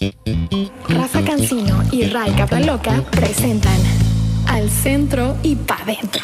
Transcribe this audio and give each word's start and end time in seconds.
Rafa 0.00 1.22
Cancino 1.22 1.82
y 1.92 2.08
Ray 2.08 2.32
Capraloca 2.32 3.02
presentan 3.10 3.78
Al 4.48 4.70
Centro 4.70 5.36
y 5.42 5.56
Pa' 5.56 5.84
Dentro. 5.84 6.22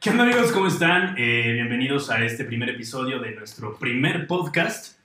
¿Qué 0.00 0.10
onda 0.10 0.22
amigos? 0.22 0.52
¿Cómo 0.52 0.68
están? 0.68 1.16
Eh, 1.18 1.50
bienvenidos 1.54 2.10
a 2.10 2.24
este 2.24 2.44
primer 2.44 2.70
episodio 2.70 3.18
de 3.18 3.34
nuestro 3.34 3.76
primer 3.78 4.28
podcast. 4.28 4.96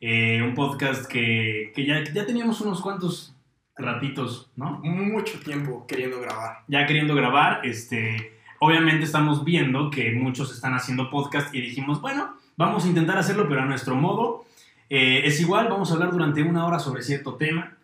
Eh, 0.00 0.40
un 0.40 0.54
podcast 0.54 1.04
que, 1.04 1.72
que 1.74 1.84
ya, 1.84 2.02
ya 2.04 2.24
teníamos 2.24 2.62
unos 2.62 2.80
cuantos 2.80 3.34
ratitos, 3.76 4.50
¿no? 4.56 4.80
mucho 4.82 5.38
tiempo 5.40 5.86
queriendo 5.86 6.22
grabar. 6.22 6.60
Ya 6.68 6.86
queriendo 6.86 7.14
grabar, 7.14 7.66
este, 7.66 8.32
obviamente 8.60 9.04
estamos 9.04 9.44
viendo 9.44 9.90
que 9.90 10.10
muchos 10.12 10.54
están 10.54 10.72
haciendo 10.72 11.10
podcast 11.10 11.54
y 11.54 11.60
dijimos, 11.60 12.00
bueno, 12.00 12.34
vamos 12.56 12.86
a 12.86 12.88
intentar 12.88 13.18
hacerlo, 13.18 13.46
pero 13.46 13.60
a 13.60 13.66
nuestro 13.66 13.94
modo. 13.94 14.46
Eh, 14.88 15.22
es 15.24 15.40
igual, 15.40 15.68
vamos 15.68 15.90
a 15.90 15.94
hablar 15.94 16.10
durante 16.12 16.42
una 16.42 16.66
hora 16.66 16.78
sobre 16.78 17.02
cierto 17.02 17.34
tema. 17.34 17.76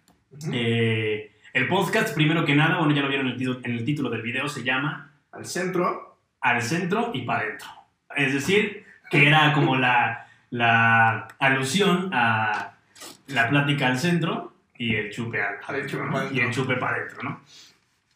Eh, 0.53 1.33
el 1.53 1.69
podcast, 1.69 2.15
primero 2.15 2.45
que 2.45 2.55
nada, 2.55 2.79
bueno, 2.79 2.95
ya 2.95 3.03
lo 3.03 3.09
vieron 3.09 3.27
en 3.27 3.33
el, 3.33 3.39
título, 3.39 3.61
en 3.65 3.73
el 3.73 3.85
título 3.85 4.11
del 4.11 4.23
video, 4.23 4.49
se 4.49 4.63
llama 4.63 5.13
Al 5.33 5.45
centro. 5.45 6.19
Al 6.41 6.63
centro 6.63 7.11
y 7.15 7.23
para 7.23 7.41
adentro. 7.41 7.69
Es 8.17 8.33
decir, 8.33 8.85
que 9.11 9.27
era 9.27 9.53
como 9.53 9.77
la, 9.77 10.27
la 10.51 11.29
alusión 11.39 12.11
a 12.13 12.75
la 13.29 13.49
plática 13.49 13.87
al 13.87 13.99
centro 13.99 14.55
y 14.77 14.95
el 14.95 15.11
chupe 15.11 15.41
al 15.41 15.75
El 15.75 15.87
chupe 15.89 16.05
¿no? 16.05 16.13
pa' 16.13 16.21
dentro. 16.21 16.37
y 16.37 16.41
el 16.41 16.53
chupe 16.53 16.77
para 16.77 16.97
adentro, 16.97 17.23
¿no? 17.23 17.41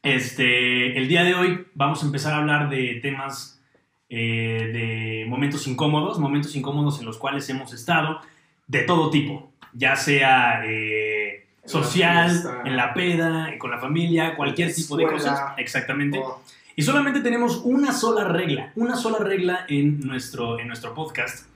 Este, 0.02 0.96
el 0.96 1.08
día 1.08 1.24
de 1.24 1.34
hoy 1.34 1.66
vamos 1.74 2.02
a 2.02 2.06
empezar 2.06 2.34
a 2.34 2.36
hablar 2.36 2.68
de 2.68 3.00
temas 3.02 3.60
eh, 4.08 4.70
de 4.72 5.28
momentos 5.28 5.66
incómodos, 5.66 6.18
momentos 6.18 6.54
incómodos 6.54 7.00
en 7.00 7.06
los 7.06 7.18
cuales 7.18 7.48
hemos 7.48 7.72
estado 7.72 8.20
de 8.66 8.80
todo 8.82 9.10
tipo, 9.10 9.52
ya 9.72 9.96
sea 9.96 10.62
eh, 10.64 11.46
la 11.62 11.68
social, 11.68 12.62
en 12.64 12.76
la 12.76 12.94
peda, 12.94 13.54
con 13.58 13.70
la 13.70 13.78
familia, 13.78 14.36
cualquier 14.36 14.74
tipo 14.74 14.96
de 14.96 15.06
cosas. 15.06 15.40
Exactamente. 15.56 16.18
Oh, 16.22 16.42
Y 16.74 16.82
solamente 16.82 17.20
tenemos 17.20 17.60
una 17.64 17.92
sola 17.92 18.24
regla, 18.24 18.72
una 18.74 18.96
sola 18.96 19.18
regla 19.18 19.66
en 19.68 20.00
nuestro, 20.00 20.58
en 20.58 20.68
nuestro 20.68 20.94
podcast, 20.94 21.46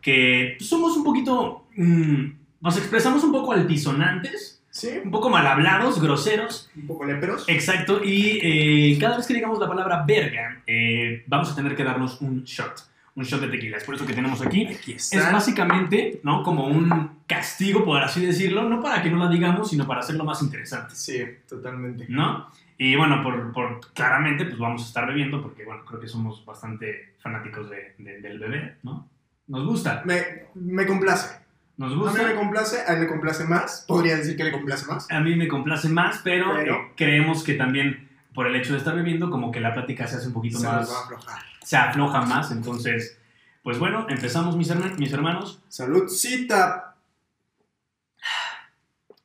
que 0.00 0.56
somos 0.60 0.96
un 0.96 1.04
poquito, 1.04 1.64
mm, 1.76 2.26
nos 2.60 2.76
expresamos 2.76 3.24
un 3.24 3.32
poco 3.32 3.52
altisonantes, 3.52 4.62
sí, 4.70 4.90
un 5.04 5.10
poco 5.10 5.30
mal 5.30 5.46
hablados, 5.46 6.00
groseros, 6.00 6.70
un 6.76 6.86
poco 6.86 7.04
léperos. 7.04 7.44
exacto, 7.48 8.04
y 8.04 8.38
eh, 8.42 8.98
cada 9.00 9.16
vez 9.16 9.26
que 9.26 9.34
digamos 9.34 9.58
la 9.58 9.68
palabra 9.68 10.04
verga, 10.06 10.62
eh, 10.66 11.24
vamos 11.26 11.50
a 11.50 11.56
tener 11.56 11.74
que 11.74 11.82
darnos 11.82 12.20
un 12.20 12.44
shot, 12.44 12.74
un 13.16 13.24
shot 13.24 13.40
de 13.40 13.48
tequila, 13.48 13.78
es 13.78 13.84
por 13.84 13.94
eso 13.94 14.06
que 14.06 14.12
tenemos 14.12 14.40
aquí. 14.42 14.66
Aquí 14.66 14.92
Es 14.92 15.12
está. 15.12 15.32
básicamente, 15.32 16.20
¿no? 16.22 16.42
Como 16.42 16.66
un 16.66 17.20
castigo, 17.26 17.84
por 17.84 18.02
así 18.02 18.24
decirlo, 18.24 18.68
no 18.68 18.80
para 18.80 19.02
que 19.02 19.10
no 19.10 19.16
la 19.18 19.28
digamos, 19.30 19.70
sino 19.70 19.86
para 19.86 20.00
hacerlo 20.00 20.24
más 20.24 20.42
interesante. 20.42 20.94
Sí, 20.94 21.24
totalmente. 21.48 22.06
¿no? 22.08 22.46
Y 22.78 22.94
bueno, 22.94 23.22
por, 23.22 23.52
por- 23.52 23.80
claramente, 23.94 24.44
pues 24.44 24.58
vamos 24.58 24.82
a 24.82 24.86
estar 24.86 25.06
bebiendo 25.06 25.42
porque, 25.42 25.64
bueno, 25.64 25.82
creo 25.86 25.98
que 25.98 26.08
somos 26.08 26.44
bastante 26.44 27.14
fanáticos 27.20 27.70
de- 27.70 27.94
de- 27.98 28.20
del 28.20 28.38
bebé, 28.38 28.76
¿no? 28.82 29.08
Nos 29.48 29.64
gusta, 29.66 30.02
Me, 30.04 30.48
me 30.54 30.84
complace. 30.86 31.36
nos 31.78 31.92
A 31.92 31.94
mí 31.94 32.00
me 32.00 32.10
gusta. 32.10 32.34
complace, 32.36 32.76
a 32.86 32.92
él 32.94 33.00
le 33.00 33.06
complace 33.08 33.44
más. 33.44 33.84
Podría 33.88 34.16
decir 34.16 34.36
que 34.36 34.44
le 34.44 34.52
complace 34.52 34.84
más. 34.86 35.10
A 35.10 35.20
mí 35.20 35.34
me 35.36 35.48
complace 35.48 35.88
más, 35.88 36.20
pero, 36.22 36.52
Pero- 36.54 36.90
creemos 36.96 37.42
que 37.42 37.54
también 37.54 38.10
por 38.34 38.46
el 38.46 38.56
hecho 38.56 38.72
de 38.72 38.78
estar 38.78 38.94
bebiendo, 38.94 39.30
como 39.30 39.50
que 39.50 39.60
la 39.60 39.72
plática 39.72 40.06
se 40.06 40.16
hace 40.16 40.26
un 40.28 40.34
poquito 40.34 40.58
Se 40.58 40.66
más, 40.66 40.90
va 40.90 40.98
a 40.98 41.02
aflojar. 41.04 41.42
Se 41.66 41.76
afloja 41.76 42.20
más, 42.22 42.52
entonces, 42.52 43.18
pues 43.64 43.80
bueno, 43.80 44.06
empezamos 44.08 44.56
mis, 44.56 44.70
herma- 44.70 44.96
mis 44.98 45.12
hermanos. 45.12 45.60
Saludcita. 45.68 46.94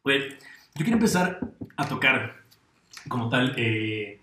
Pues 0.01 0.33
yo 0.73 0.83
quiero 0.83 0.93
empezar 0.93 1.39
a 1.77 1.87
tocar 1.87 2.41
como 3.07 3.29
tal 3.29 3.53
eh, 3.57 4.19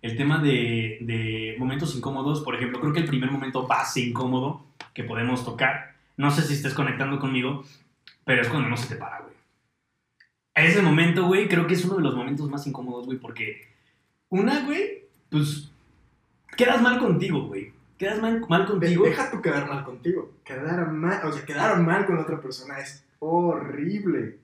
el 0.00 0.16
tema 0.16 0.38
de, 0.38 0.98
de 1.02 1.56
momentos 1.58 1.94
incómodos. 1.94 2.40
Por 2.40 2.54
ejemplo, 2.54 2.80
creo 2.80 2.94
que 2.94 3.00
el 3.00 3.06
primer 3.08 3.30
momento 3.30 3.66
base 3.66 4.00
incómodo 4.00 4.64
que 4.94 5.04
podemos 5.04 5.44
tocar, 5.44 5.96
no 6.16 6.30
sé 6.30 6.40
si 6.40 6.54
estés 6.54 6.72
conectando 6.72 7.18
conmigo, 7.18 7.62
pero 8.24 8.40
es 8.40 8.48
cuando 8.48 8.70
no 8.70 8.76
se 8.78 8.88
te 8.88 8.96
para, 8.96 9.20
güey. 9.20 9.34
Ese 10.54 10.80
momento, 10.80 11.26
güey, 11.26 11.46
creo 11.46 11.66
que 11.66 11.74
es 11.74 11.84
uno 11.84 11.96
de 11.96 12.02
los 12.02 12.16
momentos 12.16 12.48
más 12.48 12.66
incómodos, 12.66 13.04
güey, 13.04 13.18
porque 13.18 13.68
una, 14.30 14.64
güey, 14.64 15.04
pues 15.28 15.69
quedas 16.56 16.80
mal 16.82 16.98
contigo, 16.98 17.46
güey. 17.46 17.72
Quedas 17.98 18.20
mal, 18.20 18.44
mal 18.48 18.66
contigo. 18.66 19.04
Deja 19.04 19.30
tú 19.30 19.42
quedar 19.42 19.68
mal 19.68 19.84
contigo. 19.84 20.32
Quedar 20.44 20.90
mal, 20.90 21.20
o 21.24 21.32
sea, 21.32 21.44
quedar 21.44 21.78
mal 21.80 22.06
con 22.06 22.18
otra 22.18 22.40
persona 22.40 22.78
es 22.78 23.04
horrible. 23.18 24.38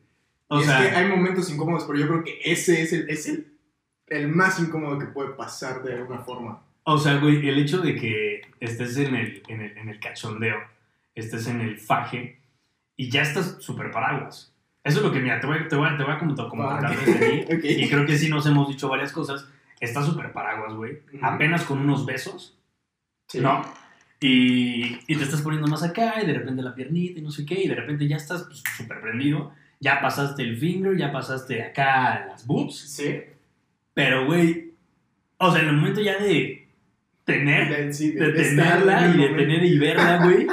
O 0.48 0.60
Y 0.60 0.64
sea, 0.64 0.84
es 0.84 0.90
que 0.90 0.96
hay 0.96 1.08
momentos 1.08 1.50
incómodos, 1.50 1.84
pero 1.84 1.98
yo 1.98 2.06
creo 2.06 2.24
que 2.24 2.38
ese 2.44 2.82
es 2.82 2.92
el, 2.92 3.08
es 3.08 3.26
el, 3.28 3.46
el 4.08 4.28
más 4.28 4.60
incómodo 4.60 4.98
que 4.98 5.06
puede 5.06 5.30
pasar 5.30 5.82
de 5.82 5.94
alguna 5.94 6.20
forma. 6.20 6.62
O 6.84 6.98
sea, 6.98 7.18
güey, 7.18 7.48
el 7.48 7.58
hecho 7.58 7.78
de 7.78 7.96
que 7.96 8.42
estés 8.60 8.96
en 8.98 9.14
el, 9.14 9.42
en 9.48 9.60
el, 9.62 9.76
en 9.78 9.88
el 9.88 9.98
cachondeo, 9.98 10.56
estés 11.14 11.46
en 11.48 11.60
el 11.60 11.78
faje 11.78 12.38
y 12.96 13.10
ya 13.10 13.22
estás 13.22 13.56
súper 13.60 13.90
paraguas. 13.90 14.52
Eso 14.84 14.98
es 14.98 15.04
lo 15.04 15.10
que, 15.12 15.18
mira, 15.18 15.40
te 15.40 15.46
voy, 15.48 15.66
te 15.66 15.74
voy, 15.74 15.96
te 15.96 16.04
voy 16.04 16.12
a 16.12 16.18
como, 16.18 16.36
como 16.48 16.62
Ah, 16.62 16.74
contar 16.78 16.92
ok. 16.92 17.04
desde 17.04 17.28
mí. 17.32 17.44
Ok. 17.56 17.64
Y 17.64 17.88
creo 17.88 18.06
que 18.06 18.16
sí 18.16 18.28
nos 18.28 18.46
hemos 18.46 18.68
dicho 18.68 18.88
varias 18.88 19.10
cosas. 19.10 19.48
Estás 19.80 20.06
súper 20.06 20.32
paraguas, 20.32 20.74
güey. 20.74 20.98
Apenas 21.22 21.64
con 21.64 21.78
unos 21.78 22.06
besos, 22.06 22.58
Sí. 23.28 23.40
¿no? 23.40 23.62
Y, 24.20 24.98
y 25.06 25.16
te 25.16 25.24
estás 25.24 25.42
poniendo 25.42 25.66
más 25.68 25.82
acá 25.82 26.14
y 26.22 26.26
de 26.26 26.32
repente 26.32 26.62
la 26.62 26.74
piernita 26.74 27.18
y 27.18 27.22
no 27.22 27.30
sé 27.30 27.44
qué. 27.44 27.60
Y 27.62 27.68
de 27.68 27.74
repente 27.74 28.08
ya 28.08 28.16
estás 28.16 28.44
pues, 28.44 28.62
súper 28.76 29.00
prendido. 29.00 29.52
Ya 29.80 30.00
pasaste 30.00 30.42
el 30.42 30.56
finger, 30.56 30.96
ya 30.96 31.12
pasaste 31.12 31.62
acá 31.62 32.26
las 32.28 32.46
boobs. 32.46 32.76
Sí. 32.78 33.16
Pero, 33.92 34.24
güey, 34.26 34.72
o 35.38 35.52
sea, 35.52 35.60
en 35.62 35.68
el 35.68 35.76
momento 35.76 36.00
ya 36.00 36.18
de 36.18 36.66
tener 37.24 37.92
sí, 37.92 38.12
de 38.12 38.32
de 38.32 38.42
tenerla 38.42 39.08
y 39.14 39.18
de 39.18 39.28
tener 39.30 39.64
y 39.64 39.78
verla, 39.78 40.24
güey, 40.24 40.46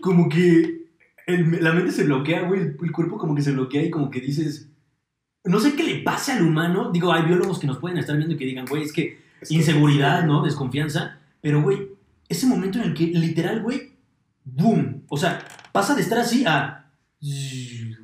como 0.00 0.28
que 0.28 0.82
el- 1.26 1.62
la 1.62 1.72
mente 1.72 1.92
se 1.92 2.04
bloquea, 2.04 2.42
güey, 2.42 2.60
el, 2.62 2.76
el 2.82 2.92
cuerpo 2.92 3.18
como 3.18 3.34
que 3.34 3.42
se 3.42 3.52
bloquea 3.52 3.82
y 3.82 3.90
como 3.90 4.10
que 4.10 4.20
dices, 4.20 4.68
no 5.44 5.60
sé 5.60 5.74
qué 5.76 5.82
le 5.82 6.02
pase 6.02 6.32
al 6.32 6.42
humano, 6.42 6.90
digo, 6.90 7.12
hay 7.12 7.22
biólogos 7.24 7.58
que 7.58 7.66
nos 7.66 7.78
pueden 7.78 7.98
estar 7.98 8.16
viendo 8.16 8.34
y 8.34 8.38
que 8.38 8.46
digan, 8.46 8.66
güey, 8.66 8.82
es 8.84 8.92
que 8.92 9.20
Es 9.40 9.48
que- 9.48 9.54
inseguridad, 9.54 10.24
¿no? 10.24 10.42
Desconfianza, 10.42 11.18
pero, 11.40 11.60
güey, 11.62 11.88
ese 12.28 12.46
momento 12.46 12.78
en 12.78 12.84
el 12.84 12.94
que 12.94 13.06
literal, 13.06 13.62
güey, 13.62 13.92
boom, 14.44 15.02
o 15.08 15.16
sea, 15.16 15.44
pasa 15.72 15.94
de 15.94 16.02
estar 16.02 16.18
así 16.18 16.44
a, 16.46 16.90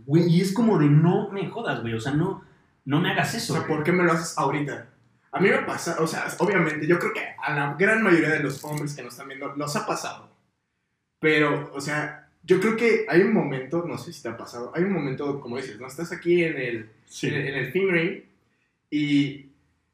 güey, 0.07 0.29
y 0.29 0.41
es 0.41 0.53
como 0.53 0.79
de 0.79 0.87
no 0.87 1.31
me 1.31 1.49
jodas, 1.49 1.81
güey, 1.83 1.95
o 1.95 2.01
sea, 2.01 2.13
no, 2.13 2.43
no 2.85 3.01
me 3.01 3.11
hagas 3.11 3.35
O 3.35 3.37
eso. 3.39 3.53
sea, 3.55 3.63
güey. 3.63 3.75
¿por 3.77 3.85
qué 3.85 3.93
me 3.93 4.05
lo 4.05 4.13
haces 4.13 4.37
ahorita? 4.37 4.89
A 5.33 5.39
mí 5.41 5.49
me 5.49 5.59
pasa, 5.63 5.97
o 6.01 6.07
sea, 6.07 6.27
obviamente, 6.39 6.87
yo 6.87 6.99
creo 6.99 7.13
que 7.13 7.21
a 7.43 7.55
la 7.55 7.75
gran 7.75 8.03
mayoría 8.03 8.31
de 8.31 8.41
los 8.41 8.65
hombres 8.65 8.95
que 8.95 9.03
nos 9.03 9.13
están 9.15 9.29
viendo 9.29 9.55
nos 9.55 9.77
ha 9.77 9.87
pasado. 9.87 10.29
Pero, 11.21 11.71
o 11.75 11.81
sea, 11.81 12.30
yo 12.51 12.59
creo 12.59 12.77
que 12.77 13.07
hay 13.09 13.21
un 13.23 13.33
momento, 13.33 13.85
no 13.87 13.97
sé 13.97 14.13
si 14.13 14.23
te 14.23 14.29
ha 14.29 14.37
pasado, 14.37 14.73
hay 14.75 14.83
un 14.83 14.93
momento, 14.93 15.41
como 15.41 15.57
dices, 15.57 15.79
¿no? 15.79 15.87
Estás 15.87 16.11
aquí 16.11 16.43
en 16.43 16.57
el, 16.57 16.91
Sí. 17.07 17.29
en, 17.29 17.35
en 17.35 17.55
el 17.55 17.71
fingering 17.71 18.25
y 18.91 19.47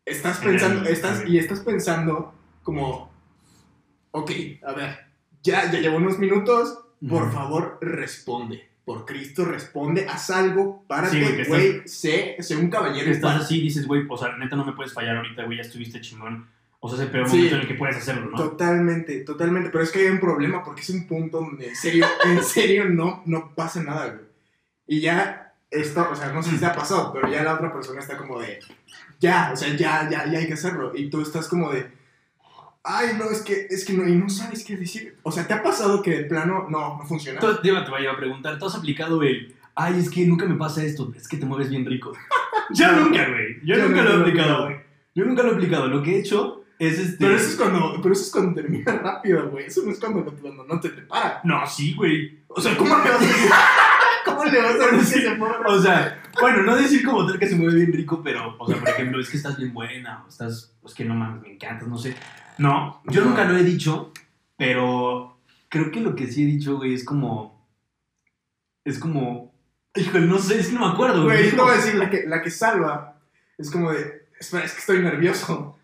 estás 0.06 0.40
En 0.40 0.44
el 0.44 0.50
pensando, 0.52 0.88
estás, 0.88 1.28
y 1.28 1.36
estás 1.36 1.60
pensando 1.60 2.34
como, 2.62 3.12
ok, 4.12 4.30
a 4.66 4.72
ver, 4.72 4.98
ya, 5.42 5.70
ya 5.70 5.80
llevo 5.80 5.98
unos 5.98 6.18
minutos, 6.18 6.78
por 7.06 7.30
favor, 7.30 7.78
responde. 7.82 8.66
Por 8.86 9.04
Cristo, 9.04 9.44
responde, 9.44 10.06
haz 10.08 10.30
algo, 10.30 10.78
Sí, 10.80 10.84
párate, 10.88 11.20
güey, 11.20 11.36
que 11.36 11.44
güey, 11.44 11.82
sé, 11.88 12.36
sé 12.38 12.56
un 12.56 12.70
caballero. 12.70 13.10
Estás 13.10 13.42
así 13.42 13.60
dices, 13.60 13.86
güey, 13.86 14.06
o 14.08 14.16
sea, 14.16 14.34
neta 14.38 14.56
no 14.56 14.64
me 14.64 14.72
puedes 14.72 14.94
fallar 14.94 15.16
ahorita, 15.18 15.44
güey, 15.44 15.58
ya 15.58 15.62
estuviste 15.62 16.00
chingón. 16.00 16.48
O 16.80 16.88
sea, 16.88 16.98
es 16.98 17.04
el 17.06 17.10
peor 17.10 17.28
Sí. 17.28 17.36
momento 17.36 17.56
en 17.56 17.60
el 17.62 17.68
que 17.68 17.74
puedes 17.74 17.96
hacerlo, 17.96 18.30
¿no? 18.30 18.36
Totalmente, 18.36 19.20
totalmente. 19.20 19.70
Pero 19.70 19.82
es 19.84 19.90
que 19.90 20.00
hay 20.00 20.06
un 20.08 20.20
problema 20.20 20.62
porque 20.62 20.82
es 20.82 20.90
un 20.90 21.06
punto 21.06 21.40
donde 21.40 21.68
en 21.68 21.76
serio, 21.76 22.06
en 22.24 22.42
serio 22.42 22.84
no, 22.88 23.22
no 23.26 23.54
pasa 23.54 23.82
nada, 23.82 24.06
güey. 24.08 24.20
Y 24.86 25.00
ya 25.00 25.54
esto, 25.70 26.08
o 26.10 26.14
sea, 26.14 26.32
no 26.32 26.42
sé 26.42 26.50
si 26.50 26.58
te 26.58 26.66
ha 26.66 26.74
pasado, 26.74 27.12
pero 27.12 27.28
ya 27.30 27.42
la 27.42 27.54
otra 27.54 27.72
persona 27.72 28.00
está 28.00 28.16
como 28.16 28.38
de, 28.40 28.60
ya, 29.18 29.50
o 29.52 29.56
sea, 29.56 29.74
ya, 29.74 30.08
ya, 30.08 30.26
ya 30.30 30.38
hay 30.38 30.46
que 30.46 30.52
hacerlo. 30.54 30.92
Y 30.94 31.10
tú 31.10 31.20
estás 31.22 31.48
como 31.48 31.72
de, 31.72 31.90
ay, 32.84 33.16
no, 33.18 33.30
es 33.30 33.42
que, 33.42 33.66
es 33.68 33.84
que 33.84 33.92
no, 33.94 34.06
y 34.08 34.14
no 34.14 34.28
sabes 34.28 34.64
qué 34.64 34.76
decir. 34.76 35.16
O 35.24 35.32
sea, 35.32 35.46
¿te 35.46 35.54
ha 35.54 35.62
pasado 35.62 36.02
que 36.02 36.10
de 36.10 36.24
plano 36.24 36.66
no, 36.70 36.98
no 36.98 37.04
funciona? 37.06 37.38
Entonces, 37.40 37.62
te 37.62 37.68
iba 37.68 37.80
a 37.80 38.16
preguntar, 38.16 38.58
¿tú 38.58 38.66
has 38.66 38.76
aplicado 38.76 39.22
el, 39.24 39.56
ay, 39.74 39.98
es 39.98 40.08
que 40.08 40.24
nunca 40.26 40.46
me 40.46 40.54
pasa 40.54 40.84
esto, 40.84 41.12
es 41.16 41.26
que 41.26 41.36
te 41.36 41.46
mueves 41.46 41.68
bien 41.70 41.84
rico? 41.84 42.12
Yo 42.70 42.92
No. 42.92 43.00
nunca, 43.06 43.28
güey, 43.28 43.60
yo, 43.64 43.76
Yo 43.76 43.88
nunca 43.88 44.02
lo 44.02 44.10
he 44.10 44.20
aplicado. 44.20 44.64
güey. 44.66 44.76
Yo 45.14 45.24
nunca 45.24 45.42
lo 45.42 45.50
he 45.50 45.54
aplicado, 45.54 45.86
lo 45.88 46.02
que 46.02 46.16
he 46.16 46.18
hecho 46.20 46.62
es 46.78 46.98
este... 46.98 47.16
Pero 47.18 47.36
eso 47.36 47.48
es 47.48 47.56
cuando, 47.56 48.00
pero 48.02 48.12
eso 48.12 48.22
es 48.24 48.30
cuando 48.30 48.54
termina 48.54 48.92
rápido, 48.92 49.50
güey. 49.50 49.66
Eso 49.66 49.82
no 49.84 49.92
es 49.92 49.98
cuando, 49.98 50.24
cuando 50.24 50.64
no 50.64 50.80
te 50.80 50.90
prepara. 50.90 51.40
No, 51.44 51.66
sí, 51.66 51.94
güey. 51.94 52.40
O 52.48 52.60
sea, 52.60 52.76
¿cómo 52.76 52.96
le 52.96 53.10
vas 53.10 53.20
a 53.20 53.24
decir? 53.24 53.50
¿Cómo 54.24 54.44
le 54.44 54.62
vas 54.62 54.74
a 54.74 54.96
decir 54.96 55.22
que 55.22 55.36
se? 55.36 55.40
O 55.40 55.82
sea, 55.82 56.22
bueno, 56.40 56.62
no 56.62 56.76
decir 56.76 57.04
como 57.04 57.26
tal 57.26 57.38
que 57.38 57.48
se 57.48 57.54
mueve 57.56 57.76
bien 57.76 57.92
rico, 57.92 58.22
pero, 58.22 58.56
o 58.58 58.66
sea, 58.66 58.78
por 58.78 58.88
ejemplo, 58.88 59.20
es 59.20 59.30
que 59.30 59.36
estás 59.36 59.56
bien 59.56 59.72
buena, 59.72 60.24
o 60.24 60.28
estás, 60.28 60.74
pues 60.82 60.94
que 60.94 61.04
no 61.04 61.14
mames, 61.14 61.42
me 61.42 61.52
encantas, 61.52 61.88
no 61.88 61.96
sé. 61.96 62.16
No, 62.58 63.02
yo 63.06 63.24
nunca 63.24 63.44
lo 63.44 63.56
he 63.56 63.62
dicho, 63.62 64.12
pero 64.56 65.38
creo 65.68 65.90
que 65.90 66.00
lo 66.00 66.16
que 66.16 66.26
sí 66.26 66.42
he 66.42 66.46
dicho, 66.46 66.76
güey, 66.76 66.94
es 66.94 67.04
como, 67.04 67.68
es 68.84 68.98
como, 68.98 69.54
Híjole, 69.96 70.26
no 70.26 70.38
sé, 70.38 70.60
es 70.60 70.68
que 70.68 70.74
no 70.74 70.80
me 70.86 70.92
acuerdo, 70.92 71.24
Güey, 71.24 71.38
güey. 71.38 71.50
yo 71.50 71.56
te 71.56 71.62
voy 71.62 71.72
a 71.72 71.76
decir, 71.76 71.94
la 71.94 72.10
que, 72.10 72.24
la 72.26 72.42
que 72.42 72.50
salva 72.50 73.18
es 73.56 73.70
como 73.70 73.92
de, 73.92 74.28
espera, 74.38 74.64
es 74.64 74.72
que 74.72 74.80
estoy 74.80 75.00
nervioso. 75.00 75.75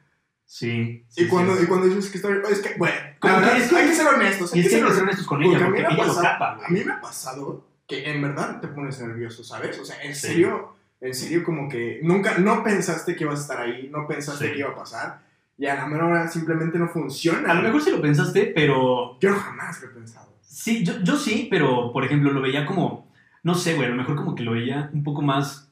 Sí. 0.55 1.03
sí, 1.09 1.25
y, 1.25 1.29
cuando, 1.29 1.57
sí. 1.57 1.63
y 1.65 1.67
cuando 1.67 1.87
dices 1.87 2.11
que 2.11 2.19
estoy, 2.19 2.37
es 2.51 2.61
que, 2.61 2.75
güey, 2.75 2.93
Como 3.19 3.33
la 3.33 3.39
que 3.41 3.45
verdad, 3.47 3.63
es 3.63 3.69
que- 3.71 3.77
hay 3.77 3.89
que 3.89 3.95
ser 3.95 4.07
honestos. 4.07 4.55
Y 4.55 4.61
es 4.61 4.69
que 4.69 4.75
hay 4.77 4.83
que 4.83 4.91
ser 4.93 5.03
honestos 5.05 5.27
con 5.27 5.43
ella, 5.43 5.57
a 5.57 5.61
mí 5.61 5.65
porque 5.65 5.81
me 5.81 5.87
ha 5.87 5.91
ella 5.93 6.03
lo 6.03 6.09
pasado- 6.09 6.23
tapa, 6.23 6.59
A 6.67 6.69
mí 6.69 6.85
me 6.85 6.93
ha 6.93 7.01
pasado 7.01 7.67
que 7.89 8.11
en 8.11 8.21
verdad 8.21 8.61
te 8.61 8.69
pones 8.69 9.01
nervioso, 9.01 9.43
¿sabes? 9.43 9.79
O 9.79 9.85
sea, 9.87 10.03
en 10.03 10.15
Sí. 10.15 10.27
serio, 10.27 10.77
en 11.01 11.15
serio 11.15 11.43
como 11.43 11.71
que 11.71 12.01
nunca, 12.03 12.37
no 12.37 12.63
pensaste 12.63 13.17
que 13.17 13.25
ibas 13.25 13.39
a 13.39 13.43
estar 13.43 13.61
ahí, 13.63 13.89
no 13.91 14.07
pensaste 14.07 14.53
que 14.53 14.59
iba 14.59 14.69
a 14.69 14.75
pasar, 14.75 15.23
y 15.57 15.65
a 15.67 15.75
la 15.75 15.87
mera 15.87 16.05
hora 16.07 16.29
simplemente 16.29 16.79
no 16.79 16.87
funciona. 16.89 17.51
A 17.51 17.55
lo 17.55 17.63
mejor 17.63 17.81
sí 17.83 17.91
lo 17.91 18.03
pensaste, 18.03 18.53
pero 18.55 19.19
Yo 19.21 19.35
jamás 19.35 19.81
lo 19.81 19.89
he 19.89 19.91
pensado. 19.95 20.35
Sí, 20.43 20.85
yo, 20.85 21.01
yo 21.03 21.17
sí, 21.17 21.49
pero 21.51 21.93
por 21.95 22.05
ejemplo 22.05 22.31
lo 22.31 22.43
veía 22.43 22.67
como, 22.67 23.11
no 23.43 23.55
sé, 23.55 23.73
güey, 23.73 23.87
a 23.87 23.91
lo 23.91 23.97
mejor 23.97 24.17
como 24.17 24.35
que 24.35 24.43
lo 24.43 24.53
veía 24.53 24.91
un 24.93 25.03
poco 25.03 25.23
más 25.23 25.71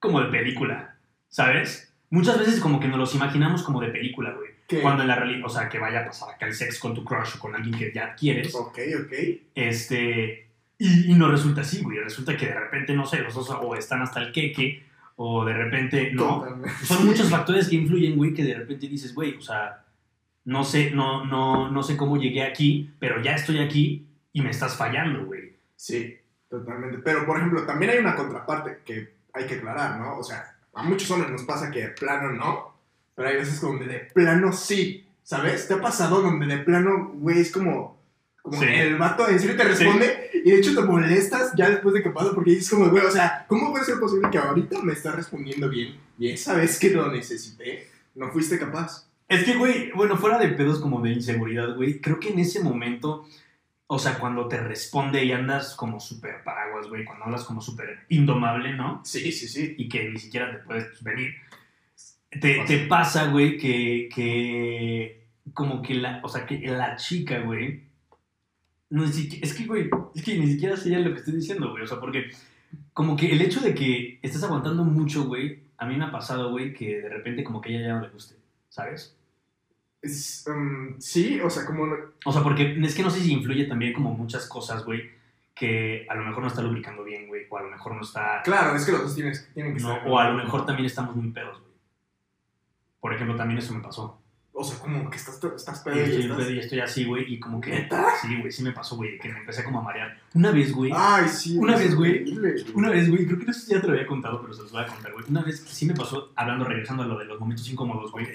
como 0.00 0.20
de 0.20 0.26
película, 0.28 0.96
¿sabes? 1.28 1.91
Muchas 2.12 2.38
veces 2.38 2.60
como 2.60 2.78
que 2.78 2.88
nos 2.88 2.98
los 2.98 3.14
imaginamos 3.14 3.62
como 3.62 3.80
de 3.80 3.88
película, 3.88 4.32
güey. 4.32 4.50
Que, 4.68 4.80
Cuando 4.82 5.02
en 5.02 5.08
la 5.08 5.16
realidad, 5.16 5.46
o 5.46 5.48
sea, 5.48 5.68
que 5.68 5.78
vaya 5.78 6.00
a 6.00 6.04
pasar 6.06 6.34
acá 6.34 6.46
el 6.46 6.54
sex 6.54 6.78
con 6.78 6.94
tu 6.94 7.02
crush 7.04 7.36
o 7.36 7.38
con 7.38 7.54
alguien 7.54 7.74
que 7.76 7.90
ya 7.92 8.14
quieres, 8.14 8.54
Ok, 8.54 8.78
ok. 9.02 9.12
este, 9.54 10.48
y, 10.78 11.10
y 11.10 11.14
no 11.14 11.28
resulta 11.30 11.62
así, 11.62 11.82
güey. 11.82 11.98
Resulta 11.98 12.36
que 12.36 12.46
de 12.46 12.54
repente, 12.54 12.94
no 12.94 13.06
sé, 13.06 13.18
los 13.20 13.34
dos 13.34 13.48
o 13.50 13.74
están 13.74 14.02
hasta 14.02 14.20
el 14.20 14.30
queque, 14.30 14.84
o 15.16 15.44
de 15.44 15.52
repente, 15.54 16.10
no. 16.12 16.40
Totalmente. 16.40 16.84
Son 16.86 17.06
muchos 17.06 17.28
factores 17.30 17.68
que 17.68 17.76
influyen, 17.76 18.16
güey, 18.16 18.34
que 18.34 18.44
de 18.44 18.54
repente 18.54 18.88
dices, 18.88 19.14
güey, 19.14 19.36
o 19.36 19.40
sea, 19.40 19.84
no 20.44 20.64
sé, 20.64 20.90
no, 20.90 21.24
no, 21.24 21.70
no 21.70 21.82
sé 21.82 21.96
cómo 21.96 22.16
llegué 22.16 22.42
aquí, 22.42 22.90
pero 22.98 23.22
ya 23.22 23.34
estoy 23.34 23.58
aquí 23.58 24.06
y 24.32 24.42
me 24.42 24.50
estás 24.50 24.76
fallando, 24.76 25.24
güey. 25.26 25.54
Sí, 25.76 26.16
totalmente. 26.48 26.98
Pero, 26.98 27.24
por 27.26 27.38
ejemplo, 27.38 27.64
también 27.64 27.92
hay 27.92 27.98
una 27.98 28.14
contraparte 28.16 28.78
que 28.84 29.14
hay 29.32 29.46
que 29.46 29.54
aclarar, 29.56 29.98
¿no? 30.00 30.18
O 30.18 30.22
sea, 30.24 30.51
a 30.74 30.82
muchos 30.82 31.10
hombres 31.10 31.30
nos 31.30 31.42
pasa 31.42 31.70
que 31.70 31.80
de 31.82 31.88
plano 31.88 32.32
no, 32.32 32.74
pero 33.14 33.28
hay 33.28 33.36
veces 33.36 33.60
donde 33.60 33.86
de 33.86 33.98
plano 34.14 34.52
sí, 34.52 35.06
¿sabes? 35.22 35.68
¿Te 35.68 35.74
ha 35.74 35.80
pasado 35.80 36.22
donde 36.22 36.46
de 36.46 36.58
plano, 36.58 37.12
güey, 37.14 37.40
es 37.40 37.52
como, 37.52 37.98
como 38.42 38.58
Sí. 38.60 38.66
el 38.68 38.96
vato 38.96 39.28
en 39.28 39.38
serio 39.38 39.56
te 39.56 39.64
responde 39.64 40.30
y 40.44 40.50
de 40.50 40.58
hecho 40.58 40.74
te 40.74 40.82
molestas 40.82 41.52
ya 41.56 41.70
después 41.70 41.94
de 41.94 42.02
que 42.02 42.10
pasa 42.10 42.32
porque 42.34 42.50
dices 42.52 42.70
como, 42.70 42.88
güey, 42.90 43.04
o 43.04 43.10
sea, 43.10 43.44
¿cómo 43.48 43.70
puede 43.70 43.84
ser 43.84 44.00
posible 44.00 44.28
que 44.30 44.38
ahorita 44.38 44.80
me 44.82 44.92
estás 44.94 45.14
respondiendo 45.14 45.68
bien 45.68 45.96
y 46.18 46.30
esa 46.30 46.54
vez 46.54 46.78
que 46.78 46.90
lo 46.90 47.10
necesité 47.12 47.88
no 48.14 48.30
fuiste 48.32 48.58
capaz? 48.58 49.06
Es 49.28 49.44
que, 49.44 49.54
güey, 49.56 49.90
bueno, 49.92 50.18
fuera 50.18 50.38
de 50.38 50.48
pedos 50.48 50.78
como 50.80 51.00
de 51.00 51.10
inseguridad, 51.10 51.74
güey, 51.76 52.00
creo 52.00 52.18
que 52.20 52.30
en 52.30 52.38
ese 52.40 52.60
momento, 52.60 53.26
o 53.94 53.98
sea, 53.98 54.18
cuando 54.18 54.48
te 54.48 54.56
responde 54.56 55.22
y 55.22 55.32
andas 55.32 55.74
como 55.74 56.00
súper 56.00 56.42
paraguas, 56.42 56.88
güey, 56.88 57.04
cuando 57.04 57.26
hablas 57.26 57.44
como 57.44 57.60
súper 57.60 58.06
indomable, 58.08 58.72
¿no? 58.72 59.02
Sí, 59.04 59.30
sí, 59.32 59.46
sí. 59.46 59.74
y 59.76 59.86
que 59.86 60.08
ni 60.08 60.18
siquiera 60.18 60.50
te 60.50 60.64
puedes 60.64 60.86
pues, 60.86 61.02
venir. 61.02 61.34
Te, 62.30 62.64
te 62.64 62.86
pasa, 62.86 63.26
güey, 63.26 63.58
que, 63.58 64.08
que 64.14 65.26
como 65.52 65.82
que 65.82 65.92
la, 65.92 66.22
o 66.24 66.28
sea, 66.30 66.46
que 66.46 66.58
la 66.60 66.96
chica, 66.96 67.40
güey, 67.40 67.82
no, 68.88 69.04
es 69.04 69.54
que, 69.54 69.66
güey, 69.66 69.90
es 70.14 70.22
que 70.22 70.38
ni 70.38 70.46
siquiera 70.46 70.74
sé 70.74 70.88
ya 70.88 70.98
lo 70.98 71.12
que 71.12 71.18
estoy 71.18 71.34
diciendo, 71.34 71.70
güey, 71.72 71.82
o 71.82 71.86
sea, 71.86 72.00
porque 72.00 72.30
como 72.94 73.14
que 73.14 73.30
el 73.30 73.42
hecho 73.42 73.60
de 73.60 73.74
que 73.74 74.20
estés 74.22 74.42
aguantando 74.42 74.84
mucho, 74.84 75.24
güey, 75.24 75.64
a 75.76 75.84
mí 75.84 75.96
me 75.96 76.06
ha 76.06 76.10
pasado, 76.10 76.50
güey, 76.50 76.72
que 76.72 77.02
de 77.02 77.10
repente 77.10 77.44
como 77.44 77.60
que 77.60 77.68
ella 77.76 77.88
ya 77.88 77.92
no 77.96 78.00
le 78.00 78.08
guste, 78.08 78.36
¿sabes? 78.70 79.14
Es, 80.02 80.44
um, 80.48 80.98
sí, 80.98 81.40
o 81.40 81.48
sea, 81.48 81.64
como... 81.64 81.86
O 82.24 82.32
sea, 82.32 82.42
porque 82.42 82.76
es 82.82 82.94
que 82.94 83.02
no 83.02 83.10
sé 83.10 83.20
si 83.20 83.32
influye 83.32 83.66
también 83.66 83.92
como 83.92 84.12
muchas 84.12 84.46
cosas, 84.48 84.84
güey, 84.84 85.08
que 85.54 86.06
a 86.10 86.14
lo 86.16 86.24
mejor 86.24 86.42
no 86.42 86.48
está 86.48 86.60
lubricando 86.60 87.04
bien, 87.04 87.28
güey, 87.28 87.46
o 87.48 87.56
a 87.56 87.62
lo 87.62 87.70
mejor 87.70 87.94
no 87.94 88.02
está... 88.02 88.42
Claro, 88.42 88.74
es 88.74 88.84
que 88.84 88.92
los 88.92 89.02
dos 89.02 89.14
tienes, 89.14 89.48
tienen 89.54 89.74
que 89.76 89.80
No, 89.82 89.92
estar... 89.94 90.08
o 90.10 90.18
a 90.18 90.28
lo 90.30 90.36
mejor 90.42 90.66
también 90.66 90.86
estamos 90.86 91.14
muy 91.14 91.30
pedos, 91.30 91.60
güey. 91.60 91.72
Por 93.00 93.14
ejemplo, 93.14 93.36
también 93.36 93.58
eso 93.58 93.72
me 93.74 93.80
pasó. 93.80 94.18
O 94.54 94.62
sea, 94.64 94.78
como 94.80 95.08
que 95.08 95.16
estás, 95.16 95.40
estás 95.56 95.80
Y 95.80 95.84
pedo 95.84 95.96
y 95.96 96.00
estoy, 96.02 96.30
estás- 96.30 96.50
y 96.50 96.58
estoy 96.58 96.80
así, 96.80 97.04
güey, 97.04 97.32
y 97.34 97.38
como 97.40 97.60
que... 97.60 97.70
¿Neta? 97.70 98.04
Sí, 98.20 98.38
güey, 98.38 98.50
sí 98.52 98.62
me 98.62 98.72
pasó, 98.72 98.96
güey, 98.96 99.18
que 99.18 99.28
me 99.32 99.38
empecé 99.38 99.62
como 99.64 99.78
a 99.78 99.82
marear. 99.82 100.18
Una 100.34 100.50
vez, 100.50 100.72
güey, 100.72 100.90
Ay, 100.94 101.28
sí. 101.28 101.56
Una 101.58 101.76
vez, 101.76 101.94
güey, 101.94 102.24
una 102.74 102.90
vez, 102.90 103.08
güey, 103.08 103.24
creo 103.24 103.38
que 103.38 103.46
no 103.46 103.52
sé 103.52 103.60
si 103.60 103.72
ya 103.72 103.80
te 103.80 103.86
lo 103.86 103.92
había 103.94 104.06
contado, 104.06 104.40
pero 104.42 104.52
se 104.52 104.62
los 104.62 104.72
voy 104.72 104.82
a 104.82 104.86
contar, 104.88 105.12
güey. 105.12 105.24
Una 105.28 105.42
vez 105.42 105.60
sí 105.66 105.86
me 105.86 105.94
pasó, 105.94 106.32
hablando, 106.36 106.64
regresando 106.64 107.02
a 107.04 107.06
lo 107.06 107.18
de 107.18 107.24
los 107.24 107.38
momentos 107.40 107.68
incómodos, 107.70 108.10
güey, 108.12 108.26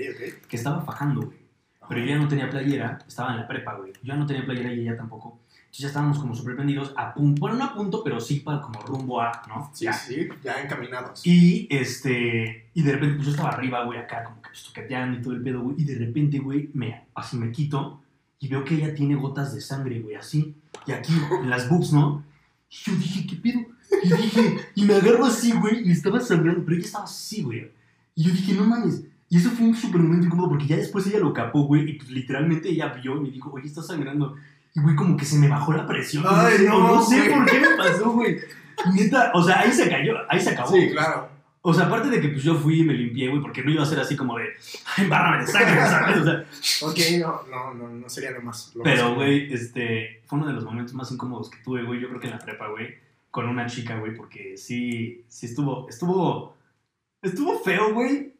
que 0.47 0.55
estaba 0.55 0.81
fajando, 0.81 1.21
güey. 1.23 1.46
Pero 1.89 2.01
yo 2.01 2.07
ya 2.07 2.17
no 2.17 2.27
tenía 2.27 2.49
playera, 2.49 2.99
estaba 3.07 3.31
en 3.31 3.37
la 3.37 3.47
prepa, 3.47 3.75
güey. 3.75 3.93
Yo 3.93 3.99
ya 4.03 4.15
no 4.15 4.25
tenía 4.25 4.45
playera 4.45 4.73
y 4.73 4.81
ella 4.81 4.97
tampoco. 4.97 5.39
Entonces 5.59 5.79
ya 5.79 5.87
estábamos 5.87 6.19
como 6.19 6.33
súper 6.33 6.55
prendidos, 6.55 6.93
a 6.97 7.13
punto, 7.13 7.39
bueno, 7.39 7.57
no 7.57 7.65
a 7.65 7.73
punto, 7.75 8.03
pero 8.03 8.19
sí 8.19 8.39
para 8.39 8.61
como 8.61 8.79
rumbo 8.81 9.21
a, 9.21 9.43
¿no? 9.47 9.69
Sí, 9.73 9.85
Ya. 9.85 9.93
sí, 9.93 10.27
ya 10.43 10.61
encaminados. 10.61 11.25
Y 11.25 11.67
este, 11.69 12.69
y 12.73 12.81
de 12.81 12.91
repente, 12.93 13.15
pues 13.15 13.25
yo 13.27 13.31
estaba 13.31 13.49
arriba, 13.49 13.83
güey, 13.85 13.99
acá, 13.99 14.23
como 14.23 14.41
que 14.41 14.49
pues, 14.49 14.63
toqueteando 14.63 15.19
y 15.19 15.21
todo 15.21 15.33
el 15.33 15.41
pedo, 15.43 15.61
güey. 15.61 15.75
Y 15.79 15.83
de 15.85 15.95
repente, 16.05 16.39
güey, 16.39 16.69
me, 16.73 17.05
así 17.15 17.37
me 17.37 17.51
quito 17.51 18.01
y 18.39 18.47
veo 18.47 18.63
que 18.63 18.75
ella 18.75 18.93
tiene 18.95 19.15
gotas 19.15 19.53
de 19.53 19.61
sangre, 19.61 19.99
güey, 19.99 20.15
así. 20.15 20.55
Y 20.85 20.91
aquí, 20.91 21.13
en 21.41 21.49
las 21.49 21.69
boobs, 21.69 21.91
¿no? 21.93 22.23
Y 22.69 22.75
yo 22.91 22.95
dije, 22.97 23.27
¿qué 23.27 23.35
pedo? 23.37 23.59
Y 24.03 24.07
dije, 24.21 24.57
y 24.75 24.83
me 24.83 24.95
agarro 24.95 25.25
así, 25.25 25.51
güey, 25.53 25.87
y 25.87 25.91
estaba 25.91 26.19
sangrando, 26.19 26.63
pero 26.63 26.75
ella 26.77 26.85
estaba 26.85 27.05
así, 27.05 27.41
güey. 27.43 27.71
Y 28.15 28.23
yo 28.23 28.31
dije, 28.31 28.53
no 28.53 28.63
mames. 28.65 29.03
Y 29.29 29.37
eso 29.37 29.49
fue 29.51 29.65
un 29.67 29.75
súper 29.75 30.01
momento 30.01 30.25
incómodo 30.27 30.49
porque 30.49 30.67
ya 30.67 30.77
después 30.77 31.05
ella 31.07 31.19
lo 31.19 31.33
capó, 31.33 31.63
güey, 31.63 31.89
y 31.89 31.93
pues 31.93 32.09
literalmente 32.09 32.69
ella 32.69 32.87
vio 32.89 33.17
y 33.17 33.21
me 33.21 33.29
dijo, 33.31 33.51
oye, 33.51 33.67
está 33.67 33.81
sangrando. 33.83 34.35
Y, 34.73 34.81
güey, 34.81 34.95
como 34.95 35.17
que 35.17 35.25
se 35.25 35.37
me 35.37 35.47
bajó 35.49 35.73
la 35.73 35.85
presión. 35.87 36.23
Ay, 36.27 36.57
no, 36.59 36.59
sé- 36.59 36.67
no, 36.67 36.87
no 36.95 37.01
sé 37.01 37.17
güey. 37.19 37.33
por 37.33 37.45
qué 37.45 37.59
me 37.59 37.75
pasó, 37.75 38.11
güey. 38.11 38.37
Neta, 38.93 39.31
o 39.33 39.43
sea, 39.43 39.61
ahí 39.61 39.71
se 39.71 39.89
cayó, 39.89 40.15
ahí 40.29 40.39
se 40.39 40.51
acabó. 40.51 40.71
Sí, 40.71 40.89
claro. 40.91 41.29
O 41.61 41.73
sea, 41.73 41.87
aparte 41.87 42.09
de 42.09 42.21
que 42.21 42.29
pues 42.29 42.43
yo 42.43 42.55
fui 42.55 42.79
y 42.79 42.83
me 42.83 42.93
limpié, 42.93 43.27
güey, 43.27 43.41
porque 43.41 43.61
no 43.63 43.71
iba 43.71 43.83
a 43.83 43.85
ser 43.87 43.99
así 43.99 44.15
como 44.15 44.37
de, 44.37 44.45
ay, 44.95 45.03
embárrame 45.03 45.43
de 45.43 45.51
sangre, 45.51 45.81
¿sabes? 45.87 46.17
O 46.17 46.23
sea, 46.23 46.45
Ok, 46.87 46.97
no, 47.19 47.41
no, 47.51 47.73
no, 47.73 47.89
no 47.89 48.07
sería 48.09 48.31
lo 48.31 48.41
más. 48.41 48.71
lo 48.75 48.83
pero, 48.83 49.15
güey, 49.15 49.51
este, 49.51 50.21
fue 50.27 50.37
uno 50.39 50.47
de 50.47 50.53
los 50.53 50.63
momentos 50.63 50.93
más 50.93 51.11
incómodos 51.11 51.49
que 51.49 51.57
tuve, 51.63 51.83
güey, 51.83 51.99
yo 51.99 52.07
creo 52.07 52.21
que 52.21 52.27
en 52.27 52.33
la 52.33 52.39
prepa, 52.39 52.67
güey, 52.69 52.95
con 53.31 53.49
una 53.49 53.65
chica, 53.65 53.97
güey, 53.99 54.15
porque 54.15 54.55
sí, 54.55 55.25
sí 55.27 55.47
estuvo, 55.47 55.89
estuvo, 55.89 56.55
estuvo 57.21 57.59
feo, 57.59 57.93
güey, 57.93 58.33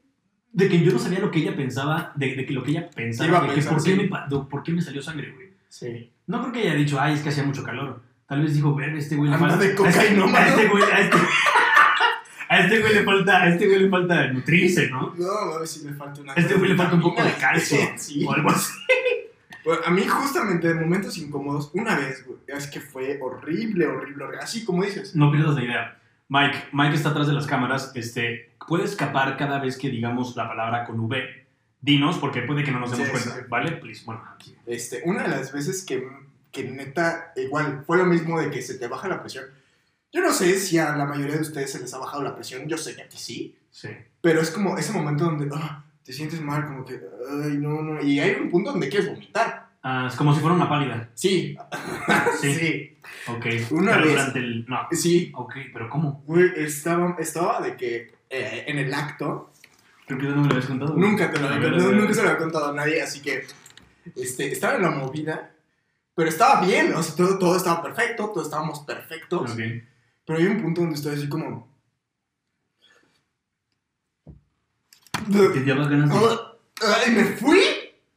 de 0.54 0.68
que 0.70 0.80
yo 0.80 0.92
no 0.92 1.00
sabía 1.00 1.20
lo 1.20 1.30
que 1.32 1.40
ella 1.40 1.56
pensaba, 1.56 2.12
de, 2.16 2.36
de 2.36 2.46
que 2.46 2.54
lo 2.54 2.64
que 2.64 2.72
ella 2.72 2.90
pensaba, 2.90 3.30
Iba 3.30 3.38
a 3.38 3.42
de 3.42 3.48
que 3.50 3.54
pensar, 3.56 3.74
por 3.74 3.84
qué, 3.84 3.92
sí. 3.92 3.98
me, 3.98 4.08
pa- 4.08 4.28
de 4.28 4.38
por 4.50 4.64
qué 4.64 4.72
me 4.72 4.82
salió 4.82 5.02
sangre, 5.02 5.32
güey. 5.32 5.48
Sí. 5.70 6.12
No 6.28 6.42
creo 6.42 6.54
que 6.54 6.60
haya 6.62 6.74
dicho, 6.76 7.00
ay, 7.00 7.14
es 7.16 7.22
que 7.22 7.30
hacía 7.30 7.44
mucho 7.44 7.64
calor. 7.64 8.02
Tal 8.28 8.42
vez 8.42 8.54
dijo, 8.56 8.74
ver, 8.76 8.96
este 8.96 9.16
güey 9.16 9.30
le 9.30 9.36
Anda 9.36 9.50
falta. 9.50 9.64
de 9.64 9.76
cocainómano. 9.76 10.38
a 10.38 10.48
este 10.50 10.68
güey, 10.68 10.84
a 10.84 11.00
este, 11.00 11.18
a 12.50 12.60
este 12.60 12.80
güey 12.80 12.94
le 12.94 13.04
falta, 13.04 13.44
a 13.44 13.50
este 13.50 13.68
güey 13.68 13.80
le 13.84 13.90
falta 13.90 14.28
nutrirse, 14.28 14.90
¿no? 14.90 15.14
No, 15.18 15.32
a 15.32 15.60
ver 15.60 15.68
si 15.68 15.86
le 15.86 15.94
falta 15.94 16.22
una. 16.22 16.34
A 16.34 16.36
este 16.36 16.56
güey 16.56 16.70
le 16.72 16.76
falta 16.76 16.96
un 16.96 17.02
poco 17.02 17.22
de 17.24 17.30
vitamina. 17.30 17.52
calcio 17.54 17.78
Sí. 17.98 18.26
o 18.26 18.34
algo 18.34 18.50
así. 18.50 18.74
Bueno, 19.64 19.82
a 19.86 19.92
mí, 19.92 20.02
justamente, 20.08 20.68
de 20.70 20.76
momentos 20.76 21.18
incómodos, 21.18 21.72
una 21.74 21.98
vez, 21.98 22.26
güey, 22.26 22.40
es 22.48 22.68
que 22.68 22.80
fue 22.80 23.20
horrible, 23.22 23.86
horrible, 23.86 24.24
horrible. 24.24 24.42
Así 24.44 24.64
como 24.64 24.84
dices. 24.84 25.14
No 25.16 25.30
pierdas 25.32 25.56
la 25.56 25.64
idea. 25.64 25.97
Mike, 26.30 26.58
Mike 26.74 26.96
está 26.96 27.10
atrás 27.10 27.28
de 27.28 27.34
las 27.34 27.48
cámaras. 27.48 27.92
Este, 27.96 28.56
puede 28.68 28.84
escapar 28.86 29.38
cada 29.38 29.60
vez 29.60 29.78
que 29.78 29.90
digamos 29.90 30.36
la 30.36 30.48
palabra 30.48 30.86
con 30.86 31.00
V. 31.00 31.48
Dinos, 31.80 32.18
porque 32.18 32.42
puede 32.42 32.64
que 32.64 32.72
no 32.72 32.80
nos 32.80 32.92
demos 32.92 33.08
Sí, 33.08 33.12
cuenta, 33.12 33.36
sí. 33.36 33.42
¿vale? 33.50 33.72
Please, 33.74 34.04
bueno, 34.06 34.24
aquí. 34.34 34.56
Este, 34.66 35.02
una 35.06 35.24
de 35.24 35.30
las 35.30 35.54
veces 35.54 35.86
que, 35.86 36.08
que 36.52 36.64
neta, 36.66 37.32
igual, 37.36 37.84
fue 37.86 37.98
lo 37.98 38.06
mismo 38.06 38.40
de 38.42 38.50
que 38.50 38.62
se 38.62 38.76
te 38.76 38.88
baja 38.88 39.08
la 39.08 39.22
presión. 39.22 39.46
Yo 40.12 40.22
no 40.22 40.32
sé 40.32 40.58
si 40.60 40.78
a 40.80 40.96
la 40.96 41.06
mayoría 41.06 41.36
de 41.36 41.42
ustedes 41.42 41.72
se 41.72 41.80
les 41.80 41.94
ha 41.94 42.00
bajado 42.00 42.24
la 42.24 42.34
presión, 42.34 42.68
yo 42.68 42.78
sé 42.78 42.96
que 42.96 43.04
a 43.04 43.10
ti 43.10 43.18
sí, 43.18 43.56
Sí. 43.70 43.90
pero 44.22 44.42
es 44.42 44.50
como 44.50 44.78
ese 44.78 44.92
momento 44.92 45.26
donde 45.26 45.48
ah, 45.54 45.84
te 46.04 46.12
sientes 46.14 46.42
mal, 46.42 46.66
como 46.66 46.84
que, 46.86 47.00
ay, 47.44 47.58
no, 47.58 47.82
no, 47.84 48.02
y 48.02 48.20
hay 48.20 48.32
un 48.36 48.50
punto 48.50 48.72
donde 48.72 48.90
quieres 48.90 49.10
vomitar. 49.10 49.68
Ah, 49.84 50.08
es 50.10 50.16
como 50.16 50.34
si 50.34 50.40
fuera 50.40 50.56
una 50.56 50.68
pálida. 50.68 51.10
Sí, 51.14 51.56
Sí. 52.42 52.54
sí, 52.56 52.97
Ok. 53.30 53.46
Una 53.72 53.94
pero 53.94 54.04
vez. 54.06 54.12
durante 54.14 54.40
el. 54.40 54.66
No. 54.68 54.88
sí, 54.92 55.32
Ok, 55.36 55.54
pero 55.74 55.90
¿cómo? 55.90 56.24
güey, 56.26 56.52
estaba, 56.58 57.16
estaba 57.20 57.62
de 57.62 57.76
que 57.76 58.14
eh, 58.30 58.64
en 58.68 58.78
el 58.78 58.94
acto, 58.94 59.52
Creo 60.06 60.20
que 60.20 60.26
no 60.28 60.38
me 60.38 60.48
lo 60.48 60.54
habías 60.54 60.66
contado. 60.68 60.94
güey. 60.94 61.10
nunca 61.10 61.30
te 61.32 61.40
lo 61.40 61.48
había 61.48 61.70
contado, 61.70 61.92
nunca 61.92 62.14
se 62.14 62.22
lo 62.24 62.28
había 62.30 62.40
contado 62.42 62.70
a 62.72 62.74
nadie, 62.74 63.02
así 63.02 63.22
que 63.22 63.46
este, 64.16 64.52
estaba 64.52 64.76
en 64.76 64.84
la 64.84 64.92
movida, 64.92 65.52
pero 66.16 66.30
estaba 66.30 66.66
bien, 66.66 66.94
o 66.94 67.04
sea, 67.04 67.16
todo, 67.16 67.38
todo 67.38 67.58
estaba 67.58 67.82
perfecto, 67.84 68.30
todos 68.34 68.48
estábamos 68.48 68.80
perfectos. 68.82 69.52
Ok. 69.52 69.60
Pero 70.26 70.40
hay 70.40 70.46
un 70.46 70.62
punto 70.62 70.82
donde 70.82 70.96
estoy 70.96 71.16
así 71.16 71.28
como. 71.28 71.68
Te 75.32 75.66
daba 75.66 75.88
ganas 75.88 76.10
de. 76.10 76.38
Ay, 77.06 77.12
me 77.12 77.24
fui 77.26 77.60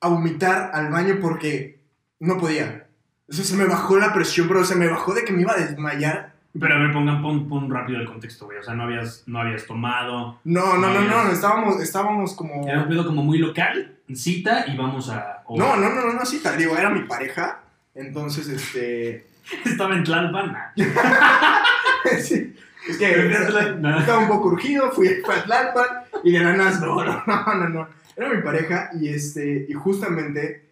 a 0.00 0.08
vomitar 0.08 0.70
al 0.72 0.90
baño 0.90 1.18
porque 1.20 1.80
no 2.20 2.38
podía. 2.38 2.86
O 3.30 3.32
sea, 3.32 3.44
se 3.44 3.56
me 3.56 3.64
bajó 3.64 3.96
la 3.98 4.12
presión, 4.12 4.48
pero 4.48 4.64
se 4.64 4.74
me 4.74 4.88
bajó 4.88 5.14
de 5.14 5.24
que 5.24 5.32
me 5.32 5.42
iba 5.42 5.52
a 5.52 5.56
desmayar. 5.56 6.32
Pero 6.58 6.74
a 6.74 6.78
ver, 6.78 6.92
pongan, 6.92 7.22
pon, 7.22 7.48
pon 7.48 7.70
rápido 7.70 8.00
el 8.00 8.06
contexto, 8.06 8.46
güey. 8.46 8.58
O 8.58 8.62
sea, 8.62 8.74
no 8.74 8.82
habías, 8.82 9.22
no 9.26 9.40
habías 9.40 9.66
tomado. 9.66 10.40
No, 10.42 10.76
no, 10.76 10.92
no, 10.92 11.00
No, 11.02 11.24
no, 11.24 11.30
estábamos, 11.30 11.80
estábamos 11.80 12.34
como. 12.34 12.68
Era 12.68 12.82
un 12.82 12.88
pedo 12.88 13.06
como 13.06 13.22
muy 13.22 13.38
local, 13.38 13.96
cita 14.12 14.64
y 14.66 14.76
vamos 14.76 15.08
a. 15.10 15.44
o- 15.46 15.56
No, 15.56 15.76
no, 15.76 15.90
no, 15.90 16.06
no, 16.06 16.12
no, 16.14 16.20
tal, 16.42 16.58
digo, 16.58 16.76
era 16.76 16.90
mi 16.90 17.02
pareja. 17.04 17.60
Entonces, 17.94 18.48
este. 18.48 19.26
Estaba 19.64 19.94
en 19.94 20.02
Tlalpan. 20.02 20.56
sí, 22.20 22.54
Es 22.88 22.96
que 22.96 23.30
estaba 23.32 24.18
un 24.18 24.28
poco 24.28 24.48
urgido, 24.48 24.90
fui 24.90 25.08
fui 25.24 25.34
a 25.34 25.44
Tlalpan 25.44 25.86
y 26.24 26.32
de 26.32 26.40
la 26.40 26.52
nada, 26.54 26.78
no, 26.80 27.04
no, 27.04 27.22
no, 27.26 27.54
no, 27.54 27.68
no. 27.68 27.88
Era 28.16 28.28
mi 28.28 28.42
pareja 28.42 28.90
y, 29.00 29.08
este, 29.08 29.66
y 29.68 29.72
justamente, 29.72 30.69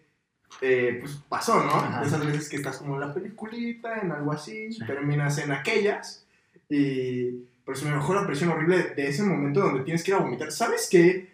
eh, 0.61 0.97
pues 1.01 1.19
pasó, 1.29 1.63
¿no? 1.63 1.71
Ajá. 1.71 2.03
Esas 2.03 2.25
veces 2.25 2.49
que 2.49 2.57
estás 2.57 2.77
como 2.77 2.95
en 2.95 3.01
la 3.01 3.13
peliculita, 3.13 3.99
en 4.01 4.11
algo 4.11 4.31
así, 4.31 4.71
Sí. 4.73 4.85
terminas 4.85 5.37
en 5.39 5.51
aquellas 5.51 6.25
y 6.69 7.45
pero 7.65 7.77
se 7.77 7.85
me 7.85 7.91
bajó 7.95 8.15
la 8.15 8.25
presión 8.25 8.49
horrible 8.49 8.93
de 8.95 9.07
ese 9.07 9.21
momento 9.21 9.59
donde 9.59 9.83
tienes 9.83 10.03
que 10.03 10.09
ir 10.11 10.15
a 10.15 10.21
vomitar. 10.21 10.51
¿Sabes 10.51 10.87
qué? 10.89 11.29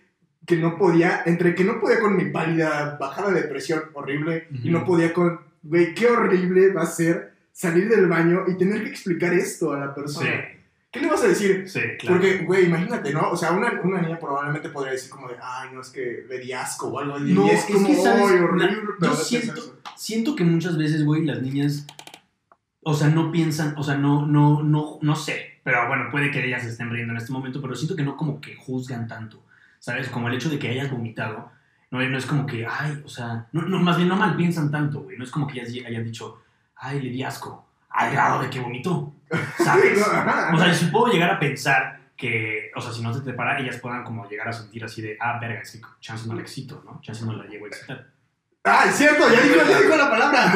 Que 0.46 0.58
no 0.58 0.78
podía, 0.78 1.24
entre 1.26 1.56
que 1.56 1.64
no 1.64 1.80
podía 1.80 2.00
con 2.02 2.18
mi 2.18 2.26
pálida 2.26 2.98
bajada 3.00 3.32
de 3.32 3.44
presión 3.44 3.84
horrible 3.94 4.48
y 4.64 4.70
no 4.70 4.84
podía 4.84 5.14
con, 5.14 5.40
güey, 5.64 5.94
qué 5.96 6.08
horrible 6.08 6.74
va 6.74 6.82
a 6.84 6.88
ser 6.88 7.32
salir 7.54 7.88
del 7.88 8.08
baño 8.08 8.44
y 8.48 8.58
tener 8.58 8.84
que 8.84 8.90
explicar 8.90 9.34
esto 9.34 9.72
a 9.72 9.80
la 9.80 9.96
persona. 9.96 10.28
Sí, 10.30 10.55
¿Qué 10.96 11.02
le 11.02 11.10
vas 11.10 11.24
a 11.24 11.28
decir? 11.28 11.68
sí, 11.70 11.80
claro. 12.00 12.16
Porque, 12.18 12.38
güey, 12.46 12.66
imagínate, 12.68 13.12
¿no? 13.14 13.30
O 13.32 13.36
sea, 13.36 13.52
una, 13.52 13.82
una 13.84 14.02
niña 14.02 14.18
probablemente 14.18 14.70
podría 14.70 14.94
decir 14.94 15.10
como 15.10 15.28
de, 15.28 15.36
ay, 15.44 15.70
no, 15.74 15.82
es 15.82 15.90
que 15.90 16.26
le 16.30 16.40
di 16.40 16.54
asco 16.54 16.88
o 16.88 17.00
algo 17.00 17.16
así. 17.16 17.34
No, 17.34 17.46
y 17.48 17.50
es, 17.50 17.66
es 17.70 17.76
como, 17.76 17.88
que, 17.88 17.96
¿sabes? 17.96 18.24
"Ay, 18.32 18.38
horrible, 18.40 18.70
pero 19.00 19.14
yo 19.14 19.22
es 19.22 19.28
siento- 19.28 19.54
eso". 19.54 19.78
Siento 19.98 20.36
que 20.38 20.46
muchas 20.46 20.78
veces, 20.78 21.04
güey, 21.04 21.26
las 21.26 21.42
niñas, 21.42 21.86
o 22.82 22.94
sea, 22.94 23.10
no 23.10 23.30
piensan, 23.32 23.76
o 23.78 23.84
sea, 23.84 23.96
no, 23.96 24.26
no, 24.26 24.64
no, 24.64 25.00
no 25.02 25.16
sé, 25.18 25.60
pero 25.64 25.86
bueno, 25.90 26.06
puede 26.12 26.32
que 26.32 26.46
ellas 26.46 26.64
se 26.64 26.70
estén 26.70 26.90
riendo 26.92 27.12
en 27.12 27.18
este 27.18 27.34
momento, 27.34 27.62
pero 27.62 27.76
siento 27.76 27.96
que 27.98 28.04
no 28.04 28.16
como 28.16 28.40
que 28.40 28.56
juzgan 28.56 29.08
tanto, 29.08 29.44
¿sabes? 29.80 30.08
Como 30.08 30.30
el 30.30 30.36
hecho 30.36 30.50
de 30.50 30.60
que 30.60 30.70
hayas 30.70 30.90
vomitado, 30.92 31.52
no, 31.92 32.00
no 32.02 32.18
es 32.18 32.26
como 32.26 32.46
que, 32.46 32.66
ay, 32.66 33.02
o 33.06 33.10
sea, 33.10 33.48
no, 33.52 33.64
no, 33.64 33.80
más 33.80 33.98
bien 33.98 34.08
no 34.10 34.16
mal 34.16 34.36
piensan 34.38 34.72
tanto, 34.72 35.02
güey, 35.02 35.18
no 35.18 35.24
es 35.26 35.32
como 35.32 35.48
que 35.48 35.60
ellas 35.60 35.74
hayan 35.86 36.04
dicho, 36.06 36.42
ay, 36.78 37.02
le 37.02 37.10
di 37.10 37.24
asco, 37.24 37.66
al 37.90 38.12
grado 38.12 38.42
de 38.42 38.50
que 38.50 38.60
vomitó, 38.60 39.14
¿sabes? 39.64 40.02
O 40.54 40.58
sea, 40.60 40.74
si 40.74 40.86
puedo 40.86 41.12
llegar 41.12 41.32
a 41.32 41.40
pensar 41.40 42.00
que, 42.18 42.72
o 42.76 42.82
sea, 42.82 42.92
si 42.92 43.02
no 43.02 43.14
se 43.14 43.22
te 43.22 43.34
para, 43.34 43.60
ellas 43.60 43.78
puedan 43.78 44.04
como 44.04 44.28
llegar 44.30 44.48
a 44.48 44.54
sentir 44.54 44.84
así 44.84 45.02
de, 45.02 45.18
ah, 45.20 45.38
verga, 45.40 45.62
es 45.62 45.72
que 45.72 45.82
chance 46.00 46.28
no 46.28 46.36
la 46.36 46.42
excito, 46.42 46.82
¿no? 46.86 47.00
Chance 47.02 47.26
no 47.26 47.34
la 47.34 47.46
llego 47.46 47.66
a 47.66 47.68
excitar. 47.70 48.08
Ah, 48.68 48.86
es 48.90 48.96
cierto, 48.96 49.24
ya 49.32 49.42
dijo, 49.42 49.58
ya 49.70 49.80
dijo 49.80 49.96
la 49.96 50.10
palabra. 50.10 50.52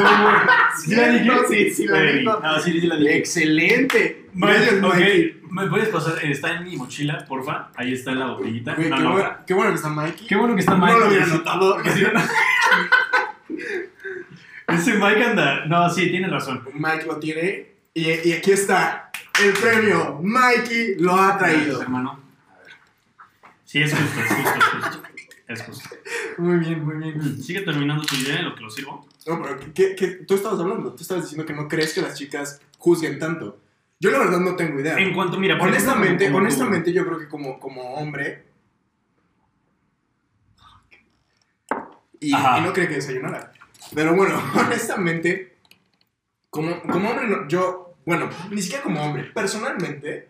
¿Sí 0.76 0.94
la 0.96 1.08
dije? 1.10 1.30
Sí, 1.48 1.70
sí 1.70 1.86
la 1.86 2.00
dijo. 2.00 2.40
No, 2.42 2.58
sí, 2.60 2.80
sí 2.80 2.86
la 2.88 2.96
dije. 2.96 3.18
Excelente. 3.18 4.26
Gracias, 4.32 4.82
ok, 4.82 4.94
Mikey. 4.94 5.40
¿me 5.50 5.66
puedes 5.68 5.88
pasar? 5.90 6.14
Está 6.24 6.56
en 6.56 6.64
mi 6.64 6.76
mochila, 6.76 7.24
porfa. 7.28 7.68
Ahí 7.76 7.92
está 7.92 8.10
la 8.12 8.26
botellita. 8.26 8.74
Güey, 8.74 8.88
no, 8.90 8.96
qué, 8.96 9.02
no, 9.02 9.12
bueno, 9.12 9.30
qué 9.46 9.54
bueno 9.54 9.70
que 9.70 9.76
está 9.76 9.88
Mikey. 9.90 10.26
Qué 10.26 10.36
bueno 10.36 10.54
que 10.54 10.60
está 10.60 10.74
No 10.74 10.86
Mike. 10.86 10.98
lo 10.98 11.10
si- 11.26 11.30
notado. 11.32 11.78
no- 11.78 11.84
Ese 14.74 14.94
Mike 14.94 15.24
anda. 15.24 15.66
No, 15.66 15.90
sí, 15.90 16.10
tiene 16.10 16.28
razón. 16.28 16.64
Mike 16.74 17.04
lo 17.06 17.16
tiene. 17.18 17.69
Y, 17.94 18.28
y 18.28 18.32
aquí 18.32 18.52
está 18.52 19.10
el 19.42 19.52
premio. 19.54 20.18
Mikey 20.22 20.96
lo 20.96 21.12
ha 21.14 21.36
Gracias, 21.36 21.38
traído. 21.38 21.82
hermano. 21.82 22.20
Sí, 23.64 23.82
es 23.82 23.92
justo, 23.94 24.20
es 24.20 24.28
justo, 24.28 24.58
es 24.58 24.84
justo. 24.84 25.02
Es 25.48 25.62
justo. 25.62 25.88
Muy 26.38 26.58
bien, 26.58 26.84
muy 26.84 26.96
bien. 26.96 27.42
Sigue 27.42 27.62
terminando 27.62 28.04
tu 28.04 28.14
idea 28.16 28.38
en 28.38 28.44
lo 28.46 28.54
que 28.54 28.62
lo 28.62 28.70
sirvo. 28.70 29.06
No, 29.26 29.42
pero 29.42 29.58
¿qué, 29.74 29.94
qué, 29.96 30.06
tú 30.26 30.34
estabas 30.34 30.60
hablando? 30.60 30.92
Tú 30.94 31.02
estabas 31.02 31.24
diciendo 31.24 31.44
que 31.46 31.52
no 31.52 31.68
crees 31.68 31.92
que 31.92 32.00
las 32.02 32.16
chicas 32.16 32.60
juzguen 32.78 33.18
tanto. 33.18 33.60
Yo 33.98 34.10
la 34.10 34.18
verdad 34.20 34.38
no 34.40 34.56
tengo 34.56 34.80
idea. 34.80 34.96
En 34.98 35.12
cuanto, 35.12 35.38
mira, 35.38 35.58
honestamente, 35.60 36.24
como- 36.26 36.38
como 36.38 36.38
tú, 36.38 36.44
honestamente 36.46 36.92
yo 36.92 37.04
creo 37.06 37.18
que 37.18 37.28
como, 37.28 37.58
como 37.60 37.82
hombre... 37.94 38.44
Y, 42.20 42.30
y 42.30 42.32
no 42.32 42.72
creo 42.72 42.88
que 42.88 42.94
desayunara. 42.94 43.52
Pero 43.94 44.14
bueno, 44.14 44.40
honestamente, 44.54 45.56
como, 46.50 46.80
como 46.82 47.10
hombre, 47.10 47.26
no- 47.28 47.48
yo, 47.48 47.94
bueno, 48.04 48.28
ni 48.50 48.60
siquiera 48.60 48.82
como 48.84 49.02
hombre, 49.02 49.24
personalmente, 49.34 50.28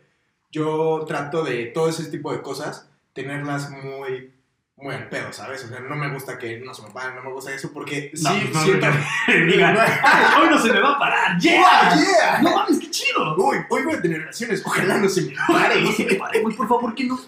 yo 0.51 1.05
trato 1.07 1.45
de 1.45 1.67
todo 1.67 1.89
ese 1.89 2.05
tipo 2.07 2.33
de 2.33 2.43
cosas, 2.43 2.89
tenerlas 3.13 3.71
muy, 3.71 4.33
muy 4.77 4.95
al 4.95 5.09
pedo, 5.09 5.33
¿sabes? 5.33 5.65
O 5.65 5.69
sea, 5.69 5.81
no 5.81 5.95
me 5.97 6.11
gusta 6.13 6.39
que 6.39 6.59
no 6.59 6.75
se 6.75 6.83
me 6.83 6.91
paren, 6.91 7.15
no 7.17 7.23
me 7.23 7.33
gusta 7.33 7.53
eso, 7.55 7.71
porque 7.73 8.11
No, 8.23 8.31
sí, 8.31 8.51
no, 8.53 8.63
siento... 8.63 8.87
no, 8.89 8.95
Diga, 9.47 9.75
"Ay, 10.03 10.43
hoy 10.43 10.51
no 10.51 10.59
se 10.59 10.73
me 10.73 10.81
va 10.81 10.93
a 10.95 10.99
parar. 10.99 11.39
¡Yeah! 11.41 12.41
¡No 12.43 12.55
mames, 12.55 12.79
qué 12.81 12.91
chido! 12.91 13.37
Uy, 13.37 13.59
hoy 13.69 13.83
voy 13.85 13.95
a 13.95 14.03
tener 14.03 14.19
relaciones, 14.21 14.63
ojalá 14.65 14.99
no 14.99 15.09
se 15.09 15.23
me 15.23 15.35
pare. 15.49 15.81
No 15.83 15.93
se 15.93 16.05
me 16.07 16.15
pare, 16.15 16.41
güey, 16.41 16.57
por 16.57 16.69
favor, 16.69 16.95
que 16.95 17.05
no. 17.05 17.19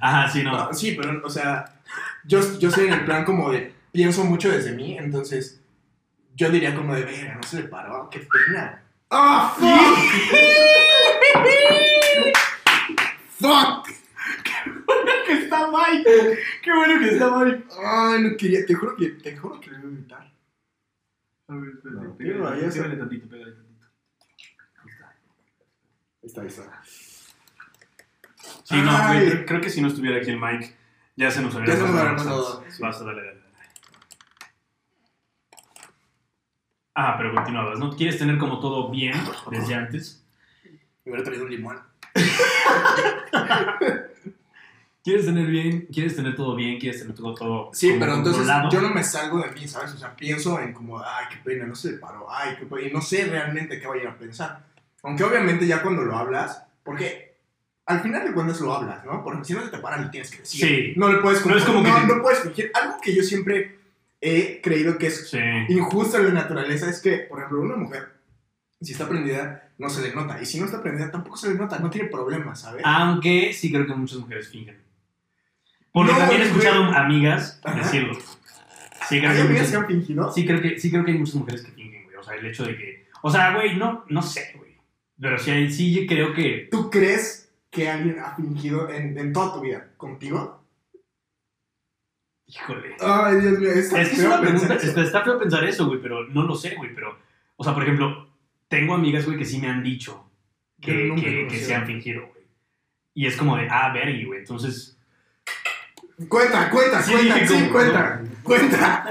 Ajá, 0.00 0.30
sí, 0.30 0.42
no. 0.42 0.52
No, 0.52 0.72
sí, 0.72 0.96
pero, 1.00 1.20
o 1.24 1.30
sea, 1.30 1.76
yo, 2.24 2.40
yo 2.58 2.70
soy 2.70 2.86
en 2.88 2.94
el 2.94 3.04
plan 3.04 3.24
como 3.24 3.50
de, 3.50 3.72
pienso 3.92 4.24
mucho 4.24 4.50
desde 4.50 4.72
mí, 4.72 4.96
entonces, 4.98 5.60
yo 6.34 6.50
diría 6.50 6.74
como 6.74 6.94
de, 6.94 7.04
verga, 7.04 7.34
no 7.36 7.42
se 7.42 7.62
le 7.62 7.68
paró, 7.68 8.08
qué 8.10 8.20
pena. 8.20 8.82
¡Ah, 9.10 9.54
fuck! 13.38 13.88
¡Fuck! 13.88 13.88
que 15.26 15.32
está 15.32 15.70
Mike. 15.70 16.38
Qué 16.62 16.72
bueno 16.72 17.00
que 17.00 17.08
está 17.10 17.38
Mike. 17.38 17.64
Ay, 17.82 18.22
no 18.22 18.36
quería, 18.36 18.66
te 18.66 18.74
juro 18.74 18.96
que, 18.96 19.08
te 19.10 19.36
juro 19.36 19.60
que 19.60 19.70
lo 19.70 19.78
iba 19.78 19.88
a 19.88 19.92
evitar. 19.92 20.32
A 21.48 21.54
ver, 21.56 21.70
espérate, 21.74 22.06
No, 22.06 22.16
pégale, 22.16 22.96
tantito, 22.96 23.28
pégale 23.28 23.52
tantito. 23.52 23.86
Ahí 24.82 24.90
está. 24.90 25.08
Ahí 25.10 26.26
está, 26.26 26.40
ahí 26.42 26.46
está. 26.48 26.82
Sí, 28.64 28.76
no, 28.80 28.92
creo, 29.10 29.46
creo 29.46 29.60
que 29.60 29.70
si 29.70 29.80
no 29.80 29.88
estuviera 29.88 30.18
aquí 30.18 30.30
el 30.30 30.40
Mike, 30.40 30.74
ya 31.16 31.30
se 31.30 31.42
nos 31.42 31.54
hubiera 31.54 31.74
Ya 31.74 31.80
se 31.80 31.86
nos 31.86 31.90
pasado 31.92 32.14
bastante. 32.14 32.24
pasado, 32.24 32.64
sí. 32.70 32.82
Basta, 32.82 33.04
dale, 33.04 33.22
dale. 33.22 33.40
dale. 33.40 33.44
Ah, 36.94 37.14
pero 37.18 37.34
continuabas, 37.34 37.78
¿no? 37.78 37.90
¿Quieres 37.96 38.18
tener 38.18 38.38
como 38.38 38.60
todo 38.60 38.90
bien 38.90 39.14
desde 39.50 39.74
antes? 39.74 40.24
Me 41.04 41.10
hubiera 41.12 41.24
traído 41.24 41.44
un 41.44 41.50
limón. 41.50 41.78
¿Quieres 45.02 45.26
tener 45.26 45.46
bien? 45.46 45.86
¿Quieres 45.92 46.16
tener 46.16 46.34
todo 46.34 46.54
bien? 46.56 46.78
¿Quieres 46.78 47.00
tener 47.00 47.14
todo, 47.14 47.34
todo 47.34 47.70
Sí, 47.74 47.94
pero 47.98 48.14
entonces 48.14 48.46
yo 48.72 48.80
no 48.80 48.88
me 48.88 49.04
salgo 49.04 49.38
de 49.40 49.50
mí, 49.50 49.68
¿sabes? 49.68 49.92
O 49.92 49.98
sea, 49.98 50.16
pienso 50.16 50.58
en 50.60 50.72
como, 50.72 50.98
ay, 50.98 51.26
qué 51.30 51.36
pena, 51.44 51.66
no 51.66 51.74
se 51.74 51.92
le 51.92 51.98
paró, 51.98 52.26
ay, 52.30 52.56
qué 52.58 52.64
pena, 52.64 52.88
y 52.88 52.92
no 52.92 53.02
sé 53.02 53.26
realmente 53.26 53.78
qué 53.78 53.86
vayan 53.86 54.06
a 54.08 54.16
pensar. 54.18 54.64
Aunque 55.02 55.24
obviamente 55.24 55.66
ya 55.66 55.82
cuando 55.82 56.02
lo 56.02 56.16
hablas, 56.16 56.62
porque 56.82 57.34
al 57.84 58.00
final 58.00 58.24
de 58.24 58.32
cuentas 58.32 58.58
lo 58.62 58.72
hablas, 58.72 59.04
¿no? 59.04 59.22
Porque 59.22 59.44
si 59.44 59.52
no 59.52 59.60
se 59.62 59.68
te 59.68 59.76
para, 59.78 59.98
le 59.98 60.08
tienes 60.08 60.30
que 60.30 60.38
decir. 60.38 60.66
Sí. 60.66 60.92
No 60.96 61.12
le 61.12 61.18
puedes 61.18 61.44
No 61.44 61.54
es 61.54 61.64
como 61.64 61.82
no, 61.82 61.94
que- 62.00 62.06
no 62.06 62.22
puedes 62.22 62.38
fingir. 62.40 62.70
Algo 62.72 62.96
que 63.02 63.14
yo 63.14 63.22
siempre 63.22 63.78
he 64.24 64.60
creído 64.62 64.96
que 64.98 65.08
es 65.08 65.28
Sí. 65.30 65.38
injusto 65.68 66.18
en 66.18 66.26
la 66.26 66.30
naturaleza 66.42 66.88
es 66.88 67.00
que, 67.02 67.18
por 67.28 67.38
ejemplo, 67.38 67.60
una 67.60 67.76
mujer, 67.76 68.08
si 68.80 68.92
está 68.92 69.08
prendida, 69.08 69.70
no 69.78 69.88
se 69.90 70.02
le 70.02 70.14
nota. 70.14 70.40
Y 70.40 70.46
si 70.46 70.58
no 70.58 70.66
está 70.66 70.82
prendida, 70.82 71.10
tampoco 71.10 71.36
se 71.36 71.48
le 71.50 71.54
nota, 71.56 71.78
no 71.78 71.90
tiene 71.90 72.08
problema, 72.08 72.54
¿sabes? 72.56 72.82
Aunque 72.84 73.52
sí 73.52 73.70
creo 73.70 73.86
que 73.86 73.94
muchas 73.94 74.18
mujeres 74.18 74.48
fingen. 74.48 74.82
Porque 75.92 76.12
No, 76.12 76.18
también 76.18 76.40
he 76.40 76.44
güey. 76.44 76.56
escuchado 76.58 76.84
amigas 76.84 77.60
Ajá. 77.64 77.78
decirlo. 77.78 78.14
Sí 79.08 79.18
creo, 79.18 79.30
¿Hay 79.30 79.36
que 79.36 79.42
amigas 79.42 79.48
muchas, 79.66 79.70
que 79.70 79.76
han 79.76 79.86
fingido? 79.86 80.32
sí, 80.32 80.46
creo 80.46 80.60
que, 80.62 80.78
sí 80.80 80.90
creo 80.90 81.04
que 81.04 81.10
hay 81.12 81.18
muchas 81.18 81.34
mujeres 81.34 81.62
que 81.62 81.72
fingen, 81.72 82.04
güey. 82.04 82.16
O 82.16 82.22
sea, 82.22 82.34
el 82.36 82.46
hecho 82.46 82.64
de 82.64 82.76
que... 82.76 83.06
O 83.22 83.30
sea, 83.30 83.54
güey, 83.54 83.76
no, 83.76 84.04
no 84.08 84.22
sé, 84.22 84.52
güey. 84.56 84.76
Pero 85.20 85.38
sí, 85.38 85.70
sí 85.70 86.06
creo 86.06 86.32
que... 86.34 86.68
¿Tú 86.70 86.90
crees 86.90 87.52
que 87.70 87.88
alguien 87.90 88.18
ha 88.18 88.34
fingido 88.34 88.88
en, 88.90 89.16
en 89.18 89.32
toda 89.32 89.52
tu 89.54 89.60
vida 89.60 89.88
contigo? 89.96 90.63
Híjole. 92.54 92.96
Ay, 93.00 93.40
Dios 93.40 93.58
mío, 93.58 93.70
está 93.70 94.00
Es 94.02 94.08
que 94.10 94.14
es 94.16 94.24
una 94.24 94.40
pregunta, 94.40 94.74
está, 94.74 95.02
está 95.02 95.24
feo 95.24 95.38
pensar 95.38 95.64
eso, 95.64 95.86
güey, 95.86 96.00
pero 96.00 96.24
no 96.28 96.42
lo 96.44 96.54
sé, 96.54 96.74
güey, 96.76 96.94
pero... 96.94 97.18
O 97.56 97.64
sea, 97.64 97.74
por 97.74 97.82
ejemplo, 97.82 98.28
tengo 98.68 98.94
amigas, 98.94 99.24
güey, 99.26 99.36
que 99.38 99.44
sí 99.44 99.58
me 99.58 99.68
han 99.68 99.82
dicho 99.82 100.28
que, 100.80 101.14
que, 101.16 101.46
que 101.48 101.58
se 101.58 101.74
han 101.74 101.86
fingido, 101.86 102.20
güey. 102.28 102.44
Y 103.14 103.26
es 103.26 103.36
como 103.36 103.56
de, 103.56 103.68
ah, 103.70 103.92
vergui, 103.92 104.24
güey, 104.24 104.40
entonces... 104.40 104.96
Cuenta, 106.28 106.70
cuenta, 106.70 107.02
Sí, 107.02 107.12
cuenta, 107.12 107.34
dije 107.34 107.46
sí, 107.48 107.54
como- 107.54 107.72
cuenta, 107.72 108.22
cuenta. 108.44 109.08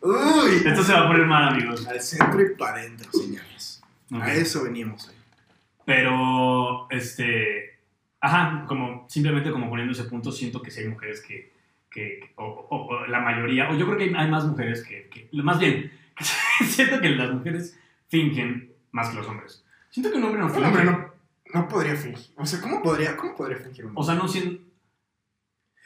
Uy. 0.00 0.62
Esto 0.64 0.82
se 0.84 0.92
va 0.92 1.04
a 1.04 1.08
poner 1.08 1.26
mal, 1.26 1.48
amigos. 1.48 1.86
Al 1.86 2.00
centro 2.00 2.40
y 2.42 2.54
para 2.54 2.74
adentro, 2.74 3.10
señores. 3.12 3.82
A 4.12 4.32
eso 4.34 4.64
venimos 4.64 5.08
hoy. 5.08 5.14
Pero, 5.84 6.86
este... 6.90 7.78
Ajá, 8.20 8.64
como 8.66 9.06
simplemente 9.08 9.50
como 9.50 9.68
poniendo 9.70 9.92
ese 9.92 10.04
punto, 10.04 10.32
siento 10.32 10.60
que 10.60 10.70
sí 10.70 10.80
hay 10.80 10.88
mujeres 10.88 11.20
que... 11.22 11.56
que 11.90 12.32
o, 12.36 12.44
o- 12.44 12.86
o 12.88 13.06
la 13.06 13.20
mayoría, 13.20 13.70
o 13.70 13.74
yo 13.76 13.86
creo 13.86 13.98
que 13.98 14.04
hay, 14.04 14.14
hay 14.14 14.30
más 14.30 14.44
mujeres 14.46 14.84
que, 14.84 15.08
que- 15.08 15.28
Más 15.42 15.58
bien, 15.58 15.90
siento 16.68 17.00
que 17.00 17.08
las 17.10 17.32
mujeres 17.32 17.78
fingen 18.08 18.72
más 18.92 19.08
que 19.10 19.16
los 19.16 19.26
hombres. 19.26 19.64
Siento 19.90 20.10
que 20.10 20.18
un 20.18 20.24
hombre 20.24 20.40
no 20.40 20.46
Un 20.46 20.52
finge. 20.54 20.66
hombre 20.66 20.84
no, 20.84 21.12
no 21.54 21.68
podría 21.68 21.96
fingir. 21.96 22.32
O 22.36 22.44
sea, 22.46 22.60
¿cómo 22.60 22.82
podría, 22.82 23.16
cómo 23.16 23.34
podría 23.34 23.58
fingir 23.58 23.86
un 23.86 23.92
O 23.96 24.02
sea, 24.02 24.14
no 24.14 24.28
siendo... 24.28 24.60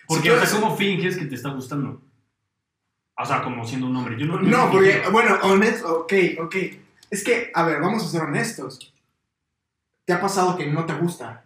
Porque, 0.09 0.25
Si 0.25 0.28
o 0.30 0.32
sea, 0.32 0.42
eres- 0.42 0.54
¿cómo 0.54 0.76
finges 0.76 1.16
que 1.16 1.26
te 1.26 1.35
está 1.37 1.50
gustando? 1.50 2.02
O 3.16 3.25
sea, 3.25 3.42
como 3.42 3.64
siendo 3.64 3.87
un 3.87 3.97
hombre. 3.97 4.18
Yo 4.18 4.26
no, 4.26 4.40
No, 4.40 4.71
porque, 4.71 4.90
fingido. 4.92 5.12
bueno, 5.12 5.37
honesto, 5.42 6.00
ok, 6.00 6.12
ok. 6.40 6.56
Es 7.11 7.23
que, 7.23 7.52
a 7.54 7.62
ver, 7.64 7.80
vamos 7.80 8.02
a 8.04 8.09
ser 8.09 8.23
honestos. 8.23 8.92
¿Te 10.04 10.12
ha 10.12 10.21
pasado 10.21 10.56
que 10.56 10.66
no 10.66 10.85
te 10.87 10.94
gusta? 10.94 11.44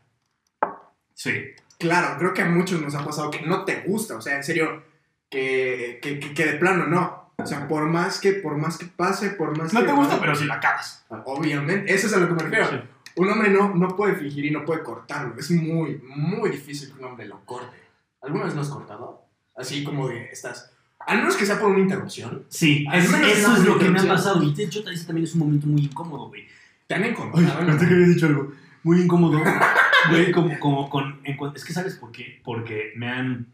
Sí. 1.12 1.32
Claro, 1.78 2.16
creo 2.18 2.32
que 2.34 2.42
a 2.42 2.46
muchos 2.46 2.80
nos 2.80 2.94
ha 2.94 3.04
pasado 3.04 3.30
que 3.30 3.42
no 3.42 3.64
te 3.64 3.82
gusta. 3.82 4.16
O 4.16 4.20
sea, 4.20 4.36
en 4.36 4.44
serio, 4.44 4.82
que, 5.30 5.98
que, 6.02 6.18
que, 6.20 6.32
que 6.34 6.44
de 6.46 6.52
plano 6.58 6.86
no. 6.86 7.32
O 7.38 7.46
sea, 7.46 7.68
por 7.68 7.86
más 7.88 8.18
que, 8.18 8.32
por 8.32 8.56
más 8.56 8.78
que 8.78 8.86
pase, 8.86 9.30
por 9.30 9.56
más 9.58 9.72
No 9.72 9.80
que 9.80 9.86
te 9.86 9.92
gusta, 9.92 10.18
pero 10.20 10.34
si 10.34 10.46
la 10.46 10.54
acabas. 10.54 11.04
Obviamente, 11.26 11.92
eso 11.94 12.06
es 12.06 12.14
a 12.14 12.18
lo 12.18 12.28
que 12.28 12.34
me 12.34 12.42
refiero. 12.44 12.68
Sí. 12.70 12.76
un 13.16 13.28
hombre 13.30 13.50
no, 13.50 13.74
no 13.74 13.94
puede 13.94 14.14
fingir 14.14 14.46
y 14.46 14.50
no 14.50 14.64
puede 14.64 14.82
cortarlo. 14.82 15.34
Es 15.38 15.50
muy, 15.50 16.00
muy 16.16 16.50
difícil 16.50 16.88
que 16.92 16.98
un 16.98 17.04
hombre 17.04 17.26
lo 17.26 17.44
corte. 17.44 17.76
¿Alguna 18.22 18.44
vez 18.44 18.54
lo 18.54 18.62
has 18.62 18.68
cortado? 18.68 19.22
Así 19.56 19.84
como 19.84 20.08
de 20.08 20.24
estás. 20.30 20.72
Al 21.00 21.18
menos 21.18 21.36
que 21.36 21.44
sea 21.46 21.60
por 21.60 21.70
una 21.70 21.78
interrupción. 21.80 22.44
Sí, 22.48 22.86
es- 22.92 23.04
eso 23.12 23.56
es 23.56 23.64
lo 23.64 23.78
que 23.78 23.90
me 23.90 24.00
ha 24.00 24.08
pasado. 24.08 24.42
Y 24.42 24.54
de 24.54 24.64
hecho, 24.64 24.82
también 24.82 25.24
es 25.24 25.34
un 25.34 25.40
momento 25.40 25.66
muy 25.66 25.82
incómodo, 25.84 26.28
güey. 26.28 26.46
Te 26.86 26.94
han 26.94 27.04
encontrado. 27.04 27.62
¿no? 27.62 27.78
que 27.78 27.84
había 27.84 28.06
dicho 28.06 28.26
algo 28.26 28.52
muy 28.82 29.02
incómodo. 29.02 29.40
Güey, 30.10 30.32
como, 30.32 30.58
como 30.58 30.90
con. 30.90 31.20
en 31.24 31.38
es 31.54 31.64
que, 31.64 31.72
¿sabes 31.72 31.96
por 31.96 32.12
qué? 32.12 32.40
Porque 32.44 32.92
me 32.96 33.08
han 33.08 33.46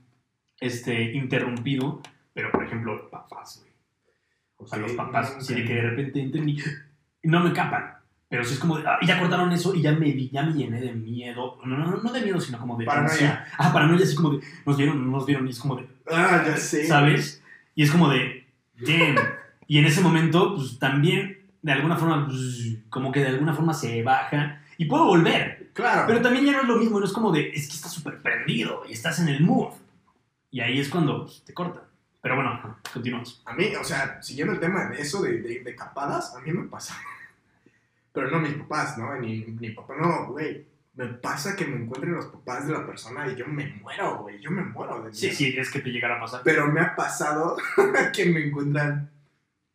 este, 0.60 1.12
interrumpido, 1.12 2.00
pero 2.32 2.50
por 2.50 2.64
ejemplo, 2.64 3.08
papás, 3.10 3.60
güey. 3.60 3.72
O 4.56 4.66
sea, 4.66 4.78
Ok, 4.78 4.86
los 4.86 4.92
papás, 4.92 5.36
sí, 5.40 5.54
de 5.54 5.64
que 5.64 5.74
de 5.74 5.82
repente 5.82 6.20
entren 6.20 6.48
y 6.48 6.58
y 7.22 7.28
no 7.28 7.40
me 7.40 7.52
capan. 7.52 7.94
Pero 8.28 8.44
sí 8.44 8.54
es 8.54 8.60
como 8.60 8.78
de, 8.78 8.88
ah, 8.88 8.98
ya 9.06 9.18
cortaron 9.18 9.52
eso 9.52 9.74
y 9.74 9.82
ya 9.82 9.92
me, 9.92 10.10
ya 10.28 10.42
me 10.42 10.54
llené 10.54 10.80
de 10.80 10.92
miedo. 10.92 11.58
No, 11.66 11.76
no, 11.76 11.98
no 11.98 12.12
de 12.12 12.22
miedo, 12.22 12.40
sino 12.40 12.58
como 12.58 12.78
de. 12.78 12.86
Paranoia. 12.86 13.08
tensión. 13.10 13.38
Ah, 13.58 13.72
paranoia, 13.72 14.04
así 14.04 14.14
como 14.16 14.30
de, 14.30 14.40
nos 14.64 14.76
vieron, 14.76 15.04
no 15.04 15.10
nos 15.18 15.26
vieron, 15.26 15.46
y 15.46 15.50
es 15.50 15.58
como 15.58 15.76
de, 15.76 15.86
Ah, 16.10 16.42
ya 16.46 16.56
sé. 16.56 16.86
¿sabes? 16.86 17.42
Y 17.74 17.82
es 17.82 17.90
como 17.90 18.08
de, 18.08 18.46
damn. 18.80 19.16
Y 19.66 19.78
en 19.78 19.84
ese 19.84 20.00
momento, 20.00 20.54
pues 20.54 20.78
también, 20.78 21.38
de 21.60 21.72
alguna 21.72 21.96
forma, 21.96 22.26
pues, 22.26 22.78
como 22.88 23.12
que 23.12 23.20
de 23.20 23.28
alguna 23.28 23.52
forma 23.52 23.74
se 23.74 24.02
baja 24.02 24.62
y 24.78 24.86
puedo 24.86 25.04
volver. 25.04 25.61
Claro. 25.72 26.04
Pero 26.06 26.20
también 26.22 26.44
ya 26.44 26.52
no 26.52 26.62
es 26.62 26.68
lo 26.68 26.76
mismo, 26.76 27.00
no 27.00 27.06
es 27.06 27.12
como 27.12 27.32
de, 27.32 27.48
es 27.50 27.68
que 27.68 27.74
estás 27.74 27.92
súper 27.92 28.20
prendido 28.20 28.82
y 28.88 28.92
estás 28.92 29.18
en 29.20 29.28
el 29.28 29.40
mood. 29.42 29.72
Y 30.50 30.60
ahí 30.60 30.80
es 30.80 30.88
cuando 30.88 31.24
pues, 31.24 31.42
te 31.44 31.54
cortan. 31.54 31.82
Pero 32.20 32.36
bueno, 32.36 32.78
continuamos. 32.92 33.42
A 33.46 33.54
mí, 33.54 33.74
o 33.74 33.82
sea, 33.84 34.22
siguiendo 34.22 34.52
el 34.52 34.60
tema 34.60 34.86
de 34.86 35.00
eso 35.00 35.22
de, 35.22 35.40
de, 35.40 35.60
de 35.60 35.74
capadas, 35.74 36.34
a 36.36 36.40
mí 36.40 36.52
me 36.52 36.68
pasa. 36.68 36.94
Pero 38.12 38.30
no 38.30 38.40
mis 38.40 38.54
papás, 38.54 38.98
¿no? 38.98 39.16
Ni 39.18 39.38
mi 39.46 39.70
papá, 39.70 39.94
no, 39.98 40.26
güey. 40.26 40.66
Me 40.94 41.06
pasa 41.06 41.56
que 41.56 41.64
me 41.64 41.76
encuentren 41.76 42.12
los 42.12 42.26
papás 42.26 42.66
de 42.66 42.74
la 42.74 42.84
persona 42.86 43.26
y 43.26 43.34
yo 43.34 43.46
me 43.46 43.66
muero, 43.80 44.18
güey. 44.18 44.38
Yo 44.42 44.50
me 44.50 44.62
muero 44.62 45.02
de 45.02 45.14
Sí, 45.14 45.26
miedo. 45.26 45.36
sí, 45.38 45.54
es 45.56 45.70
que 45.70 45.80
te 45.80 45.88
llegara 45.88 46.18
a 46.18 46.20
pasar. 46.20 46.42
Pero 46.44 46.66
me 46.70 46.82
ha 46.82 46.94
pasado 46.94 47.56
que 48.14 48.26
me 48.26 48.44
encuentran 48.46 49.10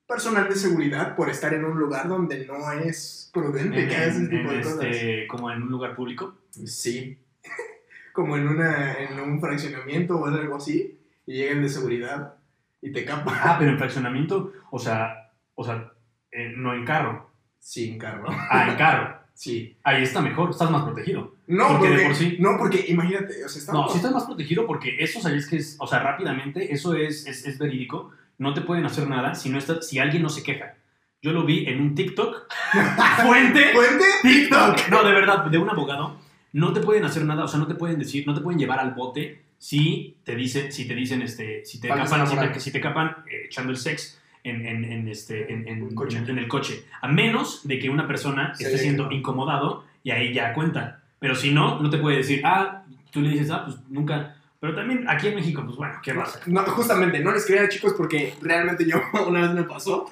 personal 0.08 0.48
de 0.48 0.56
seguridad 0.56 1.16
por 1.16 1.30
estar 1.30 1.54
en 1.54 1.66
un 1.66 1.78
lugar 1.78 2.08
donde 2.08 2.46
no 2.46 2.72
es 2.72 3.30
prudente 3.34 3.84
En, 3.84 3.90
que 3.90 3.96
hagas 3.96 4.16
ese 4.16 4.28
tipo 4.28 4.52
de 4.52 4.62
cosas. 4.62 4.84
este, 4.86 5.28
como 5.28 5.52
en 5.52 5.64
un 5.64 5.70
lugar 5.70 5.96
público. 5.96 6.36
Sí. 6.66 7.18
Como 8.14 8.36
en, 8.36 8.48
una, 8.48 8.94
en 8.96 9.20
un 9.20 9.40
fraccionamiento 9.40 10.18
o 10.18 10.26
algo 10.26 10.56
así. 10.56 10.98
Y 11.28 11.34
llegan 11.34 11.62
de 11.62 11.70
seguridad 11.70 12.34
y 12.82 12.92
te 12.92 13.06
capan. 13.06 13.36
Ah, 13.44 13.58
pero 13.60 13.70
en 13.70 13.78
fraccionamiento, 13.78 14.54
o 14.72 14.80
sea, 14.80 15.32
o 15.54 15.64
sea, 15.64 15.92
eh, 16.32 16.52
no 16.58 16.74
en 16.74 16.84
carro. 16.84 17.30
Sí, 17.60 17.92
en 17.92 18.00
carro. 18.00 18.26
Ah, 18.30 18.70
en 18.72 18.76
carro. 18.78 19.18
Sí. 19.38 19.78
Ahí 19.84 20.02
está 20.02 20.20
mejor, 20.20 20.50
estás 20.50 20.72
más 20.72 20.84
protegido. 20.84 21.36
No, 21.46 21.68
Porque 21.68 21.90
porque, 21.90 21.98
de 22.02 22.06
por 22.08 22.16
sí- 22.16 22.38
no, 22.40 22.58
porque 22.58 22.86
imagínate, 22.88 23.46
o 23.46 23.48
sea, 23.48 23.60
estamos... 23.60 23.86
No, 23.86 23.90
si 23.92 23.98
estás 23.98 24.12
más 24.12 24.24
protegido 24.26 24.66
porque 24.66 24.96
eso 25.00 25.22
sabes 25.22 25.48
que 25.48 25.58
es, 25.58 25.76
o 25.80 25.86
sea, 25.86 26.00
rápidamente, 26.00 26.74
eso 26.74 26.96
es, 26.96 27.28
es, 27.28 27.46
es 27.46 27.60
verídico. 27.60 28.12
No 28.38 28.54
te 28.54 28.62
pueden 28.62 28.86
hacer 28.86 29.08
nada 29.08 29.36
si, 29.36 29.50
no 29.50 29.58
está, 29.58 29.82
si 29.82 30.00
alguien 30.00 30.24
no 30.24 30.30
se 30.30 30.44
queja. 30.44 30.76
Yo 31.22 31.32
lo 31.32 31.44
vi 31.44 31.66
en 31.68 31.82
un 31.82 31.96
TikTok. 31.96 32.48
Fuente. 33.26 33.74
¿Fuente? 33.74 34.06
TikTok. 34.22 34.90
No, 34.90 35.04
de 35.04 35.12
verdad, 35.12 35.46
de 35.46 35.58
un 35.58 35.70
abogado. 35.70 36.20
No 36.54 36.74
te 36.74 36.80
pueden 36.82 37.04
hacer 37.06 37.24
nada, 37.26 37.44
o 37.44 37.48
sea, 37.48 37.60
no 37.60 37.68
te 37.68 37.76
pueden 37.76 38.00
decir, 38.00 38.26
no 38.26 38.34
te 38.34 38.42
pueden 38.42 38.60
llevar 38.60 38.80
al 38.80 38.94
bote 38.94 39.44
si 39.60 40.18
te 40.24 40.36
dicen, 40.36 40.72
si 40.72 40.88
te 40.88 40.94
dicen, 40.96 41.22
este, 41.22 41.66
si 41.66 41.80
te 41.82 41.88
capan, 42.06 42.28
si 42.28 42.36
te, 42.54 42.60
si 42.60 42.72
te 42.72 42.80
capan 42.80 43.16
eh, 43.30 43.46
echando 43.46 43.72
el 43.72 43.78
sex 43.78 44.20
en, 44.44 44.66
en, 44.66 44.84
en, 44.86 45.08
este, 45.08 45.52
en, 45.52 45.68
en- 45.68 45.94
coche. 45.96 46.18
en- 46.18 46.38
el 46.38 46.48
coche. 46.48 46.86
A 47.02 47.08
menos 47.08 47.68
de 47.68 47.80
que 47.80 47.90
una 47.90 48.08
persona 48.08 48.54
Se 48.56 48.64
esté 48.66 48.78
siendo 48.78 49.12
incomodado 49.12 49.84
y 50.04 50.12
ahí 50.12 50.34
ya 50.34 50.54
cuenta. 50.54 51.02
Pero 51.20 51.36
si 51.36 51.52
no, 51.52 51.82
no 51.82 51.90
te 51.90 51.98
puede 51.98 52.18
decir, 52.18 52.42
ah, 52.46 52.84
tú 53.12 53.22
le 53.22 53.30
dices, 53.32 53.50
ah, 53.52 53.66
pues 53.66 53.78
nunca. 53.90 54.37
Pero 54.60 54.76
también 54.76 55.08
aquí 55.08 55.28
en 55.28 55.36
México, 55.36 55.62
pues 55.64 55.78
bueno, 55.78 56.00
¿qué 56.02 56.14
pasa? 56.14 56.40
No, 56.48 56.64
justamente, 56.64 57.20
no 57.20 57.32
les 57.32 57.46
creía, 57.46 57.70
chicos, 57.70 57.94
porque 57.96 58.34
realmente 58.42 58.86
yo 58.86 59.02
una 59.28 59.42
vez 59.42 59.52
me 59.52 59.64
pasó. 59.64 60.12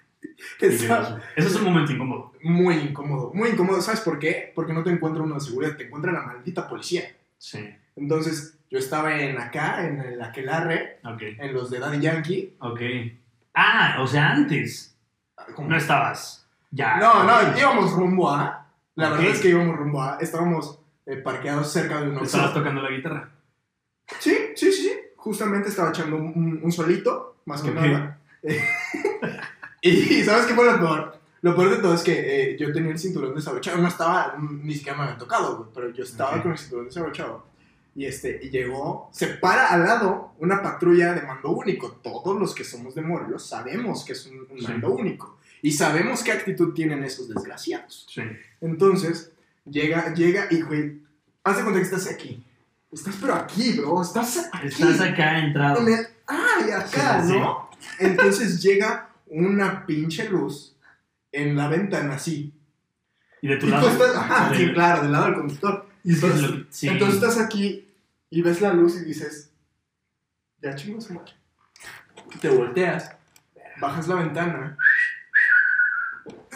Estaba 0.60 1.20
Ese 1.34 1.48
es 1.48 1.54
un 1.56 1.64
momento 1.64 1.92
incómodo. 1.92 2.32
muy 2.42 2.74
incómodo, 2.76 3.32
muy 3.34 3.50
incómodo. 3.50 3.80
¿Sabes 3.80 4.00
por 4.00 4.18
qué? 4.18 4.52
Porque 4.54 4.72
no 4.72 4.82
te 4.82 4.90
encuentra 4.90 5.22
uno 5.22 5.34
de 5.36 5.40
seguridad, 5.40 5.76
te 5.76 5.84
encuentra 5.86 6.12
la 6.12 6.22
maldita 6.22 6.68
policía. 6.68 7.04
Sí, 7.38 7.68
Entonces, 7.96 8.58
yo 8.70 8.78
estaba 8.78 9.18
en 9.20 9.38
acá, 9.38 9.86
en 9.86 10.00
el 10.00 10.22
aquelarre, 10.22 10.98
ok, 11.04 11.22
en 11.38 11.54
los 11.54 11.70
de 11.70 11.78
Daddy 11.78 12.00
Yankee. 12.00 12.56
ok. 12.60 12.80
Ah, 13.54 13.96
o 14.00 14.06
sea, 14.06 14.32
antes 14.32 14.94
no 15.58 15.76
estabas 15.76 16.46
ya. 16.70 16.98
No, 16.98 17.24
no, 17.24 17.58
íbamos 17.58 17.92
rumbo 17.92 18.30
a. 18.30 18.66
La 18.94 19.10
verdad 19.10 19.26
es 19.26 19.40
que 19.40 19.48
íbamos 19.48 19.76
rumbo 19.76 20.02
a. 20.02 20.18
Estábamos 20.20 20.78
eh, 21.06 21.16
parqueados 21.16 21.72
cerca 21.72 22.00
de 22.00 22.10
un 22.10 22.18
Estabas 22.22 22.52
tocando 22.52 22.82
la 22.82 22.90
guitarra. 22.90 23.30
Sí, 24.20 24.36
sí, 24.54 24.72
sí. 24.72 24.92
Justamente 25.16 25.68
estaba 25.68 25.90
echando 25.90 26.16
un, 26.16 26.60
un- 26.62 26.72
solito, 26.72 27.36
más 27.46 27.62
que 27.62 27.70
nada. 27.72 28.20
y 29.82 30.22
¿sabes 30.22 30.46
qué 30.46 30.54
fue 30.54 30.64
lo 30.70 30.78
peor? 30.78 31.16
Lo 31.42 31.54
peor 31.54 31.70
de 31.70 31.76
todo 31.82 31.94
es 31.94 32.02
que 32.02 32.52
eh, 32.52 32.56
yo 32.58 32.72
tenía 32.72 32.90
el 32.92 32.98
cinturón 32.98 33.34
desabrochado. 33.34 33.78
No 33.78 33.88
estaba, 33.88 34.34
mm, 34.36 34.60
ni 34.64 34.74
siquiera 34.74 34.96
me 34.98 35.04
había 35.04 35.18
tocado, 35.18 35.56
güey, 35.58 35.68
pero 35.74 35.90
yo 35.90 36.02
estaba 36.02 36.36
Ok. 36.36 36.42
con 36.42 36.52
el 36.52 36.58
cinturón 36.58 36.86
desabrochado. 36.86 37.46
Y, 37.94 38.04
este, 38.04 38.38
y 38.42 38.50
llegó, 38.50 39.08
se 39.12 39.26
para 39.28 39.68
al 39.68 39.84
lado 39.84 40.32
una 40.38 40.62
patrulla 40.62 41.14
de 41.14 41.22
mando 41.22 41.50
único. 41.50 41.92
Todos 42.02 42.38
los 42.38 42.54
que 42.54 42.64
somos 42.64 42.94
de 42.94 43.02
Morelos 43.02 43.46
sabemos 43.46 44.04
que 44.04 44.12
es 44.12 44.26
un, 44.26 44.46
un 44.50 44.58
Sí. 44.58 44.66
mando 44.68 44.90
único. 44.92 45.38
Y 45.62 45.72
sabemos 45.72 46.22
qué 46.22 46.32
actitud 46.32 46.74
tienen 46.74 47.02
esos 47.04 47.28
desgraciados. 47.28 48.06
Sí. 48.12 48.22
Entonces, 48.60 49.32
llega, 49.64 50.12
llega 50.14 50.46
y, 50.50 50.60
güey, 50.62 51.00
haz 51.42 51.56
de 51.56 51.62
cuenta 51.62 51.80
que 51.80 51.86
estás 51.86 52.08
aquí. 52.10 52.44
Estás 52.92 53.16
pero 53.20 53.34
aquí, 53.34 53.72
bro. 53.78 54.02
Estás 54.02 54.48
aquí. 54.52 54.68
Estás 54.68 55.00
acá 55.00 55.38
entrado. 55.38 55.80
En 55.86 55.94
el- 55.94 56.06
¡Ay, 56.26 56.70
acá, 56.70 57.22
Sí, 57.22 57.28
sí. 57.32 57.38
¿no? 57.38 57.70
Entonces 57.98 58.62
llega 58.62 59.10
una 59.26 59.84
pinche 59.86 60.28
luz 60.28 60.76
en 61.32 61.56
la 61.56 61.68
ventana 61.68 62.14
así. 62.14 62.52
Y 63.42 63.48
de 63.48 63.56
tu 63.58 63.66
Y 63.66 63.70
lado. 63.70 63.88
estás, 63.88 64.16
ajá, 64.16 64.50
de- 64.50 64.56
sí, 64.56 64.72
claro, 64.72 65.02
del 65.02 65.12
lado 65.12 65.24
del 65.26 65.34
conductor. 65.34 65.88
Y 66.04 66.14
Entonces, 66.14 66.42
lo- 66.42 66.64
sí. 66.70 66.88
entonces 66.88 67.16
estás 67.22 67.38
aquí 67.38 67.88
y 68.30 68.42
ves 68.42 68.60
la 68.60 68.72
luz 68.72 68.96
y 68.96 69.04
dices, 69.04 69.50
ya 70.62 70.74
chingos, 70.74 71.04
su 71.04 71.14
madre. 71.14 71.32
Te 72.40 72.48
volteas, 72.48 73.12
bajas 73.80 74.08
la 74.08 74.14
ventana. 74.16 74.76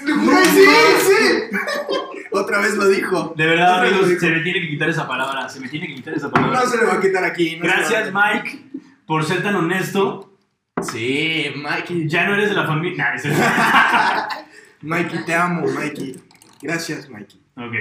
¡Güey, 0.05 0.45
sí, 0.47 0.65
sí! 1.01 1.57
Otra 2.33 2.61
vez 2.61 2.77
lo 2.77 2.89
dijo. 2.89 3.35
De 3.37 3.47
verdad, 3.47 3.79
Otra 3.79 3.89
amigos, 3.89 4.21
se 4.21 4.31
me 4.31 4.41
tiene 4.41 4.61
que 4.61 4.69
quitar 4.69 4.89
esa 4.89 5.07
palabra. 5.07 5.49
Se 5.49 5.61
me 5.61 5.69
tiene 5.69 5.89
que 5.89 5.97
quitar 5.97 6.15
esa 6.15 6.31
palabra. 6.31 6.61
No 6.61 6.67
se 6.71 6.77
le 6.79 6.85
va 6.85 6.95
a 6.95 7.01
quitar 7.01 7.25
aquí. 7.25 7.57
no 7.57 7.65
Gracias. 7.65 8.13
Mike, 8.13 8.65
por 9.07 9.25
ser 9.25 9.43
tan 9.43 9.57
honesto. 9.57 10.39
Sí, 10.83 11.53
Mikey. 11.57 12.09
Ya 12.09 12.27
no 12.27 12.35
eres 12.35 12.51
de 12.51 12.57
la 12.57 12.67
familia. 12.67 13.15
Nah. 13.25 14.29
Mikey, 14.83 15.25
te 15.25 15.35
amo, 15.35 15.67
Mikey. 15.67 16.23
Gracias, 16.63 17.09
Mikey. 17.09 17.41
ok. 17.57 17.75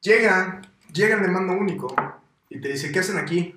Llega, 0.00 0.62
llega 0.92 1.16
el 1.16 1.22
de 1.22 1.28
mando 1.28 1.52
único 1.52 1.94
y 2.48 2.60
te 2.60 2.68
dice, 2.68 2.90
¿qué 2.90 3.00
hacen 3.00 3.18
aquí? 3.18 3.54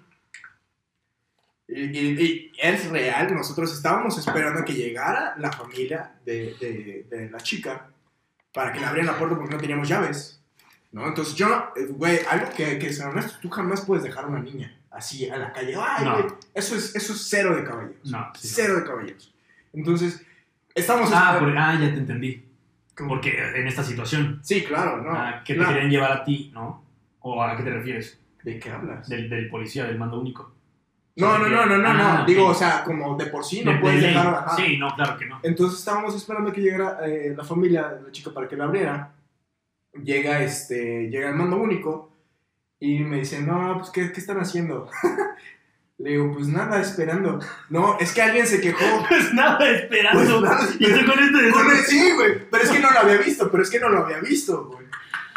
Y, 1.68 1.82
y- 1.82 2.22
y 2.22 2.52
es 2.62 2.90
real, 2.90 3.34
nosotros 3.34 3.74
estábamos 3.74 4.18
esperando 4.18 4.64
que 4.64 4.74
llegara 4.74 5.36
la 5.38 5.52
familia 5.52 6.14
de, 6.26 6.56
de- 6.60 7.08
de 7.10 7.30
la 7.30 7.40
chica 7.40 7.90
para 8.54 8.72
que 8.72 8.80
le 8.80 8.86
abrieran 8.86 9.12
la 9.14 9.18
puerta 9.20 9.36
porque 9.36 9.56
no 9.56 9.60
teníamos 9.62 9.88
llaves. 9.88 10.42
¿no? 10.92 11.08
Entonces 11.08 11.36
yo, 11.36 11.72
eh, 11.76 11.88
güey, 11.90 12.20
algo 12.30 12.50
que, 12.56 12.78
que 12.80 12.94
ser 12.94 13.08
honesto, 13.08 13.34
tú 13.42 13.50
jamás 13.50 13.82
puedes 13.82 14.04
dejar 14.04 14.26
a 14.26 14.28
una 14.28 14.40
niña 14.40 14.78
así 14.92 15.30
a 15.30 15.38
la 15.38 15.52
calle. 15.52 15.76
Ay, 15.78 16.06
No. 16.06 16.14
güey, 16.14 16.26
eso 16.54 16.76
es, 16.76 16.96
eso 16.96 17.12
es 17.14 17.28
cero 17.28 17.56
de 17.56 17.64
caballeros. 17.66 18.06
No. 18.12 18.32
sí. 18.40 18.48
Cero 18.48 18.76
de 18.78 18.84
caballeros. 18.86 19.34
Entonces, 19.74 20.24
estamos 20.74 21.10
Ah, 21.14 21.36
por- 21.40 21.58
ah, 21.58 21.74
ya 21.82 21.92
te 21.92 21.98
entendí. 22.00 22.46
¿Cómo? 22.96 23.10
Porque 23.10 23.38
en 23.38 23.68
esta 23.68 23.84
situación. 23.84 24.40
Sí, 24.42 24.64
claro, 24.64 25.02
no. 25.02 25.12
ah, 25.12 25.42
que 25.44 25.54
te 25.54 25.60
claro. 25.60 25.74
querían 25.74 25.92
llevar 25.92 26.12
a 26.14 26.24
ti, 26.24 26.50
¿no? 26.54 26.86
¿O 27.20 27.44
a 27.44 27.58
qué 27.58 27.64
te 27.64 27.72
refieres? 27.72 28.18
¿De 28.44 28.58
qué 28.58 28.70
hablas? 28.72 29.10
Del, 29.10 29.30
del 29.30 29.50
policía, 29.50 29.84
del 29.86 29.98
mando 29.98 30.18
único. 30.22 30.54
No, 31.18 31.38
no, 31.38 31.48
no, 31.48 31.66
no, 31.66 31.78
no, 31.78 31.88
Ah, 31.90 32.18
no. 32.20 32.26
Digo, 32.26 32.48
o 32.48 32.54
sea, 32.54 32.84
como 32.84 33.16
de 33.16 33.28
por 33.28 33.46
sí 33.46 33.64
no 33.64 33.72
De- 33.72 33.78
puedes 33.80 34.02
de 34.02 34.08
dejar. 34.08 34.28
ajá. 34.36 34.56
Sí, 34.58 34.78
no, 34.78 34.94
claro 34.96 35.18
que 35.18 35.26
no. 35.26 35.40
Entonces 35.44 35.80
estábamos 35.80 36.14
esperando 36.16 36.52
que 36.52 36.62
llegara 36.62 37.00
eh, 37.08 37.34
la 37.36 37.44
familia 37.44 37.88
de 37.90 38.02
la 38.04 38.12
chica 38.12 38.32
para 38.34 38.48
que 38.48 38.58
la 38.58 38.66
abriera. 38.66 39.14
Llega 40.04 40.42
este, 40.44 41.10
llega 41.10 41.30
el 41.30 41.36
mando 41.36 41.56
único 41.56 42.12
y 42.82 43.00
me 43.00 43.18
dice, 43.20 43.42
no, 43.42 43.78
pues, 43.80 43.90
¿qué, 43.92 44.12
qué 44.12 44.20
están 44.20 44.40
haciendo? 44.40 44.90
Le 45.98 46.10
digo, 46.10 46.34
pues 46.34 46.48
nada, 46.48 46.82
esperando. 46.82 47.40
No, 47.70 47.98
es 47.98 48.12
que 48.12 48.22
alguien 48.22 48.46
se 48.46 48.60
quejó. 48.60 48.84
Pues 49.08 49.34
nada, 49.34 49.70
esperando. 49.70 50.20
Pues 50.20 50.42
nada, 50.42 50.68
y 50.78 50.84
estoy 50.86 51.06
con 51.06 51.20
esto 51.24 51.38
de 51.38 51.52
Con 51.52 51.72
el- 51.72 51.78
sí, 51.78 52.12
güey, 52.14 52.50
pero 52.52 52.64
es 52.64 52.70
que 52.70 52.80
no 52.80 52.92
lo 52.92 53.00
había 53.00 53.18
visto, 53.18 53.50
pero 53.50 53.64
es 53.64 53.70
que 53.70 53.80
no 53.80 53.88
lo 53.88 54.00
había 54.00 54.20
visto, 54.20 54.66
güey. 54.66 54.86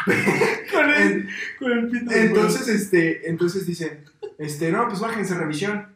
con 0.73 0.89
el, 0.89 1.29
con 1.57 1.71
el 1.71 1.87
pito 1.89 2.09
de 2.11 2.25
Entonces, 2.25 2.67
este, 2.67 3.29
entonces 3.29 3.65
dice, 3.65 4.03
este, 4.39 4.71
no, 4.71 4.87
pues 4.87 4.99
bájense 4.99 5.35
revisión. 5.35 5.95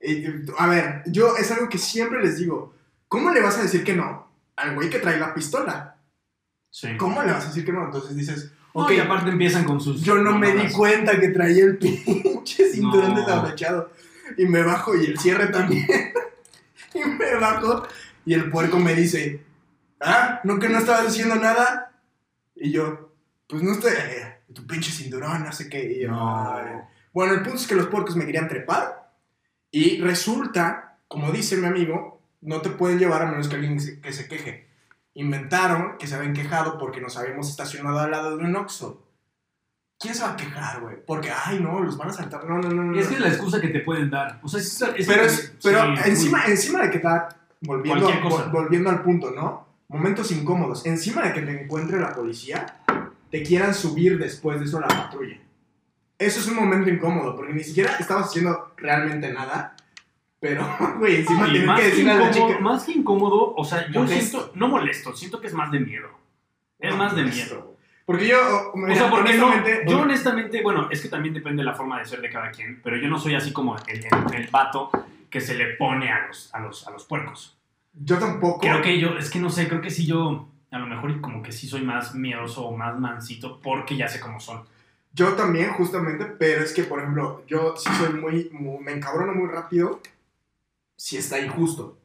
Y, 0.00 0.24
a 0.58 0.66
ver, 0.66 1.02
yo 1.06 1.36
es 1.36 1.50
algo 1.50 1.68
que 1.68 1.76
siempre 1.78 2.22
les 2.22 2.38
digo, 2.38 2.74
¿cómo 3.08 3.30
le 3.30 3.40
vas 3.42 3.58
a 3.58 3.62
decir 3.62 3.84
que 3.84 3.94
no 3.94 4.26
al 4.56 4.74
güey 4.74 4.88
que 4.88 4.98
trae 5.00 5.18
la 5.18 5.34
pistola? 5.34 5.96
Sí. 6.70 6.96
¿Cómo 6.96 7.22
le 7.22 7.32
vas 7.32 7.44
a 7.44 7.48
decir 7.48 7.64
que 7.64 7.72
no? 7.72 7.84
Entonces 7.84 8.16
dices, 8.16 8.52
No, 8.74 8.82
ok, 8.84 8.92
y 8.92 9.00
aparte 9.00 9.30
empiezan 9.30 9.64
con 9.64 9.80
sus. 9.80 10.00
yo 10.02 10.16
no 10.16 10.38
me 10.38 10.52
di 10.54 10.72
cuenta 10.72 11.18
que 11.20 11.28
traía 11.28 11.64
el 11.64 11.76
pinche 11.78 12.68
cinturón 12.70 13.14
No. 13.14 13.20
desabrochado. 13.20 13.90
Y 14.38 14.46
me 14.46 14.62
bajo 14.62 14.94
y 14.96 15.04
el 15.06 15.18
cierre 15.18 15.48
también. 15.48 15.86
y 16.94 16.98
me 17.04 17.34
bajo 17.36 17.86
y 18.26 18.32
el 18.34 18.50
puerco 18.50 18.78
me 18.78 18.94
dice, 18.94 19.42
ah, 20.00 20.40
¿no 20.44 20.58
que 20.58 20.68
no 20.68 20.78
estabas 20.78 21.06
haciendo 21.08 21.34
nada? 21.36 21.92
Y 22.56 22.70
yo, 22.72 23.12
pues 23.48 23.62
no 23.62 23.72
estoy, 23.72 23.92
eh, 23.92 24.38
tu 24.52 24.66
pinche 24.66 24.90
cinturón, 24.90 25.44
no 25.44 25.52
sé 25.52 25.68
qué. 25.68 25.92
Y 25.92 26.02
yo, 26.02 26.10
No. 26.10 26.88
Bueno, 27.14 27.32
el 27.32 27.40
punto 27.42 27.56
es 27.58 27.66
que 27.66 27.74
los 27.76 27.86
puercos 27.86 28.16
me 28.16 28.26
querían 28.26 28.48
trepar 28.48 29.10
y 29.70 30.00
resulta, 30.02 30.98
como 31.08 31.30
dice 31.32 31.56
mi 31.56 31.66
amigo, 31.66 32.20
no 32.42 32.60
te 32.60 32.68
pueden 32.70 32.98
llevar 32.98 33.22
a 33.22 33.26
menos 33.30 33.48
que 33.48 33.54
alguien 33.54 33.80
se, 33.80 34.00
que 34.00 34.12
se 34.12 34.28
queje. 34.28 34.68
Inventaron 35.14 35.96
que 35.98 36.06
se 36.06 36.16
habían 36.16 36.34
quejado 36.34 36.76
porque 36.76 37.00
nos 37.00 37.16
habíamos 37.16 37.48
estacionado 37.48 38.00
al 38.00 38.10
lado 38.10 38.36
de 38.36 38.44
un 38.44 38.56
Oxxo. 38.56 39.00
¿Quién 39.98 40.12
se 40.14 40.22
va 40.24 40.32
a 40.32 40.36
quejar, 40.36 40.80
güey? 40.80 40.96
Porque, 41.06 41.30
ay, 41.30 41.60
no, 41.60 41.80
los 41.80 41.96
van 41.96 42.08
a 42.10 42.12
saltar. 42.12 42.44
No, 42.46 42.58
no, 42.58 42.68
no, 42.68 42.82
no. 42.82 42.98
Es 42.98 43.06
que 43.06 43.14
es 43.14 43.20
la 43.20 43.28
excusa 43.28 43.60
que 43.60 43.68
te 43.68 43.80
pueden 43.80 44.10
dar. 44.10 44.40
O 44.42 44.48
sea, 44.48 44.58
es, 44.60 44.82
es- 44.96 45.06
Pero, 45.06 45.22
es- 45.22 45.54
pero 45.62 45.96
sí, 45.96 46.10
encima, 46.10 46.42
muy- 46.42 46.50
encima 46.50 46.82
de 46.82 46.90
que 46.90 46.96
está 46.96 47.28
volviendo, 47.60 48.06
vol- 48.28 48.50
volviendo 48.50 48.90
al 48.90 49.02
punto, 49.02 49.30
¿no? 49.30 49.68
Momentos 49.88 50.32
incómodos. 50.32 50.84
Encima 50.84 51.22
de 51.22 51.32
que 51.32 51.42
te 51.42 51.62
encuentre 51.62 52.00
la 52.00 52.12
policía, 52.12 52.80
te 53.30 53.42
quieran 53.44 53.72
subir 53.72 54.18
después 54.18 54.58
de 54.58 54.66
eso 54.66 54.78
a 54.78 54.80
la 54.82 54.88
patrulla. 54.88 55.38
Eso 56.26 56.40
es 56.40 56.46
un 56.48 56.56
momento 56.56 56.90
incómodo, 56.90 57.36
porque 57.36 57.52
ni 57.52 57.62
siquiera 57.64 57.96
estabas 57.98 58.26
haciendo 58.26 58.72
realmente 58.76 59.32
nada. 59.32 59.76
Pero, 60.40 60.66
güey, 60.98 61.16
encima 61.16 61.44
tienes 61.46 61.66
más, 61.66 61.78
que 61.80 61.84
que 61.84 61.90
decirle 61.90 62.10
a 62.12 62.14
la 62.16 62.28
incómodo, 62.28 62.48
chica. 62.48 62.60
más 62.60 62.84
que 62.84 62.92
incómodo, 62.92 63.54
o 63.56 63.64
sea, 63.64 63.90
yo 63.90 64.00
Molesto. 64.02 64.38
siento, 64.38 64.52
no 64.56 64.68
molesto, 64.68 65.16
siento 65.16 65.40
que 65.40 65.46
es 65.46 65.54
más 65.54 65.70
de 65.70 65.80
miedo. 65.80 66.08
Es 66.78 66.90
No, 66.90 66.96
más 66.98 67.14
de 67.16 67.22
esto, 67.24 67.54
miedo. 67.54 67.76
Porque 68.04 68.28
yo, 68.28 68.36
oh, 68.38 68.72
O 68.74 68.76
mira, 68.76 68.94
sea, 68.96 69.10
porque 69.10 69.34
no, 69.38 69.46
honestamente, 69.46 69.90
yo 69.90 69.98
honestamente, 70.00 70.62
bueno, 70.62 70.88
es 70.90 71.00
que 71.00 71.08
también 71.08 71.32
depende 71.32 71.62
de 71.62 71.66
la 71.66 71.74
forma 71.74 71.98
de 71.98 72.04
ser 72.04 72.20
de 72.20 72.28
cada 72.28 72.50
quien, 72.50 72.80
pero 72.82 72.96
yo 72.98 73.08
no 73.08 73.18
soy 73.18 73.34
así 73.34 73.52
como 73.52 73.76
el, 73.76 73.82
el, 74.04 74.34
el 74.34 74.48
vato 74.48 74.90
que 75.30 75.40
se 75.40 75.54
le 75.54 75.74
pone 75.76 76.10
a 76.12 76.26
los, 76.26 76.54
a 76.54 76.60
los, 76.60 76.86
a 76.86 76.90
los 76.90 77.04
puercos. 77.06 77.56
yo 77.94 78.18
tampoco. 78.18 78.60
Creo 78.60 78.82
que 78.82 78.98
yo, 79.00 79.16
es 79.16 79.30
que 79.30 79.38
no 79.38 79.48
sé, 79.48 79.66
creo 79.68 79.80
que 79.80 79.90
sí 79.90 80.04
yo, 80.04 80.48
a 80.70 80.78
lo 80.78 80.86
mejor 80.86 81.18
como 81.22 81.42
que 81.42 81.52
sí 81.52 81.66
soy 81.66 81.80
más 81.80 82.14
miedoso 82.14 82.66
o 82.66 82.76
más 82.76 82.98
mansito 83.00 83.58
porque 83.62 83.96
ya 83.96 84.08
sé 84.08 84.20
cómo 84.20 84.38
son. 84.38 84.62
Yo 85.14 85.34
también, 85.34 85.70
justamente, 85.72 86.24
pero 86.26 86.62
es 86.64 86.72
que, 86.72 86.82
por 86.84 86.98
ejemplo, 86.98 87.42
yo 87.46 87.76
sí 87.76 87.88
soy 87.98 88.14
muy, 88.14 88.50
muy- 88.52 88.82
me 88.82 88.92
encabrono 88.92 89.32
muy 89.32 89.48
rápido 89.48 90.00
si 90.96 91.16
está 91.16 91.38
injusto. 91.38 91.96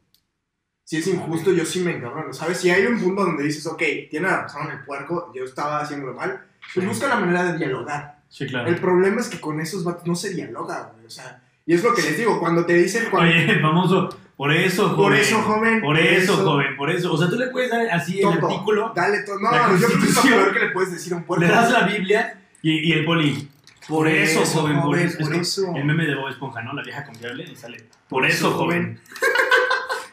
Si 0.84 0.96
es 0.98 1.06
injusto, 1.06 1.52
yo 1.52 1.64
sí 1.64 1.80
me 1.80 1.96
encabrono, 1.96 2.32
¿sabes? 2.32 2.58
Si 2.58 2.70
hay 2.70 2.86
un 2.86 3.00
punto 3.00 3.24
donde 3.24 3.44
dices, 3.44 3.66
ok, 3.66 3.82
tiene 4.10 4.28
razón 4.28 4.70
el 4.70 4.84
puerco, 4.84 5.32
yo 5.34 5.44
estaba 5.44 5.80
haciéndolo 5.80 6.14
mal, 6.14 6.40
pues 6.74 6.84
Sí. 6.84 6.86
busca 6.86 7.08
la 7.08 7.16
manera 7.16 7.44
de 7.44 7.58
dialogar. 7.58 8.20
Sí, 8.28 8.46
claro. 8.46 8.68
El 8.68 8.76
problema 8.76 9.20
es 9.20 9.28
que 9.28 9.40
con 9.40 9.60
esos 9.60 9.82
vatos 9.84 10.06
no 10.06 10.14
se 10.14 10.30
dialoga, 10.34 10.92
güey, 10.94 11.06
o 11.06 11.10
sea, 11.10 11.42
y 11.66 11.74
es 11.74 11.82
lo 11.84 11.94
que 11.94 12.02
les 12.02 12.16
digo, 12.16 12.38
cuando 12.40 12.64
te 12.64 12.74
dicen, 12.74 13.06
cuando, 13.10 13.30
Oye, 13.32 13.60
famoso, 13.60 14.08
por 14.36 14.52
eso, 14.52 14.88
joven. 14.90 14.96
por 15.02 15.14
eso, 15.16 15.42
joven, 15.42 15.80
Por 15.80 15.98
eso, 15.98 16.36
joven, 16.36 16.76
por 16.76 16.90
eso. 16.90 17.12
O 17.12 17.16
sea, 17.18 17.28
tú 17.28 17.36
le 17.36 17.48
puedes 17.48 17.70
dar 17.70 17.88
así 17.90 18.20
el 18.20 18.28
artículo, 18.28 18.92
dale 18.94 19.22
todo, 19.24 19.38
La 19.40 19.68
no, 19.68 19.76
yo 19.76 19.86
creo 19.88 19.98
que 20.00 20.06
es 20.06 20.14
lo 20.16 20.22
peor 20.22 20.52
que 20.52 20.58
le 20.60 20.70
puedes 20.70 20.92
decir 20.92 21.12
a 21.12 21.16
un 21.16 21.24
puerco. 21.24 21.44
le 21.44 21.50
das 21.50 21.70
la 21.72 21.82
Biblia 21.86 22.36
y, 22.62 22.88
y 22.88 22.92
el 22.92 23.04
poli. 23.04 23.48
Por 23.88 24.06
eso, 24.06 24.44
joven, 24.44 24.80
por 24.82 24.98
eso. 24.98 25.66
Por. 25.66 25.78
El 25.78 25.84
meme 25.84 26.06
de 26.06 26.14
Bob 26.14 26.28
Esponja, 26.28 26.62
¿no? 26.62 26.72
La 26.74 26.82
vieja 26.82 27.04
confiable 27.04 27.44
y 27.50 27.56
sale. 27.56 27.84
Por 28.08 28.24
eso, 28.26 28.52
joven. 28.52 29.00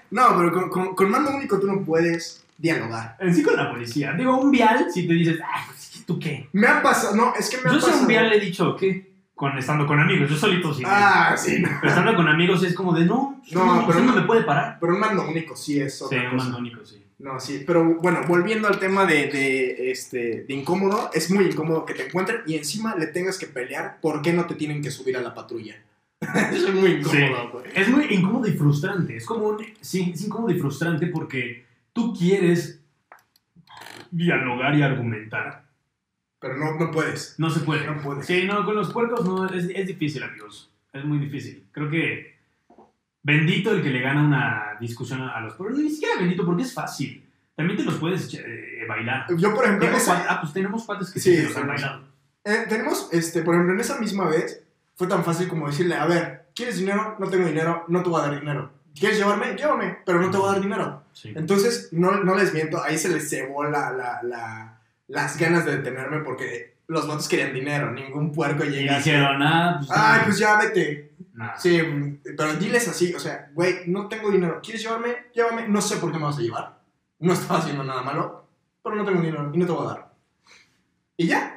No, 0.09 0.37
pero 0.37 0.53
con, 0.53 0.69
con, 0.69 0.95
con 0.95 1.11
mando 1.11 1.31
único 1.35 1.59
tú 1.59 1.67
no 1.67 1.83
puedes 1.83 2.45
dialogar. 2.57 3.17
En 3.19 3.35
sí 3.35 3.43
con 3.43 3.57
la 3.57 3.69
policía. 3.69 4.13
Digo, 4.13 4.37
un 4.37 4.51
vial, 4.51 4.87
si 4.89 5.05
te 5.05 5.13
dices, 5.13 5.37
ah, 5.43 5.65
pues, 5.67 6.03
¿tú 6.05 6.17
qué? 6.17 6.47
Me 6.53 6.65
ha 6.65 6.81
pasado, 6.81 7.13
no, 7.13 7.33
es 7.37 7.49
que 7.49 7.57
me 7.57 7.69
ha 7.69 7.73
Yo 7.73 7.79
sé 7.81 7.87
pasado. 7.87 8.01
un 8.03 8.07
vial 8.07 8.29
le 8.29 8.37
he 8.37 8.39
dicho, 8.39 8.75
¿qué? 8.77 9.11
Con, 9.35 9.57
estando 9.57 9.85
con 9.85 9.99
amigos, 9.99 10.29
yo 10.29 10.37
solito 10.37 10.73
sí. 10.73 10.83
Ah, 10.85 11.35
sí, 11.37 11.59
no. 11.59 11.67
Pero 11.81 11.89
estando 11.89 12.15
con 12.15 12.27
amigos 12.29 12.63
es 12.63 12.73
como 12.73 12.93
de, 12.93 13.03
no, 13.05 13.41
No, 13.51 13.65
no, 13.81 13.85
pero 13.85 13.99
no 13.99 14.13
me 14.15 14.21
puede 14.21 14.43
parar. 14.43 14.77
Pero 14.79 14.93
un 14.93 14.99
mando 15.01 15.27
único 15.27 15.57
sí 15.57 15.79
es 15.81 15.97
Sí, 15.97 16.05
otra 16.05 16.19
un 16.23 16.29
cosa. 16.31 16.43
mando 16.45 16.57
único, 16.59 16.85
sí. 16.85 17.03
No, 17.19 17.39
sí, 17.39 17.63
pero 17.65 17.83
bueno, 17.99 18.21
volviendo 18.27 18.67
al 18.67 18.79
tema 18.79 19.05
de, 19.05 19.27
de, 19.27 19.91
este, 19.91 20.43
de 20.43 20.53
incómodo, 20.53 21.09
es 21.13 21.31
muy 21.31 21.45
incómodo 21.45 21.83
que 21.83 21.95
te 21.95 22.05
encuentren 22.05 22.41
y 22.45 22.55
encima 22.55 22.95
le 22.95 23.07
tengas 23.07 23.39
que 23.39 23.47
pelear 23.47 23.99
por 24.01 24.21
qué 24.21 24.33
no 24.33 24.45
te 24.45 24.53
tienen 24.53 24.83
que 24.83 24.91
subir 24.91 25.17
a 25.17 25.21
la 25.21 25.33
patrulla. 25.33 25.75
Eso 26.21 26.67
es 26.67 26.73
muy 26.75 26.91
incómodo, 26.91 27.49
güey. 27.53 27.65
Es 27.73 27.89
muy 27.89 28.05
incómodo 28.05 28.47
y 28.47 28.51
frustrante. 28.51 29.17
Es 29.17 29.25
como 29.25 29.47
un, 29.47 29.65
sí, 29.81 30.11
es 30.13 30.25
incómodo 30.25 30.51
y 30.51 30.59
frustrante 30.59 31.07
porque 31.07 31.65
tú 31.91 32.13
quieres 32.13 32.81
dialogar 34.11 34.75
y 34.75 34.83
argumentar. 34.83 35.65
Pero 36.39 36.55
no, 36.57 36.75
no 36.75 36.91
puedes. 36.91 37.35
No 37.39 37.49
se 37.49 37.61
puede. 37.61 37.85
No 37.87 37.99
puedes. 37.99 38.27
Sí, 38.27 38.45
no, 38.45 38.63
con 38.63 38.75
los 38.75 38.93
puercos 38.93 39.25
no, 39.25 39.47
es, 39.47 39.69
es 39.73 39.87
difícil, 39.87 40.21
amigos. 40.21 40.71
Es 40.93 41.03
muy 41.03 41.17
difícil. 41.17 41.65
Creo 41.71 41.89
que 41.89 42.36
bendito 43.27 43.71
el 43.71 43.83
que 43.83 43.89
le 43.89 43.99
gana 44.01 44.21
una 44.23 44.77
discusión 44.79 45.21
a, 45.21 45.39
los. 45.41 45.59
Ni 45.59 45.89
siquiera 45.89 46.15
bendito 46.19 46.45
porque 46.45 46.63
es 46.63 46.73
fácil. 46.73 47.23
También 47.55 47.77
te 47.77 47.83
los 47.83 47.95
puedes 47.95 48.33
eh, 48.33 48.85
bailar. 48.87 49.25
Yo, 49.37 49.53
por 49.53 49.65
ejemplo, 49.65 49.87
ah, 50.29 50.37
pues 50.41 50.53
tenemos 50.53 50.85
cuates 50.85 51.11
que 51.11 51.19
Sí, 51.19 51.41
los 51.41 51.55
han 51.57 51.67
bailado. 51.67 52.03
eh, 52.45 52.65
tenemos, 52.69 53.09
este, 53.11 53.41
por 53.41 53.55
ejemplo, 53.55 53.73
en 53.73 53.79
esa 53.81 53.99
misma 53.99 54.27
vez 54.29 54.63
fue 54.95 55.07
tan 55.07 55.23
fácil 55.25 55.47
como 55.47 55.67
decirle, 55.67 55.95
a 55.95 56.05
ver, 56.05 56.45
¿quieres 56.55 56.77
dinero? 56.77 57.15
No 57.19 57.27
tengo 57.29 57.45
dinero, 57.47 57.83
no 57.89 58.01
te 58.03 58.09
voy 58.09 58.21
a 58.21 58.27
dar 58.27 58.39
dinero. 58.39 58.71
¿Quieres 58.97 59.17
llevarme? 59.17 59.55
Llévame, 59.55 59.97
pero 60.05 60.21
no 60.21 60.31
te 60.31 60.37
voy 60.37 60.49
a 60.49 60.53
dar 60.53 60.61
dinero. 60.61 61.03
Sí. 61.13 61.33
Entonces, 61.35 61.89
no, 61.91 62.23
no 62.23 62.33
les 62.35 62.53
miento, 62.53 62.81
ahí 62.81 62.97
se 62.97 63.09
les 63.09 63.29
cebó 63.29 63.63
la, 63.65 63.91
la, 63.91 64.21
la- 64.23 64.79
las 65.07 65.37
ganas 65.37 65.65
de 65.65 65.77
detenerme 65.77 66.19
porque 66.19 66.76
los 66.87 67.07
vatos 67.07 67.27
querían 67.27 67.53
dinero, 67.53 67.91
ningún 67.91 68.31
puerco 68.31 68.63
Y 68.63 68.69
llega 68.69 68.97
así, 68.97 69.09
dijeron, 69.11 69.41
ah, 69.43 69.75
pues. 69.79 69.89
Ay, 69.93 70.19
no". 70.19 70.25
pues 70.25 70.39
ya 70.39 70.57
vete. 70.57 71.15
Nah. 71.33 71.55
Sí, 71.55 71.79
pero 72.35 72.53
diles 72.55 72.87
así, 72.87 73.13
o 73.13 73.19
sea, 73.19 73.51
güey, 73.53 73.81
no 73.87 74.07
tengo 74.07 74.31
dinero, 74.31 74.59
¿quieres 74.63 74.81
llevarme? 74.81 75.27
Llévame, 75.35 75.67
no 75.67 75.81
sé 75.81 75.97
por 75.97 76.11
qué 76.11 76.17
me 76.17 76.23
vas 76.25 76.37
a 76.37 76.41
llevar. 76.41 76.79
No 77.19 77.33
estaba 77.33 77.59
haciendo 77.59 77.83
nada 77.83 78.01
malo, 78.01 78.47
pero 78.83 78.95
no 78.95 79.05
tengo 79.05 79.21
dinero 79.21 79.51
y 79.53 79.57
no 79.57 79.65
te 79.65 79.71
voy 79.71 79.85
a 79.85 79.89
dar. 79.89 80.13
Y 81.15 81.27
ya. 81.27 81.53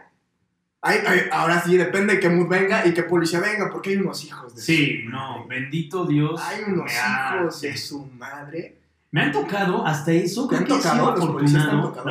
Ay, 0.83 0.99
ay, 1.07 1.21
ahora 1.31 1.61
sí, 1.63 1.77
depende 1.77 2.15
de 2.15 2.21
qué 2.21 2.29
mood 2.31 2.49
venga 2.49 2.87
y 2.87 2.95
qué 2.95 3.03
policía 3.03 3.41
venga, 3.41 3.69
porque 3.71 3.91
hay 3.91 3.97
unos 3.97 4.25
hijos 4.25 4.55
de 4.55 4.63
Sí, 4.63 5.03
su 5.05 5.11
no, 5.11 5.39
madre. 5.39 5.61
bendito 5.61 6.07
Dios. 6.07 6.41
Hay 6.43 6.63
unos 6.67 6.91
hijos 6.93 7.61
de 7.61 7.77
su 7.77 8.07
madre. 8.07 8.79
Me 9.11 9.23
han 9.23 9.33
tocado 9.33 9.87
hasta 9.87 10.13
eso. 10.13 10.49
¿Te 10.49 10.57
han 10.57 10.65
que 10.65 10.69
tocado? 10.75 11.17
¿Los 11.17 11.27
policías 11.27 11.65
te 11.65 11.71
han 11.71 11.83
tocado? 11.83 12.07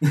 No. 0.00 0.10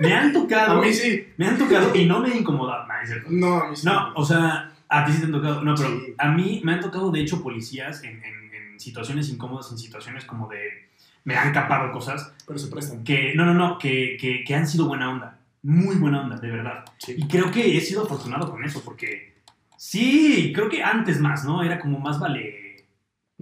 me 0.00 0.14
han 0.14 0.32
tocado. 0.32 0.78
A 0.78 0.84
mí 0.84 0.92
sí. 0.92 1.26
Me 1.36 1.46
han 1.46 1.58
tocado 1.58 1.94
y 1.94 2.06
no 2.06 2.20
me 2.20 2.28
he 2.30 2.36
incomodado. 2.38 2.86
Nah. 2.86 3.02
No, 3.28 3.56
a 3.62 3.70
mí 3.70 3.76
sí. 3.76 3.86
No, 3.86 4.12
o 4.14 4.24
sea, 4.24 4.72
a 4.88 5.04
ti 5.04 5.12
sí 5.12 5.18
te 5.20 5.26
han 5.26 5.32
tocado. 5.32 5.62
No, 5.62 5.74
pero 5.74 5.88
Sí. 5.90 6.14
a 6.18 6.28
mí 6.28 6.60
me 6.64 6.72
han 6.74 6.80
tocado, 6.80 7.10
de 7.10 7.20
hecho, 7.20 7.42
policías 7.42 8.02
en, 8.04 8.22
en- 8.24 8.54
en 8.54 8.80
situaciones 8.80 9.28
incómodas, 9.30 9.70
en 9.72 9.78
situaciones 9.78 10.24
como 10.24 10.48
de. 10.48 10.90
Me 11.24 11.36
han 11.36 11.52
capado 11.52 11.92
cosas 11.92 12.32
Pero 12.46 12.58
se 12.58 12.68
prestan. 12.68 13.04
que. 13.04 13.34
No, 13.34 13.44
no, 13.46 13.54
no, 13.54 13.78
que, 13.78 14.16
que, 14.20 14.42
que 14.44 14.54
han 14.54 14.66
sido 14.66 14.86
buena 14.86 15.10
onda. 15.10 15.38
Muy 15.62 15.94
buena 15.96 16.22
onda, 16.22 16.36
de 16.36 16.50
verdad. 16.50 16.84
Sí. 16.98 17.14
Y 17.16 17.28
creo 17.28 17.50
que 17.52 17.76
he 17.76 17.80
sido 17.80 18.02
afortunado 18.04 18.50
con 18.50 18.64
eso, 18.64 18.82
porque. 18.84 19.32
Sí, 19.76 20.52
creo 20.54 20.68
que 20.68 20.82
antes 20.82 21.20
más, 21.20 21.44
¿no? 21.44 21.62
Era 21.62 21.80
como 21.80 21.98
más 21.98 22.18
vale. 22.20 22.61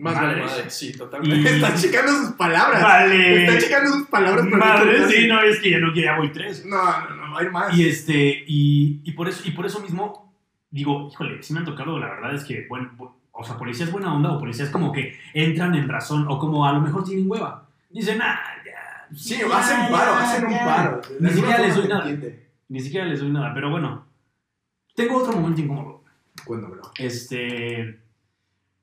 Más 0.00 0.14
madre, 0.14 0.44
sí, 0.70 0.92
totalmente. 0.92 1.50
Y- 1.50 1.54
Está 1.54 1.74
checando 1.74 2.12
sus 2.12 2.32
palabras. 2.32 2.82
Vale. 2.82 3.44
Está 3.46 3.58
checando 3.58 3.92
sus 3.92 4.06
palabras. 4.08 4.44
pero 4.50 4.56
Madre, 4.58 4.98
no- 5.00 5.08
sí, 5.08 5.26
no, 5.28 5.40
es 5.42 5.60
que 5.60 5.70
ya 5.70 5.78
no, 5.78 5.92
que 5.92 6.02
ya 6.02 6.16
voy 6.16 6.30
tres. 6.32 6.64
No, 6.66 6.76
no, 7.10 7.26
no, 7.28 7.38
hay 7.38 7.48
más. 7.50 7.76
Y 7.76 7.86
este, 7.88 8.44
y, 8.46 9.00
y 9.04 9.12
por 9.12 9.28
eso, 9.28 9.42
y 9.46 9.50
por 9.52 9.66
eso 9.66 9.80
mismo, 9.80 10.34
digo, 10.70 11.08
híjole, 11.12 11.42
sí 11.42 11.52
me 11.52 11.60
han 11.60 11.64
tocado, 11.66 11.98
la 11.98 12.08
verdad 12.08 12.34
es 12.34 12.44
que, 12.44 12.66
bueno, 12.68 12.90
bu- 12.96 13.12
o 13.32 13.44
sea, 13.44 13.56
policías 13.56 13.90
buena 13.90 14.12
onda 14.14 14.32
o 14.32 14.38
policías 14.38 14.68
como 14.70 14.92
que 14.92 15.18
entran 15.34 15.74
en 15.74 15.88
razón 15.88 16.26
o 16.28 16.38
como 16.38 16.66
a 16.66 16.72
lo 16.72 16.80
mejor 16.80 17.04
tienen 17.04 17.30
hueva. 17.30 17.66
Dicen, 17.88 18.20
ah, 18.22 18.38
ya. 18.64 19.06
Sí, 19.16 19.38
ya, 19.38 19.58
hacen 19.58 19.90
paro, 19.90 20.12
ya, 20.12 20.20
hacen 20.22 20.44
un 20.46 20.50
ya". 20.52 20.64
paro. 20.64 21.00
Ni 21.20 21.30
siquiera 21.30 21.58
les 21.58 21.74
doy 21.76 21.88
nada. 21.88 22.02
entiende. 22.10 22.46
Ni 22.68 22.80
siquiera 22.80 23.06
les 23.06 23.20
doy 23.20 23.30
nada, 23.30 23.52
pero 23.54 23.70
bueno. 23.70 24.06
Tengo 24.94 25.16
otro 25.16 25.32
momento 25.32 25.60
incómodo. 25.60 26.04
Cuéntamelo. 26.44 26.82
Este. 26.98 27.98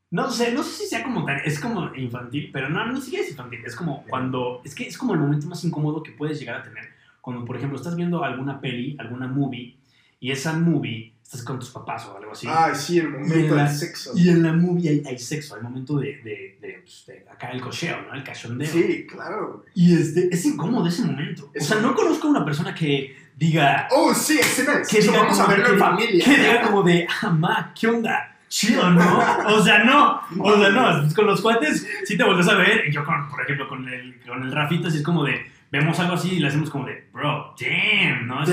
No 0.09 0.31
sé, 0.31 0.53
no 0.53 0.63
sé 0.63 0.71
si 0.71 0.87
sea 0.87 1.03
como 1.03 1.25
tan. 1.25 1.39
Es 1.43 1.59
como 1.59 1.93
infantil, 1.95 2.49
pero 2.53 2.69
no, 2.69 2.91
ni 2.91 3.01
siquiera 3.01 3.25
es 3.25 3.31
infantil. 3.31 3.59
Es 3.65 3.75
como 3.75 4.05
cuando. 4.07 4.61
Es 4.63 4.73
que 4.73 4.87
es 4.87 4.97
como 4.97 5.13
el 5.13 5.19
momento 5.19 5.47
más 5.47 5.63
incómodo 5.63 6.01
que 6.01 6.11
puedes 6.11 6.39
llegar 6.39 6.61
a 6.61 6.63
tener. 6.63 6.85
Cuando, 7.19 7.43
por 7.43 7.57
ejemplo, 7.57 7.77
estás 7.77 7.95
viendo 7.95 8.23
alguna 8.23 8.61
peli, 8.61 8.95
alguna 8.99 9.27
movie, 9.27 9.75
y 10.19 10.31
esa 10.31 10.53
movie 10.53 11.13
estás 11.21 11.43
con 11.43 11.59
tus 11.59 11.71
papás 11.71 12.05
o 12.05 12.15
algo 12.15 12.31
así. 12.31 12.47
Ay, 12.49 12.73
sí, 12.73 12.99
el 12.99 13.09
momento 13.09 13.55
del 13.55 13.67
sexo. 13.67 14.13
Y 14.15 14.29
en 14.29 14.43
la 14.43 14.53
movie 14.53 14.89
hay, 14.89 15.03
hay 15.05 15.19
sexo, 15.19 15.55
hay 15.55 15.61
momento 15.61 15.97
de, 15.97 16.21
de, 16.23 16.57
de, 16.61 16.79
pues, 16.81 17.03
de 17.05 17.25
acá 17.29 17.51
el 17.51 17.59
cocheo, 17.59 18.01
¿no? 18.03 18.13
El 18.13 18.23
cachondeo. 18.23 18.71
Sí, 18.71 19.05
claro. 19.05 19.65
Y 19.75 19.93
este, 19.93 20.29
es 20.33 20.45
incómodo 20.45 20.87
ese 20.87 21.03
momento. 21.03 21.51
Es 21.53 21.65
o 21.65 21.73
sea, 21.73 21.81
no 21.81 21.93
conozco 21.93 22.27
a 22.27 22.29
una 22.29 22.45
persona 22.45 22.73
que 22.73 23.13
diga. 23.35 23.89
Oh, 23.91 24.13
sí, 24.13 24.39
escena 24.39 24.77
de 24.77 24.85
Que 24.85 25.01
diga 25.01 25.19
Vamos 25.19 25.37
a 25.37 25.47
verlo 25.47 25.67
en 25.67 25.79
familia. 25.79 26.23
Que 26.23 26.37
diga 26.37 26.61
como 26.61 26.83
de, 26.83 27.05
ah, 27.21 27.29
ma, 27.29 27.73
¿qué 27.77 27.87
onda? 27.87 28.36
Chido, 28.49 28.89
¿no? 28.91 29.19
O 29.47 29.61
sea, 29.61 29.83
no. 29.83 30.21
O 30.39 30.57
sea, 30.59 30.69
no. 30.69 31.13
Con 31.15 31.25
los 31.27 31.41
cuates 31.41 31.87
sí 32.05 32.17
te 32.17 32.23
volteas 32.23 32.47
a 32.49 32.55
ver. 32.55 32.89
Yo, 32.91 33.03
con, 33.03 33.27
por 33.29 33.41
ejemplo, 33.41 33.67
con 33.67 33.87
el, 33.87 34.19
con 34.25 34.41
el 34.43 34.51
Rafita, 34.51 34.89
sí 34.89 34.97
es 34.97 35.03
como 35.03 35.23
de, 35.25 35.45
vemos 35.71 35.99
algo 35.99 36.13
así 36.13 36.35
y 36.35 36.39
le 36.39 36.47
hacemos 36.47 36.69
como 36.69 36.85
de, 36.85 37.07
bro, 37.11 37.53
damn, 37.59 38.25
¿no? 38.27 38.43
Es 38.43 38.49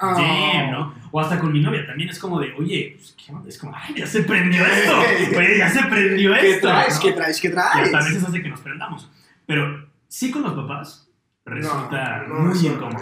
como 0.00 0.16
de, 0.18 0.22
Damn. 0.22 0.70
¿no? 0.72 0.94
O 1.12 1.20
hasta 1.20 1.38
con 1.38 1.52
mi 1.52 1.60
novia 1.60 1.86
también 1.86 2.08
es 2.10 2.18
como 2.18 2.40
de, 2.40 2.52
oye, 2.54 2.94
pues, 2.96 3.14
¿qué 3.16 3.32
onda? 3.32 3.48
Es 3.48 3.58
como, 3.58 3.72
ay, 3.76 3.94
ya 3.96 4.06
se 4.06 4.22
prendió 4.24 4.64
esto, 4.66 4.98
oye, 5.38 5.58
ya 5.58 5.68
se 5.68 5.82
prendió 5.84 6.34
¿Qué 6.34 6.50
esto. 6.50 6.68
traes? 6.68 6.94
¿no? 6.96 7.00
¿Qué 7.02 7.12
traes? 7.12 7.40
¿Qué 7.40 7.48
Y 7.48 7.50
hasta 7.52 7.78
a 7.78 7.90
traes? 7.90 8.06
veces 8.06 8.24
hace 8.24 8.42
que 8.42 8.48
nos 8.48 8.60
prendamos. 8.60 9.10
Pero 9.46 9.88
sí 10.08 10.30
con 10.30 10.42
los 10.42 10.52
papás 10.54 11.08
resulta 11.46 12.24
No, 12.28 12.34
no, 12.34 12.40
muy 12.54 12.66
incómodo. 12.66 12.98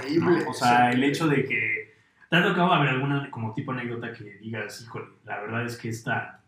O 0.49 0.53
sea, 0.55 0.91
el 0.93 1.03
hecho 1.03 1.27
de 1.27 1.45
que 1.45 1.86
te 2.31 2.37
ha 2.37 2.43
tocado 2.43 2.73
haber 2.73 2.91
alguna 2.91 3.31
como 3.31 3.55
tipo 3.55 3.73
anécdota 3.73 4.13
que 4.13 4.25
digas, 4.41 4.83
híjole, 4.83 5.07
la 5.25 5.41
verdad 5.41 5.65
es 5.67 5.77
que 5.77 5.89
esta, 5.89 6.41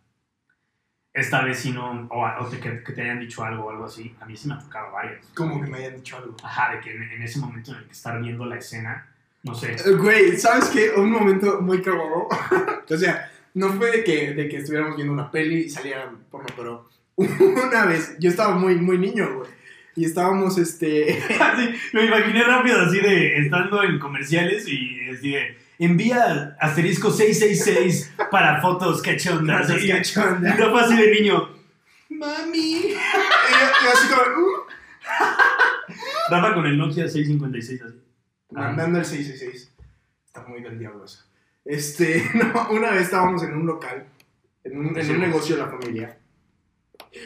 esta 1.13 1.43
vez 1.43 1.59
sí 1.59 1.73
no, 1.73 2.07
o, 2.11 2.27
o 2.41 2.47
te- 2.47 2.61
que, 2.61 2.83
que 2.83 2.93
te 2.93 3.03
hayan 3.03 3.21
dicho 3.21 3.43
algo 3.45 3.65
o 3.67 3.71
algo 3.71 3.85
así, 3.85 4.15
a 4.21 4.25
mí 4.27 4.37
sí 4.37 4.49
me 4.49 4.55
ha 4.55 4.59
tocado 4.59 4.93
varias. 4.93 5.27
Como 5.35 5.61
que 5.63 5.69
me 5.71 5.79
hayan 5.79 5.97
dicho 5.97 6.17
algo. 6.17 6.37
Ajá, 6.43 6.75
de 6.75 6.81
que 6.81 6.95
en, 6.95 7.03
en 7.03 7.23
ese 7.23 7.39
momento 7.41 7.73
en 7.73 7.79
el 7.79 7.85
que 7.87 7.93
estar 7.93 8.21
viendo 8.21 8.45
la 8.45 8.57
escena, 8.57 9.09
no 9.43 9.55
sé. 9.55 9.73
Eh, 9.73 9.95
Güey, 9.97 10.37
¿sabes 10.37 10.67
qué? 10.69 10.91
Un 10.97 11.11
momento 11.11 11.61
muy 11.61 11.83
cagado. 11.83 12.29
o 12.91 12.97
sea, 12.97 13.31
no 13.55 13.71
fue 13.73 13.91
de 13.91 14.05
que, 14.05 14.35
de 14.35 14.49
que 14.49 14.59
estuviéramos 14.59 14.97
viendo 14.97 15.13
una 15.13 15.31
peli 15.31 15.61
y 15.63 15.71
saliera 15.71 16.11
porno, 16.31 16.47
pero 16.57 16.89
una 17.17 17.85
vez, 17.87 18.17
yo 18.21 18.31
estaba 18.31 18.55
muy, 18.57 18.77
muy 18.77 18.99
niño, 18.99 19.35
güey. 19.39 19.51
Y 19.97 20.05
estábamos, 20.05 20.59
este... 20.59 21.21
Así, 21.41 21.75
me 21.93 22.05
imaginé 22.05 22.45
rápido 22.45 22.81
así 22.83 23.01
de 23.01 23.39
estando 23.39 23.83
en 23.83 23.99
comerciales 23.99 24.69
y 24.69 25.11
así 25.11 25.33
de 25.33 25.59
envía 25.79 26.57
asterisco 26.61 27.11
666 27.11 28.13
para 28.31 28.61
fotos 28.61 29.01
cachondas. 29.03 29.71
Y- 29.83 29.89
cachondas. 29.89 30.59
Y 30.59 30.61
Rafa 30.61 30.81
así 30.85 30.97
de 30.97 31.11
niño. 31.21 31.49
¡Mami! 32.11 32.59
Y 33.51 33.85
yo, 33.85 33.91
así 33.93 34.09
como... 34.09 34.23
"Uh", 34.23 34.67
Rafa 36.31 36.55
con 36.55 36.67
el 36.67 36.77
Nokia 36.77 37.05
656 37.09 37.83
así. 37.83 38.01
Mandando 38.51 38.99
el 38.99 39.05
666. 39.05 39.73
Está 40.27 40.43
muy 40.47 40.63
del 40.63 40.79
diablo 40.79 41.05
eso. 41.05 41.25
Este, 41.65 42.25
no, 42.35 42.69
una 42.71 42.91
vez 42.91 43.03
estábamos 43.03 43.43
en 43.43 43.55
un 43.55 43.67
local, 43.67 44.07
en 44.65 44.79
un, 44.79 44.99
en 44.99 45.11
un 45.11 45.21
negocio 45.21 45.57
de 45.57 45.63
la 45.63 45.69
familia. 45.69 46.19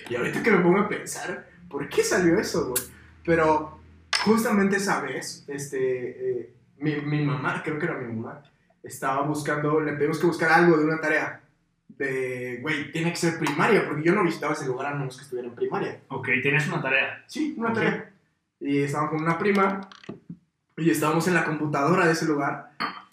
Y 0.09 0.15
ahorita 0.15 0.43
que 0.43 0.51
me 0.51 0.59
pongo 0.63 0.81
a 0.81 0.89
pensar, 0.89 1.49
¿por 1.69 1.89
qué 1.89 2.03
salió 2.05 2.39
eso, 2.39 2.69
güey? 2.69 2.83
Pero 3.25 3.81
justamente 4.25 4.77
esa 4.77 5.01
vez, 5.01 5.45
este, 5.49 6.41
eh, 6.41 6.55
mi, 6.83 6.97
mi 6.97 7.25
mamá, 7.25 7.63
creo 7.63 7.79
que 7.79 7.87
era 7.87 7.97
mi 7.97 8.13
mamá, 8.13 8.43
estaba 8.83 9.23
buscando, 9.23 9.81
le 9.81 9.93
pedimos 9.93 10.19
que 10.19 10.27
buscar 10.27 10.51
algo 10.53 10.77
de 10.77 10.85
una 10.85 11.01
tarea. 11.01 11.41
De, 11.89 12.59
güey, 12.63 12.91
tiene 12.91 13.11
que 13.11 13.17
ser 13.17 13.39
primaria, 13.39 13.85
porque 13.87 14.03
yo 14.03 14.15
no 14.15 14.25
visitaba 14.25 14.55
ese 14.55 14.67
lugar 14.67 14.87
a 14.93 14.95
menos 14.97 15.17
que 15.17 15.23
estuviera 15.23 15.49
en 15.49 15.55
primaria. 15.55 16.01
Ok, 16.09 16.29
tenías 16.43 16.67
una 16.69 16.83
tarea. 16.83 17.23
Sí, 17.27 17.55
una 17.57 17.69
Ok. 17.69 17.75
tarea. 17.75 18.11
Y 18.61 18.79
estábamos 18.79 19.13
con 19.13 19.23
una 19.23 19.39
prima 19.39 19.89
y 20.77 20.91
estábamos 20.91 21.27
en 21.29 21.35
la 21.35 21.45
computadora 21.45 22.07
de 22.07 22.13
ese 22.13 22.27
lugar. 22.27 22.71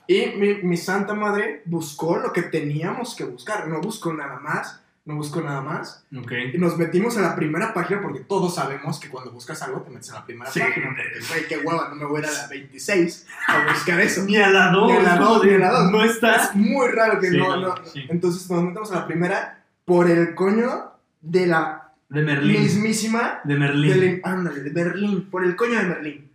Y 0.08 0.27
mi, 0.38 0.55
mi 0.63 0.77
santa 0.77 1.13
madre 1.13 1.62
buscó 1.65 2.17
lo 2.17 2.34
que 2.34 2.43
teníamos 2.43 3.15
que 3.15 3.25
buscar. 3.25 3.67
No 3.67 3.79
buscó 3.82 4.12
nada 4.13 4.39
más, 4.39 4.82
no 5.05 5.15
buscó 5.15 5.41
nada 5.41 5.62
más. 5.62 6.05
Ok. 6.15 6.31
Y 6.53 6.57
nos 6.57 6.77
metimos 6.77 7.17
a 7.17 7.21
la 7.21 7.35
primera 7.35 7.73
página 7.73 8.01
porque 8.01 8.19
todos 8.19 8.55
sabemos 8.55 8.99
que 8.99 9.09
cuando 9.09 9.31
buscas 9.31 9.62
algo 9.63 9.81
te 9.81 9.89
metes 9.89 10.12
a 10.12 10.15
la 10.15 10.25
primera 10.25 10.51
Sí. 10.51 10.59
página. 10.59 10.88
Porque, 10.88 11.03
güey, 11.29 11.47
qué 11.47 11.57
hueva, 11.65 11.89
no 11.89 11.95
me 11.95 12.05
voy 12.05 12.17
a 12.17 12.23
ir 12.25 12.29
a 12.29 12.31
la 12.31 12.47
26 12.47 13.25
a 13.47 13.71
buscar 13.71 13.99
eso. 14.01 14.23
Ni 14.23 14.38
a 14.38 14.49
la 14.49 14.71
2. 14.71 14.91
Ni 14.91 14.97
a 14.97 15.01
la 15.01 15.15
dos, 15.17 15.43
ni 15.45 15.53
a 15.53 15.57
la 15.57 15.71
dos. 15.71 15.91
No 15.91 16.03
está. 16.03 16.35
Es 16.35 16.55
muy 16.55 16.88
raro 16.89 17.19
que 17.19 17.29
Sí, 17.31 17.38
no, 17.38 17.57
no, 17.57 17.75
sí. 17.85 18.05
Entonces 18.09 18.49
nos 18.49 18.63
metemos 18.63 18.91
a 18.91 18.95
la 18.95 19.07
primera 19.07 19.63
por 19.85 20.09
el 20.09 20.35
coño 20.35 20.91
de 21.21 21.47
la 21.47 21.91
De 22.09 22.21
Merlín. 22.21 22.62
mismísima 22.62 23.39
De 23.43 23.55
Merlín. 23.55 24.21
Ándale, 24.23 24.62
de 24.62 24.69
Berlín, 24.69 25.29
por 25.29 25.43
el 25.43 25.55
coño 25.55 25.79
de 25.79 25.85
Berlín. 25.88 26.31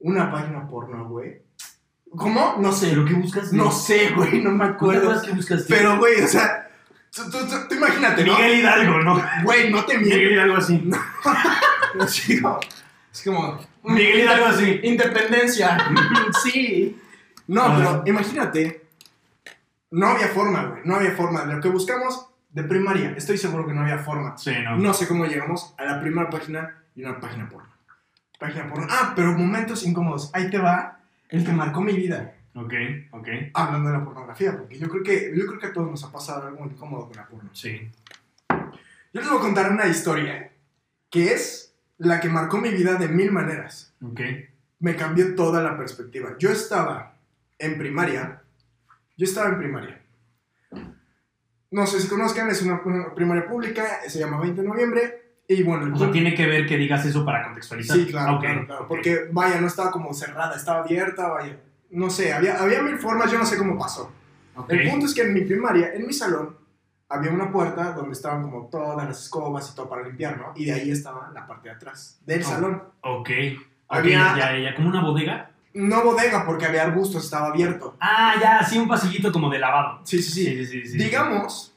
Una 0.00 0.30
página 0.30 0.66
porno, 0.68 1.08
güey. 1.08 1.42
¿Cómo? 2.16 2.56
No 2.58 2.72
sé. 2.72 2.88
¿Pero 2.90 3.04
qué 3.04 3.14
buscas? 3.14 3.52
No 3.52 3.70
sé, 3.70 4.10
güey, 4.16 4.42
no 4.42 4.50
me 4.50 4.58
¿No 4.64 4.70
te 4.70 4.76
acuerdo. 4.76 5.22
qué 5.22 5.32
buscaste? 5.32 5.66
Pero, 5.72 5.96
güey, 5.98 6.20
o 6.22 6.26
sea, 6.26 6.69
tú, 7.14 7.30
tú- 7.30 7.46
tú- 7.46 7.68
tú 7.68 7.74
imagínate, 7.74 8.24
¿no? 8.24 8.34
Miguel 8.36 8.58
Hidalgo, 8.60 8.98
¿no? 9.00 9.22
Güey, 9.44 9.70
no 9.70 9.84
te 9.84 9.98
Miguel 9.98 10.18
miento. 10.18 10.34
Hidalgo 10.34 10.56
así. 10.56 10.90
Así 12.00 12.40
como- 12.40 12.60
Es 13.12 13.22
como. 13.24 13.60
Miguel 13.82 14.20
Hidalgo 14.20 14.46
así. 14.46 14.80
Independencia. 14.84 15.76
sí. 16.42 16.96
No, 17.48 17.62
Ah. 17.64 17.76
pero 17.76 18.02
imagínate. 18.06 18.86
No 19.90 20.06
había 20.08 20.28
forma, 20.28 20.64
güey. 20.66 20.82
No 20.84 20.96
había 20.96 21.12
forma. 21.12 21.44
Lo 21.44 21.60
que 21.60 21.68
buscamos 21.68 22.26
de 22.50 22.62
primaria, 22.62 23.14
estoy 23.16 23.38
seguro 23.38 23.66
que 23.66 23.72
no 23.74 23.80
había 23.82 23.98
forma. 23.98 24.36
Sí, 24.38 24.52
no. 24.62 24.76
No 24.76 24.94
sé 24.94 25.08
cómo 25.08 25.24
llegamos 25.24 25.74
a 25.78 25.84
la 25.84 26.00
primera 26.00 26.30
página 26.30 26.76
y 26.94 27.02
una 27.04 27.18
página 27.18 27.48
porno. 27.48 27.68
Página 28.38 28.68
porno. 28.68 28.86
Ah, 28.88 29.12
pero 29.16 29.32
momentos 29.32 29.84
incómodos. 29.84 30.30
Ahí 30.32 30.48
te 30.50 30.58
va 30.58 30.98
el 31.28 31.44
que 31.44 31.52
marcó 31.52 31.80
mi 31.80 31.92
vida. 31.92 32.34
Ok, 32.54 32.74
ok. 33.12 33.28
Hablando 33.54 33.90
de 33.90 33.98
la 33.98 34.04
pornografía, 34.04 34.56
porque 34.56 34.78
yo 34.78 34.88
creo 34.88 35.02
que, 35.02 35.32
yo 35.36 35.46
creo 35.46 35.58
que 35.58 35.66
a 35.66 35.72
todos 35.72 35.90
nos 35.90 36.02
ha 36.04 36.10
pasado 36.12 36.48
algo 36.48 36.64
incómodo 36.66 37.06
con 37.06 37.16
la 37.16 37.26
porno. 37.26 37.50
Sí. 37.52 37.90
Yo 39.12 39.20
les 39.20 39.28
voy 39.28 39.38
a 39.38 39.42
contar 39.42 39.70
una 39.70 39.86
historia 39.86 40.50
que 41.10 41.32
es 41.32 41.74
la 41.98 42.20
que 42.20 42.28
marcó 42.28 42.58
mi 42.58 42.70
vida 42.70 42.94
de 42.94 43.08
mil 43.08 43.30
maneras. 43.30 43.94
Ok. 44.02 44.20
Me 44.80 44.96
cambió 44.96 45.34
toda 45.34 45.62
la 45.62 45.76
perspectiva. 45.76 46.36
Yo 46.38 46.50
estaba 46.50 47.14
en 47.58 47.78
primaria. 47.78 48.42
Yo 49.16 49.24
estaba 49.24 49.48
en 49.50 49.58
primaria. 49.58 50.00
No 51.70 51.86
sé 51.86 52.00
si 52.00 52.08
conozcan, 52.08 52.48
es 52.50 52.62
una, 52.62 52.80
una 52.84 53.14
primaria 53.14 53.46
pública, 53.46 54.00
se 54.08 54.18
llama 54.18 54.40
20 54.40 54.62
de 54.62 54.68
noviembre. 54.68 55.22
Y 55.46 55.62
bueno, 55.62 55.94
O 55.94 55.98
sea, 55.98 56.10
tiene 56.10 56.34
que 56.34 56.46
ver 56.46 56.66
que 56.66 56.76
digas 56.76 57.04
eso 57.04 57.24
para 57.24 57.44
contextualizar. 57.44 57.96
Sí, 57.96 58.06
claro, 58.06 58.36
Ok, 58.36 58.40
claro, 58.40 58.66
claro. 58.66 58.82
ok. 58.82 58.88
Porque, 58.88 59.28
vaya, 59.32 59.60
no 59.60 59.66
estaba 59.66 59.90
como 59.90 60.12
cerrada, 60.14 60.56
estaba 60.56 60.80
abierta, 60.80 61.28
vaya. 61.28 61.56
No 61.90 62.08
sé, 62.10 62.32
había, 62.32 62.60
había 62.62 62.82
mil 62.82 62.98
formas, 62.98 63.30
yo 63.30 63.38
no 63.38 63.46
sé 63.46 63.56
cómo 63.56 63.78
pasó. 63.78 64.12
El 64.68 64.90
punto 64.90 65.06
es 65.06 65.14
que 65.14 65.22
en 65.22 65.32
mi 65.34 65.40
primaria, 65.42 65.92
en 65.94 66.06
mi 66.06 66.12
salón, 66.12 66.56
había 67.08 67.30
una 67.32 67.50
puerta 67.50 67.92
donde 67.92 68.12
estaban 68.12 68.42
como 68.42 68.66
todas 68.66 69.06
las 69.08 69.22
escobas 69.22 69.70
y 69.70 69.74
todo 69.74 69.88
para 69.88 70.02
limpiar, 70.02 70.38
¿no? 70.38 70.52
Y 70.54 70.66
de 70.66 70.72
ahí 70.72 70.90
estaba 70.90 71.30
la 71.34 71.46
parte 71.46 71.68
de 71.68 71.74
atrás 71.74 72.20
del 72.24 72.42
Oh. 72.42 72.44
salón. 72.48 72.82
Ok. 73.00 73.30
Había- 73.88 74.32
Ok, 74.32 74.38
ya. 74.62 74.74
¿Como 74.76 74.88
una 74.88 75.02
bodega? 75.02 75.50
No 75.74 76.02
bodega, 76.04 76.44
porque 76.46 76.66
había 76.66 76.82
arbustos, 76.84 77.24
estaba 77.24 77.48
abierto. 77.48 77.96
Ah, 78.00 78.34
ya, 78.40 78.62
sí, 78.64 78.78
un 78.78 78.86
pasillito 78.88 79.32
como 79.32 79.48
de 79.50 79.58
lavado. 79.58 80.00
Sí, 80.04 80.20
sí, 80.22 80.30
sí. 80.30 80.44
Sí, 80.44 80.66
sí, 80.66 80.82
sí. 80.82 80.88
sí. 80.90 80.98
Digamos 80.98 81.74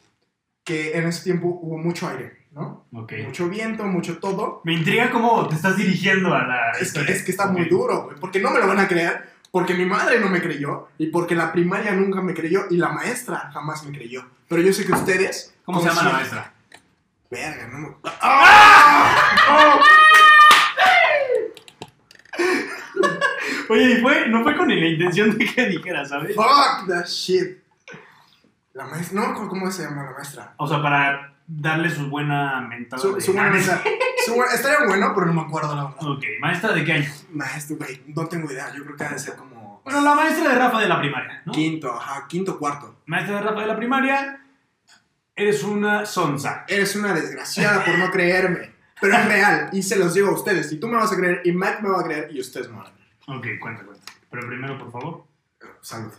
que 0.64 0.98
en 0.98 1.08
ese 1.08 1.24
tiempo 1.24 1.48
hubo 1.62 1.78
mucho 1.78 2.08
aire, 2.10 2.46
¿no? 2.52 2.86
Ok. 2.94 3.14
Mucho 3.26 3.50
viento, 3.50 3.84
mucho 3.86 4.18
todo. 4.20 4.62
Me 4.64 4.74
intriga 4.74 5.10
cómo 5.12 5.48
te 5.48 5.56
estás 5.56 5.78
dirigiendo 5.78 6.34
a 6.34 6.44
la. 6.44 6.72
Es 6.80 6.92
que, 6.94 7.02
es 7.12 7.24
que 7.24 7.32
está 7.32 7.48
muy 7.48 7.66
duro, 7.66 8.04
güey. 8.06 8.18
Porque 8.20 8.40
no 8.40 8.52
me 8.52 8.60
lo 8.60 8.68
van 8.68 8.80
a 8.80 8.88
creer. 8.88 9.33
Porque 9.54 9.76
mi 9.76 9.86
madre 9.86 10.20
no 10.20 10.30
me 10.30 10.42
creyó. 10.42 10.88
Y 10.98 11.12
porque 11.12 11.36
la 11.36 11.52
primaria 11.52 11.92
nunca 11.92 12.24
me 12.24 12.34
creyó. 12.34 12.62
Y 12.72 12.78
la 12.78 12.90
maestra 12.90 13.52
jamás 13.54 13.86
me 13.86 13.96
creyó. 13.96 14.26
Pero 14.50 14.64
yo 14.64 14.74
sé 14.74 14.84
que 14.84 14.94
ustedes. 14.94 15.54
¿Cómo 15.64 15.80
se 15.80 15.90
llama 15.90 16.02
la 16.02 16.12
maestra? 16.12 16.54
Verga, 17.30 17.68
no 17.68 17.78
me. 17.78 17.96
¡Ah! 18.04 19.80
Oye, 23.70 23.92
y 23.92 24.02
fue, 24.02 24.28
no 24.28 24.42
fue 24.42 24.58
con 24.58 24.70
la 24.70 24.88
intención 24.88 25.38
de 25.38 25.46
que 25.46 25.68
dijera, 25.68 26.04
¿sabes? 26.04 26.36
Fuck 26.36 26.88
that 26.88 27.06
shit. 27.06 27.60
La 28.74 28.88
maestra. 28.88 29.22
No 29.22 29.48
cómo 29.48 29.70
se 29.70 29.84
llama 29.84 30.04
la 30.04 30.14
maestra. 30.14 30.56
O 30.58 30.68
sea, 30.68 30.82
para 30.82 31.33
darle 31.62 31.90
su 31.90 32.10
buena 32.10 32.62
mentada. 32.62 33.02
Su, 33.02 33.20
su 33.22 33.34
buena 33.34 33.50
buena- 33.50 33.82
estaría 34.54 34.88
bueno, 34.88 35.12
pero 35.14 35.28
no 35.28 35.34
me 35.34 35.42
acuerdo 35.42 35.76
la 35.76 35.86
verdad. 35.86 36.08
Ok, 36.08 36.24
maestra 36.40 36.74
de 36.74 36.84
qué 36.84 36.94
año? 36.94 37.10
Maestro, 37.32 37.78
güey. 37.78 38.02
No 38.08 38.28
tengo 38.28 38.52
idea. 38.52 38.74
Yo 38.76 38.84
creo 38.84 38.96
que 38.96 39.04
ha 39.04 39.10
de 39.10 39.20
ser 39.20 39.36
como. 39.36 39.82
Bueno, 39.84 40.02
la 40.02 40.16
maestra 40.16 40.50
de 40.50 40.56
Rafa 40.58 40.80
de 40.80 40.88
la 40.88 41.00
primaria, 41.00 41.42
¿no? 41.46 41.52
Quinto, 41.52 41.94
ajá. 41.94 42.26
Quinto, 42.28 42.58
cuarto. 42.58 43.02
Maestra 43.06 43.36
de 43.38 43.42
Rafa 43.42 43.62
de 43.62 43.68
la 43.68 43.76
primaria, 43.76 44.42
eres 45.36 45.64
una 45.64 46.06
sonza. 46.06 46.64
Eres 46.68 46.96
una 46.96 47.14
desgraciada 47.14 47.84
por 47.84 47.98
no 47.98 48.10
creerme. 48.12 48.72
Pero 49.02 49.18
es 49.18 49.26
real. 49.28 49.70
Y 49.74 49.84
se 49.84 49.98
los 49.98 50.14
digo 50.14 50.30
a 50.30 50.34
ustedes. 50.34 50.72
Y 50.72 50.80
tú 50.80 50.88
me 50.88 50.96
vas 50.96 51.12
a 51.12 51.18
creer. 51.18 51.42
Y 51.44 51.52
Mac 51.52 51.82
me 51.82 51.90
va 51.90 52.00
a 52.00 52.04
creer. 52.04 52.30
Y 52.32 52.40
ustedes 52.40 52.70
me 52.70 52.78
van 52.78 52.88
a 52.88 52.92
creer. 52.94 53.10
Ok, 53.28 53.60
cuenta, 53.62 53.84
cuenta. 53.84 54.06
Pero 54.32 54.48
primero, 54.48 54.78
por 54.78 54.92
favor. 54.92 55.26
Salud. 55.82 56.14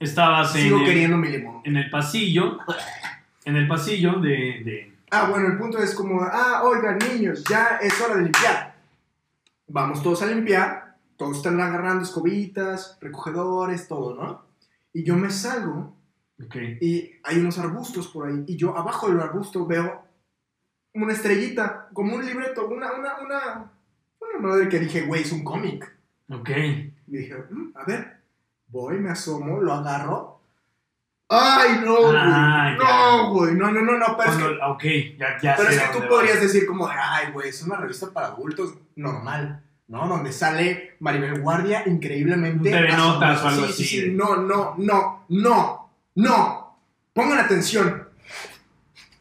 Estabas 0.00 0.54
en 0.56 0.62
Sigo 0.62 0.78
el, 0.78 0.84
queriendo 0.86 1.16
mi 1.16 1.28
limón. 1.28 1.60
en 1.64 1.76
el 1.76 1.88
pasillo. 1.90 2.58
En 3.44 3.56
el 3.56 3.68
pasillo 3.68 4.14
de. 4.20 4.28
de 4.64 4.96
Ah, 5.12 5.28
bueno, 5.30 5.48
el 5.48 5.58
punto 5.58 5.78
es 5.78 5.94
como, 5.94 6.22
ah, 6.22 6.62
oigan, 6.64 6.98
niños, 6.98 7.42
ya 7.48 7.78
es 7.82 8.00
hora 8.00 8.16
de 8.16 8.22
limpiar. 8.22 8.76
Vamos 9.66 10.02
todos 10.02 10.22
a 10.22 10.26
limpiar, 10.26 10.96
todos 11.16 11.38
están 11.38 11.60
agarrando 11.60 12.02
escobitas, 12.04 12.96
recogedores, 13.00 13.88
todo, 13.88 14.14
¿no? 14.14 14.44
Y 14.92 15.02
yo 15.04 15.16
me 15.16 15.30
salgo 15.30 15.96
ok. 16.44 16.56
y 16.80 17.10
hay 17.24 17.38
unos 17.38 17.58
arbustos 17.58 18.08
por 18.08 18.28
ahí, 18.28 18.44
y 18.46 18.56
yo 18.56 18.76
abajo 18.76 19.08
del 19.08 19.20
arbusto 19.20 19.66
veo 19.66 20.02
una 20.94 21.12
estrellita, 21.12 21.88
como 21.92 22.14
un 22.16 22.24
libreto, 22.24 22.68
una, 22.68 22.92
una, 22.92 23.18
una, 23.18 23.70
una 24.20 24.38
madre 24.40 24.68
que 24.68 24.78
dije, 24.78 25.02
güey, 25.02 25.22
es 25.22 25.32
un 25.32 25.42
cómic. 25.44 25.92
Ok. 26.30 26.50
Y 27.08 27.16
dije, 27.16 27.34
"Mm, 27.50 27.72
a 27.76 27.84
ver, 27.84 28.19
voy, 28.70 28.98
me 28.98 29.10
asomo, 29.10 29.60
lo 29.60 29.72
agarro, 29.72 30.40
Ay, 31.32 31.80
no, 31.84 31.96
güey. 31.96 32.16
Ah, 32.16 32.74
no, 32.76 33.32
güey. 33.32 33.54
No, 33.54 33.70
no, 33.70 33.82
no, 33.82 33.96
no. 33.96 34.16
Pero 34.16 34.30
es 34.32 34.36
que, 34.36 34.44
ok, 34.66 35.16
ya, 35.16 35.38
ya 35.40 35.56
pero 35.56 35.70
sé 35.70 35.76
es 35.76 35.82
que 35.82 36.00
tú 36.00 36.08
podrías 36.08 36.34
vas. 36.40 36.42
decir 36.42 36.66
como 36.66 36.88
de, 36.88 36.94
ay, 37.00 37.30
güey, 37.32 37.50
es 37.50 37.62
una 37.62 37.76
revista 37.76 38.10
para 38.12 38.26
adultos 38.26 38.74
normal, 38.96 39.62
¿no? 39.86 40.08
Donde 40.08 40.32
sale 40.32 40.96
Maribel 40.98 41.40
Guardia 41.40 41.84
increíblemente. 41.86 42.74
Un 42.76 42.96
Notas 42.96 43.44
o 43.44 43.48
algo 43.48 43.68
Sí, 43.68 43.82
así 43.84 44.10
No, 44.10 44.38
no, 44.38 44.74
no, 44.76 45.24
no, 45.28 45.90
no. 46.16 46.76
Pongan 47.12 47.38
atención. 47.38 48.08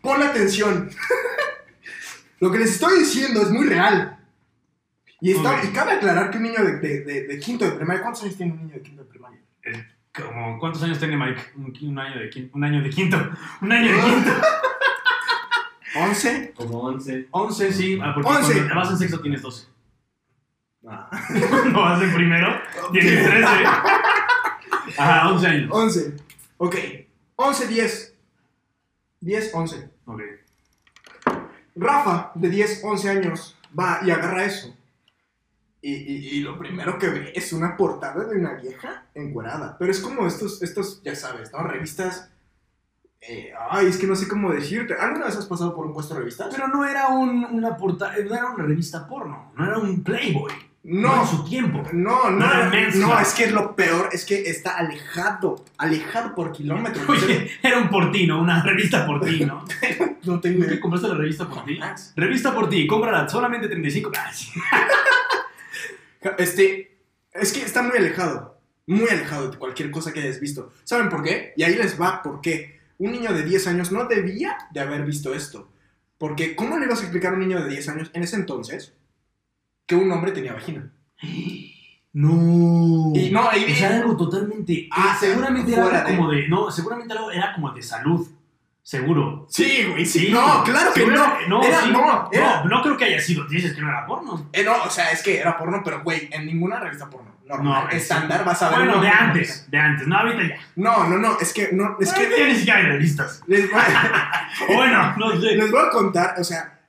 Pon 0.01 0.23
atención. 0.23 0.89
Lo 2.39 2.51
que 2.51 2.57
les 2.57 2.71
estoy 2.71 2.99
diciendo 2.99 3.43
es 3.43 3.51
muy 3.51 3.67
real. 3.67 4.18
Y, 5.21 5.31
está, 5.31 5.51
Ok. 5.57 5.65
y 5.65 5.67
cabe 5.73 5.91
aclarar 5.93 6.29
que 6.31 6.37
un 6.37 6.43
niño 6.43 6.63
de, 6.63 6.77
de- 6.77 7.01
de- 7.03 7.27
de 7.27 7.39
quinto 7.39 7.65
de 7.65 7.71
primaria, 7.71 8.01
¿cuántos 8.01 8.23
años 8.23 8.37
tiene 8.37 8.53
un 8.53 8.59
niño 8.59 8.73
de 8.75 8.81
quinto 8.81 9.03
de 9.03 9.09
primaria? 9.09 9.39
Como, 10.15 10.57
¿Cuántos 10.59 10.81
años 10.83 10.97
tiene 10.97 11.15
Mike? 11.17 11.41
Un, 11.55 11.73
un 11.89 11.99
año 11.99 12.19
de 12.19 12.29
quinto. 12.29 12.57
Un 12.57 12.63
año 12.63 12.81
de 12.81 12.89
quinto. 12.89 13.17
Un 13.61 13.71
año 13.71 13.91
de 13.93 13.99
quinto. 14.01 14.31
¿11? 15.95 16.53
Como 16.53 16.79
11. 16.81 17.27
11, 17.31 17.73
sí. 17.73 17.99
Ah, 18.01 18.11
porque 18.13 18.29
11. 18.29 18.53
cuando 18.53 18.75
vas 18.75 18.89
en 18.91 18.97
sexto 18.97 19.19
tienes 19.21 19.41
12. 19.41 19.67
Ah. 20.87 21.09
Cuando 21.49 21.81
vas 21.81 22.01
en 22.01 22.13
primero 22.13 22.47
tienes 22.93 23.25
13. 23.25 23.45
Ajá, 24.97 25.29
11 25.29 25.47
años. 25.47 25.69
11. 25.71 26.15
Ok. 26.57 26.75
11, 27.35 27.67
10. 27.67 28.15
10, 29.21 29.51
11. 29.53 29.89
Ok. 30.05 30.21
Rafa, 31.75 32.31
de 32.35 32.49
10, 32.49 32.81
11 32.83 33.09
años, 33.09 33.57
va 33.77 33.99
y 34.03 34.11
agarra 34.11 34.45
eso. 34.45 34.75
Y, 35.81 35.93
y- 35.93 36.27
y 36.35 36.39
lo 36.41 36.57
primero 36.59 36.97
que 36.99 37.07
ve 37.07 37.31
es 37.35 37.53
una 37.53 37.77
portada 37.77 38.25
de 38.25 38.37
una 38.37 38.53
vieja 38.55 39.05
encuerada. 39.15 39.77
Pero 39.79 39.91
es 39.91 39.99
como 39.99 40.27
estos, 40.27 40.61
estos 40.61 41.01
ya 41.03 41.15
sabes, 41.15 41.51
¿no? 41.53 41.59
Revistas. 41.63 42.29
eh, 43.21 43.51
ay, 43.69 43.87
es 43.87 43.97
que 43.97 44.07
no 44.07 44.15
sé 44.15 44.27
cómo 44.27 44.51
decirte. 44.51 44.93
¿Alguna 44.93 45.25
vez 45.25 45.35
has 45.37 45.45
pasado 45.45 45.75
por 45.75 45.85
un 45.85 45.93
puesto 45.93 46.13
de 46.13 46.19
revistas? 46.21 46.47
Pero 46.53 46.67
no 46.67 46.85
era 46.85 47.07
un, 47.09 47.45
una 47.51 47.75
portada, 47.77 48.13
no 48.17 48.33
era 48.35 48.45
una 48.47 48.65
revista 48.65 49.07
porno, 49.07 49.51
no 49.57 49.65
era 49.65 49.77
un 49.77 50.03
Playboy. 50.03 50.51
No, 50.81 51.13
no. 51.15 51.21
en 51.23 51.27
su 51.27 51.43
tiempo. 51.43 51.83
No, 51.91 52.29
no, 52.31 52.47
No 52.47 52.71
no, 52.95 53.19
es 53.19 53.33
que 53.33 53.43
es 53.43 53.51
lo 53.51 53.75
peor, 53.75 54.09
es 54.13 54.25
que 54.25 54.49
está 54.49 54.77
alejado, 54.77 55.63
alejado 55.77 56.33
por 56.33 56.53
kilómetros. 56.53 57.07
Oye, 57.09 57.51
era 57.61 57.77
un 57.79 57.89
portino, 57.89 58.41
una 58.41 58.63
revista 58.63 59.05
por 59.05 59.19
ti, 59.21 59.43
¿no? 59.45 59.65
no 60.23 60.39
tengo 60.39 60.65
¿Qué 60.65 60.79
compraste 60.79 61.09
la 61.09 61.15
revista 61.15 61.47
por 61.49 61.65
ti? 61.65 61.77
Revista 62.15 62.53
por 62.53 62.69
ti, 62.69 62.87
cómprala 62.87 63.27
solamente 63.27 63.67
35. 63.67 64.11
Este, 66.37 66.97
es 67.33 67.53
que 67.53 67.61
está 67.61 67.81
muy 67.83 67.97
alejado, 67.97 68.59
muy 68.87 69.07
alejado 69.09 69.51
de 69.51 69.57
cualquier 69.57 69.91
cosa 69.91 70.11
que 70.13 70.19
hayas 70.21 70.39
visto. 70.39 70.71
¿Saben 70.83 71.09
por 71.09 71.23
qué? 71.23 71.53
Y 71.55 71.63
ahí 71.63 71.75
les 71.75 71.99
va 71.99 72.21
por 72.21 72.41
qué. 72.41 72.79
Un 72.97 73.11
niño 73.13 73.33
de 73.33 73.43
10 73.43 73.67
años 73.67 73.91
no 73.91 74.05
debía 74.05 74.57
de 74.71 74.79
haber 74.81 75.05
visto 75.05 75.33
esto. 75.33 75.69
Porque, 76.17 76.55
¿cómo 76.55 76.77
le 76.77 76.85
ibas 76.85 76.99
a 76.99 77.03
explicar 77.03 77.31
a 77.31 77.35
un 77.35 77.39
niño 77.47 77.61
de 77.63 77.69
10 77.69 77.87
años 77.89 78.11
en 78.13 78.23
ese 78.23 78.35
entonces 78.35 78.93
que 79.85 79.95
un 79.95 80.11
hombre 80.11 80.31
tenía 80.31 80.53
vagina? 80.53 80.91
No. 82.11 83.11
Y 83.15 83.29
no, 83.29 83.47
y- 83.55 83.71
o 83.71 83.75
sea, 83.75 83.97
algo 83.97 84.17
totalmente. 84.17 84.89
Ah, 84.91 85.15
seguramente 85.19 85.71
era 85.73 85.83
algo 85.85 86.09
de- 86.09 86.17
como 86.17 86.31
de. 86.31 86.47
No, 86.49 86.71
seguramente 86.71 87.13
algo 87.13 87.29
era 87.31 87.53
como 87.53 87.71
de 87.71 87.83
salud. 87.83 88.27
Seguro. 88.89 89.45
Sí, 89.51 89.85
güey, 89.91 90.03
sí. 90.03 90.19
Sí. 90.19 90.31
No, 90.31 90.63
claro 90.63 90.91
que 90.95 91.05
no. 91.05 91.27
No, 91.47 91.63
Era- 91.63 91.81
sí. 91.81 91.91
no, 91.91 92.27
era- 92.31 92.63
no, 92.63 92.69
no 92.69 92.81
creo 92.81 92.97
que 92.97 93.05
haya 93.05 93.21
sido. 93.21 93.45
Dices 93.45 93.75
que 93.75 93.81
no 93.81 93.89
era 93.89 94.03
porno. 94.07 94.49
Eh, 94.51 94.63
no, 94.63 94.81
o 94.83 94.89
sea, 94.89 95.11
es 95.11 95.21
que 95.21 95.37
era 95.39 95.55
porno, 95.59 95.83
pero, 95.85 96.01
güey, 96.01 96.27
en 96.31 96.47
ninguna 96.47 96.79
revista 96.79 97.07
porno 97.07 97.35
normal, 97.45 97.83
No, 97.83 97.89
es- 97.91 98.01
estándar 98.01 98.43
vas 98.43 98.59
a 98.63 98.69
ver. 98.69 98.79
Bueno, 98.79 98.99
de 98.99 99.09
antes. 99.09 99.69
De 99.69 99.77
antes. 99.77 100.07
No, 100.07 100.17
ahorita 100.17 100.41
ya. 100.41 100.55
No, 100.75 101.07
no, 101.07 101.17
no, 101.19 101.37
es 101.39 101.53
que, 101.53 101.69
no, 101.71 101.97
es 101.99 102.11
Ahorita 102.11 102.35
que 102.35 102.45
ni 102.47 102.55
siquiera 102.55 102.79
hay 102.79 102.85
revistas. 102.87 103.43
les 103.47 103.69
voy, 103.71 103.79
O 104.69 104.73
bueno, 104.73 105.13
no 105.17 105.31
sé. 105.39 105.55
les 105.55 105.69
voy 105.69 105.81
a 105.85 105.89
contar, 105.91 106.33
o 106.39 106.43
sea, 106.43 106.79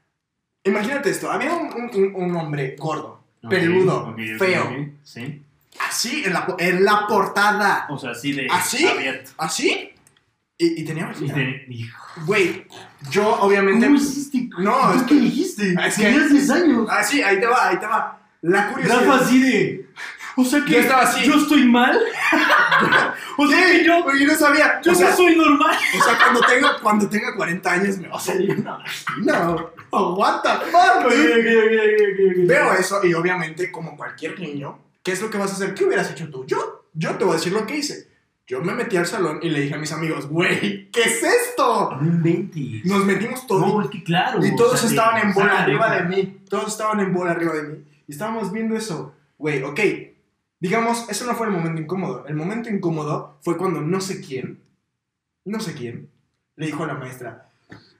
imagínate 0.64 1.10
esto, 1.10 1.30
había 1.30 1.52
un, 1.52 1.66
un- 1.66 1.90
un- 1.94 2.12
un 2.30 2.36
hombre 2.36 2.76
gordo, 2.78 3.22
peludo, 3.46 4.16
feo, 4.38 4.86
Sí. 5.02 5.42
así 5.86 6.24
en 6.24 6.32
la, 6.32 6.46
en 6.58 6.82
la 6.82 7.06
portada, 7.06 7.86
O 7.90 7.98
sea, 7.98 8.12
así 8.12 8.32
de. 8.32 8.46
¿Así? 8.50 8.86
Abierto. 8.86 9.32
así, 9.36 9.90
y, 10.62 10.81
y 10.83 10.85
tenía 10.85 11.07
vagina. 11.07 11.35
Güey, 12.27 12.66
yo 13.11 13.27
obviamente... 13.40 13.88
hiciste? 13.90 14.49
No, 14.59 14.92
es 14.94 15.03
qué 15.03 15.14
que- 15.14 15.20
dijiste? 15.20 15.75
es 15.87 15.96
que- 15.96 16.03
Tenías 16.05 16.31
10 16.31 16.51
años. 16.51 16.87
Ah, 16.90 17.03
sí, 17.03 17.23
ahí 17.23 17.40
te 17.40 17.46
va, 17.46 17.68
ahí 17.68 17.79
te 17.79 17.87
va. 17.87 18.20
La 18.42 18.68
curiosidad... 18.68 19.01
Rafa 19.07 19.25
así 19.25 19.40
de. 19.42 19.87
O 20.37 20.44
sea 20.44 20.64
que 20.64 20.73
Yo 20.73 20.79
estaba 20.79 21.03
así. 21.03 21.27
yo 21.27 21.35
estoy 21.35 21.64
mal. 21.64 21.99
o 23.37 23.46
sea 23.49 23.66
que 23.66 23.85
yo, 23.85 24.03
Güey, 24.05 24.20
yo 24.20 24.27
no 24.27 24.35
sabía. 24.35 24.81
yo 24.83 24.92
o, 24.92 24.94
sea, 24.94 25.11
no 25.11 25.16
soy 25.16 25.37
normal. 25.37 25.77
o 25.99 26.05
sea, 26.05 26.18
cuando 26.18 26.40
tenga, 26.42 26.79
cuando 26.81 27.09
tenga 27.09 27.35
40 27.37 27.73
años 27.73 27.99
me 27.99 28.09
va 28.09 28.16
a 28.16 28.20
salir 28.20 28.53
una 28.59 28.79
vagina. 28.79 29.57
Oh, 29.90 30.14
what 30.14 30.40
the 30.42 30.49
fuck, 30.70 31.05
güey? 31.05 32.46
Veo 32.46 32.73
eso 32.75 33.05
y 33.05 33.12
obviamente, 33.14 33.70
como 33.73 33.96
cualquier 33.96 34.38
niño, 34.38 34.79
¿qué 35.03 35.12
es 35.12 35.20
lo 35.20 35.29
que 35.31 35.38
vas 35.38 35.51
a 35.51 35.55
hacer? 35.55 35.75
¿Qué 35.75 35.85
hubieras 35.85 36.11
hecho 36.11 36.31
tú? 36.31 36.44
Yo, 36.46 36.87
yo 36.94 37.16
te 37.16 37.25
voy 37.25 37.35
a 37.35 37.37
decir 37.37 37.53
lo 37.53 37.66
que 37.66 37.77
hice. 37.79 38.10
Yo 38.50 38.60
me 38.60 38.74
metí 38.74 38.96
al 38.96 39.06
salón 39.06 39.38
y 39.42 39.48
le 39.48 39.60
dije 39.60 39.76
a 39.76 39.78
mis 39.78 39.92
amigos, 39.92 40.26
güey, 40.26 40.90
¿qué 40.90 41.02
es 41.02 41.22
esto? 41.22 41.96
No 42.00 42.04
inventes. 42.04 42.84
Nos 42.84 43.04
metimos 43.04 43.46
todos 43.46 43.64
No, 43.64 43.80
es 43.82 43.90
que 43.90 44.02
claro. 44.02 44.44
y 44.44 44.50
o 44.50 44.56
todos 44.56 44.80
sea, 44.80 44.90
estaban 44.90 45.22
en 45.28 45.32
bola 45.32 45.62
arriba 45.62 45.88
de 45.94 46.02
mí. 46.08 46.38
Todos 46.48 46.66
estaban 46.72 46.98
en 46.98 47.14
bola 47.14 47.30
arriba 47.30 47.54
de 47.54 47.62
mí. 47.62 47.84
Y 48.08 48.10
estábamos 48.10 48.50
viendo 48.50 48.76
eso. 48.76 49.14
Güey, 49.38 49.62
ok. 49.62 49.78
Digamos, 50.58 51.08
eso 51.08 51.26
no 51.26 51.34
fue 51.36 51.46
el 51.46 51.52
momento 51.52 51.80
incómodo. 51.80 52.24
El 52.26 52.34
momento 52.34 52.68
incómodo 52.68 53.38
fue 53.42 53.56
cuando 53.56 53.80
no 53.82 54.00
sé 54.00 54.20
quién, 54.20 54.60
no 55.44 55.60
sé 55.60 55.74
quién, 55.74 56.10
le 56.56 56.66
dijo 56.66 56.82
a 56.82 56.88
la 56.88 56.94
maestra, 56.94 57.46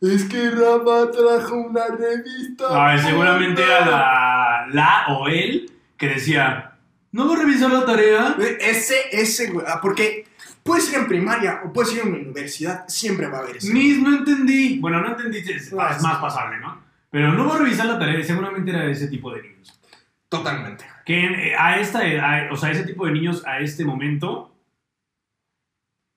es 0.01 0.25
que 0.25 0.51
Rafa 0.51 1.13
trajo 1.13 1.55
una 1.55 1.87
revista. 1.87 2.65
Ay, 2.71 2.99
seguramente 2.99 3.63
era 3.63 3.87
la, 3.87 4.67
la 4.73 5.05
o 5.17 5.29
él 5.29 5.71
que 5.97 6.09
decía: 6.09 6.73
¿No 7.13 7.27
voy 7.29 7.37
a 7.37 7.41
revisar 7.45 7.71
la 7.71 7.87
tarea? 7.87 8.37
Ese, 8.59 8.97
ese, 9.13 9.51
güey. 9.53 9.65
ah, 9.69 9.79
Porque 9.81 10.27
puedes 10.71 10.89
ir 10.93 10.99
en 10.99 11.09
primaria 11.09 11.63
o 11.65 11.73
puedes 11.73 11.93
ir 11.93 12.03
en 12.03 12.15
universidad, 12.15 12.87
siempre 12.87 13.27
va 13.27 13.39
a 13.39 13.41
haber 13.41 13.57
ese. 13.57 13.73
Mis, 13.73 14.01
no 14.01 14.17
entendí. 14.17 14.79
Bueno, 14.79 15.01
no 15.01 15.09
entendí, 15.09 15.39
es, 15.39 15.75
Ah, 15.77 15.91
es 15.91 15.97
sí. 15.97 16.03
más 16.05 16.19
pasable, 16.19 16.61
¿no? 16.61 16.81
Pero 17.11 17.33
no 17.33 17.45
voy 17.45 17.57
a 17.57 17.63
revisar 17.63 17.87
la 17.87 17.99
tarea, 17.99 18.23
seguramente 18.23 18.71
era 18.71 18.85
de 18.85 18.93
ese 18.93 19.09
tipo 19.09 19.35
de 19.35 19.43
niños. 19.43 19.81
Totalmente. 20.29 20.85
Que 21.05 21.49
eh, 21.49 21.57
a 21.59 21.81
esta 21.81 22.07
edad, 22.07 22.53
o 22.53 22.57
sea, 22.57 22.71
ese 22.71 22.85
tipo 22.85 23.05
de 23.05 23.11
niños 23.11 23.45
a 23.49 23.59
este 23.59 23.85
momento, 23.85 24.55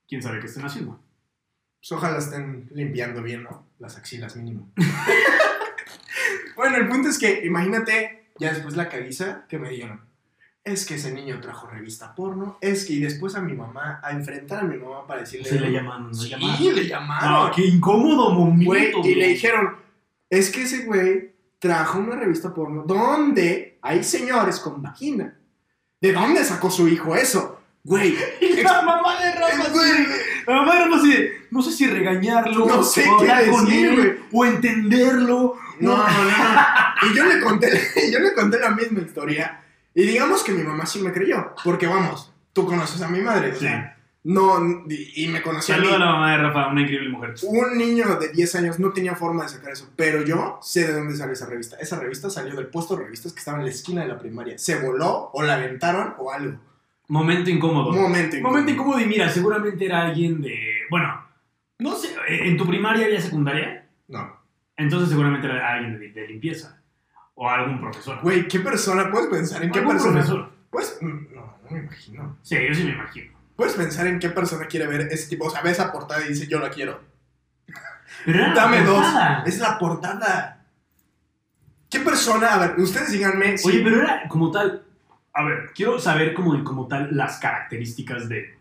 quién 0.08 0.22
sabe 0.22 0.39
qué 0.39 0.46
estén 0.46 0.66
haciendo. 0.66 1.02
Pues 1.80 1.92
ojalá 1.94 2.20
estén 2.20 2.70
limpiando 2.76 3.24
bien, 3.24 3.42
¿no? 3.42 3.66
Las 3.80 3.98
axilas 3.98 4.36
mínimo. 4.36 4.72
bueno, 6.56 6.78
el 6.78 6.88
punto 6.88 7.10
es 7.10 7.18
que, 7.18 7.44
imagínate, 7.44 8.30
ya 8.38 8.54
después 8.54 8.76
la 8.76 8.88
caguiza 8.88 9.48
que 9.50 9.58
me 9.58 9.72
dieron. 9.72 10.12
Es 10.63 10.86
que 10.86 10.95
ese 10.95 11.12
niño 11.12 11.39
trajo 11.41 11.67
revista 11.67 12.15
porno. 12.15 12.58
Es 12.62 12.86
que, 12.86 12.93
y 12.93 12.99
después 12.99 13.36
a 13.36 13.41
mi 13.41 13.54
mamá, 13.54 13.99
a 14.02 14.12
enfrentar 14.12 14.60
a 14.60 14.63
mi 14.63 14.78
mamá 14.78 15.06
para 15.06 15.21
decirle. 15.21 15.49
Se 15.49 15.60
le 15.60 15.71
llamaron, 15.71 16.08
¿no? 16.08 16.13
Sí, 16.13 16.30
llamaron. 16.30 16.76
le 16.76 16.88
llamaron. 16.88 17.32
No, 17.47 17.52
qué 17.52 17.65
incómodo 17.65 18.32
momento. 18.32 18.65
Güey, 18.65 18.89
y 18.89 18.91
güey. 18.93 19.15
le 19.15 19.28
dijeron, 19.28 19.76
es 20.30 20.49
que 20.49 20.63
ese 20.63 20.86
güey 20.86 21.34
trajo 21.60 21.99
una 21.99 22.15
revista 22.15 22.54
porno 22.54 22.84
donde 22.84 23.78
hay 23.82 24.04
señores 24.04 24.60
con 24.60 24.82
vagina. 24.82 25.38
¿De 25.99 26.13
dónde 26.13 26.43
sacó 26.43 26.71
su 26.71 26.88
hijo 26.88 27.15
eso? 27.15 27.60
Güey, 27.84 28.15
Y 28.41 28.62
la 28.63 28.82
mamá 28.82 29.19
de 29.21 29.32
Rafa, 29.34 29.69
güey, 29.69 29.91
sí. 29.91 30.06
La 30.47 30.56
mamá 30.56 30.76
de 30.76 30.86
Rafa 30.86 30.95
así 30.97 31.28
no 31.52 31.62
sé 31.62 31.71
si 31.71 31.86
regañarlo, 31.88 32.65
No 32.65 32.84
sé 32.84 33.08
o 33.08 33.17
qué 33.17 33.32
hablar 33.32 33.52
con 33.52 33.65
decir, 33.65 33.88
él, 33.88 33.95
güey. 33.95 34.13
o 34.32 34.45
entenderlo. 34.45 35.56
No, 35.80 35.97
no, 35.97 36.04
no. 36.08 36.32
Y 37.12 37.15
yo 37.15 37.26
le 37.26 37.41
conté, 37.41 37.69
yo 38.12 38.19
le 38.19 38.34
conté 38.34 38.60
la 38.60 38.71
misma 38.71 39.02
historia. 39.02 39.62
Y 39.96 40.04
digamos 40.04 40.44
que 40.44 40.52
mi 40.52 40.64
mamá 40.64 40.86
sí 40.86 41.00
me 41.02 41.12
creyó. 41.14 41.54
Porque 41.64 41.88
vamos, 41.88 42.34
tú 42.54 42.66
conoces 42.66 43.02
a 43.02 43.08
mi 43.10 43.22
madre. 43.22 43.52
O 43.52 43.56
Sí. 43.56 43.62
sea, 43.62 43.98
no, 44.26 44.86
y, 44.90 45.26
y 45.26 45.28
me 45.28 45.42
conocía. 45.42 45.76
Saluda 45.76 45.96
a 45.96 46.00
la 46.00 46.06
mamá 46.06 46.32
de 46.32 46.38
Rafa, 46.38 46.68
una 46.70 46.82
increíble 46.82 47.10
mujer. 47.10 47.36
Un 47.44 47.78
niño 47.78 48.16
de 48.16 48.30
10 48.30 48.56
años 48.56 48.80
no 48.80 48.92
tenía 48.94 49.16
forma 49.16 49.44
de 49.44 49.50
sacar 49.50 49.72
eso. 49.74 49.89
Pero 49.98 50.24
yo 50.24 50.60
sé 50.62 50.88
de 50.88 50.94
dónde 50.94 51.16
salió 51.16 51.34
esa 51.34 51.46
revista. 51.46 51.76
Esa 51.78 52.00
revista 52.00 52.30
salió 52.30 52.56
del 52.56 52.68
puesto 52.68 52.96
de 52.96 53.04
revistas 53.04 53.34
que 53.34 53.39
estaba 53.39 53.58
en 53.60 53.66
la 53.66 53.72
esquina 53.72 54.02
de 54.02 54.08
la 54.08 54.18
primaria. 54.20 54.58
Se 54.58 54.80
voló 54.80 55.30
o 55.34 55.44
la 55.44 55.56
aventaron 55.56 56.16
o 56.20 56.32
algo. 56.32 56.58
Momento 57.10 57.50
incómodo. 57.50 57.91
Momento. 57.91 58.38
Momento 58.39 58.72
incómodo 58.72 59.00
y 59.02 59.06
mira, 59.06 59.30
seguramente 59.30 59.86
era 59.86 60.04
alguien 60.04 60.41
de... 60.41 60.58
Bueno, 60.89 61.22
no 61.80 61.96
sé, 61.96 62.08
eh, 62.30 62.48
¿en 62.48 62.56
tu 62.56 62.66
primaria 62.66 63.06
había 63.06 63.20
secundaria? 63.20 63.88
No. 64.08 64.38
Entonces 64.78 65.10
seguramente 65.10 65.46
era 65.48 65.74
alguien 65.74 66.00
de, 66.00 66.10
de 66.14 66.28
limpieza. 66.30 66.82
O 67.36 67.50
algún 67.50 67.82
profesor. 67.82 68.20
Güey, 68.22 68.48
¿qué 68.48 68.60
persona? 68.60 69.10
¿Puedes 69.12 69.28
pensar 69.28 69.64
en 69.64 69.72
qué 69.72 69.80
¿Algún 69.80 69.94
persona? 69.96 70.14
profesor? 70.14 70.52
Pues, 70.70 70.98
mm, 71.02 71.08
no, 71.36 71.58
no 71.64 71.72
me 71.72 71.80
imagino. 71.80 72.38
Sí, 72.42 72.56
yo 72.68 72.74
sí 72.76 72.84
me 72.84 72.92
imagino. 72.92 73.34
¿Puedes 73.56 73.74
pensar 73.74 74.08
en 74.08 74.20
qué 74.20 74.30
persona 74.30 74.66
quiere 74.68 74.88
ver 74.88 75.02
ese 75.12 75.30
tipo? 75.30 75.46
O 75.46 75.50
sea, 75.50 75.62
ve 75.62 75.72
esa 75.72 75.92
portada 75.92 76.24
y 76.26 76.30
dice, 76.30 76.48
yo 76.48 76.60
la 76.60 76.70
quiero. 76.70 77.02
Pero 78.26 78.54
Dame 78.54 78.82
dos. 78.84 79.06
Es 79.46 79.60
la 79.60 79.78
portada. 79.80 80.66
¿Qué 81.90 82.00
persona? 82.00 82.54
A 82.54 82.58
ver, 82.60 82.80
ustedes 82.80 83.12
díganme. 83.12 83.58
si- 83.58 83.68
Oye, 83.70 83.82
pero 83.84 84.02
era 84.02 84.28
como 84.28 84.50
tal... 84.52 84.84
A 85.36 85.44
ver, 85.44 85.72
quiero 85.76 86.00
saber 86.00 86.34
como, 86.34 86.64
como 86.64 86.88
tal 86.88 87.16
las 87.16 87.38
características 87.40 88.30
de 88.30 88.58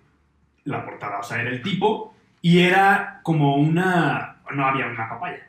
la 0.65 0.85
portada. 0.85 1.19
O 1.19 1.23
sea, 1.23 1.41
era 1.41 1.51
el 1.51 1.63
tipo 1.63 2.15
Y 2.43 2.61
era 2.61 3.21
como 3.23 3.57
una. 3.57 4.37
No 4.55 4.67
había 4.67 4.87
una 4.87 5.09
papaya, 5.09 5.47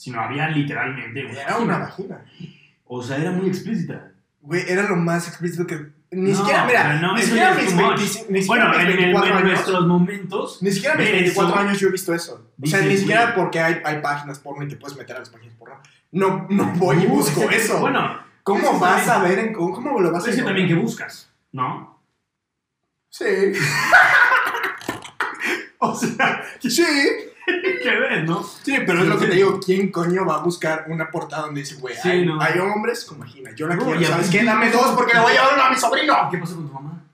sino 0.00 0.20
había 0.20 0.48
literalmente 0.48 1.26
una. 1.26 1.42
Era 1.42 1.58
una 1.58 1.78
vagina. 1.78 2.24
O 2.86 3.02
sea, 3.02 3.18
era 3.18 3.30
muy 3.30 3.48
explícita. 3.48 4.12
Güey, 4.40 4.64
era 4.66 4.82
lo 4.88 4.96
más 4.96 5.28
explícito 5.28 5.66
que. 5.66 5.88
Ni 6.12 6.32
No, 6.32 6.38
siquiera, 6.38 6.64
mira, 6.64 6.94
no, 7.00 7.14
ni 7.14 7.22
siquiera 7.22 7.54
mis 7.54 7.66
too 7.66 7.74
much. 7.76 7.96
25 7.98 8.26
ni 8.32 8.42
siquiera 8.42 8.64
Bueno, 8.64 8.68
mis 8.70 8.80
en, 8.80 8.90
en- 8.90 8.96
24 8.96 9.30
en 9.30 9.36
años. 9.36 9.50
nuestros 9.52 9.86
momentos. 9.86 10.58
Ni 10.62 10.72
siquiera 10.72 10.94
mis 10.96 11.04
ver 11.04 11.14
24 11.16 11.54
eso, 11.54 11.60
años 11.68 11.78
yo 11.80 11.88
he 11.88 11.92
visto 11.92 12.14
eso. 12.14 12.50
O 12.60 12.66
sea, 12.66 12.80
ni 12.80 12.96
siquiera 12.96 13.24
güey. 13.26 13.34
porque 13.36 13.60
hay, 13.60 13.80
hay 13.84 14.00
páginas 14.00 14.38
porno 14.40 14.64
y 14.64 14.68
te 14.68 14.76
puedes 14.76 14.96
meter 14.96 15.14
a 15.16 15.18
las 15.20 15.28
páginas 15.28 15.54
porno. 15.56 15.76
No, 16.12 16.46
no 16.50 16.64
voy 16.76 16.96
y 17.02 17.06
Uh, 17.06 17.10
busco 17.10 17.42
eso. 17.50 17.78
Bueno, 17.80 18.18
¿Cómo 18.42 18.70
eso 18.70 18.80
vas 18.80 19.04
también. 19.06 19.32
a 19.32 19.36
ver 19.36 19.46
en 19.48 19.52
cómo, 19.52 19.72
cómo 19.74 20.00
lo 20.00 20.10
vas 20.10 20.24
a 20.24 20.30
es 20.30 20.36
encontrar? 20.36 20.56
también 20.56 20.68
que 20.68 20.74
buscas, 20.82 21.30
¿no? 21.52 22.00
Sí. 23.10 23.24
o 25.78 25.94
sea, 25.94 26.44
sí. 26.60 26.82
¿Qué 27.82 27.90
ves, 27.98 28.24
no? 28.24 28.42
Sí, 28.42 28.76
pero 28.86 29.00
es 29.00 29.06
lo 29.08 29.18
que 29.18 29.26
te 29.26 29.34
digo. 29.34 29.58
¿Quién 29.64 29.90
coño 29.90 30.24
va 30.26 30.36
a 30.36 30.42
buscar 30.42 30.84
una 30.88 31.10
portada 31.10 31.42
donde 31.46 31.60
dice, 31.60 31.76
güey, 31.76 31.94
Sí, 31.96 32.08
hay, 32.08 32.26
no. 32.26 32.40
hay 32.40 32.58
hombres 32.58 33.04
con 33.04 33.18
vagina? 33.18 33.50
Yo 33.54 33.66
la 33.66 33.76
No, 33.76 33.84
quiero, 33.84 34.04
¿sabes 34.04 34.30
qué? 34.30 34.44
Dame 34.44 34.70
dos 34.70 34.88
porque 34.96 35.14
le 35.14 35.20
voy 35.20 35.32
a 35.32 35.34
llevar 35.34 35.54
uno 35.54 35.62
a 35.64 35.70
mi 35.70 35.76
sobrino. 35.76 36.14
¿Qué 36.30 36.38
pasó 36.38 36.56
con 36.56 36.68
tu 36.68 36.74
mamá? 36.74 37.04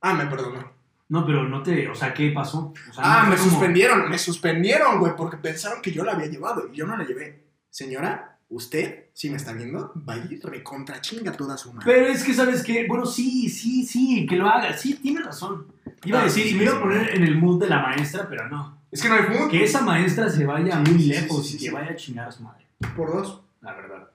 Ah, 0.00 0.14
me 0.14 0.26
perdonó. 0.26 0.72
No, 1.08 1.24
pero 1.24 1.44
no 1.44 1.62
te. 1.62 1.88
O 1.88 1.94
sea, 1.94 2.12
¿qué 2.12 2.30
pasó? 2.30 2.72
O 2.90 2.92
sea, 2.92 3.02
Ah, 3.04 3.22
no 3.24 3.30
me 3.30 3.36
como- 3.36 3.50
suspendieron, 3.50 4.08
me 4.10 4.18
suspendieron, 4.18 4.98
güey, 4.98 5.14
porque 5.16 5.36
pensaron 5.36 5.80
que 5.80 5.92
yo 5.92 6.04
la 6.04 6.12
había 6.12 6.26
llevado 6.26 6.68
y 6.72 6.76
yo 6.76 6.86
no 6.86 6.96
la 6.96 7.04
llevé. 7.04 7.44
Señora, 7.70 8.38
usted, 8.48 9.06
si 9.12 9.30
me 9.30 9.36
está 9.36 9.52
viendo, 9.52 9.92
va 10.08 10.14
a 10.14 10.16
ir 10.16 10.40
recontra 10.42 11.00
chinga 11.00 11.32
toda 11.32 11.56
su 11.56 11.72
madre. 11.72 11.84
Pero 11.92 12.06
es 12.06 12.24
que, 12.24 12.34
¿sabes 12.34 12.62
qué? 12.64 12.86
Bueno, 12.88 13.06
sí, 13.06 13.48
sí, 13.48 13.84
sí, 13.84 14.26
que 14.28 14.36
lo 14.36 14.48
haga. 14.48 14.76
Sí, 14.76 14.94
tiene 14.94 15.20
razón. 15.22 15.66
Iba 16.04 16.18
a 16.18 16.22
Ah, 16.22 16.24
decir, 16.24 16.44
sí, 16.44 16.50
y 16.50 16.54
me 16.54 16.64
iba 16.64 16.76
a 16.76 16.80
poner 16.80 17.14
en 17.16 17.22
el 17.24 17.36
mood 17.38 17.60
de 17.60 17.68
la 17.68 17.80
maestra, 17.80 18.26
pero 18.28 18.48
no. 18.48 18.75
Es 18.90 19.02
que 19.02 19.08
no 19.08 19.14
hay 19.16 19.22
mood. 19.28 19.50
Que 19.50 19.64
esa 19.64 19.80
maestra 19.82 20.28
se 20.28 20.44
vaya 20.46 20.78
muy 20.78 20.98
lejos 21.04 21.54
y 21.54 21.58
que 21.58 21.70
vaya 21.70 21.90
a 21.90 21.96
chingar 21.96 22.28
a 22.28 22.32
su 22.32 22.42
madre. 22.42 22.64
Por 22.96 23.12
dos. 23.12 23.40
La 23.60 23.74
verdad. 23.74 24.08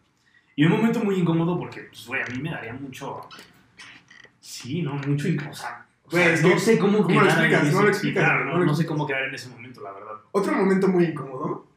Y 0.55 0.65
un 0.65 0.71
momento 0.71 1.03
muy 1.03 1.15
incómodo 1.15 1.57
porque, 1.57 1.81
pues, 1.81 2.05
güey, 2.07 2.21
a 2.21 2.25
mí 2.25 2.41
me 2.41 2.51
daría 2.51 2.73
mucho. 2.73 3.27
Sí, 4.39 4.81
¿no? 4.81 4.93
Mucho. 4.95 5.27
inc- 5.27 5.49
O 5.49 5.53
sea, 5.53 5.85
o 6.05 6.09
Güey, 6.11 6.23
sea, 6.23 6.33
es 6.33 6.43
no 6.43 6.59
sé 6.59 6.77
cómo, 6.77 7.03
¿cómo 7.03 7.21
lo 7.21 7.27
quedar 7.27 7.37
explicas? 7.39 7.67
en 7.67 7.73
No 7.73 7.81
lo 7.81 7.87
explicas, 7.89 8.23
no 8.27 8.37
lo 8.37 8.43
no 8.51 8.57
sé 8.59 8.81
explicas. 8.81 8.87
cómo 8.87 9.07
quedar 9.07 9.23
en 9.23 9.35
ese 9.35 9.49
momento, 9.49 9.81
la 9.81 9.91
verdad. 9.91 10.11
Otro 10.31 10.53
momento 10.53 10.87
muy 10.87 11.05
incómodo. 11.05 11.67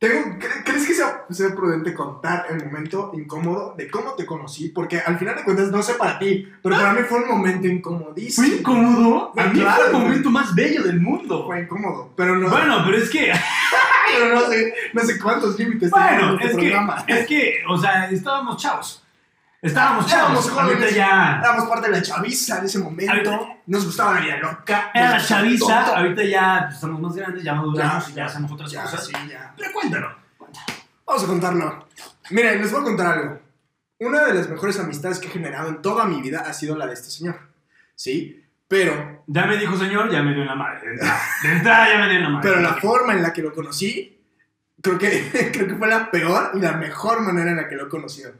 Tengo, 0.00 0.38
cre- 0.38 0.64
¿Crees 0.64 0.86
que 0.86 0.94
sea, 0.94 1.26
sea 1.28 1.54
prudente 1.54 1.92
contar 1.92 2.46
el 2.48 2.64
momento 2.64 3.10
incómodo 3.14 3.74
de 3.76 3.90
cómo 3.90 4.14
te 4.14 4.24
conocí? 4.24 4.70
Porque 4.70 4.98
al 4.98 5.18
final 5.18 5.36
de 5.36 5.44
cuentas, 5.44 5.70
no 5.70 5.82
sé 5.82 5.92
para 5.92 6.18
ti, 6.18 6.48
pero 6.62 6.74
para 6.74 6.94
mí 6.94 7.00
fue 7.06 7.22
un 7.22 7.28
momento 7.28 7.66
incomodísimo. 7.68 8.46
¿Fue 8.46 8.56
incómodo? 8.56 9.28
A 9.36 9.42
Güey, 9.42 9.48
mí 9.52 9.60
claro, 9.60 9.76
fue 9.76 9.86
el 9.88 9.92
momento 9.92 10.30
más 10.30 10.54
bello 10.54 10.84
del 10.84 11.00
mundo. 11.02 11.44
Fue 11.46 11.60
incómodo, 11.60 12.10
pero 12.16 12.34
no, 12.36 12.48
Bueno, 12.48 12.82
pero 12.86 12.96
es 12.96 13.10
que. 13.10 13.30
pero 14.18 14.34
no 14.34 14.40
sé, 14.46 14.74
no 14.94 15.02
sé 15.02 15.20
cuántos 15.20 15.58
límites 15.58 15.90
Bueno, 15.90 16.32
en 16.32 16.40
es 16.40 16.46
este 16.46 16.60
que, 16.62 16.78
es 17.08 17.26
que, 17.26 17.54
o 17.68 17.76
sea, 17.76 18.10
estábamos 18.10 18.56
chavos. 18.56 18.99
Estábamos 19.62 20.06
chavos. 20.06 20.48
Ahorita 20.50 20.88
ya. 20.90 21.38
Éramos 21.42 21.68
parte 21.68 21.88
de 21.90 21.96
la 21.96 22.02
chaviza 22.02 22.60
de 22.60 22.66
ese 22.66 22.78
momento. 22.78 23.12
Ahorita- 23.12 23.40
Nos 23.66 23.84
gustaba 23.84 24.14
la 24.14 24.20
vida 24.20 24.36
loca. 24.38 24.90
Era 24.94 25.10
la 25.10 25.24
chaviza. 25.24 25.84
todo. 25.84 25.96
Ahorita 25.96 26.24
ya 26.24 26.60
pues, 26.64 26.74
estamos 26.76 27.00
más 27.00 27.14
grandes, 27.14 27.42
ya 27.44 27.54
maduramos 27.54 28.06
Ya, 28.06 28.10
y 28.12 28.14
ya 28.14 28.24
hacemos 28.26 28.52
otras 28.52 28.70
Ya, 28.70 28.82
cosas. 28.82 29.04
sí, 29.06 29.12
ya. 29.28 29.52
Pero 29.56 29.72
cuéntalo. 29.72 30.14
Vamos 31.06 31.24
a 31.24 31.26
contarlo. 31.26 31.88
Miren, 32.30 32.60
les 32.62 32.70
voy 32.72 32.80
a 32.80 32.84
contar 32.84 33.18
algo. 33.18 33.40
Una 33.98 34.24
de 34.24 34.32
las 34.34 34.48
mejores 34.48 34.78
amistades 34.78 35.18
que 35.18 35.26
he 35.26 35.30
generado 35.30 35.68
en 35.68 35.82
toda 35.82 36.06
mi 36.06 36.22
vida 36.22 36.44
ha 36.46 36.52
sido 36.54 36.76
la 36.76 36.86
de 36.86 36.94
este 36.94 37.10
señor. 37.10 37.38
¿Sí? 37.94 38.42
Pero, 38.66 39.24
Ya 39.26 39.44
me 39.46 39.56
dijo 39.58 39.76
señor, 39.76 40.10
ya 40.10 40.22
me 40.22 40.32
dio 40.32 40.42
en 40.42 40.48
la 40.48 40.54
madre. 40.54 40.80
De 40.86 40.92
entrada, 40.94 41.20
de 41.42 41.52
entrada 41.52 41.88
ya 41.92 41.98
me 41.98 42.06
dio 42.08 42.16
en 42.18 42.22
la 42.22 42.28
madre. 42.30 42.48
pero 42.48 42.60
la 42.62 42.74
forma 42.74 43.12
en 43.12 43.22
la 43.22 43.32
que 43.32 43.42
lo 43.42 43.52
conocí, 43.52 44.18
creo 44.80 44.96
que, 44.96 45.50
creo 45.52 45.66
que 45.66 45.74
fue 45.74 45.88
la 45.88 46.10
peor 46.10 46.52
y 46.54 46.60
la 46.60 46.72
mejor 46.72 47.20
manera 47.20 47.50
en 47.50 47.56
la 47.56 47.68
que 47.68 47.74
lo 47.74 47.86
he 47.86 47.88
conocido. 47.90 48.32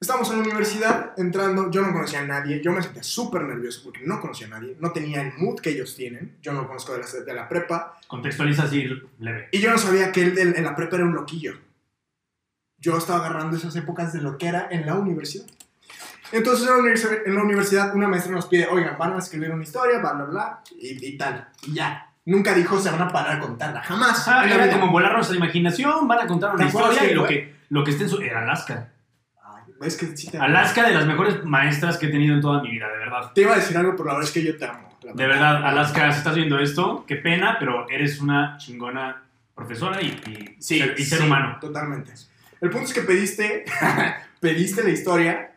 Estábamos 0.00 0.30
en 0.30 0.36
la 0.36 0.44
universidad 0.44 1.12
entrando, 1.16 1.72
yo 1.72 1.82
no 1.82 1.92
conocía 1.92 2.20
a 2.20 2.24
nadie, 2.24 2.62
yo 2.62 2.70
me 2.70 2.80
sentía 2.80 3.02
súper 3.02 3.42
nervioso 3.42 3.80
porque 3.82 4.00
no 4.04 4.20
conocía 4.20 4.46
a 4.46 4.50
nadie, 4.50 4.76
no 4.78 4.92
tenía 4.92 5.20
el 5.22 5.32
mood 5.36 5.58
que 5.58 5.70
ellos 5.70 5.96
tienen, 5.96 6.36
yo 6.40 6.52
no 6.52 6.62
lo 6.62 6.68
conozco 6.68 6.92
de 6.92 7.00
la, 7.00 7.06
de 7.06 7.34
la 7.34 7.48
prepa, 7.48 7.98
Contextualiza 8.06 8.62
así 8.62 8.88
leve. 9.18 9.48
Y 9.50 9.58
yo 9.58 9.72
no 9.72 9.78
sabía 9.78 10.12
que 10.12 10.22
él 10.22 10.38
en 10.38 10.64
la 10.64 10.76
prepa 10.76 10.96
era 10.96 11.04
un 11.04 11.14
loquillo. 11.14 11.58
Yo 12.78 12.96
estaba 12.96 13.26
agarrando 13.26 13.56
esas 13.56 13.74
épocas 13.74 14.12
de 14.12 14.22
lo 14.22 14.38
que 14.38 14.46
era 14.46 14.68
en 14.70 14.86
la 14.86 14.94
universidad. 14.94 15.46
Entonces 16.30 16.68
en 17.26 17.34
la, 17.34 17.42
universidad 17.42 17.94
una 17.94 18.06
maestra 18.06 18.32
nos 18.32 18.46
pide, 18.46 18.68
oigan, 18.68 18.96
van 18.98 19.14
a 19.14 19.18
escribir 19.18 19.50
una 19.50 19.64
historia, 19.64 19.98
bla, 19.98 20.12
bla, 20.12 20.24
bla, 20.24 20.62
y, 20.78 21.06
y 21.06 21.18
tal. 21.18 21.48
Y 21.66 21.74
ya. 21.74 22.04
Nunca 22.24 22.54
dijo 22.54 22.78
se 22.78 22.90
van 22.90 23.00
a 23.00 23.08
parar 23.08 23.38
a 23.38 23.40
contarla, 23.40 23.82
jamás. 23.82 24.26
La 24.26 24.44
era 24.44 24.70
como 24.70 24.92
volarnos 24.92 25.28
la 25.30 25.36
imaginación, 25.36 26.06
van 26.06 26.20
a 26.20 26.26
contar 26.26 26.54
una 26.54 26.64
¿Te 26.64 26.68
acuerdas 26.68 26.92
historia 26.92 27.12
y 27.12 27.14
lo 27.14 27.26
que, 27.26 27.54
lo 27.70 27.84
que 27.84 27.90
esté 27.90 28.04
en 28.04 28.10
su... 28.10 28.20
Era 28.20 28.42
Alaska. 28.42 28.92
Ay, 29.80 29.88
es 29.88 29.96
que 29.96 30.16
sí 30.16 30.30
te 30.30 30.38
Alaska 30.38 30.88
de 30.88 30.94
las 30.94 31.06
mejores 31.06 31.44
maestras 31.44 31.96
que 31.98 32.06
he 32.06 32.10
tenido 32.10 32.34
en 32.34 32.40
toda 32.40 32.62
mi 32.62 32.70
vida, 32.70 32.88
de 32.88 32.98
verdad. 32.98 33.32
Te 33.34 33.42
iba 33.42 33.52
a 33.52 33.56
decir 33.56 33.76
algo, 33.76 33.92
pero 33.92 34.06
la 34.06 34.14
verdad 34.14 34.28
es 34.28 34.34
que 34.34 34.42
yo 34.42 34.56
te 34.56 34.64
amo. 34.64 34.88
De 35.02 35.26
verdad, 35.26 35.64
Alaska, 35.64 36.12
si 36.12 36.18
estás 36.18 36.34
viendo 36.34 36.58
esto, 36.58 37.04
qué 37.06 37.16
pena, 37.16 37.56
pero 37.58 37.88
eres 37.88 38.20
una 38.20 38.56
chingona 38.58 39.22
profesora 39.54 40.02
y, 40.02 40.06
y 40.06 40.56
Sí, 40.58 40.78
ser, 40.78 40.94
y 40.98 41.04
ser 41.04 41.18
sí, 41.20 41.24
humano. 41.24 41.58
Totalmente. 41.60 42.12
El 42.60 42.70
punto 42.70 42.88
es 42.88 42.92
que 42.92 43.02
pediste, 43.02 43.64
pediste 44.40 44.82
la 44.82 44.90
historia 44.90 45.52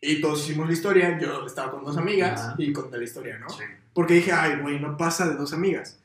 y 0.00 0.20
todos 0.20 0.44
hicimos 0.44 0.66
la 0.66 0.72
historia. 0.72 1.18
Yo 1.18 1.44
estaba 1.46 1.70
con 1.70 1.84
dos 1.84 1.96
amigas 1.96 2.40
Ajá. 2.40 2.54
y 2.58 2.72
conté 2.72 2.98
la 2.98 3.04
historia, 3.04 3.38
¿no? 3.38 3.48
Sí. 3.50 3.62
Porque 3.92 4.14
dije, 4.14 4.32
ay, 4.32 4.56
güey, 4.60 4.80
no 4.80 4.96
pasa 4.96 5.28
de 5.28 5.36
dos 5.36 5.52
amigas. 5.52 5.98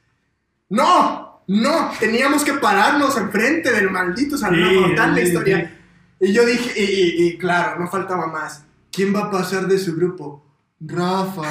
¡No! 0.70 1.42
¡No! 1.48 1.92
Teníamos 2.00 2.44
que 2.44 2.54
pararnos 2.54 3.18
enfrente 3.18 3.72
del 3.72 3.90
maldito 3.90 4.38
salón 4.38 4.64
a 4.64 4.82
contar 4.82 5.10
la 5.10 5.22
historia. 5.22 5.81
Y 6.22 6.32
yo 6.34 6.46
dije, 6.46 6.72
y, 6.80 6.84
y- 6.84 7.28
y 7.30 7.38
claro, 7.38 7.80
no 7.80 7.88
faltaba 7.90 8.28
más. 8.28 8.64
¿Quién 8.92 9.14
va 9.16 9.22
a 9.26 9.32
pasar 9.32 9.68
de 9.68 9.78
su 9.80 9.96
grupo? 9.96 10.46
Rafa. 10.80 11.42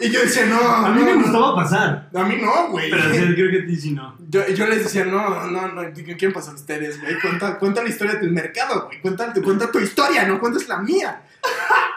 y 0.00 0.10
yo 0.10 0.20
decía, 0.20 0.46
no. 0.46 0.58
A 0.60 0.90
mí 0.90 1.00
no, 1.00 1.06
me 1.06 1.12
no. 1.16 1.22
gustaba 1.22 1.54
pasar, 1.56 2.08
A 2.14 2.24
mí 2.24 2.36
no, 2.40 2.68
güey. 2.70 2.90
pero 2.90 3.02
sí, 3.12 3.34
creo 3.34 3.50
que 3.50 3.62
a 3.62 3.66
ti 3.66 3.76
sí 3.76 3.90
no. 3.92 4.16
Yo, 4.28 4.46
yo 4.48 4.66
les 4.66 4.84
decía, 4.84 5.04
no, 5.04 5.46
no, 5.46 5.68
no, 5.68 5.82
¿qué 5.94 6.04
quieren 6.04 6.32
pasar 6.32 6.54
ustedes, 6.54 7.00
güey? 7.00 7.18
Cuenta, 7.20 7.58
cuenta 7.58 7.82
la 7.82 7.88
historia 7.88 8.14
del 8.14 8.30
mercado, 8.32 8.86
güey. 8.86 9.00
Cuenta, 9.00 9.32
cuenta 9.44 9.70
tu 9.70 9.78
historia, 9.78 10.26
no 10.26 10.38
cuentes 10.40 10.68
la 10.68 10.78
mía. 10.78 11.22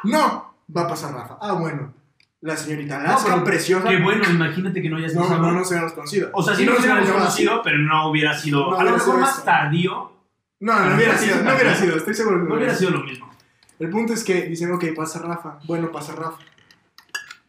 No, 0.03 0.55
va 0.75 0.81
a 0.81 0.87
pasar 0.87 1.13
Rafa. 1.13 1.37
Ah, 1.41 1.53
bueno. 1.53 1.93
La 2.41 2.57
señorita 2.57 2.99
Alaska, 2.99 3.33
pero 3.33 3.43
preciosa. 3.43 3.87
Qué 3.87 3.97
bueno, 4.01 4.23
imagínate 4.27 4.81
que 4.81 4.89
no 4.89 4.97
hayas 4.97 5.13
No, 5.13 5.21
pasado. 5.21 5.41
no, 5.43 5.51
no 5.51 5.59
nos 5.59 5.71
habíamos 5.71 5.93
conocido. 5.93 6.29
O 6.33 6.41
sea, 6.41 6.55
sí 6.55 6.63
Y 6.63 6.65
nos 6.65 6.75
no 6.75 6.81
hubiéramos 6.81 7.09
conocido, 7.11 7.61
pero 7.63 7.77
no 7.77 8.09
hubiera 8.09 8.35
sido. 8.37 8.71
No 8.71 8.79
a 8.79 8.83
lo 8.83 8.91
mejor 8.93 9.19
más 9.19 9.45
tardío, 9.45 10.10
No, 10.61 10.79
no, 10.79 10.89
no 10.91 10.95
hubiera 10.95 11.17
sido, 11.17 11.43
no 11.43 11.53
hubiera 11.53 11.75
sido, 11.75 11.97
estoy 11.97 12.13
seguro 12.13 12.41
que 12.43 12.49
no 12.49 12.55
hubiera 12.55 12.73
sido 12.75 12.91
lo 12.91 13.03
mismo. 13.03 13.29
El 13.79 13.89
punto 13.89 14.13
es 14.13 14.23
que 14.23 14.43
dicen, 14.43 14.71
ok, 14.71 14.85
pasa 14.95 15.19
Rafa. 15.19 15.59
Bueno, 15.65 15.91
pasa 15.91 16.15
Rafa. 16.15 16.37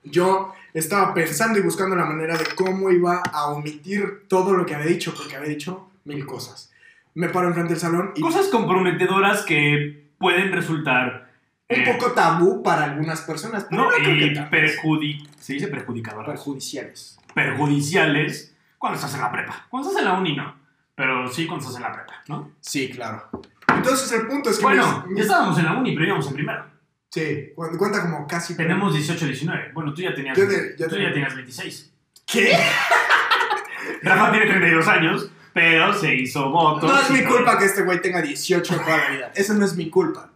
Yo 0.05 0.53
estaba 0.75 1.15
pensando 1.15 1.59
y 1.59 1.63
buscando 1.63 1.95
la 1.95 2.07
manera 2.07 2.37
de 2.37 2.45
cómo 2.57 2.91
iba 2.91 3.23
a 3.33 3.47
omitir 3.49 4.27
todo 4.29 4.55
lo 4.55 4.67
que 4.67 4.75
había 4.75 4.87
dicho, 4.87 5.15
porque 5.15 5.37
había 5.37 5.51
dicho 5.51 5.91
mil 6.05 6.25
cosas. 6.27 6.73
Me 7.15 7.29
paro 7.29 7.49
enfrente 7.49 7.75
del 7.75 7.81
salón 7.81 8.13
y 8.17 8.21
Cosas 8.21 8.49
comprometedoras 8.49 9.43
que 9.43 10.09
pueden 10.19 10.51
resultar. 10.53 11.31
un 11.69 11.81
eh, 11.81 11.85
poco 11.93 12.13
tabú 12.13 12.63
para 12.63 12.85
algunas 12.85 13.21
personas, 13.21 13.67
pero 13.69 13.83
No, 13.83 13.91
no, 13.91 13.97
creo 13.97 14.17
que 14.35 14.41
perjudi 14.51 15.29
se 15.39 15.53
dice 15.53 15.69
perjudicadoras. 15.69 16.31
perjudiciales. 16.31 17.19
perjudiciales 17.35 18.55
cuando 18.79 18.97
estás 18.97 19.15
en 19.15 19.21
la 19.21 19.31
prepa. 19.31 19.67
Cuando 19.69 19.89
estás 19.89 20.03
en 20.03 20.09
la 20.09 20.19
uni, 20.19 20.35
no. 20.35 20.62
Pero 21.03 21.29
sí 21.33 21.47
cuando 21.49 21.65
estás 21.67 21.77
en 21.79 21.83
la 21.83 21.93
prepa, 21.93 22.15
¿no? 22.29 22.53
Sí, 22.61 22.89
claro. 22.91 23.29
Entonces 23.75 24.13
el 24.13 24.29
punto 24.29 24.51
es 24.51 24.59
que... 24.59 24.63
Bueno, 24.63 25.05
mis- 25.09 25.17
ya 25.19 25.23
estábamos 25.25 25.59
en 25.59 25.65
la 25.65 25.73
uni, 25.73 25.93
pero 25.95 26.07
íbamos 26.07 26.29
en 26.29 26.35
primero. 26.35 26.65
Sí, 27.11 27.49
cu- 27.57 27.77
cuenta 27.77 28.03
como 28.03 28.25
casi... 28.29 28.57
Tenemos 28.57 28.95
18, 28.95 29.27
19. 29.27 29.71
Bueno, 29.75 29.93
tú 29.93 30.01
ya 30.03 30.15
tenías, 30.15 30.37
Yo 30.39 30.47
de- 30.47 30.77
yo 30.79 30.87
tú 30.89 30.95
de- 30.95 31.03
ya 31.03 31.13
tenías 31.13 31.35
26. 31.35 31.93
¿Qué? 32.27 32.57
Rafa 34.03 34.31
tiene 34.31 34.47
32 34.47 34.87
años, 34.89 35.31
pero 35.53 35.93
se 35.93 36.15
hizo 36.15 36.51
voto. 36.51 36.87
No 36.87 37.01
es 37.01 37.11
mi 37.11 37.25
culpa 37.25 37.59
que 37.59 37.65
este 37.65 37.83
güey 37.83 38.01
tenga 38.01 38.23
18 38.23 38.77
toda 38.81 38.97
la 38.97 39.09
vida. 39.11 39.33
Eso 39.35 39.55
no 39.55 39.65
es 39.65 39.75
mi 39.77 39.91
culpa. 39.91 40.31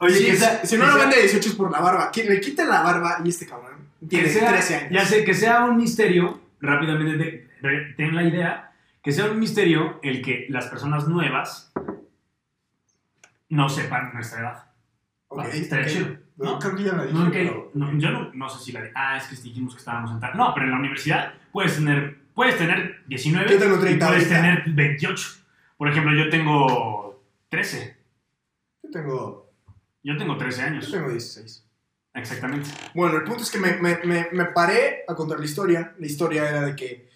Oye, 0.00 0.16
Sí, 0.16 0.26
que 0.26 0.36
sea, 0.36 0.66
si 0.66 0.76
no 0.76 0.84
que 0.84 0.90
lo 0.90 0.96
sea- 0.96 1.02
ven 1.06 1.10
de 1.14 1.20
18 1.22 1.48
es 1.48 1.54
por 1.54 1.70
la 1.70 1.80
barba. 1.80 2.10
Que 2.10 2.24
le 2.24 2.40
quiten 2.40 2.68
la 2.68 2.82
barba 2.82 3.18
y 3.24 3.28
este 3.28 3.46
cabrón 3.46 3.76
tiene 4.08 4.28
sea- 4.28 4.48
13 4.50 4.74
años. 4.76 4.88
Ya 4.90 5.04
sé, 5.04 5.24
que 5.24 5.34
sea 5.34 5.64
un 5.64 5.76
misterio, 5.76 6.40
rápidamente 6.60 7.48
ten 7.96 8.16
la 8.16 8.24
idea, 8.24 8.71
que 9.02 9.12
sea 9.12 9.26
un 9.30 9.38
misterio 9.38 9.98
el 10.02 10.22
que 10.22 10.46
las 10.48 10.66
personas 10.68 11.08
nuevas 11.08 11.72
no 13.48 13.68
sepan 13.68 14.12
nuestra 14.14 14.40
edad. 14.40 14.64
Ok, 15.28 15.44
estaría 15.52 15.86
ok. 15.86 15.92
chido, 15.92 16.16
No, 16.36 16.44
¿no? 16.52 16.58
creo 16.58 16.76
que 16.76 16.84
ya 16.84 16.92
la 16.94 17.04
dije. 17.04 17.18
No, 17.18 17.30
que- 17.30 17.38
pero- 17.38 17.70
no, 17.74 17.98
yo 17.98 18.10
no, 18.10 18.32
no 18.34 18.48
sé 18.48 18.64
si 18.64 18.72
la... 18.72 18.82
Ah, 18.94 19.16
es 19.16 19.24
que 19.26 19.36
dijimos 19.36 19.74
que 19.74 19.78
estábamos 19.80 20.10
en 20.12 20.20
tal... 20.20 20.36
No, 20.36 20.52
pero 20.54 20.66
en 20.66 20.72
la 20.72 20.78
universidad 20.78 21.34
puedes 21.52 21.74
tener, 21.74 22.18
puedes 22.34 22.56
tener 22.58 23.02
19 23.06 23.50
Yo 23.50 23.58
tengo 23.58 23.78
30 23.78 24.04
y 24.04 24.08
puedes 24.08 24.24
ahorita. 24.32 24.42
tener 24.64 24.70
28. 24.74 25.28
Por 25.76 25.88
ejemplo, 25.88 26.14
yo 26.14 26.28
tengo 26.30 27.24
13. 27.48 27.96
Yo 28.84 28.90
tengo, 28.90 29.50
Yo 30.02 30.16
tengo 30.16 30.36
13 30.36 30.60
yo 30.60 30.66
años. 30.66 30.90
tengo 30.90 31.10
16. 31.10 31.66
Exactamente. 32.14 32.68
Bueno, 32.94 33.16
el 33.16 33.24
punto 33.24 33.42
es 33.42 33.50
que 33.50 33.58
me, 33.58 33.72
me, 33.78 33.96
me, 34.04 34.28
me 34.32 34.44
paré 34.46 35.04
a 35.08 35.14
contar 35.14 35.38
la 35.38 35.44
historia. 35.46 35.94
La 35.98 36.06
historia 36.06 36.48
era 36.48 36.60
de 36.62 36.76
que 36.76 37.08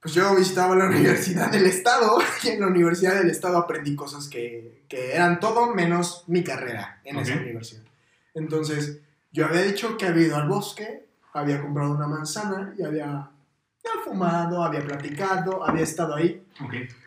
pues 0.00 0.14
yo 0.14 0.34
visitaba 0.34 0.74
la 0.76 0.86
Universidad 0.88 1.50
del 1.50 1.66
Estado 1.66 2.18
y 2.42 2.48
en 2.48 2.60
la 2.60 2.66
Universidad 2.66 3.14
del 3.14 3.30
Estado 3.30 3.58
aprendí 3.58 3.94
cosas 3.94 4.28
que, 4.28 4.84
que 4.88 5.14
eran 5.14 5.40
todo 5.40 5.74
menos 5.74 6.24
mi 6.26 6.42
carrera 6.42 7.00
en 7.04 7.18
esa 7.18 7.34
universidad. 7.34 7.82
Entonces, 8.34 9.00
yo 9.32 9.46
había 9.46 9.62
dicho 9.62 9.96
que 9.96 10.06
había 10.06 10.26
ido 10.26 10.36
al 10.36 10.48
bosque, 10.48 11.06
había 11.32 11.60
comprado 11.60 11.92
una 11.92 12.06
manzana 12.06 12.74
y 12.78 12.82
había, 12.82 13.04
había 13.04 14.02
fumado, 14.04 14.64
había 14.64 14.80
platicado, 14.80 15.64
había 15.64 15.84
estado 15.84 16.16
ahí. 16.16 16.42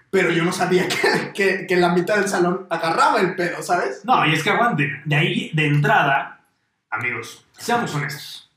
Pero 0.10 0.32
yo 0.32 0.44
no 0.44 0.54
sabía 0.54 0.88
que, 0.88 1.34
que, 1.34 1.68
que 1.68 1.76
la 1.76 1.90
mitad 1.90 2.18
del 2.18 2.30
salón 2.30 2.68
agarraba 2.70 3.20
el 3.20 3.36
pedo, 3.36 3.62
¿sabes? 3.64 4.06
No, 4.06 4.26
y 4.26 4.34
es 4.34 4.44
que 4.44 4.52
aguanten. 4.52 5.02
De 5.06 5.16
ahí, 5.16 5.52
de 5.54 5.66
entrada, 5.68 6.46
amigos, 6.90 7.46
seamos 7.58 7.94
honestos. 7.96 8.52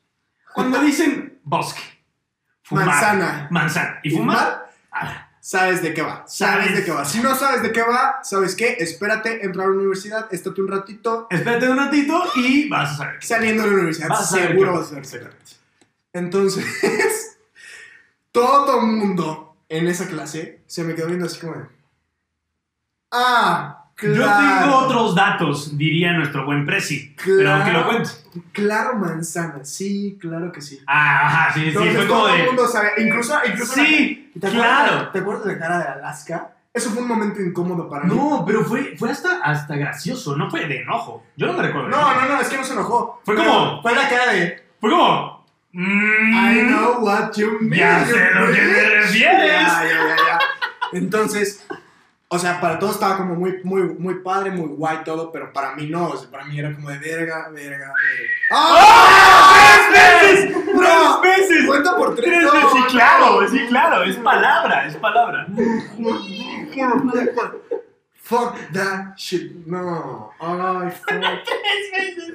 Cuando 0.54 0.80
dicen 0.80 1.38
bosque, 1.42 1.82
fumar, 2.66 2.86
Manzana. 2.86 3.48
manzana 3.50 4.00
y 4.02 4.08
¿Y 4.08 4.16
fumar, 4.16 4.36
fumar? 4.38 4.70
ah, 4.92 5.22
Sabes 5.40 5.80
de 5.80 5.94
qué 5.94 6.02
va, 6.02 6.24
sabes 6.26 6.66
Sabes. 6.66 6.76
de 6.78 6.84
qué 6.84 6.90
va. 6.90 7.04
Si 7.04 7.20
no 7.20 7.34
sabes 7.36 7.62
de 7.62 7.70
qué 7.70 7.82
va, 7.82 8.18
¿sabes 8.24 8.56
qué? 8.56 8.76
Espérate, 8.80 9.44
entra 9.44 9.62
a 9.62 9.66
la 9.68 9.74
universidad, 9.74 10.26
estate 10.34 10.60
un 10.60 10.66
ratito. 10.66 11.28
espérate 11.30 11.68
un 11.68 11.76
ratito 11.78 12.24
y 12.34 12.68
vas 12.68 12.94
a 12.94 12.96
saber. 12.96 13.22
Saliendo 13.24 13.62
de 13.62 13.68
la 13.68 13.74
universidad, 13.76 14.08
Vas 14.08 14.28
seguro 14.28 14.72
vas 14.72 14.86
a 14.86 14.88
saber 14.88 15.04
exactamente. 15.04 15.52
Entonces, 16.12 16.64
todo 18.32 18.80
el 18.80 18.86
mundo 18.88 19.56
en 19.68 19.86
esa 19.86 20.08
clase 20.08 20.62
se 20.66 20.82
me 20.82 20.94
quedó 20.96 21.06
viendo 21.06 21.26
así 21.26 21.38
como 21.38 21.54
de... 21.54 21.66
Ah, 23.12 23.85
claro. 23.96 24.16
Yo 24.16 24.60
tengo 24.64 24.76
otros 24.78 25.14
datos, 25.14 25.76
diría 25.76 26.12
nuestro 26.12 26.44
buen 26.46 26.64
Prezi. 26.64 27.14
Pero 27.24 27.40
Claro. 27.40 27.64
que 27.64 27.72
lo 27.72 27.86
cuente. 27.86 28.10
Claro, 28.52 28.96
manzana, 28.96 29.64
sí, 29.64 30.16
claro 30.20 30.52
que 30.52 30.60
sí. 30.60 30.80
Ah, 30.86 31.26
ajá, 31.26 31.54
sí, 31.54 31.70
sí, 31.70 31.72
fue 31.72 32.04
todo 32.06 32.28
el 32.28 32.38
de. 32.40 32.46
mundo 32.46 32.66
sabe, 32.68 32.90
incluso... 32.98 33.34
incluso 33.46 33.72
Sí, 33.74 34.30
¿Te 34.40 34.46
acuerdas, 34.46 34.66
claro. 34.88 35.08
¿Te 35.08 35.18
acuerdas 35.18 35.44
de 35.46 35.52
la 35.54 35.58
cara 35.58 35.78
de 35.78 35.84
Alaska? 35.88 36.52
Eso 36.74 36.90
fue 36.90 37.00
un 37.02 37.08
momento 37.08 37.40
incómodo 37.40 37.88
para 37.88 38.04
mí. 38.04 38.14
No, 38.14 38.44
pero 38.46 38.62
fue, 38.62 38.94
fue 38.98 39.10
hasta, 39.10 39.38
hasta 39.42 39.76
gracioso, 39.76 40.36
no 40.36 40.50
fue 40.50 40.66
de 40.66 40.82
enojo. 40.82 41.24
Yo 41.36 41.46
no 41.46 41.54
me 41.54 41.62
recuerdo. 41.62 41.88
No, 41.88 42.14
no, 42.14 42.28
no, 42.28 42.38
es 42.40 42.48
que 42.48 42.58
no 42.58 42.64
se 42.64 42.74
enojó. 42.74 43.22
Fue 43.24 43.34
como- 43.34 43.80
Fue 43.80 43.94
la 43.94 44.06
cara 44.10 44.32
de. 44.32 44.62
Fue 44.78 44.90
como. 44.90 45.46
mm, 45.72 46.34
I 46.34 46.60
know 46.66 46.98
what 47.02 47.32
you 47.34 47.56
mean. 47.62 47.80
Ya 47.80 48.04
sé 48.04 48.30
lo 48.34 48.46
que 48.52 48.60
te 48.60 48.90
refieres. 49.00 49.54
Ya, 49.54 49.84
ya, 49.84 49.88
ya, 49.88 50.16
ya. 50.16 50.38
Entonces, 50.92 51.66
o 52.28 52.38
sea, 52.40 52.60
para 52.60 52.78
todos 52.78 52.94
estaba 52.94 53.18
como 53.18 53.36
muy, 53.36 53.60
muy, 53.62 53.82
muy 53.82 54.14
padre, 54.20 54.50
muy 54.50 54.68
guay 54.68 54.98
todo, 55.04 55.30
pero 55.30 55.52
para 55.52 55.76
mí 55.76 55.86
no. 55.86 56.08
O 56.08 56.16
sea, 56.16 56.28
para 56.28 56.44
mí 56.44 56.58
era 56.58 56.74
como 56.74 56.90
de 56.90 56.98
verga, 56.98 57.48
verga, 57.50 57.92
verga. 57.94 57.94
¡Ah! 58.50 59.88
¡Tres 59.92 60.50
veces! 60.50 60.56
¡Tres 60.64 61.20
veces! 61.22 61.66
Cuenta 61.66 61.96
por 61.96 62.16
tres. 62.16 62.26
¡Tres 62.26 62.52
veces! 62.52 62.70
Sí, 62.72 62.82
claro, 62.90 63.48
sí, 63.48 63.60
claro. 63.68 64.02
Es 64.02 64.16
palabra, 64.16 64.86
es 64.88 64.96
palabra. 64.96 65.46
Fuck 68.22 68.56
that 68.72 69.14
shit. 69.16 69.52
No. 69.64 70.32
Ay, 70.40 70.90
fuck. 70.90 71.06
¡Tres 71.46 72.16
veces! 72.16 72.34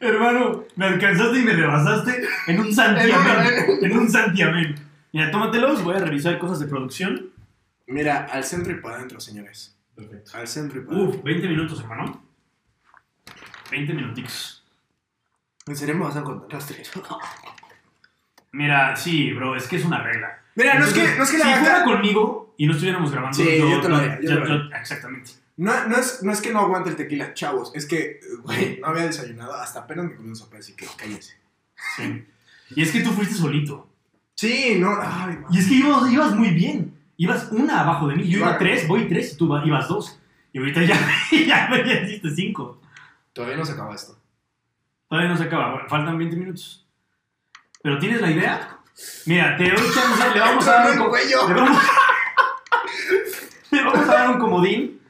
Hermano, 0.00 0.64
me 0.74 0.86
alcanzaste 0.86 1.38
y 1.38 1.42
me 1.42 1.52
rebasaste 1.52 2.24
en 2.48 2.60
un 2.60 2.74
santiamén. 2.74 3.78
En 3.82 3.96
un 3.96 4.10
santiamén. 4.10 4.91
Mira, 5.12 5.30
tómatelos, 5.30 5.82
voy 5.84 5.96
a 5.96 5.98
revisar 5.98 6.38
cosas 6.38 6.60
de 6.60 6.66
producción. 6.66 7.30
Mira, 7.86 8.24
al 8.30 8.44
centro 8.44 8.72
y 8.72 8.76
para 8.80 8.96
adentro, 8.96 9.20
señores. 9.20 9.76
Perfecto. 9.94 10.30
Al 10.36 10.48
centro 10.48 10.80
y 10.80 10.84
para 10.84 10.96
adentro. 10.98 11.18
Uf, 11.18 11.24
20 11.24 11.48
minutos, 11.48 11.80
hermano. 11.80 12.22
20 13.70 13.92
minutitos. 13.94 14.64
¿En 15.66 15.76
serio 15.76 15.94
me 15.96 16.04
vas 16.04 16.16
a 16.16 16.22
contar 16.22 16.52
los 16.52 16.66
tres? 16.66 16.90
Mira, 18.52 18.96
sí, 18.96 19.32
bro, 19.32 19.56
es 19.56 19.66
que 19.66 19.76
es 19.76 19.84
una 19.84 20.02
regla. 20.02 20.38
Mira, 20.54 20.78
no 20.78 20.84
es 20.84 20.92
que, 20.92 21.16
no 21.16 21.22
es 21.24 21.30
que 21.30 21.38
si 21.38 21.42
la 21.48 21.56
fuera 21.58 21.76
haga- 21.76 21.84
conmigo 21.84 22.54
y 22.58 22.66
no 22.66 22.72
estuviéramos 22.72 23.10
grabando, 23.10 23.36
Sí, 23.36 23.58
yo 23.58 23.80
te 23.80 23.88
lo 23.88 23.96
haría, 23.96 24.20
yo 24.20 24.42
exactamente. 24.78 25.32
No, 25.56 25.86
no, 25.88 25.96
es, 25.96 26.22
no 26.22 26.32
es 26.32 26.40
que 26.40 26.52
no 26.52 26.60
aguante 26.60 26.90
el 26.90 26.96
tequila, 26.96 27.32
chavos. 27.34 27.72
Es 27.74 27.86
que, 27.86 28.20
güey, 28.42 28.78
no 28.80 28.88
había 28.88 29.04
desayunado. 29.06 29.54
Hasta 29.54 29.80
apenas 29.80 30.06
me 30.06 30.14
comí 30.16 30.28
un 30.30 30.36
sopa, 30.36 30.58
así 30.58 30.74
que 30.74 30.86
cállese. 30.96 31.36
Sí. 31.96 32.26
Y 32.74 32.82
es 32.82 32.90
que 32.90 33.00
tú 33.00 33.10
fuiste 33.12 33.34
solito. 33.34 33.88
Sí, 34.42 34.74
no. 34.76 34.98
Ay. 35.00 35.38
Y 35.50 35.58
es 35.60 35.68
que 35.68 35.74
ibas, 35.74 36.10
ibas 36.10 36.34
muy 36.34 36.50
bien. 36.50 36.98
Ibas 37.16 37.52
una 37.52 37.82
abajo 37.82 38.08
de 38.08 38.16
mí. 38.16 38.28
Yo 38.28 38.38
iba 38.38 38.58
tres, 38.58 38.88
voy 38.88 39.08
tres 39.08 39.34
y 39.34 39.36
tú 39.36 39.56
ibas 39.64 39.86
dos. 39.86 40.18
Y 40.52 40.58
ahorita 40.58 40.82
ya, 40.82 40.96
ya, 41.46 41.70
ya 41.70 41.92
hiciste 42.02 42.28
cinco. 42.30 42.80
Todavía 43.32 43.56
no 43.56 43.64
se 43.64 43.74
acaba 43.74 43.94
esto. 43.94 44.18
Todavía 45.08 45.30
no 45.30 45.36
se 45.36 45.44
acaba. 45.44 45.70
Bueno, 45.70 45.88
faltan 45.88 46.18
20 46.18 46.36
minutos. 46.36 46.84
¿Pero 47.84 48.00
tienes 48.00 48.20
la 48.20 48.32
idea? 48.32 48.78
Mira, 49.26 49.56
te 49.56 49.62
doy 49.62 49.76
chance. 49.76 50.34
Le 50.34 50.40
vamos 50.40 50.66
a 50.66 50.72
dar 50.72 51.00
un, 51.00 51.08
cuello. 51.08 51.48
le 51.48 51.54
vamos, 51.54 51.82
le 53.70 53.84
vamos 53.84 54.08
a 54.08 54.12
dar 54.12 54.30
un 54.30 54.40
comodín. 54.40 55.00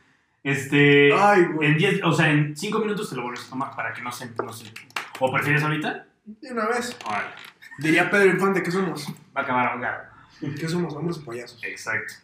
Este. 0.44 1.10
Ay, 1.14 1.44
güey. 1.44 1.70
En 1.70 1.78
10, 1.78 2.00
o 2.04 2.12
sea, 2.12 2.28
en 2.28 2.54
5 2.54 2.78
minutos 2.80 3.08
te 3.08 3.16
lo 3.16 3.22
vuelves 3.22 3.46
a 3.46 3.48
tomar 3.48 3.74
para 3.74 3.94
que 3.94 4.02
no 4.02 4.12
se, 4.12 4.30
no 4.44 4.52
se. 4.52 4.70
¿O 5.20 5.32
prefieres 5.32 5.62
ahorita? 5.62 6.06
De 6.26 6.52
una 6.52 6.66
vez. 6.66 6.94
Órale, 7.06 7.30
Diría 7.78 8.10
Pedro 8.10 8.30
Infante, 8.30 8.62
¿qué 8.62 8.70
somos? 8.70 9.08
va 9.36 9.40
a 9.40 9.44
acabar 9.44 9.66
ahogado. 9.68 10.02
¿Qué 10.40 10.68
somos? 10.68 10.94
Hombres 10.94 11.18
payasos. 11.18 11.62
Exacto. 11.64 12.14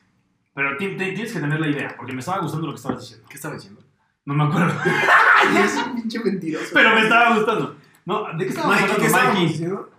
Pero 0.55 0.77
ti- 0.77 0.89
ti- 0.97 1.15
tienes 1.15 1.33
que 1.33 1.41
tener 1.41 1.61
la 1.61 1.69
idea, 1.69 1.95
porque 1.97 2.13
me 2.13 2.21
estaba 2.21 2.41
gustando 2.41 2.67
lo 2.67 2.73
que 2.73 2.77
estabas 2.79 3.01
diciendo. 3.01 3.27
¿Qué 3.29 3.37
estaba 3.37 3.55
diciendo? 3.55 3.83
No 4.25 4.35
me 4.35 4.45
acuerdo, 4.45 4.75
Ay, 4.85 5.57
es 5.65 5.75
un 5.77 5.95
pinche 5.95 6.19
mentiroso. 6.21 6.67
pero 6.75 6.95
me 6.95 7.03
estaba 7.03 7.35
gustando. 7.37 7.77
No, 8.05 8.27
¿de 8.37 8.45
qué 8.45 8.51
estábamos 8.51 8.75
Mikey, 8.81 8.87
¿qué 8.89 8.93
hablando, 8.93 9.07
estábamos 9.07 9.35
Mikey? 9.35 9.49
diciendo? 9.53 9.91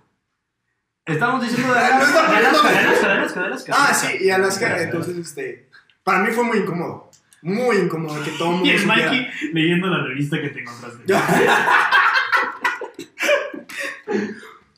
Estábamos 1.05 1.41
diciendo 1.43 1.73
de 1.73 1.79
No 1.79 1.85
Alaska, 1.85 2.05
estamos 2.05 2.31
de 2.31 2.37
Alaska, 2.37 2.69
de 2.69 2.77
hablando 2.77 2.79
de- 2.79 2.79
Alaska, 2.79 3.07
de 3.07 3.13
Alaska, 3.13 3.39
de 3.39 3.45
Alaska. 3.47 3.73
Ah, 3.75 3.93
sí, 3.93 4.17
y 4.21 4.29
Alaska, 4.29 4.65
Alaska. 4.67 4.83
entonces, 4.83 5.17
este. 5.17 5.69
Para 6.03 6.19
mí 6.19 6.31
fue 6.31 6.43
muy 6.43 6.57
incómodo. 6.59 7.09
Muy 7.41 7.77
incómodo 7.77 8.21
que 8.23 8.31
todo 8.31 8.49
el 8.49 8.53
mundo. 8.55 8.67
Y 8.67 8.71
el 8.71 8.79
supiera. 8.79 9.11
Mikey 9.11 9.53
leyendo 9.53 9.87
la 9.87 10.03
revista 10.03 10.41
que 10.41 10.49
te 10.49 10.59
encontraste. 10.59 11.03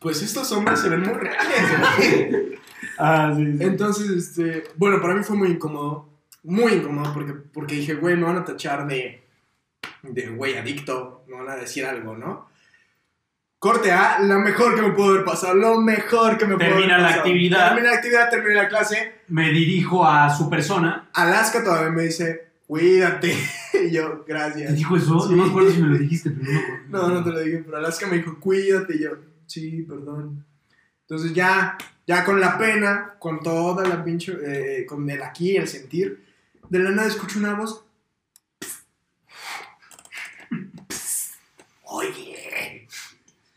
Pues 0.02 0.22
estos 0.24 0.52
hombres 0.52 0.80
se 0.80 0.89
ven 0.89 1.02
muy 1.02 1.14
reales, 1.14 1.80
güey. 1.97 2.52
Ah, 2.97 3.34
sí, 3.36 3.58
sí. 3.58 3.64
Entonces, 3.64 4.10
este, 4.12 4.64
bueno, 4.76 5.02
para 5.02 5.16
mí 5.16 5.24
fue 5.24 5.36
muy 5.36 5.49
incómodo, 5.49 6.08
muy 6.43 6.74
incómodo 6.74 7.12
porque, 7.14 7.34
porque 7.34 7.76
dije, 7.76 7.95
güey, 7.95 8.16
me 8.16 8.24
van 8.26 8.38
a 8.38 8.45
tachar 8.45 8.86
de, 8.86 9.24
de 10.04 10.28
güey 10.30 10.56
adicto, 10.56 11.24
me 11.28 11.36
van 11.38 11.49
a 11.49 11.56
decir 11.56 11.84
algo, 11.86 12.16
¿no? 12.16 12.47
Corte 13.58 13.91
A, 13.91 14.20
la 14.20 14.38
mejor 14.39 14.76
que 14.76 14.82
me 14.84 14.91
pudo 14.91 15.12
haber 15.14 15.24
pasado, 15.26 15.56
lo 15.56 15.80
mejor 15.82 16.38
que 16.38 16.45
me 16.45 16.56
pudo 16.56 16.68
Termina 16.68 16.95
haber 16.95 16.99
la 16.99 17.08
pasado. 17.08 17.22
actividad. 17.22 17.68
Termina 17.70 17.89
la 17.91 17.95
actividad, 17.95 18.30
termina 18.30 18.64
la 18.64 18.70
clase. 18.70 19.14
Me 19.30 19.49
dirijo 19.52 20.06
a 20.06 20.30
su 20.36 20.49
persona. 20.49 21.10
Alaska 21.14 21.64
todavía 21.64 21.91
me 21.91 22.04
dice, 22.04 22.49
cuídate. 22.68 23.36
y 23.88 23.91
yo, 23.91 24.24
¿Te 24.26 24.34
gracias. 24.34 24.76
dijo 24.76 24.95
eso? 24.97 25.20
Sí. 25.22 25.36
No 25.36 25.43
me 25.43 25.49
acuerdo 25.49 25.72
si 25.72 25.82
me 25.82 25.89
lo 25.89 25.97
dijiste, 25.97 26.32
pero 26.32 26.52
no. 26.89 27.02
No, 27.08 27.10
no 27.16 27.24
te 27.24 27.30
lo 27.32 27.39
dije, 27.39 27.64
pero 27.66 27.78
Alaska 27.78 28.06
me 28.08 28.18
dijo, 28.18 28.38
cuídate. 28.39 28.95
Y 28.95 29.04
yo, 29.04 29.12
sí, 29.52 29.84
perdón. 29.84 30.45
Entonces 31.02 31.34
ya, 31.34 31.78
ya 32.08 32.24
con 32.24 32.39
la 32.39 32.58
pena, 32.58 33.16
con 33.20 33.41
toda 33.41 33.88
la 33.88 34.04
pinche, 34.04 34.38
eh, 34.45 34.86
con 34.86 35.10
el 35.10 35.22
aquí, 35.22 35.58
el 35.58 35.68
sentir, 35.68 36.24
de 36.70 36.80
la 36.80 36.91
nada 36.91 37.08
escucho 37.08 37.39
una 37.39 37.54
voz. 37.54 37.84
Oye. 41.84 42.88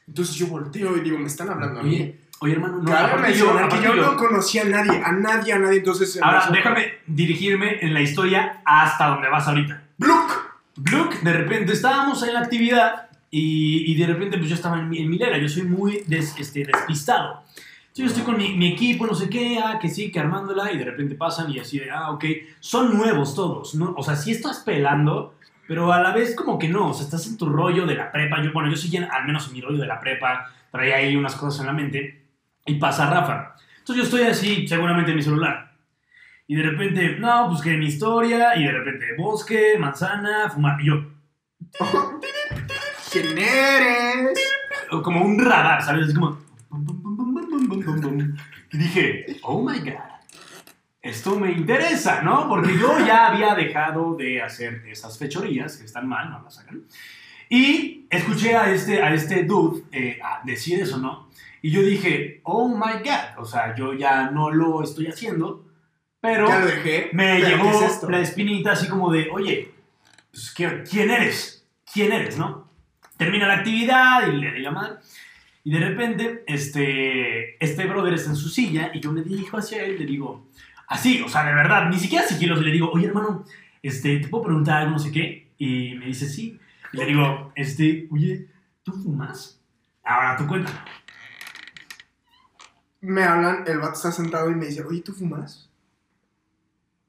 Entonces 0.09 0.35
yo 0.35 0.49
volteo 0.49 0.97
y 0.97 1.01
digo, 1.01 1.19
me 1.19 1.29
están 1.29 1.49
hablando 1.49 1.81
a 1.81 1.83
mí. 1.85 2.19
Oye, 2.41 2.55
hermano, 2.55 2.79
no. 2.79 2.85
Cabe 2.85 3.07
aparte 3.07 3.29
mencionar 3.29 3.69
que 3.69 3.77
aparte 3.77 3.87
yo 3.87 3.95
no 3.95 4.17
conocía 4.17 4.63
a 4.63 4.65
nadie, 4.65 5.03
a 5.03 5.13
nadie, 5.13 5.53
a 5.53 5.59
nadie, 5.59 5.79
entonces... 5.79 6.21
Ahora, 6.21 6.49
déjame 6.53 6.95
dirigirme 7.07 7.79
en 7.81 7.95
la 7.95 8.03
historia 8.03 8.61
hasta 8.65 9.07
donde 9.07 9.29
vas 9.29 9.47
ahorita. 9.47 9.85
¡Bluc! 9.97 10.55
Gluck, 10.77 11.21
de 11.21 11.33
repente 11.33 11.73
estábamos 11.73 12.23
en 12.25 12.35
la 12.35 12.41
actividad 12.41 13.09
y, 13.37 13.93
y 13.93 13.95
de 13.97 14.07
repente 14.07 14.39
pues 14.39 14.49
yo 14.49 14.55
estaba 14.55 14.79
en 14.79 14.89
mi, 14.89 14.99
en 14.99 15.09
mi 15.11 15.17
hilera, 15.17 15.39
yo 15.39 15.49
soy 15.49 15.65
muy 15.65 16.03
des- 16.07 16.35
este, 16.39 16.65
despistado. 16.65 17.43
Entonces, 17.89 17.97
yo 17.97 18.07
estoy 18.07 18.23
con 18.25 18.37
mi, 18.37 18.57
mi 18.57 18.69
equipo, 18.73 19.07
no 19.07 19.15
sé 19.15 19.29
qué, 19.29 19.59
ah, 19.65 19.79
que 19.81 19.89
sí, 19.89 20.11
que 20.11 20.19
armándola 20.21 20.73
y 20.73 20.79
de 20.79 20.85
repente 20.85 21.15
pasan 21.15 21.51
y 21.53 21.59
así 21.59 21.81
ah, 21.93 22.11
ok, 22.13 22.25
son 22.61 22.97
nuevos 22.97 23.35
todos, 23.35 23.75
¿no? 23.75 23.95
O 23.97 24.03
sea, 24.03 24.17
sí 24.17 24.33
estás 24.33 24.59
pelando, 24.67 25.35
pero 25.69 25.93
a 25.93 26.01
la 26.03 26.13
vez 26.13 26.35
como 26.35 26.59
que 26.59 26.69
no, 26.69 26.89
o 26.91 26.95
sea, 26.95 27.05
estás 27.05 27.27
en 27.27 27.37
tu 27.37 27.47
rollo 27.47 27.87
de 27.87 27.95
la 27.95 28.11
prepa, 28.13 28.43
yo, 28.43 28.53
bueno, 28.53 28.69
yo 28.73 28.99
en- 28.99 29.05
al 29.11 29.25
menos 29.27 29.47
en 29.49 29.53
mi 29.55 29.61
rollo 29.61 29.79
de 29.79 29.87
la 29.87 30.01
prepa, 30.01 30.51
traía 30.73 30.97
ahí 30.97 31.15
unas 31.17 31.35
cosas 31.37 31.61
en 31.61 31.67
la 31.67 31.73
mente 31.73 32.23
y 32.67 32.75
pasa 32.75 33.09
Rafa. 33.11 33.55
Entonces 33.79 33.97
yo 33.97 34.03
estoy 34.05 34.23
así, 34.23 34.67
seguramente 34.69 35.11
en 35.13 35.17
mi 35.17 35.23
celular. 35.23 35.73
Y 36.47 36.57
de 36.57 36.63
repente, 36.63 37.17
no, 37.19 37.49
pues 37.49 37.63
que 37.63 37.77
mi 37.77 37.87
historia, 37.87 38.57
y 38.57 38.65
de 38.65 38.73
repente 38.73 39.07
bosque, 39.17 39.77
manzana, 39.79 40.51
fumar. 40.51 40.81
Y 40.81 40.87
yo, 40.87 40.95
¿Quién 43.15 43.39
eres? 43.39 44.39
como 45.03 45.25
un 45.25 45.39
radar, 45.39 45.83
¿sabes? 45.83 46.07
Así 46.07 46.15
como. 46.15 46.37
Y 48.73 48.77
dije, 48.79 49.27
oh 49.43 49.63
my 49.63 49.79
god, 49.81 49.95
esto 51.01 51.39
me 51.39 51.53
interesa, 51.53 52.23
¿no? 52.23 52.49
Porque 52.49 52.77
yo 52.79 52.99
ya 53.07 53.29
había 53.29 53.55
dejado 53.55 54.15
de 54.17 54.43
hacer 54.43 54.83
esas 54.89 55.17
fechorías 55.19 55.77
que 55.77 55.85
están 55.85 56.09
mal, 56.09 56.31
no 56.31 56.43
las 56.43 56.59
hagan. 56.59 56.83
Y 57.49 58.07
escuché 58.11 58.57
a 58.57 58.73
este, 58.73 59.01
a 59.03 59.15
este 59.15 59.45
dude 59.45 59.85
eh, 59.93 60.19
decir 60.45 60.81
eso, 60.81 60.99
¿no? 60.99 61.29
Y 61.63 61.71
yo 61.71 61.83
dije, 61.83 62.41
oh 62.45 62.69
my 62.69 62.95
god, 63.05 63.39
o 63.39 63.45
sea, 63.45 63.75
yo 63.77 63.95
ya 63.95 64.31
no 64.31 64.51
lo 64.51 64.83
estoy 64.83 65.07
haciendo, 65.07 65.65
pero 66.21 66.49
Ya 66.49 66.59
lo 66.59 66.67
dejé. 66.67 67.11
me 67.13 67.41
pero 67.41 67.49
llegó 67.49 67.79
¿qué 67.81 67.87
es 67.87 68.03
la 68.03 68.21
espinita 68.21 68.73
así 68.73 68.89
como 68.89 69.11
de, 69.13 69.29
oye, 69.31 69.73
pues, 70.33 70.53
¿qué- 70.53 70.83
¿quién 70.89 71.11
eres? 71.11 71.67
¿Quién 71.93 72.13
eres, 72.13 72.37
no? 72.39 72.64
Termina 73.17 73.47
la 73.47 73.55
actividad 73.55 74.27
y 74.27 74.37
le 74.37 74.71
madre. 74.71 74.99
Y 75.65 75.73
de 75.73 75.81
repente, 75.81 76.45
este, 76.47 77.65
este 77.65 77.87
brother 77.87 78.13
está 78.13 78.31
en 78.31 78.37
su 78.37 78.51
silla 78.51 78.91
y 78.93 79.01
yo 79.01 79.13
me 79.13 79.23
dirijo 79.23 79.57
hacia 79.57 79.83
él 79.83 79.99
le 79.99 80.05
digo, 80.05 80.47
así, 80.89 81.23
o 81.23 81.29
sea, 81.29 81.45
de 81.47 81.55
verdad, 81.55 81.89
ni 81.89 81.99
siquiera 81.99 82.27
sigilos, 82.27 82.61
le 82.61 82.71
digo, 82.71 82.91
oye, 82.93 83.07
hermano, 83.07 83.47
este, 83.83 84.19
¿te 84.19 84.29
puedo 84.29 84.45
preguntar 84.45 84.83
algo, 84.83 84.93
no 84.93 84.99
sé 84.99 85.11
qué? 85.11 85.53
Y 85.57 85.95
me 85.95 86.07
dice, 86.07 86.29
sí. 86.29 86.61
Y 86.93 86.97
le 86.99 87.07
digo, 87.07 87.53
este, 87.55 88.07
oye, 88.11 88.47
¿tú 88.83 88.93
fumas? 88.93 89.59
Ahora 90.03 90.37
tú 90.37 90.47
cuéntame. 90.47 90.79
Me 93.01 93.23
hablan, 93.23 93.65
el 93.67 93.79
vato 93.79 93.95
está 93.95 94.13
sentado 94.13 94.51
y 94.51 94.55
me 94.55 94.67
dice, 94.67 94.83
oye, 94.83 95.01
¿tú 95.01 95.13
fumas? 95.13 95.71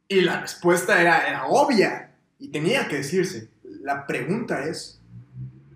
Y 0.07 0.21
la 0.21 0.39
respuesta 0.39 1.01
era, 1.01 1.27
era 1.27 1.45
obvia 1.45 2.15
y 2.39 2.49
tenía 2.49 2.87
que 2.87 2.97
decirse. 2.97 3.49
La 3.81 4.07
pregunta 4.07 4.63
es, 4.65 5.01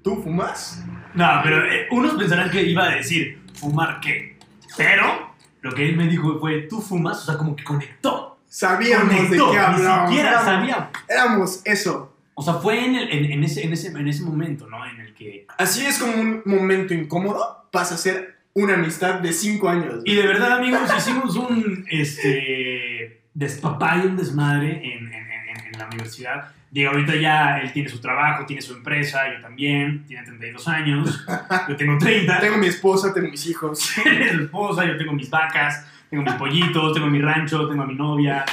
¿tú 0.03 0.21
fumas? 0.23 0.83
No, 1.13 1.27
pero 1.43 1.65
eh, 1.71 1.87
unos 1.91 2.13
pensarán 2.13 2.49
que 2.49 2.61
iba 2.63 2.85
a 2.85 2.95
decir, 2.95 3.41
¿fumar 3.59 3.99
qué? 3.99 4.37
Pero 4.77 5.33
lo 5.61 5.73
que 5.73 5.87
él 5.89 5.97
me 5.97 6.07
dijo 6.07 6.39
fue, 6.39 6.61
¿tú 6.69 6.81
fumas? 6.81 7.21
O 7.23 7.25
sea, 7.25 7.37
como 7.37 7.55
que 7.55 7.63
conectó. 7.63 8.39
Sabíamos 8.47 9.13
conectó, 9.15 9.47
de 9.47 9.51
qué 9.51 9.59
hablábamos. 9.59 10.09
Ni 10.09 10.15
siquiera 10.17 10.29
éramos, 10.41 10.45
sabíamos. 10.45 10.87
éramos 11.07 11.61
eso. 11.65 12.15
O 12.33 12.41
sea, 12.41 12.53
fue 12.55 12.85
en, 12.85 12.95
el- 12.95 13.11
en, 13.11 13.31
en 13.33 13.43
ese, 13.43 13.63
en, 13.65 13.73
ese, 13.73 13.87
en 13.89 14.07
ese 14.07 14.23
momento, 14.23 14.67
¿no? 14.67 14.85
En 14.85 14.99
el 15.01 15.13
que... 15.13 15.45
Así 15.57 15.85
es 15.85 15.99
como 15.99 16.13
un 16.13 16.41
momento 16.45 16.93
incómodo 16.93 17.67
pasa 17.71 17.95
a 17.95 17.97
ser 17.97 18.37
una 18.53 18.75
amistad 18.75 19.15
de 19.19 19.33
cinco 19.33 19.69
años. 19.69 20.01
Y 20.05 20.15
de 20.15 20.25
verdad, 20.25 20.53
amigos, 20.53 20.81
hicimos 20.97 21.35
un 21.35 21.85
este, 21.89 23.21
despapay, 23.33 24.07
un 24.07 24.17
desmadre 24.17 24.71
en- 24.83 25.13
en 25.13 25.79
la 25.79 25.85
universidad. 25.87 26.51
Digo, 26.71 26.91
ahorita 26.91 27.15
ya 27.15 27.59
él 27.59 27.71
tiene 27.73 27.89
su 27.89 27.99
trabajo, 27.99 28.45
tiene 28.45 28.61
su 28.61 28.73
empresa, 28.73 29.33
yo 29.33 29.41
también, 29.41 30.05
tiene 30.05 30.23
32 30.23 30.67
años, 30.67 31.25
yo 31.67 31.75
tengo 31.75 31.97
30. 31.97 32.39
Tengo 32.39 32.57
mi 32.57 32.67
esposa, 32.67 33.13
tengo 33.13 33.29
mis 33.29 33.45
hijos. 33.47 33.79
Su 33.79 34.01
esposa, 34.01 34.85
yo 34.85 34.95
tengo 34.97 35.13
mis 35.13 35.29
vacas, 35.29 35.87
tengo 36.09 36.23
mis 36.23 36.33
pollitos, 36.33 36.93
tengo 36.93 37.07
mi 37.07 37.21
rancho, 37.21 37.67
tengo 37.67 37.83
a 37.83 37.87
mi 37.87 37.95
novia. 37.95 38.45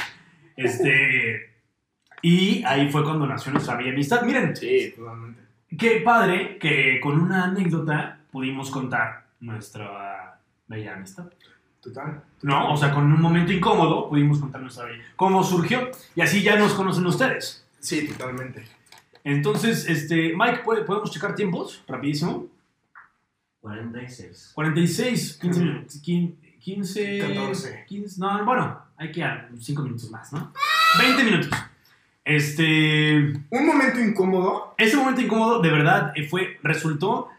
Este. 0.55 1.53
Y 2.23 2.63
ahí 2.65 2.89
fue 2.89 3.03
cuando 3.03 3.27
nació 3.27 3.51
nuestra 3.51 3.75
bella 3.75 3.91
amistad. 3.91 4.23
Miren, 4.23 4.55
Sí, 4.55 4.93
totalmente. 4.95 5.41
qué 5.77 6.01
padre 6.03 6.57
que 6.57 6.99
con 6.99 7.19
una 7.21 7.45
anécdota 7.45 8.19
pudimos 8.31 8.71
contar 8.71 9.25
nuestra 9.39 10.39
bella 10.67 10.95
amistad. 10.95 11.25
Total. 11.81 12.23
¿No? 12.41 12.73
O 12.73 12.77
sea, 12.77 12.91
con 12.91 13.05
un 13.05 13.21
momento 13.21 13.53
incómodo 13.53 14.09
pudimos 14.09 14.39
contar 14.39 14.61
nuestra 14.61 14.85
bella. 14.85 15.03
¿Cómo 15.15 15.43
surgió? 15.43 15.91
Y 16.15 16.21
así 16.21 16.41
ya 16.41 16.55
nos 16.57 16.73
conocen 16.73 17.05
ustedes. 17.05 17.66
Sí, 17.79 18.07
totalmente. 18.07 18.65
Entonces, 19.23 19.87
este, 19.89 20.33
Mike, 20.35 20.59
¿puede- 20.63 20.83
¿podemos 20.83 21.11
checar 21.11 21.35
tiempos? 21.35 21.83
Rapidísimo. 21.87 22.47
46. 23.61 24.51
46, 24.55 25.37
15 25.41 25.59
minutos. 25.59 26.01
15, 26.01 27.19
14. 27.19 27.85
15, 27.87 28.19
no, 28.19 28.45
bueno, 28.45 28.81
hay 28.97 29.11
que 29.11 29.21
dar 29.21 29.49
5 29.59 29.81
minutos 29.83 30.09
más, 30.11 30.31
¿no? 30.33 30.53
20 30.99 31.23
minutos. 31.23 31.49
Este, 32.23 33.17
Un 33.49 33.65
momento 33.65 33.99
incómodo. 33.99 34.75
ese 34.77 34.97
momento 34.97 35.21
incómodo, 35.21 35.61
de 35.61 35.71
verdad, 35.71 36.11
eh, 36.15 36.27
fue, 36.27 36.57
resultó, 36.63 37.29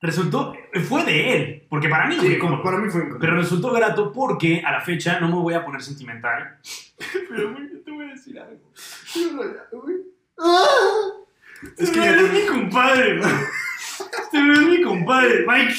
resultó, 0.00 0.54
eh, 0.72 0.80
fue 0.80 1.04
de 1.04 1.36
él, 1.36 1.61
porque 1.72 1.88
para 1.88 2.06
mí 2.06 2.16
fue 2.16 2.26
Sí, 2.28 2.34
incómodo. 2.34 2.62
para 2.62 2.76
mí 2.76 2.90
fue 2.90 3.00
incómodo. 3.00 3.18
Pero 3.18 3.34
resultó 3.36 3.72
grato 3.72 4.12
porque 4.12 4.62
a 4.62 4.72
la 4.72 4.82
fecha 4.82 5.18
no 5.20 5.28
me 5.28 5.36
voy 5.36 5.54
a 5.54 5.64
poner 5.64 5.80
sentimental. 5.82 6.58
Pero, 7.30 7.52
güey, 7.54 7.72
yo 7.72 7.80
te 7.80 7.90
voy 7.90 8.04
a 8.04 8.12
decir 8.12 8.38
algo. 8.38 8.60
Es 11.78 11.90
que 11.90 11.96
ya 11.98 12.12
bro 12.12 12.26
es 12.26 12.32
mi 12.34 12.46
compadre, 12.46 13.18
güey. 13.18 13.32
Este 14.22 14.38
es 14.52 14.58
mi 14.66 14.82
compadre. 14.82 15.46
Mike, 15.46 15.74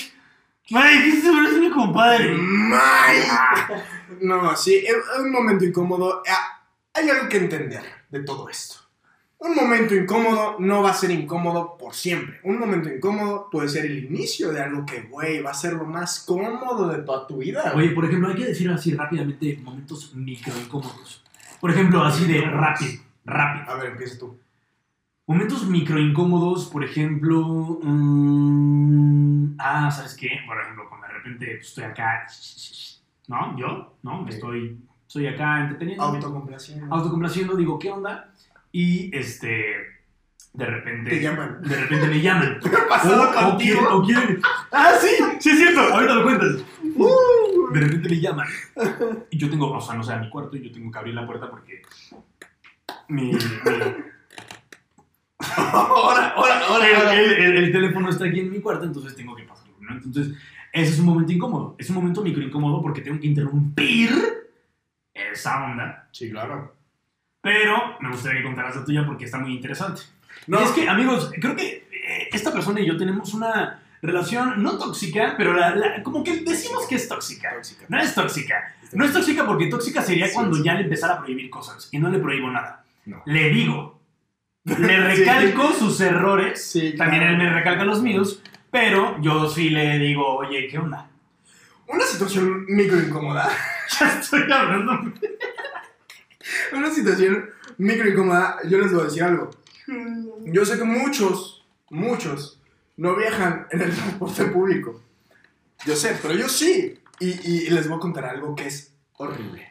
Mike, 0.71 1.07
este 1.09 1.27
es 1.29 1.57
mi 1.59 1.69
compadre. 1.69 2.33
Mike. 2.33 3.83
No, 4.21 4.55
sí, 4.55 4.77
es 4.77 4.95
es 4.95 5.19
un 5.19 5.31
momento 5.31 5.63
incómodo. 5.63 6.23
Ah, 6.27 6.63
Hay 6.95 7.07
algo 7.07 7.29
que 7.29 7.37
entender 7.37 7.83
de 8.09 8.19
todo 8.23 8.49
esto. 8.49 8.77
Un 9.43 9.55
momento 9.55 9.93
incómodo 9.93 10.55
no 10.59 10.81
va 10.81 10.91
a 10.91 10.93
ser 10.93 11.11
incómodo 11.11 11.77
por 11.77 11.93
siempre. 11.93 12.39
Un 12.43 12.57
momento 12.57 12.87
incómodo 12.89 13.49
puede 13.51 13.67
ser 13.67 13.85
el 13.85 14.05
inicio 14.05 14.53
de 14.53 14.61
algo 14.61 14.85
que, 14.85 15.01
güey, 15.01 15.41
va 15.41 15.51
a 15.51 15.53
ser 15.53 15.73
lo 15.73 15.83
más 15.83 16.23
cómodo 16.25 16.87
de 16.87 16.99
toda 16.99 17.27
tu 17.27 17.39
vida. 17.39 17.73
Oye, 17.75 17.89
por 17.89 18.05
ejemplo, 18.05 18.29
hay 18.29 18.35
que 18.35 18.45
decir 18.45 18.69
así 18.69 18.93
rápidamente 18.93 19.59
momentos 19.61 20.15
micro 20.15 20.53
incómodos. 20.57 21.21
Por 21.59 21.71
ejemplo, 21.71 22.01
así 22.05 22.25
de 22.25 22.39
rápido, 22.39 23.01
rápido. 23.25 23.69
A 23.69 23.75
ver, 23.75 23.91
empieza 23.91 24.17
tú. 24.17 24.39
Momentos 25.27 25.67
micro 25.67 25.99
incómodos, 25.99 26.67
por 26.67 26.85
ejemplo. 26.85 27.79
mm, 27.83 29.55
ah, 29.59 29.91
¿sabes 29.91 30.15
qué? 30.15 30.39
Por 30.47 30.57
ejemplo, 30.57 30.85
cuando 30.87 31.07
de 31.07 31.13
repente 31.15 31.57
estoy 31.57 31.83
acá. 31.83 32.27
¿No? 33.27 33.57
¿Yo? 33.57 33.97
¿No? 34.03 34.21
Me 34.21 34.29
estoy, 34.29 34.79
estoy 35.05 35.27
acá 35.27 35.63
entreteniendo. 35.63 36.03
Autocomplaciendo. 36.05 36.95
autocomplaciendo, 36.95 37.57
digo, 37.57 37.77
¿qué 37.77 37.91
onda? 37.91 38.29
Y 38.73 39.15
este. 39.15 39.75
De 40.53 40.65
repente. 40.65 41.09
Te 41.11 41.21
llaman. 41.21 41.61
De 41.61 41.75
repente 41.75 42.07
me 42.07 42.21
llaman. 42.21 42.59
¿Qué 42.63 42.69
ha 42.75 42.87
pasado 42.89 43.53
O- 43.53 43.57
quieren- 43.57 43.85
o 43.85 44.03
quieren- 44.03 44.41
Ah, 44.71 44.91
sí, 44.99 45.07
sí 45.39 45.49
es 45.51 45.57
cierto. 45.57 45.79
Ahorita 45.81 46.15
lo 46.15 46.23
cuentas. 46.23 46.55
Uh, 46.95 47.71
De 47.73 47.79
repente 47.79 48.09
me 48.09 48.19
llaman. 48.19 48.47
Y 49.31 49.37
yo 49.37 49.49
tengo, 49.49 49.71
o 49.71 49.79
sea, 49.81 49.95
no 49.95 50.03
sé, 50.03 50.11
a 50.13 50.17
mi 50.17 50.29
cuarto 50.29 50.57
y 50.57 50.63
yo 50.63 50.71
tengo 50.71 50.91
que 50.91 50.97
abrir 50.99 51.13
la 51.15 51.25
puerta 51.25 51.49
porque. 51.49 51.81
Mi. 53.07 53.31
mi- 53.31 53.39
ahora, 55.39 56.29
ahora, 56.35 56.59
ahora. 56.67 56.87
el, 56.89 56.95
ahora. 56.95 57.13
el- 57.19 57.31
el- 57.33 57.57
el 57.65 57.71
teléfono 57.71 58.09
está 58.09 58.25
aquí 58.25 58.39
en 58.39 58.51
mi 58.51 58.59
cuarto, 58.59 58.85
entonces 58.85 59.15
tengo 59.15 59.35
que 59.35 59.43
pasarlo, 59.43 59.75
¿no? 59.79 59.91
Entonces, 59.93 60.33
ese 60.71 60.93
es 60.93 60.99
un 60.99 61.05
momento 61.05 61.31
incómodo. 61.31 61.75
Es 61.77 61.89
un 61.89 61.95
momento 61.95 62.21
micro 62.23 62.41
incómodo 62.43 62.81
porque 62.81 63.01
tengo 63.01 63.19
que 63.19 63.27
interrumpir 63.27 64.09
esa 65.13 65.63
onda. 65.65 66.07
Sí, 66.11 66.29
claro. 66.31 66.75
Pero 67.43 67.97
me 67.99 68.09
gustaría 68.09 68.39
que 68.41 68.47
contaras 68.47 68.75
la 68.77 68.85
tuya 68.85 69.05
porque 69.05 69.25
está 69.25 69.37
muy 69.37 69.53
interesante. 69.53 70.01
No, 70.47 70.59
Y 70.61 70.63
es 70.63 70.71
que, 70.71 70.87
amigos, 70.89 71.29
creo 71.39 71.55
que 71.55 71.87
eh, 71.91 72.29
esta 72.31 72.51
persona 72.53 72.79
y 72.79 72.87
yo 72.87 72.95
tenemos 72.97 73.33
una 73.33 73.81
relación 74.01 74.63
no 74.63 74.77
tóxica, 74.77 75.35
pero 75.37 75.53
la- 75.53 75.75
la- 75.75 76.03
como 76.03 76.23
que 76.23 76.37
decimos 76.37 76.87
que 76.87 76.95
es 76.95 77.07
tóxica. 77.07 77.53
Tóxica. 77.53 77.85
No 77.89 77.99
es 77.99 78.15
tóxica. 78.15 78.75
No 78.93 79.03
es 79.05 79.11
tóxica 79.13 79.45
porque 79.45 79.67
tóxica 79.67 80.01
sería 80.01 80.27
Sí, 80.27 80.33
cuando 80.35 80.55
sí. 80.55 80.63
ya 80.63 80.73
le 80.75 80.83
empezara 80.85 81.15
a 81.15 81.19
prohibir 81.19 81.49
cosas. 81.49 81.89
Y 81.91 81.99
no 81.99 82.09
le 82.09 82.19
prohíbo 82.19 82.49
nada. 82.49 82.85
No. 83.05 83.21
Le 83.25 83.49
digo. 83.49 83.99
Le 84.65 84.97
recalco 84.97 85.73
sus 85.73 85.99
errores. 85.99 86.71
Sí, 86.71 86.95
También 86.97 87.23
él 87.23 87.37
me 87.37 87.51
recalca 87.51 87.83
los 87.83 88.01
míos. 88.01 88.41
Pero 88.71 89.21
yo 89.21 89.49
sí 89.49 89.69
le 89.69 89.99
digo, 89.99 90.25
oye, 90.37 90.67
¿qué 90.69 90.77
onda? 90.79 91.09
Una 91.87 92.05
situación 92.05 92.65
micro 92.69 92.97
incómoda. 92.99 93.49
Ya 93.99 94.07
estoy 94.19 94.51
hablando. 94.51 95.13
Una 96.73 96.89
situación 96.91 97.49
micro 97.77 98.07
incómoda. 98.09 98.57
Yo 98.67 98.77
les 98.77 98.91
voy 98.91 99.01
a 99.01 99.05
decir 99.05 99.23
algo. 99.23 99.49
Yo 100.45 100.65
sé 100.65 100.77
que 100.77 100.83
muchos, 100.83 101.65
muchos 101.89 102.59
no 102.97 103.15
viajan 103.15 103.67
en 103.71 103.81
el 103.81 103.93
transporte 103.95 104.45
público. 104.45 105.01
Yo 105.85 105.95
sé, 105.95 106.17
pero 106.21 106.33
yo 106.35 106.47
sí. 106.47 106.99
Y, 107.19 107.29
y 107.49 107.69
les 107.69 107.87
voy 107.87 107.97
a 107.97 108.01
contar 108.01 108.25
algo 108.25 108.55
que 108.55 108.67
es 108.67 108.93
horrible. 109.17 109.69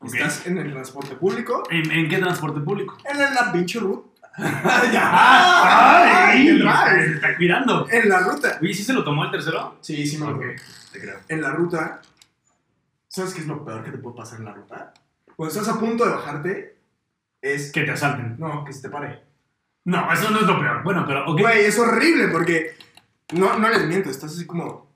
Ok. 0.00 0.14
Estás 0.14 0.46
en 0.46 0.58
el 0.58 0.70
transporte 0.72 1.16
público, 1.16 1.64
¿En, 1.70 1.90
en 1.90 2.08
qué 2.08 2.18
transporte 2.18 2.60
público? 2.60 2.96
en 3.04 3.18
la 3.18 3.50
pinche 3.52 3.80
ruta. 3.80 4.08
ya. 4.92 5.10
¡Ah! 5.12 6.28
¡Ay! 6.30 6.46
el 6.48 6.58
drive. 6.60 7.04
Se 7.08 7.14
está 7.14 7.36
cuidando. 7.36 7.88
En 7.90 8.08
la 8.08 8.20
ruta. 8.20 8.58
Oye, 8.62 8.72
¿sí 8.74 8.84
se 8.84 8.92
lo 8.92 9.02
tomó 9.02 9.24
el 9.24 9.30
tercero? 9.32 9.78
Sí, 9.80 10.06
sí, 10.06 10.16
me 10.18 10.26
Ok. 10.26 10.30
acuerdo. 10.34 10.62
Te 10.92 11.00
creo. 11.00 11.18
En 11.28 11.42
la 11.42 11.50
ruta. 11.50 12.00
¿Sabes 13.08 13.34
qué 13.34 13.40
es 13.40 13.46
lo 13.48 13.64
peor 13.64 13.82
que 13.84 13.90
te 13.90 13.98
puede 13.98 14.16
pasar 14.16 14.38
en 14.38 14.44
la 14.44 14.52
ruta? 14.52 14.92
Cuando 15.38 15.54
estás 15.56 15.72
a 15.72 15.78
punto 15.78 16.04
de 16.04 16.10
bajarte, 16.10 16.76
es. 17.40 17.70
Que 17.70 17.82
te 17.82 17.92
asalten. 17.92 18.34
No, 18.40 18.64
que 18.64 18.72
se 18.72 18.82
te 18.82 18.88
pare. 18.90 19.22
No, 19.84 20.12
eso 20.12 20.30
no 20.30 20.40
es 20.40 20.46
lo 20.48 20.58
peor. 20.58 20.82
Bueno, 20.82 21.04
pero, 21.06 21.30
¿ok? 21.30 21.40
Güey, 21.40 21.60
es 21.66 21.78
horrible 21.78 22.26
porque. 22.26 22.76
No, 23.34 23.56
no 23.56 23.68
les 23.68 23.86
miento, 23.86 24.10
estás 24.10 24.32
así 24.34 24.46
como. 24.46 24.88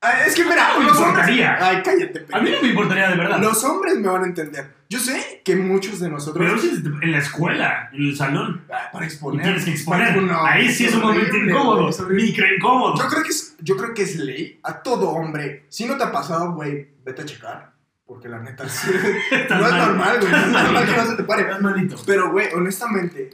Ah, 0.00 0.24
es 0.26 0.34
que 0.34 0.42
mira, 0.44 0.72
No 0.72 0.78
me 0.78 0.84
los 0.86 0.96
hombres. 0.96 1.08
importaría. 1.28 1.58
Ay, 1.60 1.82
cállate, 1.84 2.20
A 2.32 2.38
mí 2.40 2.44
pendejo. 2.46 2.56
no 2.56 2.62
me 2.62 2.68
importaría 2.70 3.10
de 3.10 3.16
verdad. 3.18 3.38
Los 3.42 3.62
hombres 3.64 3.98
me 3.98 4.08
van 4.08 4.22
a 4.24 4.26
entender. 4.28 4.74
Yo 4.88 4.98
sé 4.98 5.42
que 5.44 5.54
muchos 5.56 6.00
de 6.00 6.08
nosotros. 6.08 6.42
Pero 6.48 6.58
si 6.58 6.68
en 7.02 7.12
la 7.12 7.18
escuela, 7.18 7.90
en 7.92 8.04
el 8.04 8.16
salón. 8.16 8.64
Ah, 8.72 8.88
para 8.90 9.04
Y 9.04 9.08
exponer. 9.08 9.42
tienes 9.44 9.64
que 9.66 9.72
exponer. 9.72 10.16
No, 10.22 10.42
Ahí 10.46 10.70
sí 10.72 10.86
es 10.86 10.94
un 10.94 11.02
momento 11.02 11.36
incómodo. 11.36 11.90
Micro 12.08 12.46
incómodo. 12.56 12.94
Yo 12.96 13.06
creo, 13.08 13.22
que 13.22 13.28
es, 13.28 13.54
yo 13.60 13.76
creo 13.76 13.92
que 13.92 14.02
es 14.04 14.16
ley 14.16 14.58
a 14.62 14.82
todo 14.82 15.10
hombre. 15.10 15.66
Si 15.68 15.84
no 15.84 15.98
te 15.98 16.04
ha 16.04 16.10
pasado, 16.10 16.54
güey, 16.54 16.88
vete 17.04 17.20
a 17.20 17.26
checar. 17.26 17.74
Porque 18.10 18.28
la 18.28 18.40
neta, 18.40 18.68
sí, 18.68 18.90
no 18.90 19.54
es 19.66 19.72
mal. 19.72 19.78
normal, 19.86 20.18
güey. 20.18 20.32
No 20.32 20.38
es 20.38 20.48
normal 20.48 20.84
que 20.86 20.96
no 20.96 21.06
se 21.06 21.14
te 21.16 21.22
pare. 21.22 21.42
Estás 21.42 21.60
malito. 21.60 21.96
Pero, 22.04 22.32
güey, 22.32 22.48
honestamente, 22.54 23.30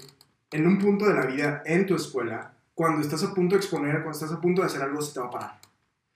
en 0.51 0.66
un 0.66 0.79
punto 0.79 1.07
de 1.07 1.14
la 1.14 1.24
vida, 1.24 1.62
en 1.64 1.87
tu 1.87 1.97
escuela, 1.97 2.53
cuando 2.74 3.01
estás 3.01 3.24
a 3.24 3.33
punto 3.33 3.55
de 3.55 3.61
exponer, 3.61 4.03
cuando 4.03 4.11
estás 4.11 4.33
a 4.33 4.39
punto 4.39 4.61
de 4.61 4.66
hacer 4.66 4.83
algo, 4.83 5.01
se 5.01 5.14
te 5.14 5.20
va 5.20 5.27
a 5.27 5.31
parar. 5.31 5.59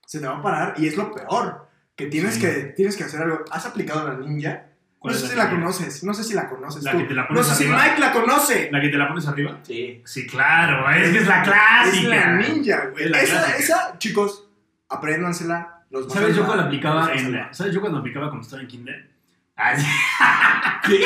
se 0.05 0.19
te 0.19 0.27
va 0.27 0.37
a 0.37 0.41
parar 0.43 0.73
y 0.77 0.85
es 0.85 0.95
lo 0.95 1.11
peor. 1.11 1.67
Que 1.95 2.05
tienes, 2.05 2.35
Sí. 2.35 2.41
que 2.41 2.49
tienes 2.75 2.95
que 2.95 3.03
hacer 3.05 3.23
algo. 3.23 3.43
¿Has 3.49 3.65
aplicado 3.65 4.07
la 4.07 4.13
ninja? 4.15 4.51
No 4.51 4.99
¿Cuál 4.99 5.15
sé 5.15 5.25
es 5.25 5.31
si 5.31 5.37
la 5.37 5.49
conoces. 5.49 6.03
No 6.03 6.13
sé 6.13 6.23
si 6.23 6.33
la 6.35 6.47
conoces. 6.47 6.83
¿La 6.83 6.91
tú. 6.91 6.97
que 6.99 7.03
te 7.05 7.13
la 7.15 7.23
no 7.23 7.27
pones 7.29 7.47
sé 7.47 7.55
si 7.55 7.63
arriba? 7.63 7.81
Mike 7.83 7.99
la 7.99 8.11
conoce. 8.13 8.69
¿La 8.71 8.79
que 8.81 8.89
te 8.89 8.97
la 8.97 9.07
pones 9.07 9.27
arriba? 9.27 9.59
Sí. 9.63 10.03
Sí, 10.05 10.27
claro, 10.27 10.87
es 10.91 11.09
que 11.11 11.17
es 11.17 11.27
la 11.27 11.41
Es 11.41 11.49
clásica. 11.49 12.09
la 12.09 12.35
ninja, 12.35 12.85
güey. 12.91 13.05
Es 13.05 13.09
la 13.09 13.21
Esa, 13.21 13.57
esa, 13.57 13.97
chicos, 13.97 14.47
apréndansela. 14.89 15.70
Los 15.91 16.11
¿Sabes 16.11 16.35
yo 16.35 16.45
cuando 16.45 16.63
aplicaba 16.63 17.13
en. 17.13 17.47
¿Sabes 17.53 17.73
yo 17.73 17.81
cuando 17.81 17.99
aplicaba 17.99 18.27
cuando 18.29 18.43
estaba 18.43 18.61
en 18.61 18.67
kinder? 18.67 19.09
Ay, 19.55 19.77
sí. 19.79 19.85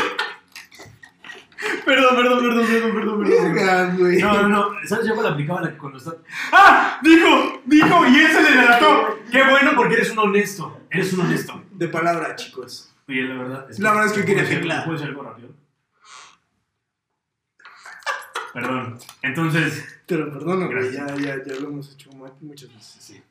perdón, 1.86 2.16
perdón, 2.16 2.40
perdón, 2.40 2.66
perdón, 2.68 2.94
perdón, 2.94 3.24
perdón. 3.24 3.54
Vergas, 3.56 3.98
güey. 3.98 4.22
No, 4.22 4.42
no, 4.44 4.48
no. 4.50 4.70
¿Sabes 4.88 5.08
yo 5.08 5.14
cuando 5.16 5.32
aplicaba 5.34 5.62
la 5.62 5.78
cuando 5.78 5.98
estaba. 5.98 6.18
¡Ah! 6.52 7.00
Dijo, 7.02 7.62
dijo, 7.66 8.06
y 8.08 8.16
él 8.20 8.28
se 8.32 8.42
le 8.44 8.52
delató. 8.52 9.20
Qué 9.32 9.44
bueno 9.44 9.72
porque 9.76 9.96
eres 9.96 10.12
un 10.12 10.20
honesto. 10.20 10.82
Eres 10.92 11.12
un 11.14 11.22
honesto. 11.22 11.64
De 11.72 11.88
palabra, 11.88 12.36
chicos. 12.36 12.94
Oye, 13.10 13.24
la 13.24 13.36
verdad. 13.36 13.68
La 13.80 13.92
verdad 13.92 14.06
es 14.08 14.14
que 14.14 14.22
quería 14.26 14.36
¿puedo 14.44 14.48
decir- 14.50 14.60
tecla. 14.60 14.84
¿Puedo 14.86 14.98
decir 14.98 15.10
algo 15.10 15.24
rápido? 15.24 15.50
Perdón. 18.54 18.98
Entonces, 19.22 19.92
Te 20.06 20.16
lo 20.18 20.32
perdono, 20.32 20.68
güey. 20.68 20.92
Ya, 20.94 21.08
ya, 21.16 21.44
ya 21.44 21.56
lo 21.60 21.70
hemos 21.70 21.92
hecho 21.94 22.12
mu- 22.12 22.30
muchas 22.42 22.72
veces. 22.74 23.04
Sí. 23.04 23.24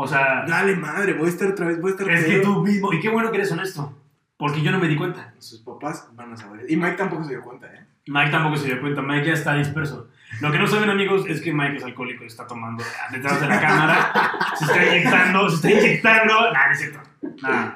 O 0.00 0.06
sea, 0.06 0.44
Dale, 0.46 0.76
madre, 0.76 1.14
voy 1.14 1.26
a 1.26 1.28
estar 1.28 1.48
otra 1.48 1.66
vez, 1.66 1.80
voy 1.80 1.90
a 1.90 1.94
estar 1.94 2.08
es 2.08 2.24
que 2.24 2.38
tú 2.38 2.62
mismo. 2.62 2.92
Y 2.92 3.00
qué 3.00 3.08
bueno 3.08 3.32
que 3.32 3.38
eres 3.38 3.50
honesto. 3.50 3.92
Porque 4.36 4.62
yo 4.62 4.70
no 4.70 4.78
me 4.78 4.86
di 4.86 4.94
cuenta. 4.94 5.34
Sus 5.40 5.58
papás 5.58 6.08
van 6.12 6.32
a 6.32 6.36
saber. 6.36 6.66
Y 6.70 6.76
Mike 6.76 6.96
tampoco 6.96 7.24
se 7.24 7.30
dio 7.30 7.42
cuenta, 7.42 7.66
¿eh? 7.66 7.84
Mike 8.06 8.30
tampoco 8.30 8.56
se 8.56 8.66
dio 8.66 8.80
cuenta, 8.80 9.02
Mike 9.02 9.26
ya 9.26 9.32
está 9.32 9.54
disperso. 9.54 10.08
Lo 10.40 10.52
que 10.52 10.58
no 10.60 10.68
saben 10.68 10.88
amigos 10.88 11.24
es 11.26 11.40
que 11.40 11.52
Mike 11.52 11.78
es 11.78 11.84
alcohólico 11.84 12.22
y 12.22 12.28
está 12.28 12.46
tomando 12.46 12.84
detrás 13.10 13.40
de 13.40 13.48
la 13.48 13.60
cámara, 13.60 14.12
se 14.56 14.64
está 14.66 14.86
inyectando, 14.86 15.50
se 15.50 15.56
está 15.56 15.70
inyectando. 15.72 16.34
No 16.52 16.70
es 16.70 16.78
cierto. 16.78 17.00
Nah. 17.42 17.70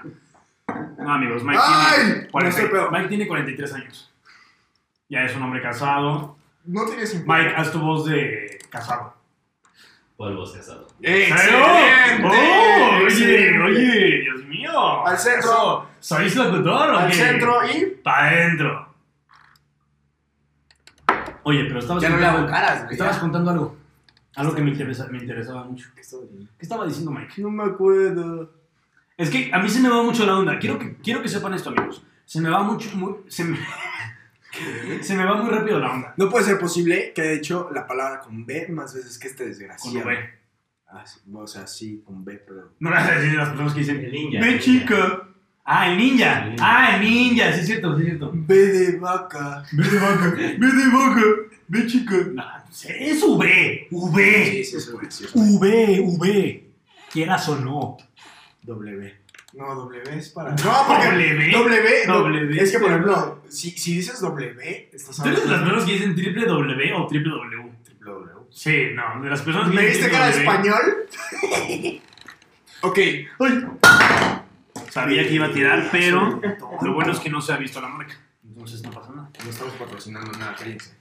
No 0.98 1.12
amigos, 1.12 1.42
Mike 1.42 1.60
tiene, 1.96 2.22
No 2.22 2.30
40 2.30 2.56
estoy 2.56 2.70
pedo. 2.70 2.90
Mike 2.92 3.08
tiene 3.08 3.26
43 3.26 3.74
años. 3.74 4.12
Ya 5.08 5.24
es 5.24 5.34
un 5.34 5.42
hombre 5.42 5.60
casado. 5.60 6.36
No 6.66 6.86
tienes 6.86 7.10
sentido. 7.10 7.34
Mike, 7.34 7.54
haz 7.56 7.72
tu 7.72 7.80
voz 7.80 8.06
de 8.06 8.60
casado. 8.70 9.21
Polvos 10.22 10.52
casado. 10.52 10.86
¡Excelente! 11.00 12.22
¡Oh! 12.24 12.96
Oye, 12.96 13.04
Excelente. 13.06 13.58
oye, 13.60 14.20
Dios 14.20 14.44
mío. 14.44 15.04
Al 15.04 15.18
centro. 15.18 15.88
¿Sois 15.98 16.36
locutor 16.36 16.90
o 16.90 16.98
Al 16.98 17.08
qué? 17.08 17.14
centro 17.14 17.56
y... 17.68 17.86
Pa' 18.04 18.28
adentro. 18.28 18.94
Oye, 21.42 21.64
pero 21.64 21.80
estabas 21.80 22.00
Ya 22.04 22.08
no 22.10 22.18
le 22.18 22.22
contando- 22.22 22.38
hago 22.46 22.50
caras, 22.52 22.80
güey. 22.84 22.92
Estabas 22.92 23.16
ya. 23.16 23.20
contando 23.20 23.50
algo. 23.50 23.76
Algo 24.36 24.54
que 24.54 24.62
me, 24.62 24.70
interesa- 24.70 25.08
me 25.10 25.18
interesaba 25.18 25.64
mucho. 25.64 25.88
¿Qué 25.92 26.00
estaba 26.02 26.22
diciendo? 26.22 26.50
¿Qué 26.56 26.62
estaba 26.66 26.86
diciendo 26.86 27.10
Mike? 27.10 27.42
No 27.42 27.50
me 27.50 27.64
acuerdo. 27.64 28.52
Es 29.16 29.28
que 29.28 29.50
a 29.52 29.58
mí 29.58 29.68
se 29.68 29.80
me 29.80 29.88
va 29.88 30.04
mucho 30.04 30.24
la 30.24 30.36
onda. 30.38 30.56
Quiero 30.60 30.78
que, 30.78 30.98
quiero 30.98 31.20
que 31.20 31.28
sepan 31.28 31.52
esto, 31.54 31.70
amigos. 31.70 32.00
Se 32.24 32.40
me 32.40 32.48
va 32.48 32.62
mucho, 32.62 32.88
muy, 32.96 33.16
se, 33.26 33.42
me, 33.42 33.58
se 35.00 35.14
me 35.14 35.24
va 35.24 35.42
muy 35.42 35.50
rápido 35.50 35.78
la 35.78 35.92
onda. 35.92 36.14
No 36.16 36.30
puede 36.30 36.44
ser 36.44 36.58
posible 36.58 37.12
que 37.14 37.22
haya 37.22 37.30
dicho 37.32 37.70
la 37.72 37.86
palabra 37.86 38.20
con 38.20 38.44
B 38.44 38.68
más 38.68 38.94
veces 38.94 39.18
que 39.18 39.28
este 39.28 39.46
desgraciado. 39.46 40.02
Con 40.02 40.12
V. 40.12 40.18
Ah, 40.88 41.06
sí, 41.06 41.20
o 41.32 41.46
sea, 41.46 41.66
sí, 41.66 42.02
con 42.04 42.22
B, 42.24 42.42
pero... 42.46 42.74
No 42.78 42.94
a 42.94 43.02
decir 43.02 43.34
las 43.34 43.48
personas 43.48 43.72
que 43.72 43.80
dicen. 43.80 44.04
El 44.04 44.12
ninja. 44.12 44.46
El 44.46 44.60
chica. 44.60 45.28
Ah, 45.64 45.90
el 45.90 45.96
ninja. 45.96 46.42
El 46.42 46.50
ninja. 46.50 46.64
Ah, 46.66 46.96
el 46.96 47.00
ninja. 47.02 47.52
Sí, 47.54 47.60
es 47.60 47.66
cierto, 47.66 47.96
sí, 47.96 48.02
es 48.02 48.08
cierto. 48.08 48.30
B 48.34 48.54
de 48.54 48.98
vaca. 48.98 49.64
Ve 49.72 49.88
de 49.88 49.98
vaca. 49.98 50.34
Ve 50.36 50.66
de 50.66 50.88
vaca. 50.92 51.22
Ve, 51.68 51.86
chica. 51.86 52.16
No, 52.34 52.44
es 52.68 53.22
V. 53.22 53.88
V. 53.90 54.44
Sí, 54.44 54.64
sí, 54.64 54.76
es 54.76 54.88
V, 54.92 55.10
sí, 55.10 55.24
es 55.24 55.34
V, 55.34 56.00
V. 56.00 56.18
V. 56.18 56.70
Quieras 57.10 57.48
o 57.48 57.56
no. 57.56 57.96
W. 58.64 59.21
No, 59.52 59.74
W 59.74 60.02
es 60.16 60.30
para... 60.30 60.50
No, 60.50 60.84
porque... 60.86 61.52
W. 61.52 62.06
W. 62.06 62.62
Es 62.62 62.72
que, 62.72 62.78
por 62.78 62.90
ejemplo, 62.90 63.42
si, 63.48 63.70
si 63.72 63.96
dices 63.96 64.20
W, 64.20 64.90
estás 64.92 65.16
¿Tú 65.16 65.28
eres 65.28 65.44
de 65.44 65.50
las 65.50 65.60
personas 65.60 65.84
que 65.84 65.92
dicen 65.92 66.14
triple 66.14 66.46
W 66.46 66.94
o 66.94 67.06
triple 67.06 67.30
W? 67.30 67.72
W. 68.00 68.32
Sí, 68.50 68.88
no, 68.94 69.22
de 69.22 69.30
las 69.30 69.42
personas 69.42 69.70
que 69.70 69.76
¿Me 69.76 69.86
dicen 69.86 70.04
viste 70.04 70.10
triple 70.10 70.18
cara 70.18 70.30
de 70.30 70.40
español? 70.40 72.02
ok. 72.82 72.98
Sabía 74.90 75.22
que 75.22 75.34
iba 75.34 75.46
a 75.46 75.52
tirar, 75.52 75.88
pero 75.90 76.40
lo 76.82 76.94
bueno 76.94 77.12
es 77.12 77.20
que 77.20 77.30
no 77.30 77.40
se 77.40 77.52
ha 77.52 77.56
visto 77.56 77.80
la 77.80 77.88
marca. 77.88 78.14
Entonces 78.44 78.82
no 78.82 78.90
pasa 78.90 79.10
nada. 79.12 79.30
No 79.42 79.50
estamos 79.50 79.74
patrocinando 79.74 80.32
nada, 80.38 80.54
cállense. 80.54 80.94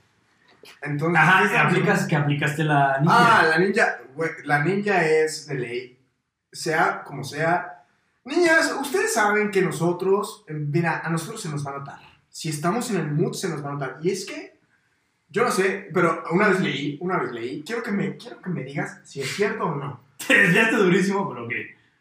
Entonces, 0.82 1.20
¿qué 1.20 1.28
Ajá, 1.28 1.44
estamos 1.46 1.74
aplicas, 1.74 2.08
que 2.08 2.16
aplicaste 2.16 2.64
la 2.64 3.00
ninja. 3.00 3.40
Ah, 3.40 3.44
la 3.48 3.58
ninja, 3.58 4.00
güey, 4.16 4.30
la 4.46 4.64
ninja 4.64 5.06
es 5.06 5.48
de 5.48 5.56
ley. 5.56 6.00
Sea 6.52 7.04
como 7.04 7.24
sea. 7.24 7.81
Niñas, 8.24 8.76
ustedes 8.80 9.14
saben 9.14 9.50
que 9.52 9.62
nosotros, 9.62 10.44
eh, 10.48 10.54
mira, 10.54 11.02
a 11.04 11.10
nosotros 11.10 11.42
se 11.42 11.50
nos 11.50 11.66
va 11.66 11.72
a 11.72 11.80
notar. 11.80 12.00
Si 12.30 12.50
estamos 12.50 12.90
en 12.92 12.98
el 12.98 13.12
mood, 13.12 13.34
se 13.34 13.50
nos 13.50 13.64
va 13.64 13.70
a 13.70 13.74
notar. 13.74 13.98
Y 14.02 14.12
es 14.12 14.26
que, 14.26 14.60
yo 15.30 15.44
no 15.44 15.52
sé, 15.52 15.90
pero 15.94 16.24
una 16.32 16.50
vez 16.50 16.60
leí, 16.62 16.98
una 17.02 17.18
vez 17.18 17.32
leí, 17.32 17.64
quiero 17.66 17.82
que 17.82 17.92
me, 17.92 18.18
quiero 18.18 18.40
que 18.42 18.50
me 18.50 18.64
digas 18.64 19.00
si 19.04 19.22
es 19.22 19.36
cierto 19.36 19.66
o 19.66 19.76
no. 19.76 20.02
Te 20.28 20.38
desviaste 20.38 20.76
durísimo, 20.76 21.28
pero 21.30 21.46
ok. 21.46 21.52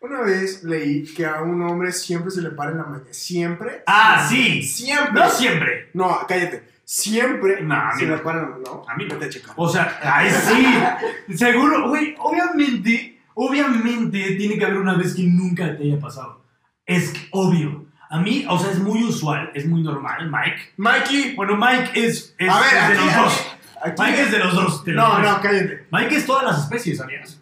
Una 0.02 0.22
vez 0.22 0.62
leí 0.64 1.04
que 1.04 1.26
a 1.26 1.42
un 1.42 1.60
hombre 1.62 1.92
siempre 1.92 2.30
se 2.30 2.40
le 2.42 2.50
para 2.50 2.70
en 2.70 2.78
la 2.78 2.84
mañana. 2.84 3.04
Siempre. 3.12 3.82
Ah, 3.86 4.26
sí. 4.28 4.62
Siempre. 4.62 5.12
No 5.12 5.28
siempre. 5.30 5.90
No, 5.94 6.20
cállate. 6.26 6.68
Siempre 6.84 7.60
No, 7.62 7.74
a 7.74 7.92
mí 7.94 8.00
se 8.00 8.06
no. 8.06 8.16
le 8.16 8.22
para 8.22 8.40
en 8.42 8.50
la 8.50 8.56
No, 8.58 8.82
A 8.88 8.96
mí 8.96 9.04
no. 9.04 9.14
Vete 9.14 9.26
a 9.26 9.28
checar. 9.28 9.54
O 9.56 9.68
sea, 9.68 10.00
ay, 10.02 10.30
sí. 10.30 11.36
Seguro, 11.36 11.88
güey, 11.88 12.14
obviamente, 12.18 13.19
obviamente 13.34 14.34
tiene 14.36 14.58
que 14.58 14.64
haber 14.64 14.78
una 14.78 14.94
vez 14.94 15.14
que 15.14 15.22
nunca 15.22 15.76
te 15.76 15.84
haya 15.84 16.00
pasado. 16.00 16.42
Es 16.86 17.12
obvio. 17.30 17.86
A 18.10 18.18
mí, 18.20 18.44
o 18.48 18.58
sea, 18.58 18.72
es 18.72 18.78
muy 18.80 19.04
usual, 19.04 19.52
es 19.54 19.66
muy 19.66 19.82
normal, 19.82 20.28
Mike. 20.30 20.72
Mikey. 20.76 21.34
Bueno, 21.36 21.56
Mike 21.56 21.90
es, 21.94 22.34
es, 22.38 22.48
A 22.50 22.60
ver, 22.60 22.68
es 22.74 22.88
de 22.88 22.94
aquí- 22.94 23.06
los 23.06 23.16
dos. 23.16 23.56
aquí- 23.84 24.02
Mike 24.02 24.22
es 24.22 24.30
de 24.32 24.38
los 24.40 24.54
dos. 24.54 24.84
de 24.84 24.92
los 24.92 25.08
No, 25.08 25.18
no, 25.20 25.40
cállate. 25.40 25.86
Mike 25.92 26.16
es 26.16 26.26
todas 26.26 26.44
las 26.44 26.58
especies, 26.64 26.98
¿sabías? 26.98 27.40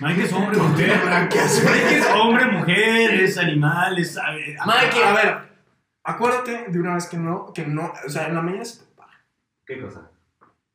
Mike 0.00 0.22
es 0.24 0.32
hombre, 0.32 0.56
mujer. 0.62 1.00
Mike 1.04 1.38
es 1.98 2.06
hombre, 2.14 2.46
mujer, 2.46 3.14
es 3.20 3.36
animal, 3.36 3.98
es... 3.98 4.16
eh, 4.16 4.56
Mikey, 4.64 5.02
a 5.02 5.12
ver, 5.12 5.38
acuérdate 6.04 6.66
de 6.68 6.80
una 6.80 6.94
vez 6.94 7.06
que 7.06 7.16
no, 7.18 7.52
que 7.52 7.66
no, 7.66 7.92
o 8.06 8.08
sea, 8.08 8.28
en 8.28 8.34
la 8.36 8.40
mañana 8.40 8.64
se 8.64 8.78
te 8.84 8.86
para. 8.94 9.10
¿Qué 9.66 9.80
cosa? 9.82 10.08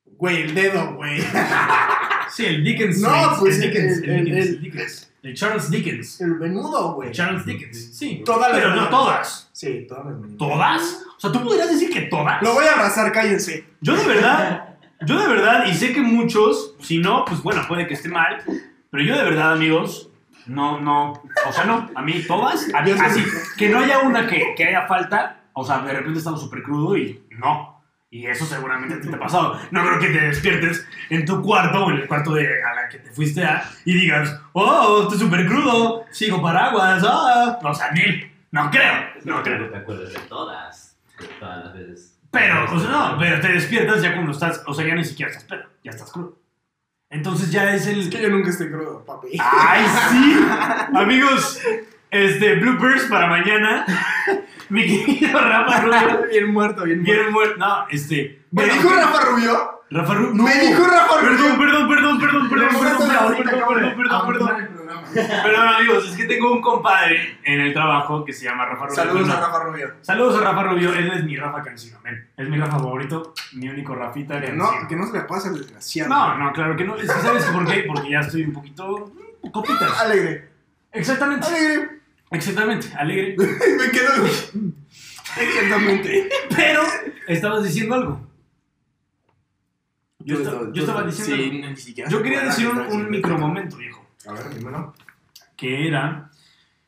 Güey, 0.05 0.43
el 0.43 0.53
dedo, 0.53 0.93
güey. 0.95 1.19
Sí, 2.31 2.45
el 2.45 2.63
Dickens. 2.63 2.99
No, 2.99 3.33
el- 3.33 3.39
pues, 3.39 3.55
el 3.55 3.61
Dickens, 3.61 3.97
el- 3.97 4.01
Dickens, 4.25 4.27
el- 4.27 4.37
el 4.55 4.61
Dickens. 4.61 5.11
El 5.23 5.33
Charles 5.33 5.71
Dickens. 5.71 6.21
El 6.21 6.35
venudo, 6.35 6.93
güey. 6.93 7.11
Charles 7.11 7.45
Dickens, 7.45 7.97
sí. 7.97 8.21
Todas 8.23 8.51
las 8.51 8.59
Pero 8.61 8.75
no 8.75 8.89
todas. 8.89 9.49
Sí, 9.53 9.85
todas 9.89 10.05
las. 10.05 10.37
¿Todas? 10.37 11.03
O 11.17 11.19
sea, 11.19 11.31
¿tú 11.31 11.41
podrías 11.43 11.69
decir 11.71 11.89
que 11.89 12.01
todas? 12.01 12.41
Lo 12.43 12.53
voy 12.53 12.65
a 12.65 12.73
abrazar, 12.73 13.11
cállense. 13.11 13.65
Yo 13.81 13.95
de 13.95 14.05
verdad, 14.05 14.75
yo 15.05 15.19
de 15.19 15.27
verdad, 15.27 15.65
y 15.65 15.73
sé 15.73 15.93
que 15.93 16.01
muchos, 16.01 16.75
si 16.79 16.99
no, 16.99 17.25
pues 17.25 17.41
bueno, 17.41 17.63
puede 17.67 17.87
que 17.87 17.95
esté 17.95 18.09
mal, 18.09 18.43
pero 18.91 19.03
yo 19.03 19.17
de 19.17 19.23
verdad, 19.23 19.53
amigos, 19.53 20.09
no, 20.45 20.79
no, 20.79 21.13
o 21.47 21.51
sea, 21.51 21.63
no, 21.65 21.89
a 21.95 22.01
mí 22.03 22.23
todas, 22.27 22.67
a 22.75 22.81
mí, 22.83 22.91
así, 22.91 23.23
que 23.57 23.69
no 23.69 23.79
haya 23.79 23.99
una 23.99 24.27
que, 24.27 24.53
que 24.55 24.63
haya 24.65 24.85
falta, 24.85 25.41
o 25.53 25.65
sea, 25.65 25.79
de 25.79 25.91
repente 25.91 26.19
estamos 26.19 26.39
súper 26.39 26.61
crudo 26.61 26.95
y 26.95 27.23
no. 27.31 27.74
Y 28.09 28.27
eso 28.27 28.45
seguramente 28.45 28.95
a 28.95 29.01
ti 29.01 29.09
te 29.09 29.15
ha 29.15 29.19
pasado. 29.19 29.59
No 29.71 29.83
creo 29.83 29.99
que 29.99 30.07
te 30.07 30.27
despiertes 30.27 30.87
en 31.09 31.25
tu 31.25 31.41
cuarto 31.41 31.85
o 31.85 31.91
en 31.91 31.97
el 31.97 32.07
cuarto 32.07 32.33
de, 32.33 32.63
a 32.63 32.73
la 32.73 32.87
que 32.89 32.99
te 32.99 33.11
fuiste 33.11 33.43
a 33.43 33.69
y 33.83 33.93
digas, 33.93 34.39
oh, 34.53 35.03
estoy 35.03 35.19
súper 35.19 35.45
crudo, 35.47 36.05
sigo 36.11 36.41
paraguas, 36.41 37.03
ah. 37.05 37.59
O 37.61 37.73
sea, 37.73 37.91
Neil, 37.91 38.31
no 38.51 38.69
creo, 38.71 38.93
no 39.23 39.43
creo. 39.43 39.59
No 39.59 39.69
te 39.69 39.77
acuerdas 39.77 40.13
de 40.13 40.19
todas. 40.19 40.97
De 41.19 41.27
todas 41.39 41.65
las 41.65 41.73
veces. 41.73 42.19
Pero, 42.31 42.73
o 42.73 42.79
sea, 42.79 42.89
no, 42.89 43.17
pero 43.17 43.39
te 43.39 43.47
despiertas 43.49 44.01
ya 44.01 44.13
cuando 44.13 44.31
estás, 44.31 44.61
o 44.65 44.73
sea, 44.73 44.85
ya 44.85 44.95
ni 44.95 45.05
siquiera 45.05 45.31
estás 45.31 45.45
pedo, 45.45 45.63
ya 45.83 45.91
estás 45.91 46.11
crudo. 46.11 46.37
Entonces 47.09 47.51
ya 47.51 47.73
es 47.73 47.87
el... 47.87 48.01
Es 48.01 48.09
que 48.09 48.21
yo 48.21 48.29
nunca 48.29 48.49
estoy 48.49 48.69
crudo, 48.69 49.05
papi. 49.05 49.37
¡Ay, 49.39 49.85
sí! 50.11 50.37
Amigos, 50.95 51.61
este, 52.11 52.55
bloopers 52.55 53.05
para 53.05 53.27
mañana. 53.27 53.85
Mi 54.69 54.81
querido 54.81 55.39
Rafa 55.39 55.81
Rubio. 55.81 56.27
bien 56.29 56.51
muerto, 56.51 56.83
bien 56.83 57.03
muerto. 57.03 57.21
Bien 57.21 57.33
muerto. 57.33 57.57
No, 57.57 57.87
este... 57.89 58.41
¿Me 58.51 58.65
dijo. 58.65 58.89
Rafa 58.89 59.25
Rubio? 59.25 59.81
Rafa 59.91 60.13
Rubio. 60.15 60.33
No. 60.33 60.43
¿Me 60.43 60.59
dijo 60.59 60.83
Rafa 60.85 61.19
Rubio? 61.21 61.37
Perdón, 61.37 61.59
perdón, 61.59 61.87
perdón, 61.87 62.19
perdón, 62.19 62.49
perdón, 62.49 62.49
perdón, 62.49 62.79
perdón, 62.79 63.37
perdón, 63.37 63.95
perdón, 63.95 64.27
perdón, 64.27 64.27
perdón. 64.27 64.85
Perdón, 65.13 65.67
amigos, 65.67 66.09
es 66.09 66.17
que 66.17 66.25
tengo 66.25 66.51
un 66.51 66.61
compadre 66.61 67.37
en 67.43 67.61
el 67.61 67.73
trabajo 67.73 68.25
que 68.25 68.33
se 68.33 68.45
llama 68.45 68.65
Rafa 68.65 68.87
Rubio. 68.87 68.95
Saludos 68.95 69.29
a 69.29 69.39
Rafa 69.39 69.59
Rubio. 69.63 69.93
Saludos 70.01 70.41
a 70.41 70.43
Rafa 70.43 70.63
Rubio, 70.63 70.93
él 70.93 71.11
es 71.13 71.23
mi 71.23 71.37
Rafa 71.37 71.61
Cancino, 71.61 71.99
men. 72.03 72.27
Es 72.35 72.49
mi 72.49 72.57
Rafa 72.57 72.79
favorito, 72.79 73.33
mi 73.53 73.69
único 73.69 73.95
Rafita 73.95 74.39
no, 74.51 74.87
que 74.89 74.95
no 74.95 75.07
se 75.07 75.13
le 75.13 75.19
al 75.19 75.57
desgraciado. 75.59 76.09
No, 76.09 76.37
no, 76.37 76.53
claro 76.53 76.75
que 76.75 76.83
no. 76.83 76.95
Es 76.95 77.03
que 77.03 77.21
¿sabes 77.21 77.45
por 77.45 77.65
qué? 77.65 77.83
Porque 77.87 78.09
ya 78.09 78.19
estoy 78.21 78.43
un 78.43 78.53
poquito... 78.53 79.11
Copitas. 79.51 80.01
Alegre. 80.01 80.54
Exactamente. 80.95 81.47
Alegre. 81.47 81.89
Exactamente, 82.31 82.87
alegre. 82.97 83.35
Me 83.77 83.91
quedo. 83.91 84.25
Exactamente. 85.39 86.29
Pero 86.55 86.81
estabas 87.27 87.63
diciendo 87.63 87.95
algo. 87.95 88.21
Yo, 90.19 90.37
estaba 90.73 91.03
diciendo 91.03 91.35
Sí, 91.43 91.49
algo. 91.61 91.69
ni 91.69 91.75
siquiera. 91.77 92.09
Yo 92.09 92.21
quería 92.23 92.41
decir 92.45 92.67
un, 92.67 92.79
un 92.79 93.09
micromomento, 93.09 93.77
viejo. 93.77 94.03
A 94.27 94.33
ver, 94.33 94.49
dímelo. 94.55 94.93
que 95.55 95.87
era, 95.87 96.31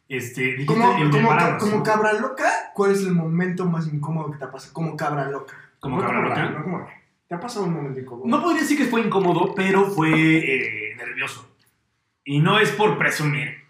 este, 0.10 0.66
Como, 0.66 0.92
como, 1.12 1.58
como 1.60 1.84
cabra 1.84 2.14
loca, 2.14 2.50
¿cuál 2.74 2.92
es 2.94 3.02
el 3.02 3.12
momento 3.14 3.66
más 3.66 3.88
incómodo 3.94 4.32
que 4.32 4.40
te 4.40 4.46
ha 4.46 4.52
pasado? 4.52 4.74
Como 4.74 4.98
cabra 4.98 5.30
loca. 5.30 5.54
Como 5.80 5.98
No 5.98 6.02
cabra 6.02 6.22
loca. 6.22 6.50
no 6.50 6.64
como. 6.64 6.88
¿Te 7.28 7.36
ha 7.36 7.40
pasado 7.40 7.66
un 7.66 7.74
momento 7.74 8.00
incómodo? 8.00 8.26
No 8.28 8.42
podría 8.42 8.62
decir 8.62 8.78
que 8.78 8.86
fue 8.86 9.02
incómodo, 9.02 9.54
pero 9.54 9.86
fue 9.86 10.10
eh, 10.12 10.96
nervioso. 10.96 11.48
Y 12.24 12.40
no 12.40 12.58
es 12.60 12.72
por 12.72 12.98
presumir. 12.98 13.67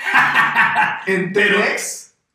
¿En? 1.06 1.32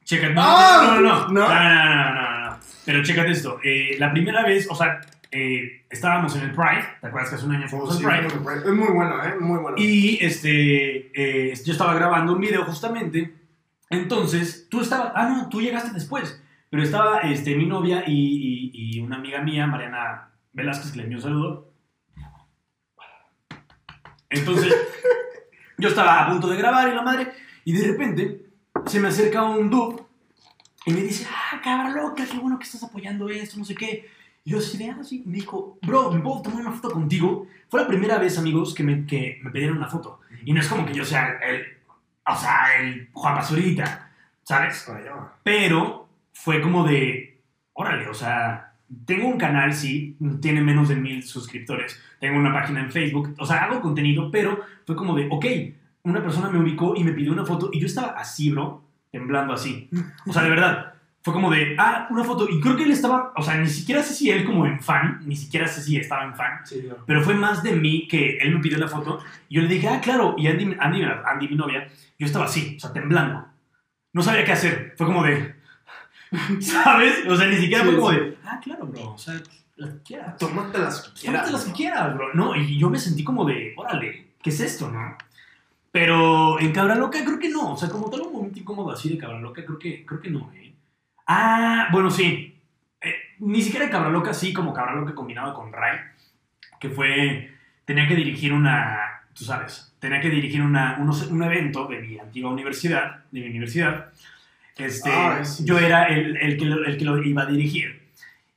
Chécate, 0.03 0.33
no, 0.33 0.41
¡Ah! 0.43 0.81
no, 0.83 1.01
no, 1.01 1.01
no, 1.01 1.27
no, 1.27 1.47
¿No? 1.47 2.13
no, 2.13 2.49
no. 2.51 2.57
Pero 2.85 3.03
chécate 3.03 3.31
esto. 3.31 3.59
eh, 3.63 3.95
la 3.97 4.11
primera 4.11 4.43
vez, 4.43 4.67
o 4.69 4.75
sea, 4.75 5.01
eh, 5.31 5.85
estábamos 5.89 6.35
en 6.35 6.43
el 6.43 6.51
Pride. 6.51 6.85
¿Te 7.01 7.07
acuerdas 7.07 7.29
que 7.31 7.35
hace 7.37 7.45
un 7.45 7.55
año 7.55 7.67
fuimos 7.67 7.97
Sí, 7.97 8.05
al 8.05 8.27
Pride? 8.27 8.59
es 8.59 8.71
muy 8.73 8.87
bueno, 8.93 9.23
¿eh? 9.25 9.35
Muy 9.39 9.59
bueno. 9.59 9.77
Y 9.79 10.23
este, 10.23 11.11
eh, 11.49 11.53
yo 11.65 11.71
estaba 11.73 11.95
grabando 11.95 12.33
un 12.33 12.39
video 12.41 12.63
justamente. 12.65 13.33
Entonces, 13.89 14.67
tú 14.69 14.81
estabas. 14.81 15.11
Ah, 15.15 15.27
no, 15.29 15.49
tú 15.49 15.61
llegaste 15.61 15.91
después. 15.91 16.39
Pero 16.69 16.83
estaba 16.83 17.21
este, 17.21 17.55
mi 17.55 17.65
novia 17.65 18.03
y, 18.05 18.71
y- 18.73 18.97
y 18.97 18.99
una 18.99 19.15
amiga 19.15 19.41
mía, 19.41 19.65
Mariana 19.65 20.29
Velázquez, 20.53 20.91
que 20.91 20.97
le 20.97 21.03
envió 21.03 21.17
un 21.17 21.23
saludo. 21.23 21.71
Entonces, 24.29 24.73
yo 25.77 25.89
estaba 25.89 26.23
a 26.23 26.29
punto 26.29 26.47
de 26.47 26.57
grabar 26.57 26.87
y 26.89 26.95
la 26.95 27.01
madre. 27.01 27.31
Y 27.65 27.73
de 27.73 27.87
repente, 27.87 28.45
se 28.85 28.99
me 29.01 29.09
acerca 29.09 29.43
un 29.43 29.69
dude 29.69 30.03
y 30.85 30.93
me 30.93 31.01
dice: 31.01 31.27
Ah, 31.29 31.59
cabra 31.61 31.89
loca, 31.89 32.25
qué 32.31 32.37
bueno 32.37 32.57
que 32.57 32.63
estás 32.63 32.83
apoyando 32.83 33.27
esto, 33.27 33.57
no 33.57 33.65
sé 33.65 33.75
qué. 33.75 34.07
Y 34.45 34.51
yo 34.51 34.59
así 34.59 34.77
de, 34.77 34.91
ah, 34.91 35.03
sí. 35.03 35.23
Me 35.25 35.35
dijo, 35.35 35.77
bro, 35.81 36.11
¿me 36.11 36.21
puedo 36.21 36.43
tomar 36.43 36.61
una 36.61 36.71
foto 36.71 36.91
contigo? 36.91 37.47
Fue 37.67 37.81
la 37.81 37.87
primera 37.87 38.19
vez, 38.19 38.37
amigos, 38.37 38.73
que 38.73 38.83
me, 38.83 39.05
que 39.05 39.39
me 39.43 39.51
pidieron 39.51 39.77
una 39.77 39.87
foto. 39.87 40.21
Y 40.45 40.53
no 40.53 40.61
es 40.61 40.67
como 40.67 40.85
que 40.85 40.93
yo 40.93 41.03
sea 41.03 41.39
el, 41.43 41.65
o 42.27 42.35
sea, 42.35 42.79
el 42.79 43.09
Juan 43.11 43.35
Basurita, 43.35 44.11
¿sabes? 44.43 44.87
Pero 45.43 46.07
fue 46.33 46.61
como 46.61 46.85
de, 46.85 47.41
órale, 47.73 48.07
o 48.07 48.13
sea, 48.13 48.73
tengo 49.05 49.27
un 49.27 49.37
canal, 49.37 49.73
sí, 49.73 50.15
tiene 50.41 50.61
menos 50.61 50.89
de 50.89 50.95
mil 50.95 51.23
suscriptores, 51.23 51.99
tengo 52.19 52.37
una 52.37 52.53
página 52.53 52.81
en 52.81 52.91
Facebook, 52.91 53.33
o 53.39 53.45
sea, 53.45 53.63
hago 53.63 53.81
contenido, 53.81 54.29
pero 54.29 54.61
fue 54.85 54.95
como 54.95 55.15
de, 55.15 55.27
ok, 55.31 55.45
una 56.05 56.21
persona 56.21 56.49
me 56.49 56.59
ubicó 56.59 56.95
y 56.95 57.03
me 57.03 57.11
pidió 57.11 57.33
una 57.33 57.45
foto 57.45 57.69
y 57.73 57.79
yo 57.79 57.87
estaba 57.87 58.09
así, 58.09 58.51
bro, 58.51 58.83
temblando 59.11 59.53
así. 59.53 59.89
O 60.25 60.31
sea, 60.31 60.43
de 60.43 60.49
verdad, 60.49 60.93
fue 61.21 61.33
como 61.33 61.49
de, 61.49 61.75
ah, 61.79 62.07
una 62.11 62.23
foto. 62.23 62.47
Y 62.47 62.61
creo 62.61 62.75
que 62.75 62.83
él 62.83 62.91
estaba, 62.91 63.33
o 63.35 63.41
sea, 63.41 63.57
ni 63.57 63.67
siquiera 63.67 64.03
sé 64.03 64.13
si 64.13 64.29
él 64.29 64.45
como 64.45 64.67
en 64.67 64.79
fan, 64.79 65.21
ni 65.25 65.35
siquiera 65.35 65.67
sé 65.67 65.81
si 65.81 65.97
estaba 65.97 66.23
en 66.23 66.35
fan, 66.35 66.59
Sí, 66.63 66.87
pero 67.07 67.23
fue 67.23 67.33
más 67.33 67.63
de 67.63 67.71
mí 67.71 68.07
que 68.07 68.37
él 68.37 68.53
me 68.53 68.61
pidió 68.61 68.77
la 68.77 68.87
foto 68.87 69.19
y 69.49 69.55
yo 69.55 69.63
le 69.63 69.67
dije, 69.67 69.87
ah, 69.87 69.99
claro, 69.99 70.35
y 70.37 70.47
Andy, 70.47 70.77
Andy, 70.79 71.03
Andy, 71.03 71.47
mi 71.47 71.55
novia, 71.55 71.87
yo 72.19 72.27
estaba 72.27 72.45
así, 72.45 72.75
o 72.77 72.79
sea, 72.79 72.93
temblando. 72.93 73.43
No 74.13 74.21
sabía 74.21 74.45
qué 74.45 74.51
hacer, 74.51 74.93
fue 74.95 75.07
como 75.07 75.23
de, 75.23 75.55
¿sabes? 76.59 77.25
O 77.27 77.35
sea, 77.35 77.47
ni 77.47 77.57
siquiera 77.57 77.83
Sí, 77.83 77.89
fue 77.89 77.99
como 77.99 78.11
sí. 78.11 78.17
de, 78.17 78.37
ah, 78.45 78.59
claro, 78.63 78.85
bro, 78.85 79.13
o 79.13 79.17
sea, 79.17 79.41
las 79.77 79.89
que 79.95 80.01
quieras. 80.03 80.37
Tómate 80.37 80.77
las 80.77 81.01
que 81.01 81.19
quieras. 81.19 81.41
Tómate 81.41 81.51
las 81.51 81.65
que 81.65 81.71
quieras, 81.71 82.15
bro. 82.15 82.33
No, 82.35 82.55
y 82.55 82.77
yo 82.77 82.89
me 82.89 82.99
sentí 82.99 83.23
como 83.23 83.45
de, 83.45 83.73
órale, 83.75 84.35
¿qué 84.43 84.51
es 84.51 84.59
esto, 84.59 84.91
no? 84.91 85.17
Pero 85.95 86.59
en 86.59 86.73
Cabra 86.73 86.93
Loca 86.95 87.23
creo 87.23 87.39
que 87.39 87.47
no, 87.47 87.71
o 87.71 87.77
sea, 87.77 87.87
como 87.87 88.09
tal 88.09 88.19
un 88.23 88.33
momento 88.33 88.59
incómodo 88.59 88.91
así 88.91 89.07
de 89.07 89.17
Cabra 89.17 89.39
Loca, 89.39 89.63
creo 89.63 89.79
que, 89.79 90.05
creo 90.05 90.19
que 90.19 90.29
no, 90.29 90.51
¿eh? 90.53 90.73
Ah, 91.25 91.87
bueno, 91.89 92.11
sí. 92.11 92.53
Eh, 92.99 93.13
ni 93.39 93.61
siquiera 93.61 93.89
Cabra 93.89 94.09
Loca, 94.09 94.33
sí, 94.33 94.51
como 94.51 94.73
Cabra 94.73 94.93
Loca 94.93 95.15
combinado 95.15 95.53
con 95.53 95.71
Ray, 95.71 95.97
que 96.81 96.89
fue, 96.89 97.49
tenía 97.85 98.09
que 98.09 98.15
dirigir 98.15 98.51
una, 98.51 99.21
tú 99.33 99.45
sabes, 99.45 99.95
tenía 99.99 100.19
que 100.19 100.29
dirigir 100.29 100.61
una, 100.61 100.97
unos- 100.99 101.27
un 101.31 101.41
evento 101.43 101.87
de 101.87 102.01
mi 102.01 102.19
antigua 102.19 102.51
universidad, 102.51 103.23
de 103.31 103.39
mi 103.39 103.47
universidad. 103.47 104.07
Este, 104.77 105.09
Ah, 105.13 105.45
sí. 105.45 105.63
yo 105.63 105.79
era 105.79 106.07
el, 106.07 106.35
el 106.35 106.57
que 106.57 106.65
lo, 106.65 106.83
el 106.85 106.97
que 106.97 107.05
lo 107.05 107.23
iba 107.23 107.43
a 107.43 107.45
dirigir. 107.45 108.09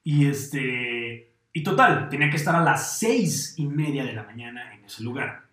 Y 0.03 0.27
este, 0.27 1.31
y 1.53 1.63
total, 1.63 2.09
tenía 2.09 2.31
que 2.31 2.37
estar 2.37 2.57
a 2.57 2.63
las 2.63 2.99
seis 2.99 3.55
y 3.59 3.67
media 3.69 4.05
de 4.05 4.15
la 4.15 4.25
mañana 4.25 4.75
en 4.75 4.85
ese 4.85 5.05
lugar. 5.05 5.47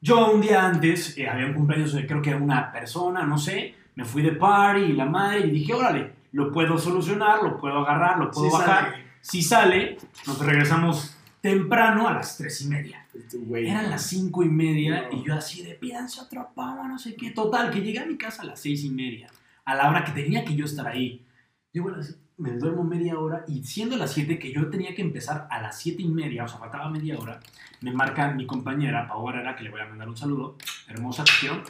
Yo 0.00 0.32
un 0.32 0.40
día 0.40 0.64
antes, 0.66 1.16
eh, 1.18 1.28
había 1.28 1.46
un 1.46 1.54
cumpleaños 1.54 1.92
de 1.92 2.06
creo 2.06 2.22
que 2.22 2.34
una 2.34 2.72
persona, 2.72 3.24
no 3.26 3.36
sé, 3.36 3.74
me 3.96 4.04
fui 4.04 4.22
de 4.22 4.32
party 4.32 4.80
y 4.82 4.92
la 4.94 5.04
madre 5.04 5.40
y 5.46 5.50
dije, 5.50 5.74
órale, 5.74 6.12
lo 6.32 6.50
puedo 6.52 6.78
solucionar, 6.78 7.42
lo 7.42 7.58
puedo 7.58 7.78
agarrar, 7.80 8.18
lo 8.18 8.30
puedo 8.30 8.48
Sí, 8.48 8.52
bajar. 8.56 8.84
sale. 8.92 9.04
Si 9.20 9.42
sale, 9.42 9.98
nos 10.26 10.38
regresamos 10.38 11.16
temprano 11.42 12.08
a 12.08 12.14
las 12.14 12.38
tres 12.38 12.60
y 12.62 12.68
media. 12.68 13.06
Este. 13.14 13.38
Eran 13.68 13.90
las 13.90 14.06
cinco 14.06 14.42
y 14.42 14.48
media 14.48 15.08
No. 15.10 15.18
y 15.18 15.24
yo 15.26 15.34
así 15.34 15.62
de 15.62 15.74
pídanse 15.74 16.20
otro 16.22 16.48
pavo, 16.54 16.86
no 16.88 16.98
sé 16.98 17.14
qué. 17.14 17.30
Total, 17.30 17.70
que 17.70 17.80
llegué 17.82 17.98
a 17.98 18.06
mi 18.06 18.16
casa 18.16 18.42
a 18.42 18.46
las 18.46 18.60
seis 18.60 18.82
y 18.84 18.90
media, 18.90 19.28
a 19.66 19.74
la 19.74 19.90
hora 19.90 20.04
que 20.04 20.12
tenía 20.12 20.44
que 20.44 20.54
yo 20.54 20.64
estar 20.64 20.86
ahí. 20.86 21.26
Llego 21.72 21.90
a 21.90 21.98
las- 21.98 22.16
me 22.40 22.52
duermo 22.52 22.82
media 22.82 23.18
hora 23.18 23.44
y 23.46 23.62
siendo 23.62 23.96
las 23.96 24.12
siete 24.12 24.38
que 24.38 24.52
yo 24.52 24.68
tenía 24.70 24.94
que 24.94 25.02
empezar 25.02 25.46
a 25.50 25.60
las 25.60 25.78
siete 25.78 26.02
y 26.02 26.08
media, 26.08 26.44
o 26.44 26.48
sea, 26.48 26.58
faltaba 26.58 26.88
media 26.88 27.18
hora, 27.18 27.38
me 27.82 27.92
marca 27.92 28.32
mi 28.32 28.46
compañera, 28.46 29.06
Pau 29.06 29.22
Barrera, 29.24 29.54
que 29.54 29.64
le 29.64 29.70
voy 29.70 29.80
a 29.80 29.86
mandar 29.86 30.08
un 30.08 30.16
saludo, 30.16 30.56
hermosa, 30.88 31.24
quiero. 31.38 31.62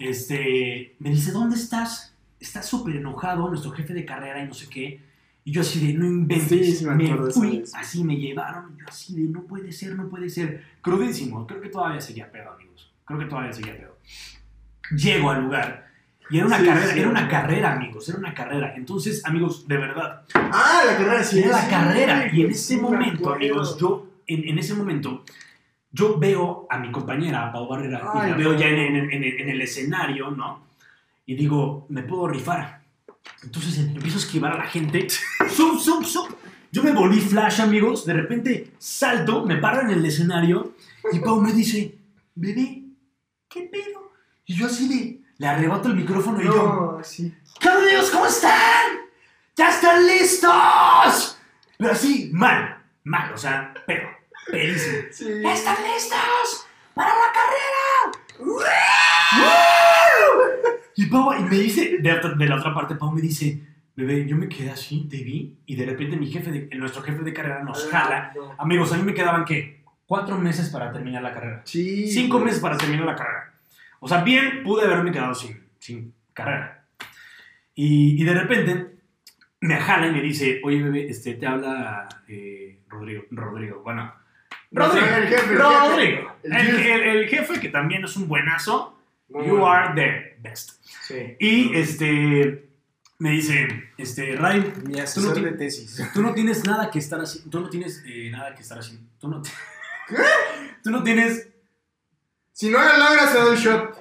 Este, 0.00 0.96
me 0.98 1.10
dice, 1.10 1.32
¿dónde 1.32 1.56
estás? 1.56 2.14
Estás 2.40 2.66
súper 2.66 2.96
enojado, 2.96 3.48
nuestro 3.48 3.70
jefe 3.70 3.94
de 3.94 4.04
carrera 4.04 4.42
y 4.42 4.48
no 4.48 4.54
sé 4.54 4.68
qué. 4.68 5.00
Y 5.44 5.52
yo 5.52 5.62
así 5.62 5.86
de, 5.86 5.94
no 5.94 6.06
inventes, 6.06 6.80
Sí, 6.80 6.84
me 6.84 6.94
me, 6.94 7.32
fui, 7.32 7.64
así 7.74 8.04
me 8.04 8.16
llevaron, 8.16 8.74
y 8.74 8.80
yo 8.80 8.86
así 8.88 9.14
de, 9.14 9.28
no 9.28 9.44
puede 9.44 9.72
ser, 9.72 9.94
no 9.94 10.08
puede 10.08 10.28
ser. 10.28 10.62
Crudísimo, 10.82 11.46
creo 11.46 11.60
que 11.60 11.68
todavía 11.68 12.00
seguía 12.00 12.30
pedo, 12.30 12.50
amigos. 12.50 12.92
Creo 13.04 13.18
que 13.18 13.26
todavía 13.26 13.52
seguía 13.52 13.76
pedo. 13.76 13.96
Llego 14.90 15.30
al 15.30 15.44
lugar 15.44 15.87
y 16.30 16.38
era 16.38 16.46
una 16.46 16.58
Sí, 16.58 16.64
carrera, 16.66 16.92
sí. 16.92 16.98
era 17.00 17.08
una 17.08 17.28
carrera, 17.28 17.72
amigos, 17.74 18.08
era 18.08 18.18
una 18.18 18.34
carrera. 18.34 18.74
Entonces, 18.76 19.24
amigos, 19.24 19.66
de 19.66 19.76
verdad, 19.76 20.22
Ah, 20.34 20.82
la 20.86 20.96
carrera 20.96 21.24
sí. 21.24 21.38
era 21.40 21.52
la 21.62 21.68
carrera. 21.68 22.30
Y 22.32 22.42
en 22.42 22.50
ese 22.50 22.76
momento, 22.76 23.32
amigos, 23.32 23.78
yo, 23.78 24.06
en, 24.26 24.48
en 24.48 24.58
ese 24.58 24.74
momento, 24.74 25.24
yo 25.90 26.18
veo 26.18 26.66
a 26.68 26.78
mi 26.78 26.90
compañera, 26.92 27.46
a 27.48 27.52
Pau 27.52 27.66
Barrera, 27.66 28.02
y 28.14 28.18
Ay, 28.18 28.30
la 28.32 28.36
veo 28.36 28.54
ya 28.58 28.66
en, 28.66 28.96
en- 28.96 29.10
en- 29.12 29.24
en 29.40 29.48
el 29.48 29.60
escenario, 29.62 30.30
¿no? 30.30 30.66
Y 31.26 31.34
digo, 31.34 31.86
me 31.88 32.02
puedo 32.02 32.28
rifar. 32.28 32.82
Entonces 33.42 33.78
em- 33.78 33.94
empiezo 33.96 34.16
a 34.16 34.20
esquivar 34.20 34.52
a 34.52 34.58
la 34.58 34.66
gente. 34.66 35.06
¡Zum, 35.48 35.78
zum, 35.78 36.04
zum! 36.04 36.26
Yo 36.70 36.82
me 36.82 36.92
volví 36.92 37.20
flash, 37.20 37.60
amigos. 37.62 38.04
De 38.04 38.12
repente 38.12 38.72
salto, 38.78 39.44
me 39.46 39.56
paro 39.56 39.80
en 39.80 39.90
el 39.90 40.04
escenario 40.04 40.74
y 41.12 41.18
Pau 41.20 41.40
me 41.40 41.52
dice, 41.54 41.96
bebé, 42.34 42.82
¿qué 43.48 43.62
pedo? 43.62 44.10
Y 44.44 44.54
yo 44.54 44.66
así 44.66 44.88
de, 44.88 45.17
le 45.38 45.46
arrebato 45.46 45.88
el 45.88 45.94
micrófono 45.94 46.40
y 46.40 46.44
yo, 46.44 47.00
sí. 47.02 47.34
¿Qué 47.60 47.68
onda, 47.68 47.82
amigos? 47.82 48.10
¿Cómo 48.10 48.26
están? 48.26 48.86
¡Ya 49.56 49.70
están 49.70 50.06
listos! 50.06 51.38
Pero 51.78 51.92
así, 51.92 52.30
mal, 52.32 52.78
mal, 53.04 53.32
o 53.32 53.36
sea, 53.36 53.72
pero, 53.86 54.08
pedísimo. 54.50 54.98
Sí. 55.12 55.26
¡Ya 55.42 55.52
están 55.54 55.76
listos! 55.82 56.66
¡Para 56.94 57.10
la 57.10 57.32
carrera! 57.32 58.18
Y 60.96 61.06
Pau, 61.06 61.32
y 61.38 61.42
me 61.44 61.56
dice, 61.56 61.98
de, 62.00 62.12
otra- 62.12 62.34
de 62.34 62.46
la 62.46 62.56
otra 62.56 62.74
parte, 62.74 62.96
Pau 62.96 63.12
me 63.12 63.20
dice, 63.20 63.60
bebé, 63.94 64.26
yo 64.26 64.36
me 64.36 64.48
quedé 64.48 64.70
así, 64.70 65.06
te 65.08 65.18
vi, 65.18 65.58
y 65.66 65.76
de 65.76 65.86
repente 65.86 66.16
mi 66.16 66.26
jefe, 66.28 66.50
de- 66.50 66.68
nuestro 66.76 67.02
jefe 67.02 67.22
de 67.22 67.32
carrera 67.32 67.62
nos 67.62 67.86
jala. 67.88 68.32
No. 68.34 68.54
Amigos, 68.58 68.92
a 68.92 68.96
mí 68.96 69.02
me 69.04 69.14
quedaban, 69.14 69.44
¿qué? 69.44 69.84
Cuatro 70.06 70.36
meses 70.38 70.70
para 70.70 70.92
terminar 70.92 71.22
la 71.22 71.32
carrera. 71.32 71.62
Sí. 71.64 72.10
Cinco 72.10 72.40
meses 72.40 72.58
para 72.60 72.76
terminar 72.76 73.06
la 73.06 73.14
carrera. 73.14 73.47
O 74.00 74.08
sea, 74.08 74.22
bien 74.22 74.62
pude 74.62 74.84
haberme 74.84 75.12
quedado 75.12 75.34
sin, 75.34 75.62
sin 75.78 76.12
carrera. 76.32 76.84
Y, 77.74 78.20
y 78.20 78.24
de 78.24 78.34
repente 78.34 78.86
me 79.60 79.76
jala 79.76 80.08
y 80.08 80.12
me 80.12 80.20
dice, 80.22 80.60
oye, 80.64 80.82
bebé, 80.82 81.08
este, 81.08 81.34
te 81.34 81.46
habla 81.46 82.08
eh, 82.28 82.80
Rodrigo. 82.88 83.24
Rodrigo, 83.30 83.82
bueno. 83.82 84.14
Rodrigo. 84.70 85.06
El 85.06 85.28
jefe, 85.28 85.52
el 85.52 85.58
Rodrigo. 85.58 86.32
Jefe. 86.42 86.94
el- 86.94 87.16
el 87.18 87.28
jefe 87.28 87.60
que 87.60 87.68
también 87.68 88.04
es 88.04 88.16
un 88.16 88.28
buenazo. 88.28 88.94
Muy 89.30 89.46
You 89.46 89.52
bueno. 89.58 89.66
are 89.70 89.94
the 89.94 90.36
best. 90.40 90.82
Sí. 91.02 91.36
Y 91.38 91.74
este, 91.76 92.68
me 93.18 93.30
dice, 93.30 93.68
este, 93.98 94.36
Ray, 94.36 94.60
asesor 95.00 95.00
asesor 95.02 95.40
de 95.42 95.52
tesis. 95.52 96.02
tú 96.14 96.22
no 96.22 96.32
tienes 96.34 96.64
nada 96.64 96.90
que 96.90 96.98
estar 96.98 97.20
haciendo. 97.20 97.50
Tú 97.50 97.60
no 97.60 97.68
tienes 97.68 98.02
eh, 98.06 98.30
nada 98.30 98.54
que 98.54 98.62
estar 98.62 98.78
haciendo. 98.78 99.06
Tú 99.20 99.28
no, 99.28 99.42
tú 100.82 100.90
no 100.90 101.02
tienes 101.02 101.48
Si 102.58 102.68
no 102.70 102.78
lo 102.82 102.98
logras, 102.98 103.32
te 103.32 103.38
doy 103.38 103.56
shot. 103.56 103.96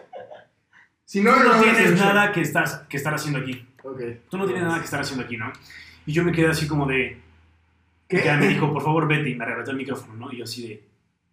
Si 1.05 1.22
no 1.22 1.32
Tú 1.36 1.43
no 1.43 1.62
tienes 1.62 1.91
nada 1.99 2.32
que, 2.32 2.41
estás, 2.41 2.80
que 2.89 2.97
estar 2.97 3.14
haciendo 3.14 3.38
aquí. 3.38 3.64
Ok. 3.84 4.01
Tú 4.32 4.38
no 4.39 4.45
tienes 4.45 4.64
nada 4.64 4.80
que 4.80 4.86
estar 4.86 4.99
haciendo 4.99 5.24
aquí, 5.26 5.38
¿no? 5.38 5.53
Y 6.08 6.12
yo 6.12 6.24
me 6.24 6.32
quedé 6.32 6.47
así 6.47 6.68
como 6.68 6.88
de... 6.88 7.22
¿Qué? 8.08 8.24
Ya 8.26 8.36
me 8.38 8.47
dijo, 8.47 8.74
por 8.74 8.82
favor, 8.82 9.08
vete. 9.08 9.30
Y 9.30 9.36
me 9.36 9.43
arrebató 9.43 9.70
el 9.70 9.78
micrófono, 9.78 10.16
¿no? 10.16 10.34
Y 10.34 10.38
yo 10.38 10.45
así 10.45 10.68
de... 10.70 10.84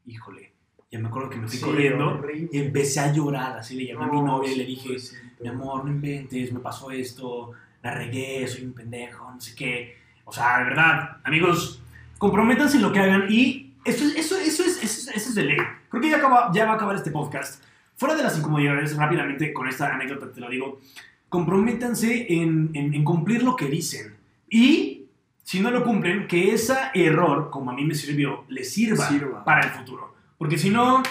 Híjole. 0.04 0.52
Ya 0.90 0.98
me 0.98 1.08
acuerdo 1.08 1.30
que 1.30 1.38
me 1.38 1.48
fui 1.48 1.56
Sí, 1.56 1.64
corriendo 1.64 2.08
horrible. 2.18 2.50
y 2.52 2.58
empecé 2.58 3.00
a 3.00 3.10
llorar. 3.10 3.56
Así 3.56 3.74
le 3.74 3.86
llamé 3.86 4.04
a 4.04 4.08
mi 4.08 4.20
No, 4.20 4.26
novia 4.26 4.52
y 4.52 4.56
le 4.56 4.64
sí, 4.64 4.70
dije, 4.70 4.88
pobrecito. 4.88 5.22
mi 5.40 5.48
amor, 5.48 5.84
no 5.86 5.90
inventes, 5.92 6.52
me 6.52 6.60
pasó 6.60 6.90
esto, 6.90 7.52
la 7.82 7.94
regué, 7.94 8.46
soy 8.46 8.64
un 8.66 8.74
pendejo, 8.74 9.30
no 9.32 9.40
sé 9.40 9.54
qué. 9.56 9.96
O 10.26 10.32
sea, 10.32 10.58
de 10.58 10.64
verdad, 10.64 11.16
amigos, 11.24 11.82
comprométanse 12.18 12.76
en 12.76 12.82
lo 12.82 12.92
que 12.92 12.98
hagan 13.00 13.26
y 13.30 13.72
eso, 13.84 14.04
es- 14.04 14.14
eso, 14.16 14.36
eso, 14.38 14.62
es, 14.62 14.73
eso, 14.84 15.10
es- 15.10 15.16
eso 15.16 15.28
es 15.30 15.34
de 15.34 15.44
ley. 15.44 15.56
Creo 15.88 16.02
que 16.02 16.10
ya, 16.10 16.16
acaba- 16.18 16.50
ya 16.52 16.64
va 16.66 16.72
a 16.72 16.74
acabar 16.76 16.96
este 16.96 17.10
podcast. 17.10 17.62
Fuera 17.96 18.14
de 18.16 18.22
las 18.22 18.36
incomodidades, 18.38 18.96
rápidamente 18.96 19.52
con 19.52 19.68
esta 19.68 19.94
anécdota 19.94 20.30
te 20.32 20.40
lo 20.40 20.48
digo, 20.50 20.80
comprométanse 21.28 22.26
en, 22.32 22.70
en- 22.74 22.94
en 22.94 23.04
cumplir 23.04 23.42
lo 23.42 23.56
que 23.56 23.66
dicen. 23.66 24.14
Y 24.48 25.06
si 25.42 25.60
no 25.60 25.70
lo 25.70 25.84
cumplen, 25.84 26.26
que 26.26 26.54
ese 26.54 26.74
error, 26.94 27.50
como 27.50 27.70
a 27.70 27.74
mí 27.74 27.84
me 27.84 27.94
sirvió, 27.94 28.44
les 28.48 28.72
sirva, 28.72 29.08
Sirva. 29.08 29.44
para 29.44 29.62
el 29.66 29.70
futuro. 29.72 30.14
Porque 30.38 30.58
si 30.58 30.70
no, 30.70 31.02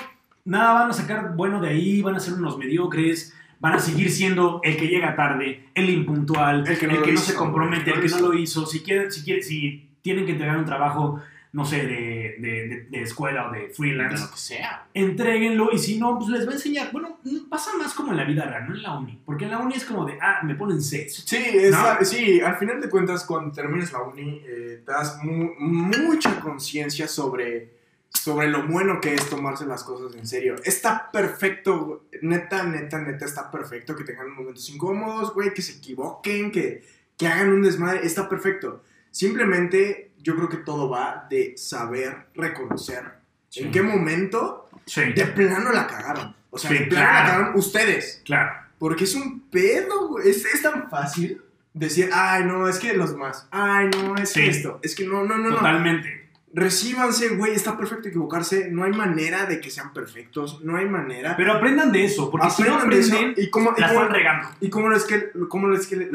nada 0.45 0.74
van 0.74 0.89
a 0.89 0.93
sacar 0.93 1.36
bueno 1.36 1.61
de 1.61 1.69
ahí, 1.69 2.01
van 2.01 2.15
a 2.15 2.19
ser 2.19 2.34
unos 2.36 2.57
mediocres, 2.57 3.34
van 3.59 3.74
a 3.74 3.80
seguir 3.80 4.09
siendo 4.11 4.59
el 4.63 4.76
que 4.78 4.88
llega 4.88 5.15
tarde, 5.15 5.69
el 5.76 5.89
impuntual, 5.89 6.65
El 6.67 6.78
que 6.78 6.88
no 6.88 6.95
lo 6.95 7.05
se 7.05 7.11
hizo, 7.11 7.36
compromete, 7.36 7.91
el 7.91 7.97
el 7.97 8.01
que 8.01 8.07
que 8.07 8.13
no 8.15 8.21
no 8.21 8.28
lo 8.30 8.39
hizo. 8.39 8.65
Si, 8.65 8.82
quieren, 8.82 9.11
si, 9.11 9.24
quieren, 9.24 9.43
si 9.43 9.89
tienen 10.01 10.26
que 10.26 10.34
entregar 10.34 10.57
un 10.57 10.65
trabajo, 10.65 11.21
no 11.54 11.64
sé, 11.66 11.86
de, 11.86 12.36
de- 12.39 12.68
de- 12.68 12.88
de 12.89 13.01
escuela 13.04 13.47
o 13.47 13.51
de 13.54 13.68
De 13.68 13.70
freelance, 13.70 14.24
lo 14.26 14.32
que 14.32 14.38
sea. 14.38 14.88
entréguenlo 14.93 15.70
y 15.72 15.78
si 15.78 15.99
no, 15.99 16.18
pues 16.18 16.30
les 16.32 16.45
va 16.47 16.51
a 16.51 16.56
enseñar. 16.56 16.91
Bueno, 16.91 17.20
pasa 17.49 17.72
más 17.78 17.93
como 17.93 18.12
en 18.12 18.18
la 18.18 18.24
vida 18.26 18.43
real, 18.45 18.68
no 18.68 18.76
en 18.76 18.82
la 18.82 18.97
uni. 18.97 19.22
Porque 19.26 19.45
en 19.45 19.51
la 19.51 19.60
uni 19.60 19.76
es 19.76 19.86
como 19.86 20.04
de, 20.06 20.18
ah, 20.20 20.41
me 20.43 20.56
ponen 20.56 20.82
seis. 20.82 21.24
Sí, 21.26 21.38
es 21.38 21.72
¿No? 21.72 21.84
la- 21.84 22.04
sí, 22.04 22.41
al 22.41 22.56
final 22.58 22.82
de 22.82 22.89
cuentas, 22.89 23.24
cuando 23.24 23.51
termines 23.54 23.91
la 23.93 24.01
uni, 24.01 24.41
eh, 24.45 24.82
te 24.86 24.91
das 24.91 25.20
mu- 25.24 25.54
mucha 25.60 26.39
conciencia 26.39 27.08
sobre, 27.08 27.72
sobre 28.10 28.47
lo 28.49 28.66
bueno 28.68 28.99
que 28.99 29.14
es 29.14 29.30
tomarse 29.30 29.66
las 29.68 29.84
cosas 29.84 30.16
en 30.16 30.26
serio. 30.26 30.56
Está 30.64 31.12
perfecto, 31.12 32.06
neta, 32.24 32.64
neta, 32.64 32.99
neta, 32.99 33.26
está 33.26 33.51
perfecto 33.51 33.95
que 33.95 34.04
tengan 34.04 34.32
momentos 34.34 34.68
incómodos, 34.72 35.34
güey, 35.36 35.54
que 35.54 35.62
se 35.62 35.74
equivoquen, 35.78 36.51
que, 36.51 36.84
que 37.16 37.28
hagan 37.28 37.49
un 37.54 37.62
desmadre, 37.62 37.99
está 38.08 38.28
perfecto. 38.28 38.82
Simplemente 39.12 40.10
yo 40.24 40.36
creo 40.36 40.49
que 40.49 40.57
todo 40.57 40.89
va 40.89 41.28
de 41.30 41.53
saber 41.57 42.28
reconocer 42.34 43.03
Sí. 43.49 43.59
en 43.63 43.71
qué 43.71 43.82
momento 43.84 44.69
Sí, 44.86 45.01
de 45.13 45.26
plano 45.28 45.71
la 45.71 45.86
cagaron. 45.88 46.36
O 46.49 46.57
sea, 46.57 46.71
Sí, 46.71 46.78
de 46.80 46.86
plano 46.88 47.05
claro. 47.09 47.24
la 47.28 47.32
cagaron 47.32 47.55
ustedes. 47.59 48.21
claro. 48.26 48.51
Porque 48.80 49.03
es 49.05 49.15
un 49.15 49.41
pedo, 49.49 50.09
güey. 50.09 50.30
Es, 50.30 50.43
es 50.45 50.61
tan 50.61 50.89
fácil 50.89 51.41
decir, 51.74 52.09
ay, 52.11 52.43
no, 52.43 52.67
es 52.67 52.80
que 52.80 52.93
los 52.93 53.15
más. 53.15 53.47
Ay, 53.51 53.89
no, 53.95 54.15
es 54.17 54.34
que 54.34 54.47
esto. 54.49 54.80
Es 54.84 54.93
que 54.95 55.05
no, 55.07 55.24
no, 55.24 55.38
no, 55.38 55.49
no. 55.51 55.55
Totalmente. 55.55 56.30
Recíbanse, 56.53 57.30
güey. 57.30 57.53
Está 57.53 57.78
perfecto 57.78 58.09
equivocarse. 58.09 58.69
No 58.69 58.84
hay 58.84 58.91
manera 58.91 59.45
de 59.45 59.61
que 59.61 59.69
sean 59.71 59.93
perfectos. 59.93 60.61
No 60.63 60.76
hay 60.78 60.86
manera. 60.86 61.36
Pero 61.38 61.53
aprendan 61.53 61.91
de 61.93 62.03
eso, 62.05 62.30
porque 62.30 62.49
si 62.49 62.63
no 62.63 62.76
Aprendan 62.76 62.89
de 62.89 62.99
eso. 62.99 63.15
aprenden, 63.15 63.43
Y 63.43 63.49
como, 63.49 63.74
y 63.78 63.82
la 63.82 63.88
como, 63.88 63.99
están 64.01 64.15
regando. 64.15 64.47
y 64.59 64.69
como 64.69 64.91
es 64.91 65.03
que, 65.05 65.32
como 65.47 65.74
es 65.74 65.88
que, 65.88 66.09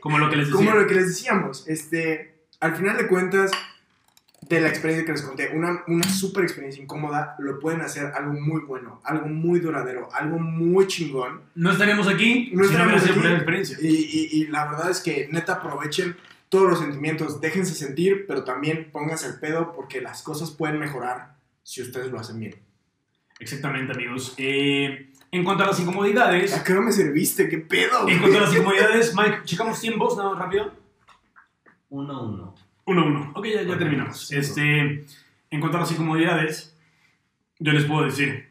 Como 0.00 0.18
lo 0.18 0.28
que 0.30 0.36
les 0.36 0.46
decía. 0.50 0.66
como 0.66 0.80
lo 0.80 0.86
que 0.86 0.94
les 0.94 1.08
decíamos, 1.08 1.64
este, 1.68 2.34
al 2.60 2.76
final 2.76 2.96
de 2.96 3.06
cuentas, 3.08 3.50
de 4.48 4.60
la 4.60 4.68
experiencia 4.68 5.04
que 5.06 5.12
les 5.12 5.22
conté, 5.22 5.50
una, 5.54 5.82
una 5.86 6.04
super 6.08 6.42
experiencia 6.42 6.82
incómoda, 6.82 7.36
lo 7.38 7.58
pueden 7.60 7.82
hacer 7.82 8.06
algo 8.06 8.32
muy 8.32 8.62
bueno, 8.62 9.00
algo 9.04 9.26
muy 9.28 9.60
duradero, 9.60 10.08
algo 10.14 10.38
muy 10.38 10.86
chingón. 10.86 11.42
No 11.54 11.70
estaríamos 11.70 12.08
aquí 12.08 12.50
No 12.54 12.64
si 12.64 12.74
no 12.74 12.98
sido 12.98 13.14
por 13.16 13.26
aquí. 13.26 13.34
experiencia. 13.34 13.76
Y, 13.80 13.86
y- 13.88 14.28
y 14.42 14.46
la 14.48 14.66
verdad 14.70 14.90
es 14.90 15.00
que 15.00 15.28
neta 15.30 15.54
aprovechen 15.54 16.16
todos 16.48 16.68
los 16.68 16.78
sentimientos, 16.80 17.40
déjense 17.40 17.74
sentir, 17.74 18.24
pero 18.26 18.42
también 18.42 18.88
pónganse 18.90 19.26
el 19.28 19.38
pedo 19.38 19.72
porque 19.72 20.00
las 20.00 20.22
cosas 20.22 20.50
pueden 20.50 20.78
mejorar 20.80 21.36
si 21.62 21.82
ustedes 21.82 22.10
lo 22.10 22.18
hacen 22.18 22.40
bien. 22.40 22.56
Exactamente, 23.38 23.92
amigos. 23.92 24.34
Eh, 24.36 25.12
en 25.30 25.44
cuanto 25.44 25.62
a 25.64 25.68
las 25.68 25.78
incomodidades, 25.78 26.52
¿A 26.54 26.64
qué 26.64 26.72
hora 26.72 26.82
me 26.82 26.92
serviste? 26.92 27.48
¿Qué 27.48 27.58
pedo? 27.58 28.08
en 28.08 28.18
cuanto 28.18 28.38
a 28.38 28.40
las 28.42 28.52
incomodidades, 28.52 29.14
Mike, 29.14 29.42
checamos 29.44 29.80
tiempos, 29.80 30.16
nada 30.16 30.30
más 30.30 30.38
rápido. 30.40 30.72
Uno, 31.90 32.22
uno. 32.24 32.54
Uno, 32.86 33.06
uno. 33.06 33.32
Ok, 33.34 33.46
ya, 33.46 33.62
ya 33.62 33.78
terminamos. 33.78 34.26
sí, 34.26 34.36
Este, 34.36 35.04
en 35.50 35.60
cuanto 35.60 35.76
a 35.76 35.80
las 35.80 35.92
incomodidades, 35.92 36.74
yo 37.58 37.72
les 37.72 37.84
puedo 37.84 38.04
decir, 38.04 38.48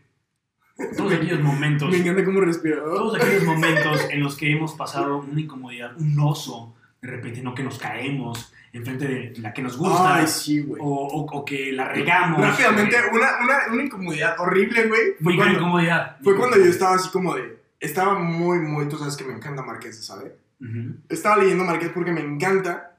todos 0.97 1.13
aquellos 1.13 1.41
momentos, 1.41 1.89
Me 1.91 1.97
encanta 1.97 2.23
cómo 2.23 2.39
respiro. 2.41 2.83
todos 2.83 3.15
aquellos 3.15 3.43
momentos 3.45 4.07
en 4.11 4.21
los 4.21 4.35
que 4.37 4.51
hemos 4.51 4.73
pasado 4.73 5.17
una 5.19 5.39
incomodidad, 5.41 5.97
un 5.97 6.17
oso, 6.19 6.75
de 7.01 7.09
repente 7.09 7.41
no 7.41 7.53
que 7.55 7.63
nos 7.63 7.77
caemos 7.79 8.53
enfrente 8.71 9.07
de 9.07 9.33
la 9.39 9.51
que 9.51 9.63
nos 9.63 9.77
gusta, 9.77 10.15
Ay, 10.17 10.27
sí, 10.27 10.61
güey. 10.61 10.79
o, 10.81 10.85
o- 10.87 11.37
o 11.39 11.43
que 11.45 11.71
la 11.71 11.85
regamos. 11.89 12.39
Rápidamente, 12.39 12.95
eh, 12.95 12.99
una, 13.11 13.27
una, 13.43 13.73
una 13.73 13.83
incomodidad 13.83 14.35
horrible, 14.39 14.87
güey. 14.87 15.01
Fue 15.23 15.35
cuando, 15.35 15.55
incomodidad. 15.59 16.17
fue 16.23 16.35
cuando 16.37 16.57
yo 16.57 16.65
estaba 16.65 16.95
así 16.95 17.09
como 17.09 17.33
de... 17.35 17.57
Estaba 17.79 18.19
muy, 18.19 18.59
muy... 18.59 18.87
Tú 18.87 18.97
sabes 18.97 19.17
que 19.17 19.23
me 19.23 19.33
encanta 19.33 19.63
Marqués, 19.63 20.05
¿sabes? 20.05 20.33
Ujú. 20.61 20.97
Estaba 21.09 21.37
leyendo 21.37 21.63
Marqués 21.63 21.89
porque 21.89 22.11
me 22.11 22.21
encanta. 22.21 22.95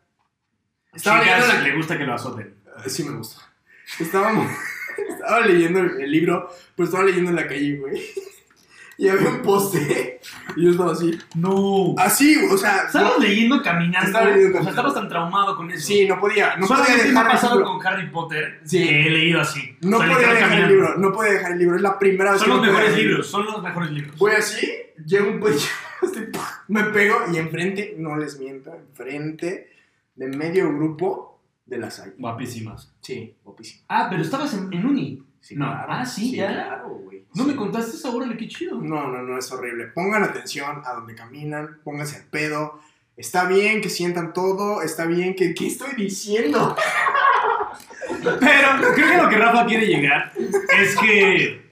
Estaba 0.93 1.21
Chicas, 1.21 1.39
leyendo 1.41 1.55
la- 1.63 1.69
le 1.69 1.77
gusta 1.77 1.99
que 1.99 2.05
lo 2.05 2.15
azoten. 2.15 2.55
Eh, 2.85 2.89
Sí 2.91 3.05
me 3.05 3.17
gusta. 3.17 3.43
Estaba, 3.99 4.33
mu- 4.33 4.47
estaba 5.11 5.41
leyendo 5.47 5.81
el, 5.81 6.01
el 6.01 6.11
libro, 6.11 6.51
pero 6.77 6.87
estaba 6.87 7.05
leyendo 7.05 7.31
en 7.31 7.37
la 7.37 7.47
calle, 7.47 7.77
güey. 7.77 8.03
Y 8.99 9.09
había 9.09 9.31
un 9.31 9.41
poste. 9.41 10.21
Y 10.57 10.65
yo 10.65 10.73
estaba 10.73 10.93
así. 10.93 11.19
No. 11.35 11.95
Así, 11.97 12.37
o 12.51 12.59
sea. 12.59 12.83
Estabas 12.87 13.15
no- 13.17 13.25
leyendo 13.25 13.63
caminando. 13.63 14.07
Estaba 14.09 14.27
leyendo 14.27 14.49
O 14.49 14.51
sea, 14.51 14.53
caminando. 14.53 14.71
estabas 14.71 14.95
tan 14.95 15.09
traumado 15.09 15.57
con 15.57 15.71
eso. 15.71 15.87
sí, 15.87 16.07
no 16.07 16.21
podía. 16.21 16.57
No 16.57 16.67
podía 16.67 16.85
Solamente 16.85 17.03
me 17.05 17.09
dejar 17.09 17.25
ha 17.27 17.31
el 17.31 17.35
pasado 17.37 17.55
libro. 17.57 17.73
con 17.79 17.87
Harry 17.87 18.11
Potter 18.11 18.61
Sí. 18.65 18.85
que 18.87 19.07
he 19.07 19.11
leído 19.11 19.41
así. 19.41 19.77
No 19.81 19.97
O 19.97 20.01
sea, 20.01 20.13
podía 20.13 20.19
dejar 20.29 20.35
el 20.37 20.41
caminando. 20.49 20.75
libro. 20.75 20.99
No 20.99 21.13
podía 21.13 21.33
dejar 21.33 21.53
el 21.53 21.59
libro. 21.59 21.77
Es 21.77 21.83
la 21.83 21.99
primera 21.99 22.33
vez 22.33 22.41
Son 22.41 22.49
que 22.51 22.51
los 22.51 22.57
no 22.59 22.61
podía 22.63 22.73
mejores 22.73 22.91
dejar 22.91 23.01
el 23.01 23.09
libros, 23.09 23.27
son 23.31 23.47
los 23.47 23.63
mejros 23.63 23.91
libros. 23.91 24.17
Voy 24.19 24.33
así, 24.33 24.73
llego 25.07 25.29
un 25.31 25.41
¡pah! 26.33 26.65
me 26.69 26.85
pego 26.85 27.17
y 27.33 27.39
enfrente, 27.39 27.95
no 27.97 28.17
les 28.19 28.39
miento, 28.39 28.75
enfrente 28.75 29.71
de 30.21 30.29
medio 30.37 30.69
grupo 30.75 31.41
de 31.65 31.79
la 31.79 31.91
salle. 31.91 32.13
Guapísimas. 32.19 32.93
Sí, 33.01 33.35
guapísimo. 33.43 33.85
Ah, 33.89 34.09
pero 34.11 34.21
estabas 34.23 34.53
en, 34.55 34.71
en 34.73 34.85
uni. 34.85 35.23
Sí, 35.41 35.57
No. 35.57 35.65
claro. 35.67 35.87
Ah, 35.89 36.05
sí, 36.05 36.37
ya. 36.37 36.49
Claro, 36.53 36.89
güey. 36.91 37.25
No 37.35 37.45
Sí. 37.45 37.49
me 37.51 37.57
contaste 37.57 37.97
esa 37.97 38.11
hora, 38.11 38.37
qué 38.37 38.47
chido. 38.47 38.77
No, 38.83 39.09
no, 39.09 39.23
no, 39.23 39.39
es 39.39 39.51
horrible. 39.51 39.87
Pongan 39.87 40.23
atención 40.23 40.83
a 40.85 40.93
donde 40.93 41.15
caminan, 41.15 41.79
pónganse 41.83 42.17
al 42.17 42.25
pedo. 42.25 42.79
Está 43.17 43.45
bien 43.47 43.81
que 43.81 43.89
sientan 43.89 44.33
todo, 44.35 44.83
está 44.83 45.07
bien 45.07 45.35
que... 45.35 45.55
¿Qué 45.55 45.67
estoy 45.69 45.95
diciendo? 45.97 46.77
Pero 48.23 48.95
creo 48.95 49.09
que 49.11 49.17
lo 49.23 49.29
que 49.31 49.37
Rafa 49.39 49.65
quiere 49.67 49.87
llegar 49.87 50.33
es 50.79 50.97
que. 50.97 51.71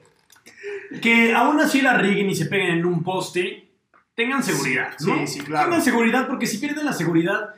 Que 1.03 1.35
aún 1.35 1.61
así 1.61 1.83
la 1.83 1.99
rieguen 1.99 2.31
y 2.31 2.35
se 2.35 2.47
peguen 2.47 2.79
en 2.79 2.87
un 2.87 3.03
poste, 3.03 3.69
tengan 4.15 4.43
seguridad. 4.43 4.95
Sí, 4.99 5.11
¿no? 5.11 5.27
sí, 5.27 5.41
claro. 5.41 5.67
Tengan 5.69 5.85
seguridad 5.85 6.27
porque 6.27 6.47
si 6.47 6.57
pierden 6.57 6.87
la 6.87 6.95
seguridad, 6.95 7.55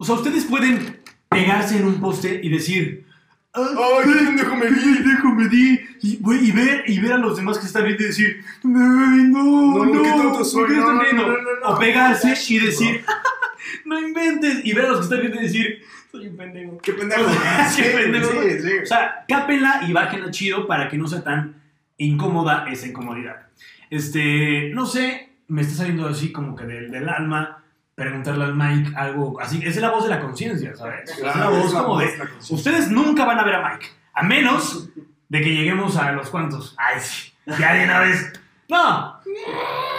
o 0.00 0.04
sea, 0.04 0.14
ustedes 0.14 0.46
pueden 0.46 0.98
pegarse 1.28 1.76
en 1.76 1.86
un 1.86 2.00
poste 2.00 2.40
y 2.42 2.48
decir. 2.48 3.04
¡Ay, 3.52 3.64
qué 4.04 4.24
pendejo 4.24 4.56
me 4.56 4.70
vi! 4.70 4.94
pendejo 4.94 5.28
me 5.34 5.48
di! 5.48 5.80
Y, 6.02 6.16
güey, 6.20 6.48
y 6.48 6.52
ver, 6.52 6.84
y 6.86 7.00
ver 7.00 7.14
a 7.14 7.18
los 7.18 7.36
demás 7.36 7.58
que 7.58 7.66
están 7.66 7.84
viendo 7.84 8.02
y 8.04 8.06
decir, 8.06 8.40
¡Ay, 8.64 9.24
no! 9.28 9.74
No, 9.74 9.84
No, 9.84 10.02
qué 10.02 10.08
tonto 10.08 10.44
soy, 10.44 10.62
¿por 10.62 10.68
qué 10.70 10.76
no, 10.76 10.92
no, 10.92 11.02
riendo?". 11.02 11.26
no, 11.26 11.32
no, 11.32 11.60
no. 11.60 11.68
O 11.68 11.78
pegarse 11.78 12.34
y 12.48 12.58
decir, 12.60 13.04
¡No 13.84 14.00
inventes! 14.00 14.64
Y 14.64 14.72
ver 14.72 14.86
a 14.86 14.88
los 14.88 14.98
que 14.98 15.04
están 15.04 15.20
viendo 15.20 15.38
y 15.40 15.44
decir, 15.44 15.82
¡Soy 16.10 16.28
un 16.28 16.36
pendejo! 16.36 16.78
¡Qué 16.78 16.92
pendejo! 16.94 17.24
Qué 17.76 17.82
pendejo. 17.82 18.42
Sí, 18.42 18.60
sí. 18.62 18.72
O 18.82 18.86
sea, 18.86 19.24
cápenla 19.28 19.82
y 19.86 19.92
bájenla 19.92 20.30
chido 20.30 20.66
para 20.66 20.88
que 20.88 20.96
no 20.96 21.06
sea 21.06 21.22
tan 21.22 21.60
incómoda 21.98 22.66
esa 22.70 22.86
incomodidad. 22.86 23.48
Este, 23.90 24.70
no 24.72 24.86
sé, 24.86 25.28
me 25.48 25.60
está 25.60 25.74
saliendo 25.74 26.08
así 26.08 26.32
como 26.32 26.56
que 26.56 26.64
del, 26.64 26.90
del 26.90 27.08
alma 27.08 27.64
preguntarle 28.00 28.44
al 28.44 28.54
Mike 28.56 28.92
algo 28.96 29.38
así. 29.40 29.58
Esa 29.58 29.68
es 29.68 29.76
la 29.76 29.90
voz 29.90 30.04
de 30.04 30.10
la 30.10 30.20
conciencia, 30.20 30.74
¿sabes? 30.74 31.10
es 31.10 31.18
la 31.20 31.48
voz 31.50 31.66
es 31.66 31.72
la 31.72 31.82
como 31.82 31.94
voz 31.94 32.02
de. 32.02 32.54
Ustedes 32.54 32.90
nunca 32.90 33.24
van 33.24 33.38
a 33.38 33.44
ver 33.44 33.56
a 33.56 33.68
Mike, 33.68 33.86
a 34.14 34.22
menos 34.22 34.88
de 35.28 35.40
que 35.40 35.54
lleguemos 35.54 35.96
a 35.96 36.12
los 36.12 36.30
cuantos. 36.30 36.74
Ay, 36.78 37.00
sí, 37.00 37.32
ya 37.58 37.74
de 37.74 37.84
una 37.84 38.00
vez. 38.00 38.32
No. 38.68 39.20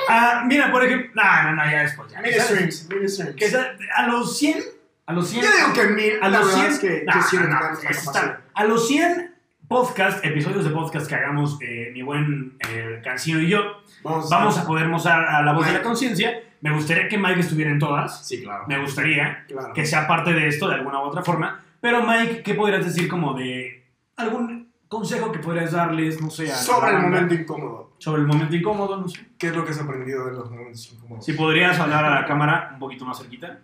Ah, 0.09 0.43
mira, 0.45 0.71
por 0.71 0.83
ejemplo. 0.83 1.11
No, 1.21 1.43
no, 1.43 1.55
no, 1.55 1.71
ya 1.71 1.81
después. 1.83 2.11
Ya, 2.11 2.21
Mini 2.21 2.39
streams, 2.39 2.89
mini 2.89 3.07
streams. 3.07 3.35
Que 3.35 3.51
a 3.95 4.07
los 4.07 4.37
100. 4.37 4.63
A 5.05 5.13
los 5.13 5.29
100. 5.29 5.43
Yo 5.43 5.51
digo 5.51 5.73
que 5.73 5.87
mil, 5.87 6.13
A 6.21 6.29
los 6.29 6.47
verdad 6.47 6.59
100, 6.59 6.71
es 6.71 6.79
que, 6.79 7.03
no, 7.05 7.23
sí 7.23 7.37
no, 7.37 7.47
no, 7.47 8.11
tal. 8.13 8.39
a 8.53 8.63
los 8.63 8.87
100 8.87 9.30
podcast, 9.71 10.25
episodios 10.25 10.65
de 10.65 10.71
podcast 10.71 11.07
que 11.07 11.15
hagamos 11.15 11.57
eh, 11.61 11.91
mi 11.93 12.01
buen 12.01 12.57
eh, 12.67 12.99
Cancino 13.01 13.39
y 13.39 13.47
yo, 13.47 13.77
Vamos, 14.03 14.29
vamos 14.29 14.57
a 14.57 14.67
poder 14.67 14.89
mostrar 14.89 15.23
a 15.23 15.41
la 15.43 15.53
voz 15.53 15.65
de 15.65 15.71
la 15.71 15.77
Mike. 15.77 15.87
conciencia. 15.87 16.43
Me 16.59 16.73
gustaría 16.73 17.07
que 17.07 17.17
Mike 17.17 17.39
estuviera 17.39 17.71
en 17.71 17.79
todas. 17.79 18.27
Sí, 18.27 18.43
claro. 18.43 18.65
Me 18.67 18.77
gustaría 18.81 19.45
claro. 19.47 19.73
que 19.73 19.85
sea 19.85 20.05
parte 20.09 20.33
de 20.33 20.47
esto 20.49 20.67
de 20.67 20.75
alguna 20.75 20.99
u 20.99 21.03
otra 21.03 21.23
forma. 21.23 21.63
Pero 21.79 22.05
Mike, 22.05 22.43
¿qué 22.43 22.53
podrías 22.53 22.83
decir 22.83 23.07
como 23.07 23.33
de 23.33 23.85
algún 24.17 24.73
consejo 24.89 25.31
que 25.31 25.39
podrías 25.39 25.71
darles, 25.71 26.21
no 26.21 26.29
sé, 26.29 26.51
a 26.51 26.55
Sobre 26.55 26.89
el 26.89 26.95
banda? 26.95 27.09
momento 27.09 27.33
incómodo. 27.33 27.93
Sobre 27.97 28.21
el 28.23 28.27
momento 28.27 28.53
incómodo, 28.53 28.97
no 28.97 29.07
sé. 29.07 29.25
¿Qué 29.37 29.47
es 29.47 29.55
lo 29.55 29.63
que 29.63 29.71
has 29.71 29.79
aprendido 29.79 30.25
de 30.25 30.33
los 30.33 30.51
momentos 30.51 30.91
incómodos? 30.91 31.25
Si 31.25 31.31
podrías 31.31 31.79
hablar 31.79 32.03
a 32.03 32.13
la 32.19 32.25
cámara 32.25 32.71
un 32.73 32.79
poquito 32.79 33.05
más 33.05 33.17
cerquita. 33.19 33.59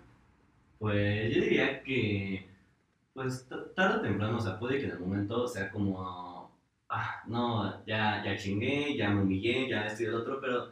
Pues 0.79 1.35
yo 1.35 1.41
diría 1.41 1.83
que, 1.83 2.47
pues 3.17 3.47
tarde 3.75 3.97
o 3.97 4.01
temprano, 4.01 4.37
o 4.37 4.39
sea, 4.39 4.59
puede 4.59 4.77
que 4.77 4.85
en 4.85 4.91
el 4.91 4.99
momento 4.99 5.47
sea 5.47 5.71
como, 5.71 6.51
ah, 6.87 7.23
no, 7.25 7.83
ya, 7.87 8.21
ya 8.23 8.37
chingué, 8.37 8.95
ya 8.95 9.09
me 9.09 9.23
humillé, 9.23 9.67
ya 9.67 9.87
esto 9.87 10.03
y 10.03 10.05
el 10.05 10.13
otro, 10.13 10.39
pero 10.39 10.69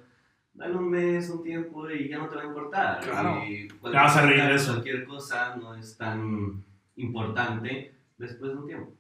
dale 0.53 0.75
un 0.75 0.91
mes, 0.91 1.27
un 1.31 1.41
tiempo 1.41 1.89
y 1.89 2.07
ya 2.07 2.19
no 2.19 2.27
te 2.29 2.35
va 2.35 2.43
a 2.43 2.45
importar. 2.45 2.99
Claro. 2.99 3.43
Y 3.43 3.67
Te 3.67 3.89
vas 3.89 4.15
a 4.15 4.21
reír 4.21 4.35
de 4.35 4.41
cualquier- 4.41 4.55
eso. 4.55 4.71
Cualquier 4.73 5.05
cosa 5.05 5.55
no 5.55 5.73
es 5.73 5.97
tan 5.97 6.63
importante 6.97 7.95
después 8.15 8.51
de 8.51 8.57
un 8.59 8.67
tiempo. 8.67 8.93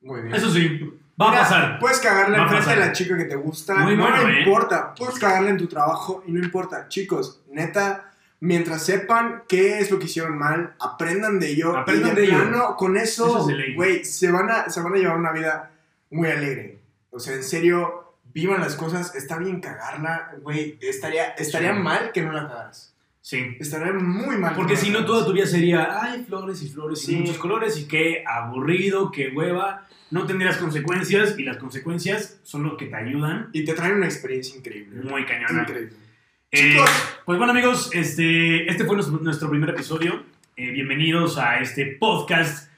Muy 0.00 0.22
bien. 0.22 0.34
Eso 0.36 0.48
sí, 0.48 0.78
va 1.20 1.26
a 1.26 1.30
Mira, 1.30 1.42
pasar. 1.42 1.78
Puedes 1.80 1.98
cagarla 1.98 2.38
a 2.38 2.42
enfrente 2.44 2.70
de 2.70 2.76
la 2.76 2.92
chica 2.92 3.16
que 3.18 3.24
te 3.24 3.34
gusta. 3.34 3.74
Muy 3.74 3.96
no 3.96 4.02
bueno, 4.08 4.28
¿eh? 4.28 4.38
importa. 4.38 4.94
Puedes 4.94 5.18
cagarla 5.18 5.50
en 5.50 5.58
tu 5.58 5.66
trabajo 5.66 6.22
y 6.28 6.30
no 6.30 6.38
importa. 6.44 6.86
Chicos, 6.86 7.42
neta, 7.50 8.07
mientras 8.40 8.84
sepan 8.84 9.42
qué 9.48 9.78
es 9.80 9.90
lo 9.90 9.98
que 9.98 10.06
hicieron 10.06 10.38
mal, 10.38 10.74
aprendan 10.80 11.40
de 11.40 11.48
ello. 11.50 11.76
Aprendan 11.76 12.12
y 12.12 12.16
de 12.16 12.24
ello. 12.24 12.36
plano, 12.36 12.76
con 12.76 12.96
Eso 12.96 13.26
eso, 13.26 13.50
es 13.50 13.74
güey, 13.76 14.04
se, 14.04 14.30
van 14.30 14.50
a, 14.50 14.68
se 14.68 14.80
van 14.80 14.94
a 14.94 14.96
llevar 14.96 15.16
una 15.18 15.32
vida 15.32 15.70
muy 16.10 16.28
alegre. 16.28 16.78
O 17.10 17.18
sea, 17.20 17.34
en 17.34 17.42
serio, 17.42 18.14
vivan 18.32 18.60
las 18.60 18.76
cosas. 18.76 19.14
Está 19.14 19.38
bien 19.38 19.60
cagarla, 19.60 20.32
güey. 20.42 20.78
Estaría, 20.80 21.28
estaría 21.30 21.74
Sí. 21.74 21.80
mal 21.80 22.12
que 22.12 22.22
no 22.22 22.32
la 22.32 22.46
cagaras. 22.48 22.94
Sí. 23.20 23.56
Estaría 23.60 23.92
muy 23.92 24.36
mal. 24.38 24.52
que 24.52 24.56
Porque 24.56 24.76
si 24.76 24.90
no, 24.90 25.04
toda 25.04 25.26
tu 25.26 25.32
vida 25.32 25.46
sería, 25.46 26.00
ay, 26.02 26.24
flores 26.26 26.62
y 26.62 26.68
flores 26.68 27.00
Sí. 27.02 27.12
y 27.14 27.16
muchos 27.20 27.38
colores 27.38 27.76
y 27.78 27.86
qué 27.88 28.24
aburrido, 28.26 29.10
qué 29.10 29.28
hueva. 29.34 29.86
No 30.10 30.26
tendrías 30.26 30.56
consecuencias 30.56 31.38
y 31.38 31.42
las 31.42 31.58
consecuencias 31.58 32.38
son 32.42 32.62
lo 32.62 32.78
que 32.78 32.86
te 32.86 32.96
ayudan 32.96 33.50
Y 33.52 33.64
te 33.66 33.74
traen 33.74 33.96
una 33.96 34.06
experiencia 34.06 34.56
increíble. 34.56 35.02
muy 35.02 35.26
cañona. 35.26 35.62
Increíble. 35.62 35.92
Eh, 36.50 36.78
pues 37.26 37.36
bueno 37.36 37.52
amigos, 37.52 37.90
este, 37.92 38.70
este 38.70 38.86
fue 38.86 38.94
nuestro, 38.94 39.18
nuestro 39.18 39.50
primer 39.50 39.68
episodio. 39.68 40.24
Eh, 40.56 40.70
bienvenidos 40.70 41.36
a 41.36 41.58
este 41.58 41.98
podcast. 42.00 42.70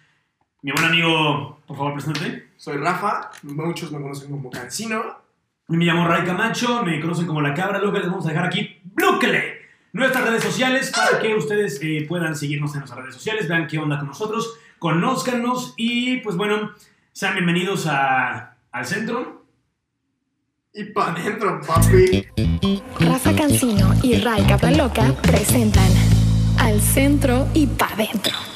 Mi 0.62 0.72
buen 0.72 0.86
amigo, 0.86 1.60
por 1.68 1.76
favor, 1.76 1.92
preséntate. 1.92 2.48
Soy 2.56 2.78
Rafa. 2.78 3.30
Muchos 3.44 3.92
me 3.92 4.00
conocen 4.00 4.28
como 4.32 4.50
Cancino. 4.50 5.20
Me 5.68 5.84
llamo 5.84 6.04
Ray 6.08 6.24
Camacho, 6.24 6.82
me 6.82 7.00
conocen 7.00 7.28
como 7.28 7.40
La 7.40 7.54
Cabra 7.54 7.78
Loca. 7.78 8.00
Les 8.00 8.08
vamos 8.08 8.26
a 8.26 8.30
dejar 8.30 8.46
aquí, 8.46 8.80
blúquele, 8.82 9.60
nuestras 9.92 10.24
redes 10.24 10.42
sociales 10.42 10.90
para 10.90 11.20
que 11.20 11.32
ustedes 11.36 11.78
eh, 11.80 12.06
puedan 12.08 12.34
seguirnos 12.34 12.72
en 12.72 12.80
nuestras 12.80 13.02
redes 13.02 13.14
sociales, 13.14 13.46
vean 13.46 13.68
qué 13.68 13.78
onda 13.78 13.98
con 13.98 14.08
nosotros, 14.08 14.58
conózcanos 14.80 15.74
y 15.76 16.16
pues 16.18 16.34
bueno, 16.34 16.72
sean 17.12 17.34
bienvenidos 17.34 17.86
a, 17.86 18.56
al 18.72 18.84
centro. 18.84 19.39
Y 20.72 20.84
pa' 20.84 21.10
adentro, 21.10 21.60
papi. 21.66 22.28
Rafa 23.00 23.34
Cancino 23.34 23.92
y 24.04 24.14
Ray 24.20 24.46
Loca 24.76 25.12
presentan 25.20 25.90
Al 26.58 26.80
Centro 26.80 27.48
y 27.54 27.66
Pa' 27.66 27.96
Dentro. 27.96 28.49